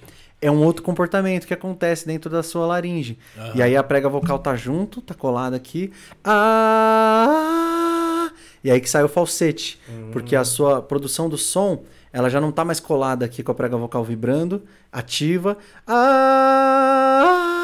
[0.43, 3.19] é um outro comportamento que acontece dentro da sua laringe.
[3.39, 3.53] Aham.
[3.55, 5.93] E aí a prega vocal tá junto, tá colada aqui.
[6.25, 8.31] Ah!
[8.65, 9.79] E aí que sai o falsete.
[10.13, 13.55] Porque a sua produção do som, ela já não tá mais colada aqui com a
[13.55, 14.63] prega vocal vibrando,
[14.93, 15.57] ativa.
[15.87, 17.60] Ah!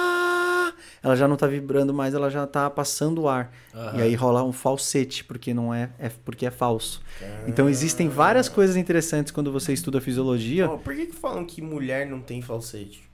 [1.07, 3.53] Ela já não tá vibrando mais, ela já tá passando o ar.
[3.73, 3.99] Aham.
[3.99, 7.01] E aí rola um falsete, porque não é, é porque é falso.
[7.47, 10.69] Então existem várias coisas interessantes quando você estuda fisiologia.
[10.69, 13.07] Ó, por que, que falam que mulher não tem falsete?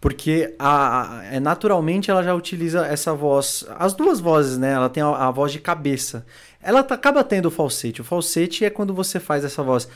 [0.00, 4.72] Porque a, a- é, naturalmente ela já utiliza essa voz, as duas vozes, né?
[4.72, 6.26] Ela tem a, a voz de cabeça.
[6.60, 8.00] Ela tá- acaba tendo o falsete.
[8.00, 9.88] O falsete é quando você faz essa voz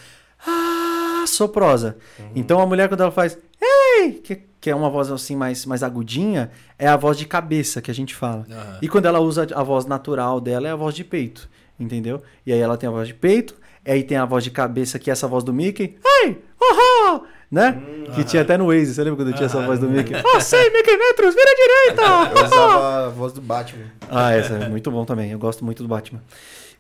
[0.47, 0.86] ah,
[1.27, 1.97] soprosa.
[2.35, 5.83] Então a mulher quando ela faz ei, que, que é uma voz assim mais, mais
[5.83, 8.47] agudinha, é a voz de cabeça que a gente fala.
[8.51, 8.79] Aham.
[8.83, 11.49] E quando ela usa a voz natural dela é a voz de peito,
[11.79, 12.23] entendeu?
[12.45, 13.55] E aí ela tem a voz de peito,
[13.85, 15.97] aí tem a voz de cabeça que é essa voz do Mickey.
[16.23, 17.21] Ei, oh,
[17.51, 17.81] né?
[18.15, 20.15] que tinha até no Waze, você lembra quando tinha essa voz do Mickey?
[20.37, 22.39] Ah, sei, Mickey Metros, vira direita!
[22.39, 23.85] Eu usava a voz do Batman.
[24.11, 25.31] Ah, essa é muito bom também.
[25.31, 26.21] Eu gosto muito do Batman.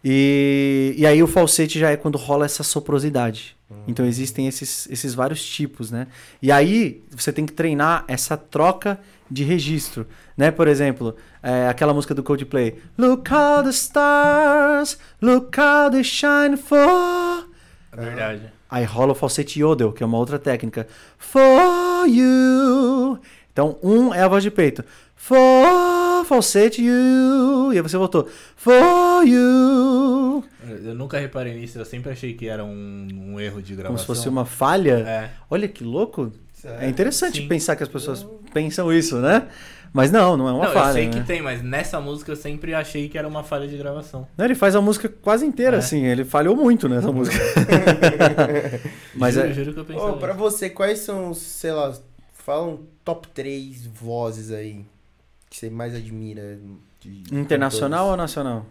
[0.08, 3.56] E, e aí o falsete já é quando rola essa soprosidade.
[3.88, 6.06] Então existem esses, esses vários tipos, né?
[6.40, 10.06] E aí você tem que treinar essa troca de registro,
[10.36, 10.52] né?
[10.52, 12.78] Por exemplo, é, aquela música do Coldplay.
[12.96, 17.48] Look how the stars, look how they shine for...
[17.90, 18.42] É verdade.
[18.70, 20.86] Aí rola o falsete yodel, que é uma outra técnica.
[21.18, 23.18] For you.
[23.52, 24.84] Então, um é a voz de peito.
[25.26, 27.72] For falsete you.
[27.72, 28.28] E aí você voltou.
[28.54, 30.44] For you.
[30.84, 33.88] Eu nunca reparei nisso, eu sempre achei que era um, um erro de gravação.
[33.88, 34.98] Como se fosse uma falha.
[35.04, 35.30] É.
[35.50, 36.30] Olha que louco.
[36.80, 37.48] É interessante Sim.
[37.48, 38.24] pensar que as pessoas
[38.54, 39.48] pensam isso, né?
[39.92, 40.90] Mas não, não é uma não, falha.
[40.90, 41.12] eu sei né?
[41.14, 44.28] que tem, mas nessa música eu sempre achei que era uma falha de gravação.
[44.38, 45.78] Não, ele faz a música quase inteira, É.
[45.80, 46.04] assim.
[46.04, 47.36] Ele falhou muito nessa música.
[49.16, 50.04] Mas juro, é- juro que eu pensei.
[50.04, 51.92] Ô, pra você, quais são, sei lá,
[52.32, 54.84] fala um top 3 vozes aí
[55.60, 56.58] que você mais admira?
[57.00, 58.34] de Internacional ou cantores?
[58.36, 58.66] nacional?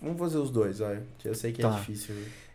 [0.00, 1.02] Vamos fazer os dois, olha.
[1.24, 1.78] Eu sei que é Tá.
[1.78, 2.14] difícil.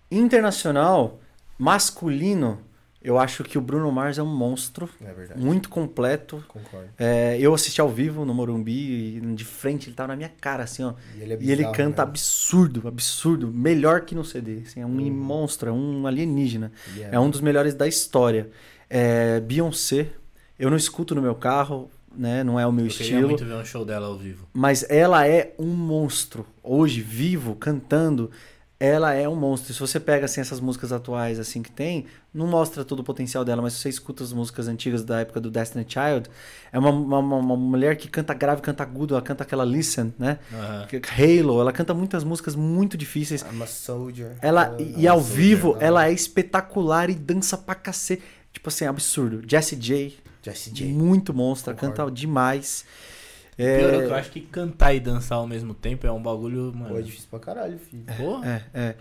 [0.09, 1.19] Internacional,
[1.57, 2.59] masculino,
[3.01, 4.89] eu acho que o Bruno Mars é um monstro.
[5.03, 5.41] É verdade.
[5.41, 6.43] Muito completo.
[6.47, 6.89] Concordo.
[6.97, 10.63] É, eu assisti ao vivo no Morumbi, e de frente ele tava na minha cara,
[10.63, 10.93] assim, ó.
[11.15, 12.09] E ele, é E ele canta né?
[12.09, 13.47] absurdo, absurdo.
[13.51, 14.61] Melhor que no CD.
[14.65, 15.11] Assim, é um Uhum.
[15.11, 16.71] monstro, é um alienígena.
[16.95, 18.49] Ele É um dos melhores da história.
[18.89, 20.09] É, Beyoncé,
[20.59, 22.43] eu não escuto no meu carro, né?
[22.43, 23.27] Não é o meu eu queria estilo.
[23.29, 24.47] muito ver um show dela ao vivo.
[24.53, 26.45] Mas ela é um monstro.
[26.63, 28.29] Hoje, vivo, cantando,
[28.79, 29.73] ela é um monstro.
[29.73, 33.43] Se você pega assim essas músicas atuais assim que tem, não mostra todo o potencial
[33.43, 36.29] dela, mas se você escuta as músicas antigas da época do Destiny Child,
[36.71, 40.37] é uma, uma, uma- mulher que canta grave, canta agudo, ela canta aquela Listen, né?
[40.87, 41.01] Que-
[41.41, 43.41] Halo, ela canta muitas músicas muito difíceis.
[43.51, 44.35] I'm a soldier.
[44.43, 45.35] Ela, I'm e a ao soldier.
[45.37, 48.21] vivo, Ah, ela é espetacular e dança pra cacete.
[48.53, 49.41] Tipo assim, absurdo.
[49.47, 50.17] Jessie J,
[50.51, 50.85] Jessie J.
[50.93, 51.95] muito monstra, Concordo.
[51.95, 52.85] canta demais.
[53.55, 56.21] Pior é que eu É, acho que cantar e dançar ao mesmo tempo é um
[56.21, 56.89] bagulho, mano.
[56.93, 58.03] Pô, é difícil pra caralho, filho.
[58.17, 58.63] Porra.
[58.73, 58.95] É, é.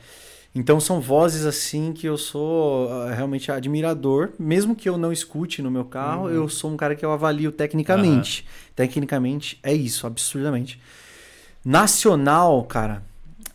[0.55, 5.61] Então são vozes assim que eu sou ah, realmente admirador, mesmo que eu não escute
[5.61, 6.31] no meu carro, Uhum.
[6.31, 8.47] eu sou um cara que eu avalio tecnicamente.
[8.75, 10.81] Tecnicamente é isso, absurdamente.
[11.65, 13.03] Nacional, cara,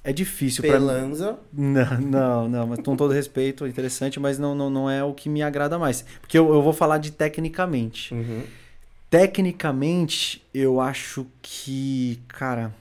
[0.04, 0.70] é difícil mim.
[0.72, 1.40] Pelanza.
[1.54, 5.30] Não, não, não, mas com todo respeito, interessante, mas não, não, não é o que
[5.30, 6.04] me agrada mais.
[6.20, 8.14] Porque eu, eu vou falar de tecnicamente.
[8.14, 8.44] Uhum.
[9.10, 12.74] Tecnicamente, eu acho que, cara,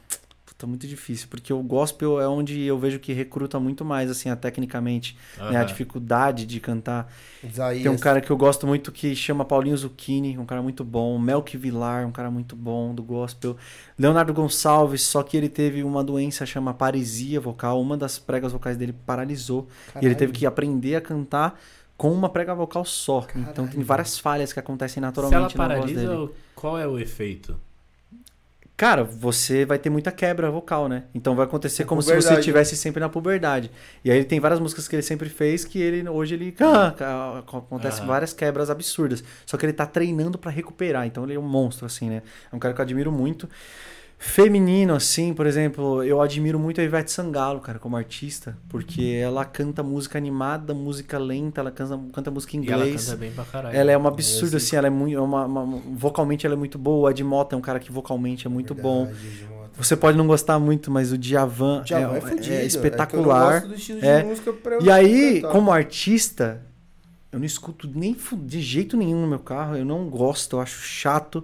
[0.61, 4.29] puta, muito difícil, porque o gospel é onde eu vejo que recruta muito mais, assim,
[4.29, 7.11] a tecnicamente, né, a dificuldade de cantar.
[7.43, 7.83] Isaías.
[7.83, 11.19] Tem um cara que eu gosto muito que chama Paulinho Zucchini, um cara muito bom,
[11.19, 13.57] Melk Vilar, um cara muito bom do gospel,
[13.99, 18.77] Leonardo Gonçalves, só que ele teve uma doença chama paresia vocal, uma das pregas vocais
[18.77, 20.17] dele paralisou, e ele Caralho.
[20.17, 21.59] teve que aprender a cantar
[21.97, 23.27] com uma prega vocal só.
[23.35, 23.85] Então tem Caralho.
[23.85, 26.07] várias falhas que acontecem Se ela naturalmente na voz dele.
[26.07, 27.57] paralisa, qual é o efeito?
[28.81, 31.03] Cara, você vai ter muita quebra vocal, né?
[31.15, 33.71] Então vai acontecer Na como se você puberdade, estivesse sempre na puberdade.
[34.03, 36.95] E aí ele tem várias músicas que ele sempre fez que ele hoje ele ah,
[36.97, 38.07] ca- acontece Aham.
[38.07, 39.23] várias quebras absurdas.
[39.45, 41.07] Só que ele tá treinando pra recuperar.
[41.07, 42.23] Então ele é um monstro assim, né?
[42.51, 43.47] É um cara que eu admiro muito.
[44.23, 49.47] Feminino, assim, por exemplo, eu admiro muito a Ivete Sangalo, cara, como artista, porque ela
[49.47, 53.07] canta música animada, música lenta, ela canta, canta música em E ela inglês.
[53.07, 53.75] canta bem pra caralho.
[53.75, 55.17] Ela é uma absurda, Esse- assim, ela é muito.
[55.17, 57.09] é Uma, uma- vocalmente ela é muito boa.
[57.09, 59.07] O Ed Mota é um cara que vocalmente é muito bom.
[59.07, 59.71] Verdade, Edmota.
[59.79, 63.65] Você pode não gostar muito, mas o Djavan, Djavan é, é, fudido, é espetacular.
[64.83, 65.51] e aí, cantar.
[65.53, 66.61] como artista,
[67.33, 69.77] eu não escuto nem de jeito nenhum no meu carro.
[69.77, 71.43] Eu não gosto, eu acho chato.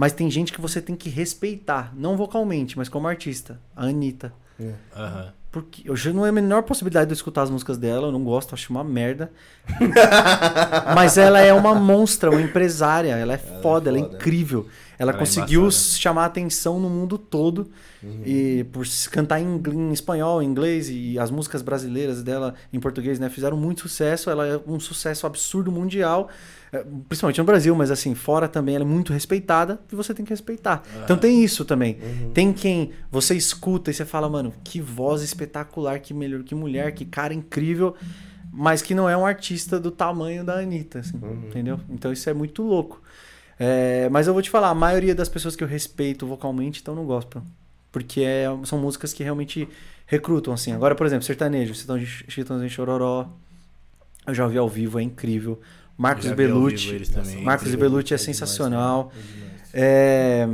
[0.00, 1.92] Mas tem gente que você tem que respeitar.
[1.96, 3.60] Não vocalmente, mas como artista.
[3.74, 4.32] A Anitta.
[4.60, 4.72] É.
[4.96, 5.32] Aham.
[5.50, 8.12] Porque eu já não é a menor possibilidade de eu escutar as músicas dela, eu
[8.12, 9.32] não gosto, acho uma merda.
[10.94, 14.14] Mas ela é uma monstra, uma empresária, ela é Ela é foda, ela é foda.
[14.16, 14.66] incrível.
[14.98, 15.98] Ela, Ela é conseguiu embaçada.
[15.98, 17.68] chamar atenção no mundo todo
[18.00, 18.22] Uhum.
[18.24, 22.78] e por se cantar em, em espanhol, em inglês e as músicas brasileiras dela em
[22.78, 24.30] português, né, fizeram muito sucesso.
[24.30, 26.28] Ela é um sucesso absurdo mundial,
[27.08, 30.30] principalmente no Brasil, mas assim, fora também ela é muito respeitada e você tem que
[30.30, 30.82] respeitar.
[31.04, 31.98] Então tem isso também.
[32.02, 32.30] Uhum.
[32.32, 36.92] Tem quem você escuta e você fala, mano, que voz espetacular, que melhor, que mulher,
[36.92, 37.94] que cara incrível,
[38.52, 41.44] mas que não é um artista do tamanho da Anitta, assim, Uhum.
[41.48, 41.80] entendeu?
[41.88, 43.00] Então isso é muito louco.
[43.58, 46.94] É, mas eu vou te falar, a maioria das pessoas que eu respeito vocalmente estão
[46.94, 47.42] no gospel.
[47.90, 49.66] Porque é- são músicas que realmente
[50.06, 50.72] recrutam, assim.
[50.72, 51.74] Agora, por exemplo, sertanejo,
[52.28, 53.28] Chitãozinho Chororó,
[54.26, 55.58] eu já ouvi ao vivo, é incrível.
[55.98, 57.02] Marcos Bellucci.
[57.42, 59.12] Marcos Bellucci é demais, sensacional.
[59.12, 59.48] é demais.
[59.74, 60.46] É,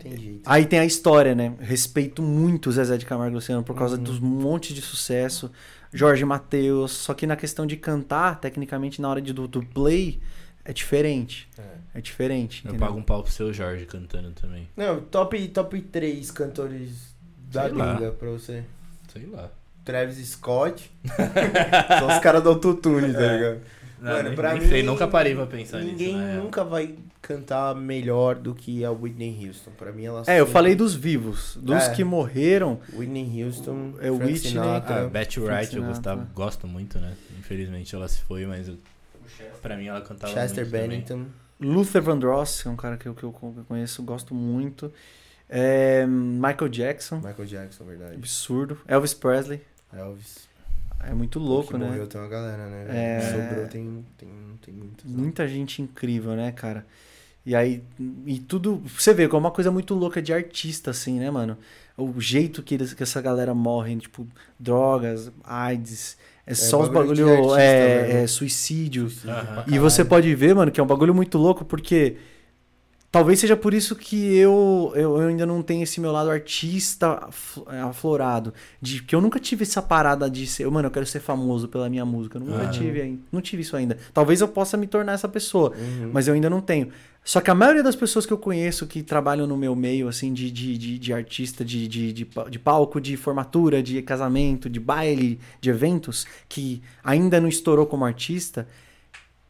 [0.00, 0.40] Tem jeito.
[0.44, 1.52] Aí tem a história, né?
[1.60, 4.02] Respeito muito o Zezé de Camargo e Luciano por causa Uhum.
[4.02, 5.50] dos montes de sucesso.
[5.92, 6.90] Jorge Mateus.
[6.92, 10.18] Só que na questão de cantar, tecnicamente, na hora de, do, do play,
[10.64, 11.48] é diferente.
[11.58, 11.98] É.
[11.98, 12.62] É diferente.
[12.64, 12.86] Eu entendeu?
[12.88, 14.68] pago um pau pro seu Jorge cantando também.
[14.76, 17.14] Não, top, top 3 cantores
[17.50, 17.94] da Sei lá.
[17.94, 18.64] gringa pra você.
[19.12, 19.48] Sei lá.
[19.84, 20.90] Travis Scott.
[21.98, 23.58] São os caras do autotune, tá É.
[24.00, 26.26] Não, Mano, nem, pra nem mim, sei, nunca parei pra pensar Ninguém nisso.
[26.26, 26.44] real.
[26.44, 29.70] nunca vai cantar melhor do que a Whitney Houston.
[29.70, 31.56] Pra mim, ela É, eu falei dos vivos.
[31.60, 31.94] Dos É.
[31.94, 35.06] que morreram, Whitney Houston, É o Whitney, Sinatra.
[35.06, 37.14] Ah, Betty Frank Wright eu gostava, gosto muito, né?
[37.38, 38.76] Infelizmente ela se foi, mas eu-
[39.62, 40.88] pra mim ela cantava Chester muito também.
[40.88, 41.24] Bennington.
[41.58, 43.32] Luther Vandross, é um cara que eu, que eu
[43.66, 44.92] conheço, gosto muito.
[45.48, 48.14] É, Michael Jackson, Michael Jackson, verdade.
[48.14, 48.78] absurdo.
[48.86, 49.62] Elvis Presley,
[49.92, 50.45] Elvis.
[51.04, 51.86] É muito louco, que né?
[51.86, 52.86] morreu tem uma galera, né?
[52.88, 53.20] É.
[53.20, 54.28] Sobrou tem, tem,
[54.62, 55.04] tem muitos.
[55.04, 55.16] né?
[55.16, 56.86] Muita gente incrível, né, cara?
[57.44, 57.82] E aí,
[58.26, 58.82] e tudo.
[58.98, 61.56] Você vê como é uma coisa muito louca de artista, assim, né, mano?
[61.96, 64.26] O jeito que, eles, que essa galera morre, tipo,
[64.58, 67.52] drogas, AIDS, é, só os bagulho bagulho.
[67.52, 68.22] artista, é, né?
[68.22, 69.10] é suicídio.
[69.24, 69.64] Aham.
[69.68, 72.16] E você pode ver, mano, que é um bagulho muito louco, porque
[73.16, 77.18] talvez seja por isso que eu, eu, eu ainda não tenho esse meu lado artista
[77.28, 78.52] aflo- aflorado.
[78.80, 81.88] De que eu nunca tive essa parada de ser, mano, eu quero ser famoso pela
[81.88, 82.36] minha música.
[82.36, 82.70] Eu nunca Aham.
[82.70, 83.22] tive ainda.
[83.32, 83.96] Não tive isso ainda.
[84.12, 86.10] Talvez eu possa me tornar essa pessoa, Uhum.
[86.12, 86.88] mas eu ainda não tenho.
[87.24, 90.32] Só que a maioria das pessoas que eu conheço que trabalham no meu meio, assim,
[90.32, 94.78] de, de, de, de artista, de, de, de, de palco, de formatura, de casamento, de
[94.78, 98.68] baile, de eventos, que ainda não estourou como artista,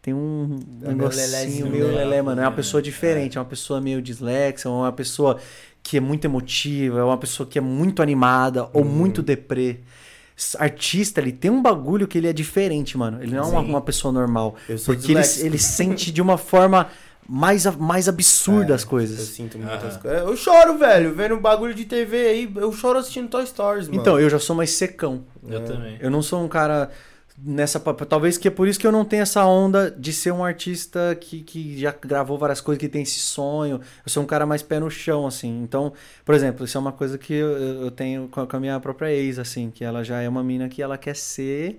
[0.07, 1.95] tem um É meio negocinho meio né?
[1.97, 2.41] lelé, mano.
[2.41, 5.37] É uma É, pessoa diferente, é uma pessoa meio dislexa, é uma pessoa
[5.83, 8.89] que é muito emotiva, é uma pessoa que é muito animada ou Uhum.
[8.89, 9.81] muito deprê.
[10.61, 13.21] Artista, ele tem um bagulho que ele é diferente, mano.
[13.21, 13.69] Ele não é uma, Sim.
[13.71, 14.55] uma pessoa normal.
[14.69, 16.87] Eu sou Porque ele, ele sente de uma forma
[17.29, 19.21] mais, mais absurda É, as Eu coisas.
[19.29, 19.99] sinto muitas Aham.
[20.03, 20.23] coisas.
[20.23, 22.53] Eu choro, velho, vendo bagulho de TV aí.
[22.55, 24.01] Eu choro assistindo Toy Stories, mano.
[24.01, 25.25] Então, eu já sou mais secão.
[25.49, 25.63] Eu É.
[25.63, 25.97] também.
[26.01, 26.91] Eu não sou um cara
[27.39, 27.79] nessa.
[27.81, 31.17] Talvez que é por isso que eu não tenho essa onda de ser um artista
[31.21, 33.81] que, que já gravou várias coisas, que tem esse sonho.
[34.05, 35.63] Eu sou um cara mais pé no chão, assim.
[35.63, 35.93] Então,
[36.25, 37.49] por exemplo, isso é uma coisa que eu,
[37.85, 40.83] eu tenho com a, minha própria ex, assim, que ela já é uma mina que
[40.83, 41.79] ela quer ser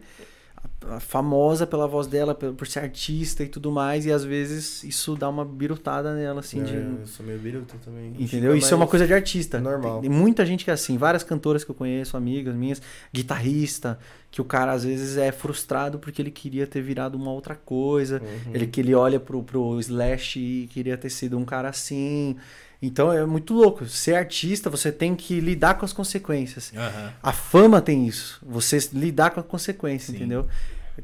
[1.00, 5.28] famosa pela voz dela, por, ser artista e tudo mais, e às vezes isso dá
[5.28, 6.76] uma birutada nela, assim, É, de.
[6.76, 8.14] Eu sou meio biruta também.
[8.18, 8.56] Entendeu?
[8.56, 9.60] Isso é uma coisa de artista.
[9.60, 10.02] normal.
[10.02, 12.82] Tem, tem muita gente que é assim, várias cantoras que eu conheço, amigas minhas,
[13.12, 13.98] guitarrista,
[14.30, 18.22] que o cara às vezes é frustrado porque ele queria ter virado uma outra coisa,
[18.22, 18.54] Uhum.
[18.54, 22.36] ele que ele olha pro, pro Slash e queria ter sido um cara assim.
[22.82, 23.86] Então é muito louco.
[23.86, 26.72] Ser artista, você tem que lidar com as consequências.
[26.76, 27.14] Aham.
[27.24, 28.40] A fama tem isso.
[28.46, 30.18] Você lidar com a consequência, Sim.
[30.18, 30.48] entendeu?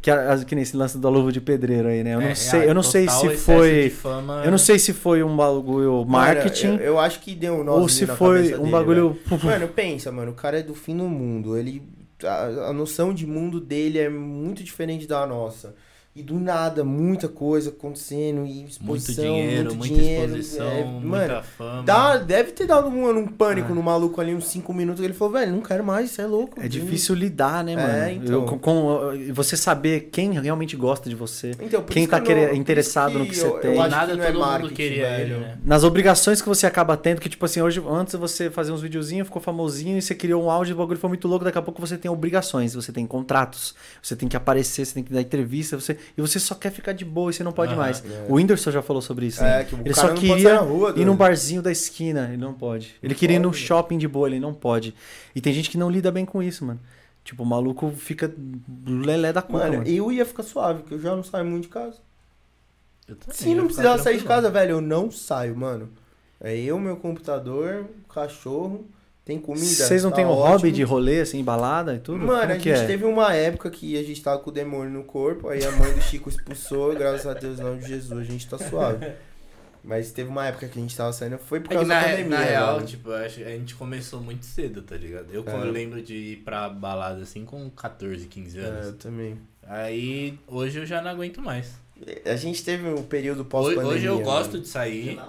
[0.02, 0.10] Que,
[0.48, 2.16] que nem esse lance da luva de pedreiro aí, né?
[2.16, 3.90] Eu não É, sei, ah, eu não sei se foi.
[3.92, 6.68] fama- Eu não sei se foi um bagulho marketing.
[6.68, 9.20] Mano, eu, eu acho que deu um Ou nozinho se na foi um dele, bagulho.
[9.26, 9.42] velho.
[9.46, 11.56] Mano, pensa, mano, o cara é do fim do mundo.
[11.58, 11.84] Ele.
[12.24, 15.76] A, a noção de mundo dele é muito diferente da nossa.
[16.16, 20.84] E do nada, muita coisa acontecendo e Muito exposição, dinheiro, muito muita dinheiro, exposição, é,
[20.84, 21.82] muita mano, fama.
[21.84, 23.76] dá, deve ter dado um, um pânico Ah.
[23.76, 26.62] no maluco ali, uns 5 minutos, ele falou, velho, não quero mais, isso é louco.
[26.62, 27.88] É difícil lidar, né, mano?
[28.04, 28.32] É, então.
[28.42, 29.00] Eu- com, com-
[29.34, 31.50] você saber quem realmente gosta de você.
[31.60, 33.76] Então, Quem tá que não- querer- isso interessado no que você eu- tem.
[33.76, 35.40] Eu nada que não é marketing, queria velho.
[35.40, 35.58] né?
[35.66, 39.26] Nas obrigações que você acaba tendo, que tipo assim, hoje, antes você fazia uns videozinhos,
[39.28, 41.82] ficou famosinho e você criou um áudio, o bagulho foi muito louco, daqui a pouco
[41.82, 45.76] você tem obrigações, você tem contratos, você tem que aparecer, você tem que dar entrevista,
[45.76, 48.04] você, e você só quer ficar de boa e você não pode mais.
[48.06, 48.26] É.
[48.30, 49.42] O Whindersson já falou sobre isso.
[49.42, 49.62] né?
[49.62, 51.62] É, que o Ele cara só não pode sair queria na rua, ir num barzinho
[51.62, 52.96] da esquina, ele não pode.
[53.02, 54.94] Ele Não queria ir no pode, shopping de boa, ele não pode.
[55.36, 56.80] E tem gente que não lida bem com isso, mano.
[57.24, 58.34] Tipo, o maluco fica
[58.86, 59.88] lelé da cuca, Mano, mano.
[59.90, 61.98] eu ia ficar suave, porque eu já não saio muito de casa.
[63.30, 65.90] Se não precisar sair de casa, velho, eu não saio, mano.
[66.42, 68.86] É eu, meu computador, o cachorro,
[69.26, 69.66] tem comida.
[69.66, 70.48] Vocês não tá têm um ótimo.
[70.50, 72.20] hobby de rolê, assim, balada e tudo?
[72.20, 72.88] Mano, Como a que gente é?
[72.88, 75.94] teve uma época que a gente tava com o demônio no corpo, aí a mãe
[75.94, 79.12] do Chico expulsou, e graças a Deus, em nome de Jesus, a gente tá suave.
[79.86, 82.10] Mas teve uma época que a gente tava saindo, foi por É causa na, da
[82.10, 82.86] pandemia, na real, mano.
[82.88, 85.28] tipo, a gente começou muito cedo, tá ligado?
[85.32, 85.54] Eu, É.
[85.54, 88.86] eu lembro de ir pra balada assim com 14, 15 É, anos.
[88.88, 89.38] eu também.
[89.68, 91.72] Aí hoje eu já não aguento mais.
[92.26, 93.92] A gente teve um período pós-pandemia.
[93.94, 94.26] hoje eu mano.
[94.26, 95.20] gosto de sair.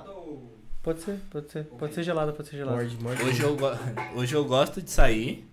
[0.85, 1.65] Pode ser, pode ser.
[1.65, 2.77] Pode ser gelada, pode ser gelada.
[2.77, 3.23] Morde, morde.
[3.23, 3.57] Hoje eu,
[4.15, 5.49] hoje eu gosto de sair.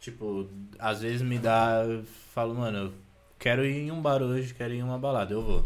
[0.00, 0.46] Tipo,
[0.78, 1.82] às vezes me dá.
[1.88, 2.92] eu Falo, mano, eu
[3.38, 5.62] quero ir em um bar hoje, quero ir em uma balada, eu vou.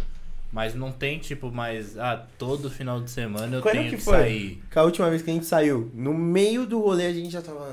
[0.53, 1.99] Mas não tem, tipo, mais.
[1.99, 4.17] Ah, todo final de semana eu Quando tenho que que, foi?
[4.19, 4.63] sair.
[4.71, 7.43] Que a última vez que a gente saiu, no meio do rolê a gente já
[7.43, 7.67] tava.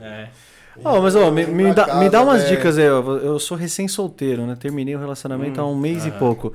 [0.00, 0.28] É.
[0.82, 2.56] Ó, mas ó, me, me dá, me dá casa, umas velho.
[2.56, 3.02] dicas aí, ó.
[3.18, 4.56] Eu sou recém-solteiro, né?
[4.58, 5.64] Terminei o relacionamento Hum.
[5.64, 6.54] há um mês e pouco.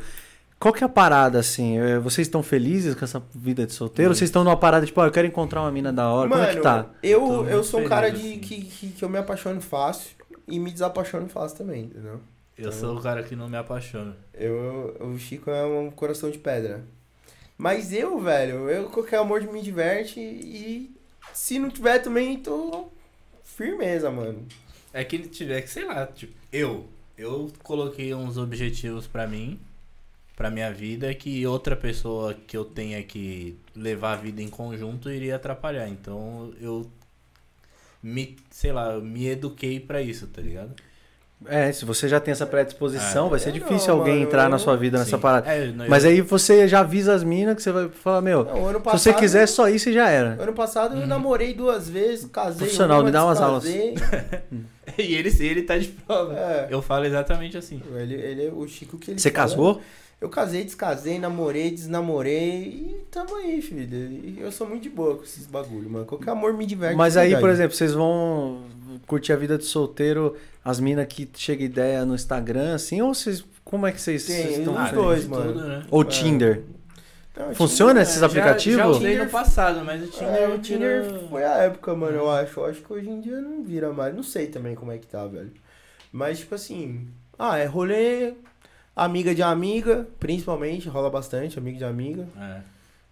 [0.60, 1.78] Qual que é a parada, assim?
[1.78, 4.10] É, Vocês estão felizes com essa vida de solteiro?
[4.12, 6.30] Ou vocês estão numa parada, tipo, ó, eu quero encontrar uma mina da hora?
[6.30, 6.90] Como é que tá?
[7.04, 8.40] Eu, eu sou um cara de, assim.
[8.40, 10.12] que, que, que eu me apaixono fácil
[10.48, 12.20] e me desapaixono fácil também, entendeu?
[12.58, 14.18] Eu sou o cara que não me apaixona.
[14.34, 16.84] Eu, o Chico é um coração de pedra.
[17.56, 20.92] Mas eu, velho, eu qualquer amor me diverte e
[21.34, 22.88] se não tiver também, tô
[23.44, 24.46] firmeza, mano.
[24.92, 26.86] É que ele tiver que, sei lá, tipo, eu.
[27.16, 29.60] Eu coloquei uns objetivos pra mim,
[30.38, 35.10] pra minha vida, que outra pessoa que eu tenha que levar a vida em conjunto
[35.12, 35.90] iria atrapalhar.
[35.90, 36.86] Então eu
[38.02, 40.72] me, sei lá, eu me eduquei pra isso, tá ligado?
[41.46, 43.30] É, se você já tem essa predisposição, É.
[43.32, 45.22] vai ser Eu difícil não, alguém mano, entrar na eu- sua vida nessa Sim.
[45.22, 45.52] parada.
[45.52, 48.44] É, não, Mas eu- aí você já avisa as minas que você vai falar, meu,
[48.44, 50.42] Não, ano se passado, você quiser só isso e já era.
[50.42, 51.08] Ano passado eu Uhum.
[51.08, 53.96] namorei duas vezes, casei Profissional, me dá umas descasei.
[54.98, 56.34] E ele, ele tá de prova.
[56.34, 56.68] É.
[56.72, 57.84] Eu falo exatamente assim.
[57.96, 59.48] Ele, ele é o Chico que ele Você fala.
[59.48, 59.82] casou?
[60.20, 64.36] Eu casei, descasei, namorei, desnamorei e tamo aí, filho.
[64.40, 66.06] Eu sou muito de boa com esses bagulho, mano.
[66.06, 66.96] Qualquer amor me diverte.
[66.96, 68.64] Mas aí, por exemplo, vocês vão
[69.06, 73.44] curtir a vida de solteiro, as minas que chega ideia no Instagram, assim, ou vocês.
[73.64, 75.54] Como é que vocês, Tem, vocês estão os dois, mano.
[75.54, 75.86] tudo, né?
[75.92, 76.06] Ou É.
[76.06, 76.64] Tinder?
[77.38, 78.78] Não, Funciona É, esses já- aplicativos?
[78.80, 81.94] Já usei no Tinder- passado, mas o Tinder É, eu o Tinder foi a época,
[81.94, 82.60] mano, eu acho.
[82.60, 84.16] Eu acho que hoje em dia não vira mais.
[84.16, 85.52] Não sei também como é que tá, velho.
[86.12, 87.08] Mas, tipo assim.
[87.38, 88.34] Ah, é rolê.
[88.98, 92.28] Amiga de amiga, principalmente, rola bastante, amiga de amiga.
[92.38, 92.62] É.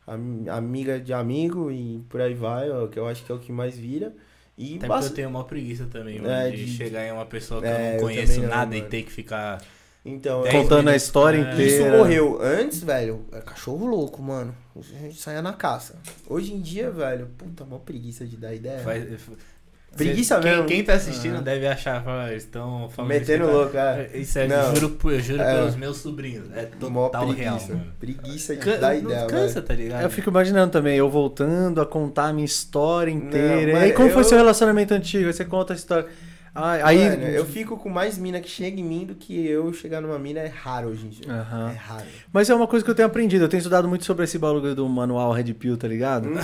[0.08, 3.40] am- Amiga de amigo e por aí vai, ó, que eu acho que é o
[3.40, 4.12] que mais vira.
[4.58, 7.12] E Até porque basta- eu tenho uma preguiça também, mano, É, de, de- chegar em
[7.12, 8.90] uma pessoa que É, eu eu não conheço não, nada e mano.
[8.90, 9.62] ter que ficar.
[10.04, 11.42] Então, eu- Contando a história é.
[11.42, 11.64] inteira.
[11.64, 12.40] Isso morreu.
[12.42, 14.56] Antes, velho, é cachorro louco, mano.
[14.76, 15.98] A gente saia na caça.
[16.30, 18.80] Hoje em dia, velho, puta, mó preguiça de dar ideia.
[18.80, 19.04] Faz-
[19.96, 20.66] Preguiça quem, mesmo.
[20.66, 21.44] Quem tá assistindo Aham.
[21.44, 24.10] deve achar, fala, eles estão falando Metendo isso, tá- louco, é.
[24.14, 24.76] Isso é, Não.
[24.76, 25.56] juro, por- eu juro É.
[25.56, 26.46] pelos meus sobrinhos.
[26.56, 27.74] É total real, preguiça.
[27.74, 27.94] mano.
[28.00, 30.02] Preguiça de Can- dar ideia, cansa, tá ligado?
[30.04, 33.74] Eu fico imaginando também, eu voltando a contar a minha história inteira.
[33.80, 35.28] Não, e como foi eu- seu relacionamento antigo?
[35.28, 36.06] Aí você conta a história.
[36.56, 36.98] Ah, aí.
[37.10, 40.18] Mano, eu fico com mais mina que chega em mim do que eu chegar numa
[40.18, 41.30] mina é raro hoje em dia.
[41.32, 41.70] Aham.
[41.72, 42.06] É raro.
[42.32, 43.44] Mas é uma coisa que eu tenho aprendido.
[43.44, 46.30] Eu tenho estudado muito sobre esse bagulho do manual Red Pill, tá ligado?
[46.30, 46.36] Hum,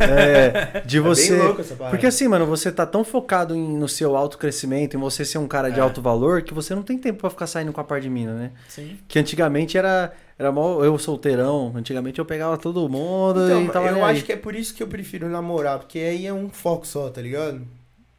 [0.00, 1.30] É, de você.
[1.34, 1.90] É bem louco essa parada.
[1.96, 5.46] Porque assim, mano, você tá tão focado em, no seu autocrescimento, em você ser um
[5.46, 5.82] cara de É.
[5.82, 8.34] alto valor, que você não tem tempo pra ficar saindo com a par de mina,
[8.34, 8.50] né?
[8.68, 8.96] Sim.
[9.06, 13.86] Que antigamente era, era mó, eu solteirão, antigamente eu pegava todo mundo Então, e tava
[13.88, 14.16] eu nem aí.
[14.16, 17.08] acho que é por isso que eu prefiro namorar, porque aí é um foco só,
[17.08, 17.60] tá ligado?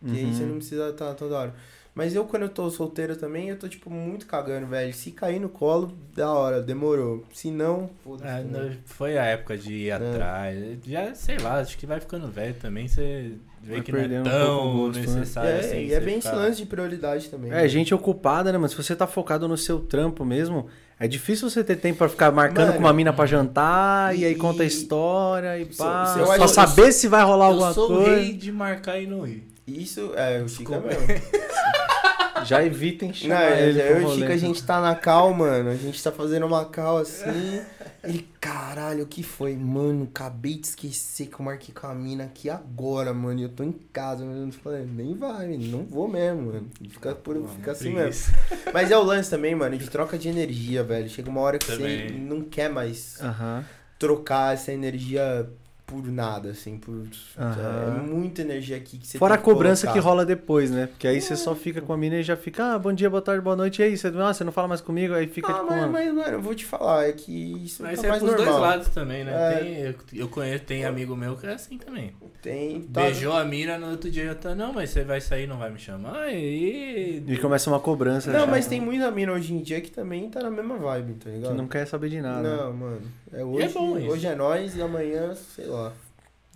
[0.05, 0.33] Que aí Uhum.
[0.33, 1.53] você não precisa estar toda hora.
[1.93, 4.93] Mas eu, quando eu tô solteiro também, eu tô, tipo, muito cagando, velho.
[4.93, 7.25] Se cair no colo, da hora, demorou.
[7.33, 8.29] Se não, foda-se.
[8.29, 8.77] É, né?
[8.85, 10.57] foi a época de ir atrás.
[10.87, 14.19] Já, sei lá, acho que vai ficando velho também, você vê Vai que não é
[14.21, 15.05] um tão o gosto, né?
[15.05, 15.77] necessário É, assim.
[15.87, 17.51] e é bem esse ficar- lance de prioridade também.
[17.51, 18.69] É, gente ocupada, né, mano?
[18.69, 22.31] Se você tá focado no seu trampo mesmo, é difícil você ter tempo pra ficar
[22.31, 26.15] marcando Mano, com uma mina pra jantar e, aí e- conta a história e pá.
[26.17, 28.15] eu acho- saber se vai rolar Eu alguma sou o coisa.
[28.15, 29.50] rei de marcar e não ir.
[29.77, 31.07] Isso, é, o Chico é mesmo.
[32.45, 34.15] Já evitem Não, chamar é, ele eu e o.
[34.15, 35.69] Chico, a gente tá na cal, mano.
[35.69, 37.61] A gente tá fazendo uma cal assim.
[38.03, 39.55] Ele, caralho, o que foi?
[39.55, 43.39] Mano, acabei de esquecer que eu marquei com a mina aqui agora, mano.
[43.39, 44.47] E eu tô em casa, mano.
[44.47, 46.67] Eu falei, nem vai, não vou mesmo, mano.
[46.89, 48.33] Fica, por, fica assim mesmo.
[48.47, 48.71] Preguiça.
[48.73, 51.07] Mas é o lance também, mano, de troca de energia, velho.
[51.07, 52.07] Chega uma hora que Também.
[52.07, 53.63] você não quer mais Aham.
[53.99, 55.47] trocar essa energia
[55.91, 57.05] por nada, assim, por.
[57.37, 57.97] Aham.
[57.97, 59.99] É muita energia aqui que você Fora a tem que cobrança colocar.
[60.01, 60.87] que rola depois, né?
[60.87, 63.21] Porque aí você só fica com a mina e já fica, ah, bom dia, boa
[63.21, 63.81] tarde, boa noite.
[63.81, 65.13] E aí, você, ah, você não fala mais comigo?
[65.13, 67.31] Aí fica Ah, tipo, mas, mano, mas, mano, eu vou te falar, é que
[67.65, 68.53] isso Mas tá é mais pros normal.
[68.59, 69.31] dois lados também, né?
[69.33, 69.59] É.
[69.59, 72.13] Tem- eu, eu conheço, tem amigo meu que é assim também.
[72.41, 72.81] Tem.
[72.83, 75.57] tá- Beijou a mina, no outro dia já tá, não, mas você vai sair, não
[75.57, 76.31] vai me chamar.
[76.33, 77.23] E...
[77.27, 78.31] e começa uma cobrança.
[78.31, 81.13] Não, já, mas tem muita mina hoje em dia que também tá na mesma vibe,
[81.15, 81.53] tá Que ligado?
[81.55, 82.41] não quer saber de nada.
[82.41, 83.01] Não, mano.
[83.33, 84.07] É hoje, é bom isso.
[84.11, 85.80] hoje é nós e amanhã, sei lá.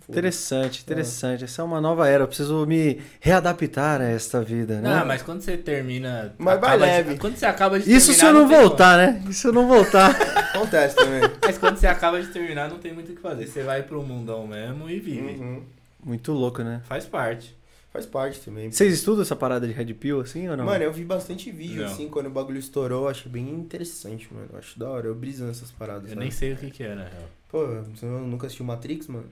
[0.08, 1.42] Interessante, interessante.
[1.44, 2.22] Essa é uma nova era.
[2.22, 5.00] Eu preciso me readaptar a esta vida, né?
[5.00, 6.32] Não, mas quando você termina.
[6.38, 7.16] Mas vai acaba de- leve.
[7.18, 8.20] quando você acaba de Isso terminar.
[8.20, 9.22] se eu não tem voltar, né?
[9.28, 10.10] Isso se eu não voltar.
[10.54, 11.20] Acontece também.
[11.22, 11.34] como.
[11.44, 13.46] Mas quando você acaba de terminar, não tem muito o que fazer.
[13.48, 15.42] Você vai pro mundão mesmo e vive.
[15.42, 15.62] Uhum.
[16.04, 16.82] Muito louco, né?
[16.84, 17.56] Faz parte.
[17.96, 18.70] Faz parte também.
[18.70, 20.66] Vocês estudam essa parada de Red Pill assim ou não?
[20.66, 21.90] Mano, eu vi bastante vídeo, Não.
[21.90, 24.48] assim, quando o bagulho estourou, eu achei bem interessante, mano.
[24.52, 26.02] Eu acho da hora, eu briso nessas paradas.
[26.02, 26.20] Eu sabe?
[26.20, 27.24] nem sei o que, que é, na real.
[27.48, 29.24] Pô, você nunca assistiu Matrix, mano?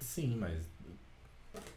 [0.00, 0.58] Sim, mas.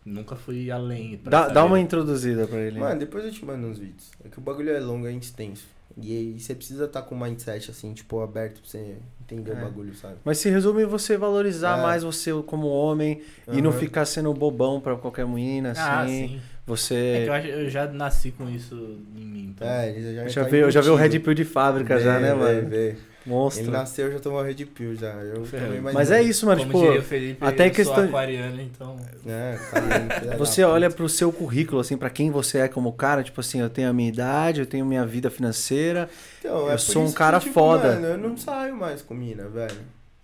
[0.04, 1.22] Nunca fui além.
[1.24, 1.54] dá, saber.
[1.54, 2.80] dá uma introduzida pra ele.
[2.80, 4.10] Mano, depois eu te mando uns vídeos.
[4.26, 5.68] É que o bagulho é longo, é extenso.
[5.96, 9.54] E aí você precisa estar com o mindset, assim, tipo, aberto pra você entender É.
[9.54, 10.16] o bagulho, sabe?
[10.24, 11.82] Mas se resume você valorizar É.
[11.82, 13.22] mais você como homem
[13.52, 15.82] e não ficar sendo bobão pra qualquer menina, assim.
[15.82, 16.38] Ah, sim.
[16.38, 17.22] É Você.
[17.24, 18.76] que eu, acho- eu já nasci com isso
[19.16, 19.54] em mim.
[19.56, 19.68] Então.
[19.68, 21.20] É, já, Eu já tá vi, eu já vi o Red.
[21.20, 22.70] Pill de fábrica já, Vê, né, vê, mano?
[22.70, 22.96] vê.
[23.26, 23.64] Monstro.
[23.64, 25.12] Ele nasceu já tomou Red Pill já.
[25.14, 25.46] Eu
[25.94, 26.62] Mas é isso, mano.
[26.62, 28.98] Como tipo, diria o Felipe, até eu questão- sou aquariano, então.
[29.26, 29.58] É,
[30.30, 33.60] tá Você olha pro seu currículo, assim, pra quem você é como cara, tipo assim,
[33.62, 36.10] eu tenho a minha idade, eu tenho minha vida financeira.
[36.40, 37.94] Então, Eu por sou um isso que, cara tipo, foda.
[37.94, 39.78] Mano, eu não saio mais com mina, velho.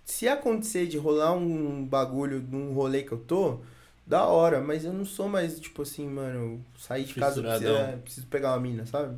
[0.04, 3.60] Se acontecer de rolar um bagulho num rolê que eu tô,
[4.06, 7.96] da hora, mas eu não sou mais, tipo assim, mano, sair de casa, preciso, é,
[8.02, 9.14] preciso pegar uma mina, sabe?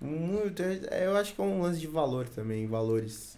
[0.00, 3.36] Muito, é, eu acho que é um lance de valor também, valores.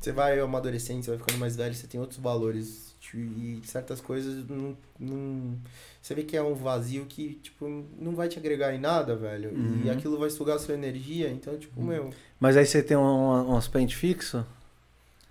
[0.00, 2.94] Você vai amadurecendo, você vai ficando mais velho, você tem outros valores.
[3.00, 5.56] tipo, E certas coisas não, não.
[6.02, 9.50] Você vê que é um vazio que, tipo, não vai te agregar em nada, velho.
[9.52, 9.92] E Uhum.
[9.92, 12.10] aquilo vai sugar sua energia, então, tipo, meu.
[12.38, 14.44] Mas aí você tem um, uns pente fixo?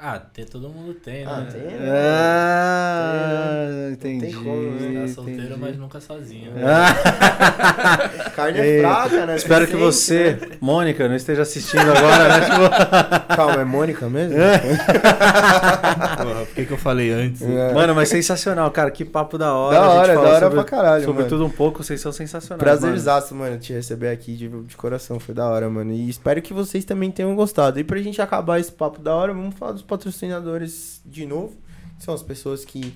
[0.07, 1.31] Ah, tem, todo mundo tem, né?
[1.31, 1.89] Ah, tem, né?
[1.91, 3.67] Ah,
[3.99, 4.35] Tem- entendi.
[4.35, 5.01] não tem como, né?
[5.01, 5.59] Tá solteiro, entendi.
[5.59, 6.51] mas nunca sozinho.
[6.63, 9.35] Ah, Carne é fraca, né?
[9.35, 10.57] espero que você, né?
[10.61, 12.41] Mônica, não esteja assistindo agora, né?
[12.45, 12.69] Tipo,
[13.35, 14.35] Calma, é Mônica mesmo?
[14.37, 17.41] Porra, por que, que eu falei antes?
[17.41, 17.73] É.
[17.73, 18.91] Mano, mas sensacional, cara.
[18.91, 19.75] Que papo da hora.
[19.79, 21.29] Da a gente hora, da hora sobre, pra caralho, Sobre mano.
[21.29, 22.61] tudo um pouco, vocês são sensacionais.
[22.63, 25.19] Prazerzaço, mano, te receber aqui de, de coração.
[25.19, 25.91] Foi da hora, mano.
[25.91, 27.79] E espero que vocês também tenham gostado.
[27.79, 31.57] E pra gente acabar esse papo da hora, vamos falar dos patrocinadores de novo.
[31.97, 32.93] Que são as pessoas que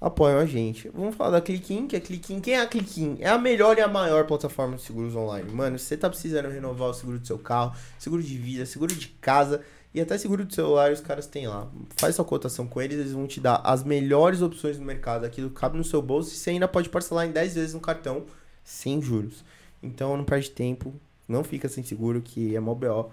[0.00, 0.88] apoiam a gente.
[0.90, 2.40] Vamos falar da Clickin, que é Clickin.
[2.40, 3.16] Quem é a Clickin?
[3.20, 5.50] É a melhor e a maior plataforma de seguros online.
[5.50, 8.94] Mano, se você tá precisando renovar o seguro do seu carro, seguro de vida, seguro
[8.94, 11.68] de casa e até seguro de celular, os caras têm lá.
[11.96, 15.24] Faz sua cotação com eles, eles vão te dar as melhores opções no mercado.
[15.24, 18.24] Aquilo cabe no seu bolso e você ainda pode parcelar em 10 vezes no cartão
[18.62, 19.44] sem juros.
[19.82, 20.94] Então não perde tempo,
[21.26, 23.10] não fica sem seguro, que é mó BO.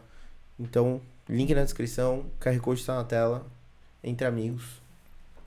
[0.59, 3.45] Então, link na descrição, QR Code tá na tela.
[4.03, 4.63] Entre amigos.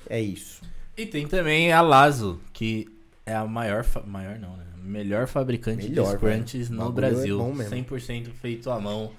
[0.08, 0.62] É isso.
[0.96, 2.88] E tem também a Lazo, que
[3.24, 4.64] é a maior, maior não, né?
[4.82, 6.80] Melhor fabricante Melhor, de scrunchies velho.
[6.80, 7.54] no é Brasil.
[7.54, 7.76] mesmo.
[7.76, 9.12] 100% feito à mão.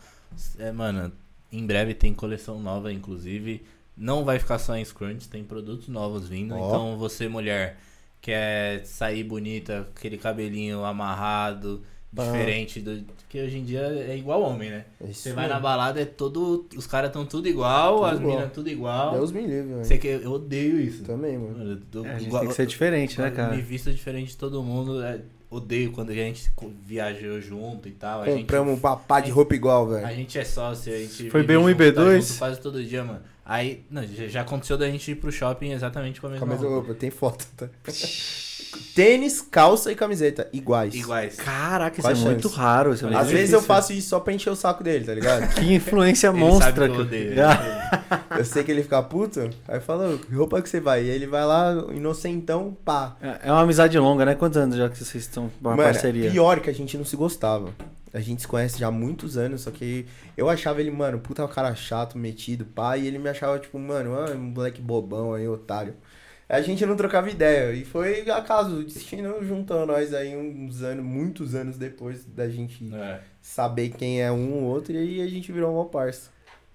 [0.57, 1.11] É, mano,
[1.51, 3.63] em breve tem coleção nova, inclusive.
[3.95, 6.55] Não vai ficar só em scrunch, tem produtos novos vindo.
[6.55, 6.67] Ó.
[6.67, 7.77] Então, você, mulher,
[8.21, 11.83] quer sair bonita, aquele cabelinho amarrado,
[12.15, 12.23] Pá.
[12.25, 13.03] diferente do.
[13.03, 14.85] Porque hoje em dia é igual homem, né?
[14.99, 15.53] É isso Você vai mesmo.
[15.55, 16.65] na balada, é todo.
[16.75, 19.11] Os caras estão tudo igual, Tudo as minas tudo igual.
[19.11, 19.85] Deus me livre, velho.
[19.85, 21.03] Você que eu odeio isso.
[21.03, 21.57] Também, mano.
[21.57, 23.55] Mano, eu tô É, a gente igual- tem que ser diferente, né, eu cara?
[23.55, 25.03] Me visto diferente de todo mundo.
[25.03, 25.19] é,
[25.51, 26.47] odeio quando a gente
[26.85, 28.21] viajou junto e tal.
[28.21, 30.05] A gente, Compramos um papá de roupa igual, velho.
[30.05, 31.29] a gente é sócio, a gente.
[31.31, 32.21] Foi vive B1 e tá B2?
[32.21, 33.21] junto quase todo dia, mano.
[33.45, 36.49] Aí, não, já, aconteceu da gente ir pro shopping exatamente com a Com mesma, a
[36.55, 36.85] mesma roupa.
[36.87, 37.67] roupa, tem foto, tá?
[38.93, 40.93] Tênis, calça e camiseta, iguais.
[40.93, 41.35] Iguais.
[41.37, 42.93] Caraca, isso Quais é muito raro.
[42.93, 43.75] Isso é Às muito Às vezes eu difícil.
[43.75, 45.47] faço isso só pra encher o saco dele, tá ligado?
[45.55, 46.73] Que influência Ele monstra.
[46.73, 47.33] sabe que eu odeio.
[47.45, 51.03] Ah, Eu sei que ele fica puto, aí eu falo, que roupa que você vai?
[51.03, 53.15] E ele vai lá, inocentão, pá.
[53.21, 54.35] É é uma amizade longa, né?
[54.35, 56.29] Quantos anos já que vocês estão com uma Mano, parceria?
[56.29, 57.69] pior que a gente não se gostava.
[58.13, 61.47] A gente se conhece já há muitos anos, só que eu achava ele, mano, puta
[61.47, 65.47] cara chato, metido, pá, e ele me achava, tipo, mano, ah, um moleque bobão aí,
[65.47, 65.93] otário.
[66.49, 67.71] A gente não trocava ideia.
[67.73, 72.89] E foi acaso, o destino juntou nós aí uns anos, muitos anos depois da gente
[72.93, 73.21] É.
[73.39, 74.91] saber quem é um ou outro.
[74.91, 76.31] E aí a gente virou uma parça.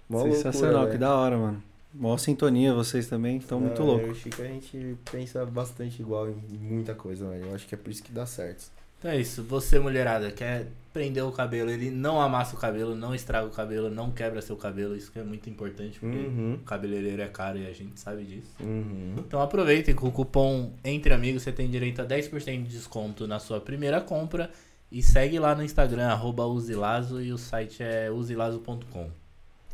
[0.07, 1.63] Mó Sensacional, loucura, que da hora, mano.
[1.93, 4.05] Mó sintonia vocês também, estão muito Não, louco.
[4.05, 7.47] Eu e o Chico, a gente pensa bastante igual em muita coisa, velho.
[7.47, 8.71] Eu acho que é por isso que dá certo.
[8.99, 9.43] Então é isso.
[9.43, 13.89] Você, mulherada, quer prender o cabelo, ele não amassa o cabelo, não estraga o cabelo,
[13.89, 14.95] não quebra seu cabelo.
[14.95, 16.53] Isso que é muito importante, porque Uhum.
[16.53, 18.47] o cabeleireiro é caro e a gente sabe disso.
[18.61, 19.15] Uhum.
[19.17, 23.39] Então aproveitem, com o cupom Entre Amigos você tem direito a 10% de desconto na
[23.39, 24.49] sua primeira compra.
[24.91, 29.09] E segue lá no Instagram, arroba usilazo, e o site é usilazo.com.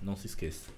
[0.01, 0.69] Não se esqueça.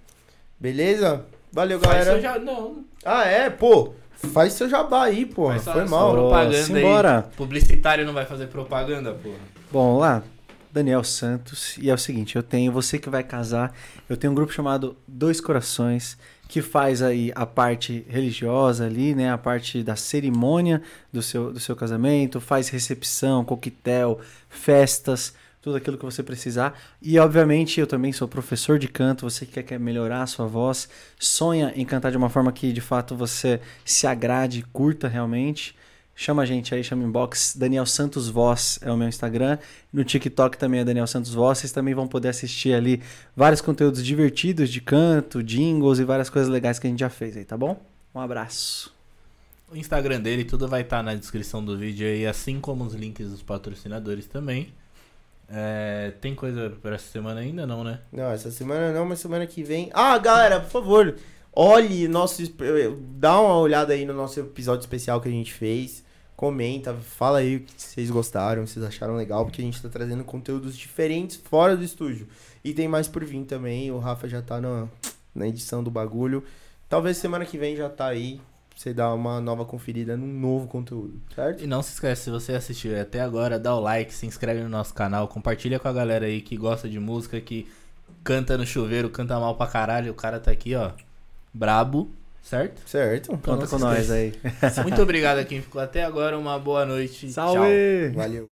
[0.60, 1.26] Beleza?
[1.52, 2.20] Valeu, galera.
[2.20, 2.38] já...
[2.40, 3.50] Não, Ah, é?
[3.50, 5.26] Pô, faz seu jabá aí,
[5.60, 6.12] só- Foi mal.
[6.12, 7.30] pro- propaganda simbora.
[7.36, 9.36] publicitário não vai fazer propaganda, porra.
[9.72, 10.24] Bom, lá,
[10.72, 11.78] Daniel Santos.
[11.78, 13.74] E é o seguinte, eu tenho, você que vai casar,
[14.10, 16.18] eu tenho um grupo chamado Dois Corações,
[16.48, 19.32] que faz aí a parte religiosa ali, né?
[19.32, 24.20] A parte da cerimônia do seu, do seu casamento, faz recepção, coquetel,
[24.50, 25.34] festas,
[25.64, 26.78] tudo aquilo que você precisar.
[27.02, 30.90] E obviamente eu também sou professor de canto, você que quer, melhorar a sua voz,
[31.18, 35.74] sonha em cantar de uma forma que de fato você se agrade, curta realmente.
[36.16, 37.56] Chama a gente aí, chama inbox.
[37.58, 39.58] Daniel Santos Voz é o meu Instagram.
[39.92, 41.58] No TikTok também é Daniel Santos Voz.
[41.58, 43.02] Vocês também vão poder assistir ali
[43.36, 47.36] vários conteúdos divertidos de canto, jingles e várias coisas legais que a gente já fez
[47.36, 47.82] aí, tá bom?
[48.14, 48.94] Um abraço.
[49.72, 53.32] O Instagram dele, tudo vai estar na descrição do vídeo aí, assim como os links
[53.32, 54.72] dos patrocinadores também.
[55.50, 58.00] É, tem coisa pra essa semana ainda, não, né?
[58.12, 59.90] Não, essa semana não, mas semana que vem.
[59.94, 61.16] Ah, galera, por favor,
[61.54, 62.42] olhe nosso.
[62.42, 62.62] esp-
[63.16, 66.04] Dá uma olhada aí no nosso episódio especial que a gente fez.
[66.36, 70.24] Comenta, fala aí o que vocês gostaram, vocês acharam legal, porque a gente tá trazendo
[70.24, 72.28] conteúdos diferentes fora do estúdio.
[72.64, 73.92] E tem mais por vir também.
[73.92, 74.88] O Rafa já tá na,
[75.36, 76.44] na edição do bagulho.
[76.90, 78.42] Talvez semana que vem já tá aí.
[78.76, 81.64] Você dar uma nova conferida num novo conteúdo, certo?
[81.64, 84.70] E não se esquece, se você assistiu até agora, dá o like, se inscreve no
[84.70, 87.68] nosso canal, compartilha com a galera aí que gosta de música, que
[88.24, 90.12] canta no chuveiro, canta mal pra caralho.
[90.12, 90.92] O cara tá aqui, ó,
[91.54, 92.10] brabo,
[92.42, 92.82] certo?
[92.90, 93.30] Certo?
[93.30, 94.34] Conta não com se nós aí.
[94.82, 97.32] Muito obrigado a quem ficou até agora, uma boa noite.
[97.32, 97.54] Tchau.
[97.54, 98.10] Salve!
[98.16, 98.53] Valeu.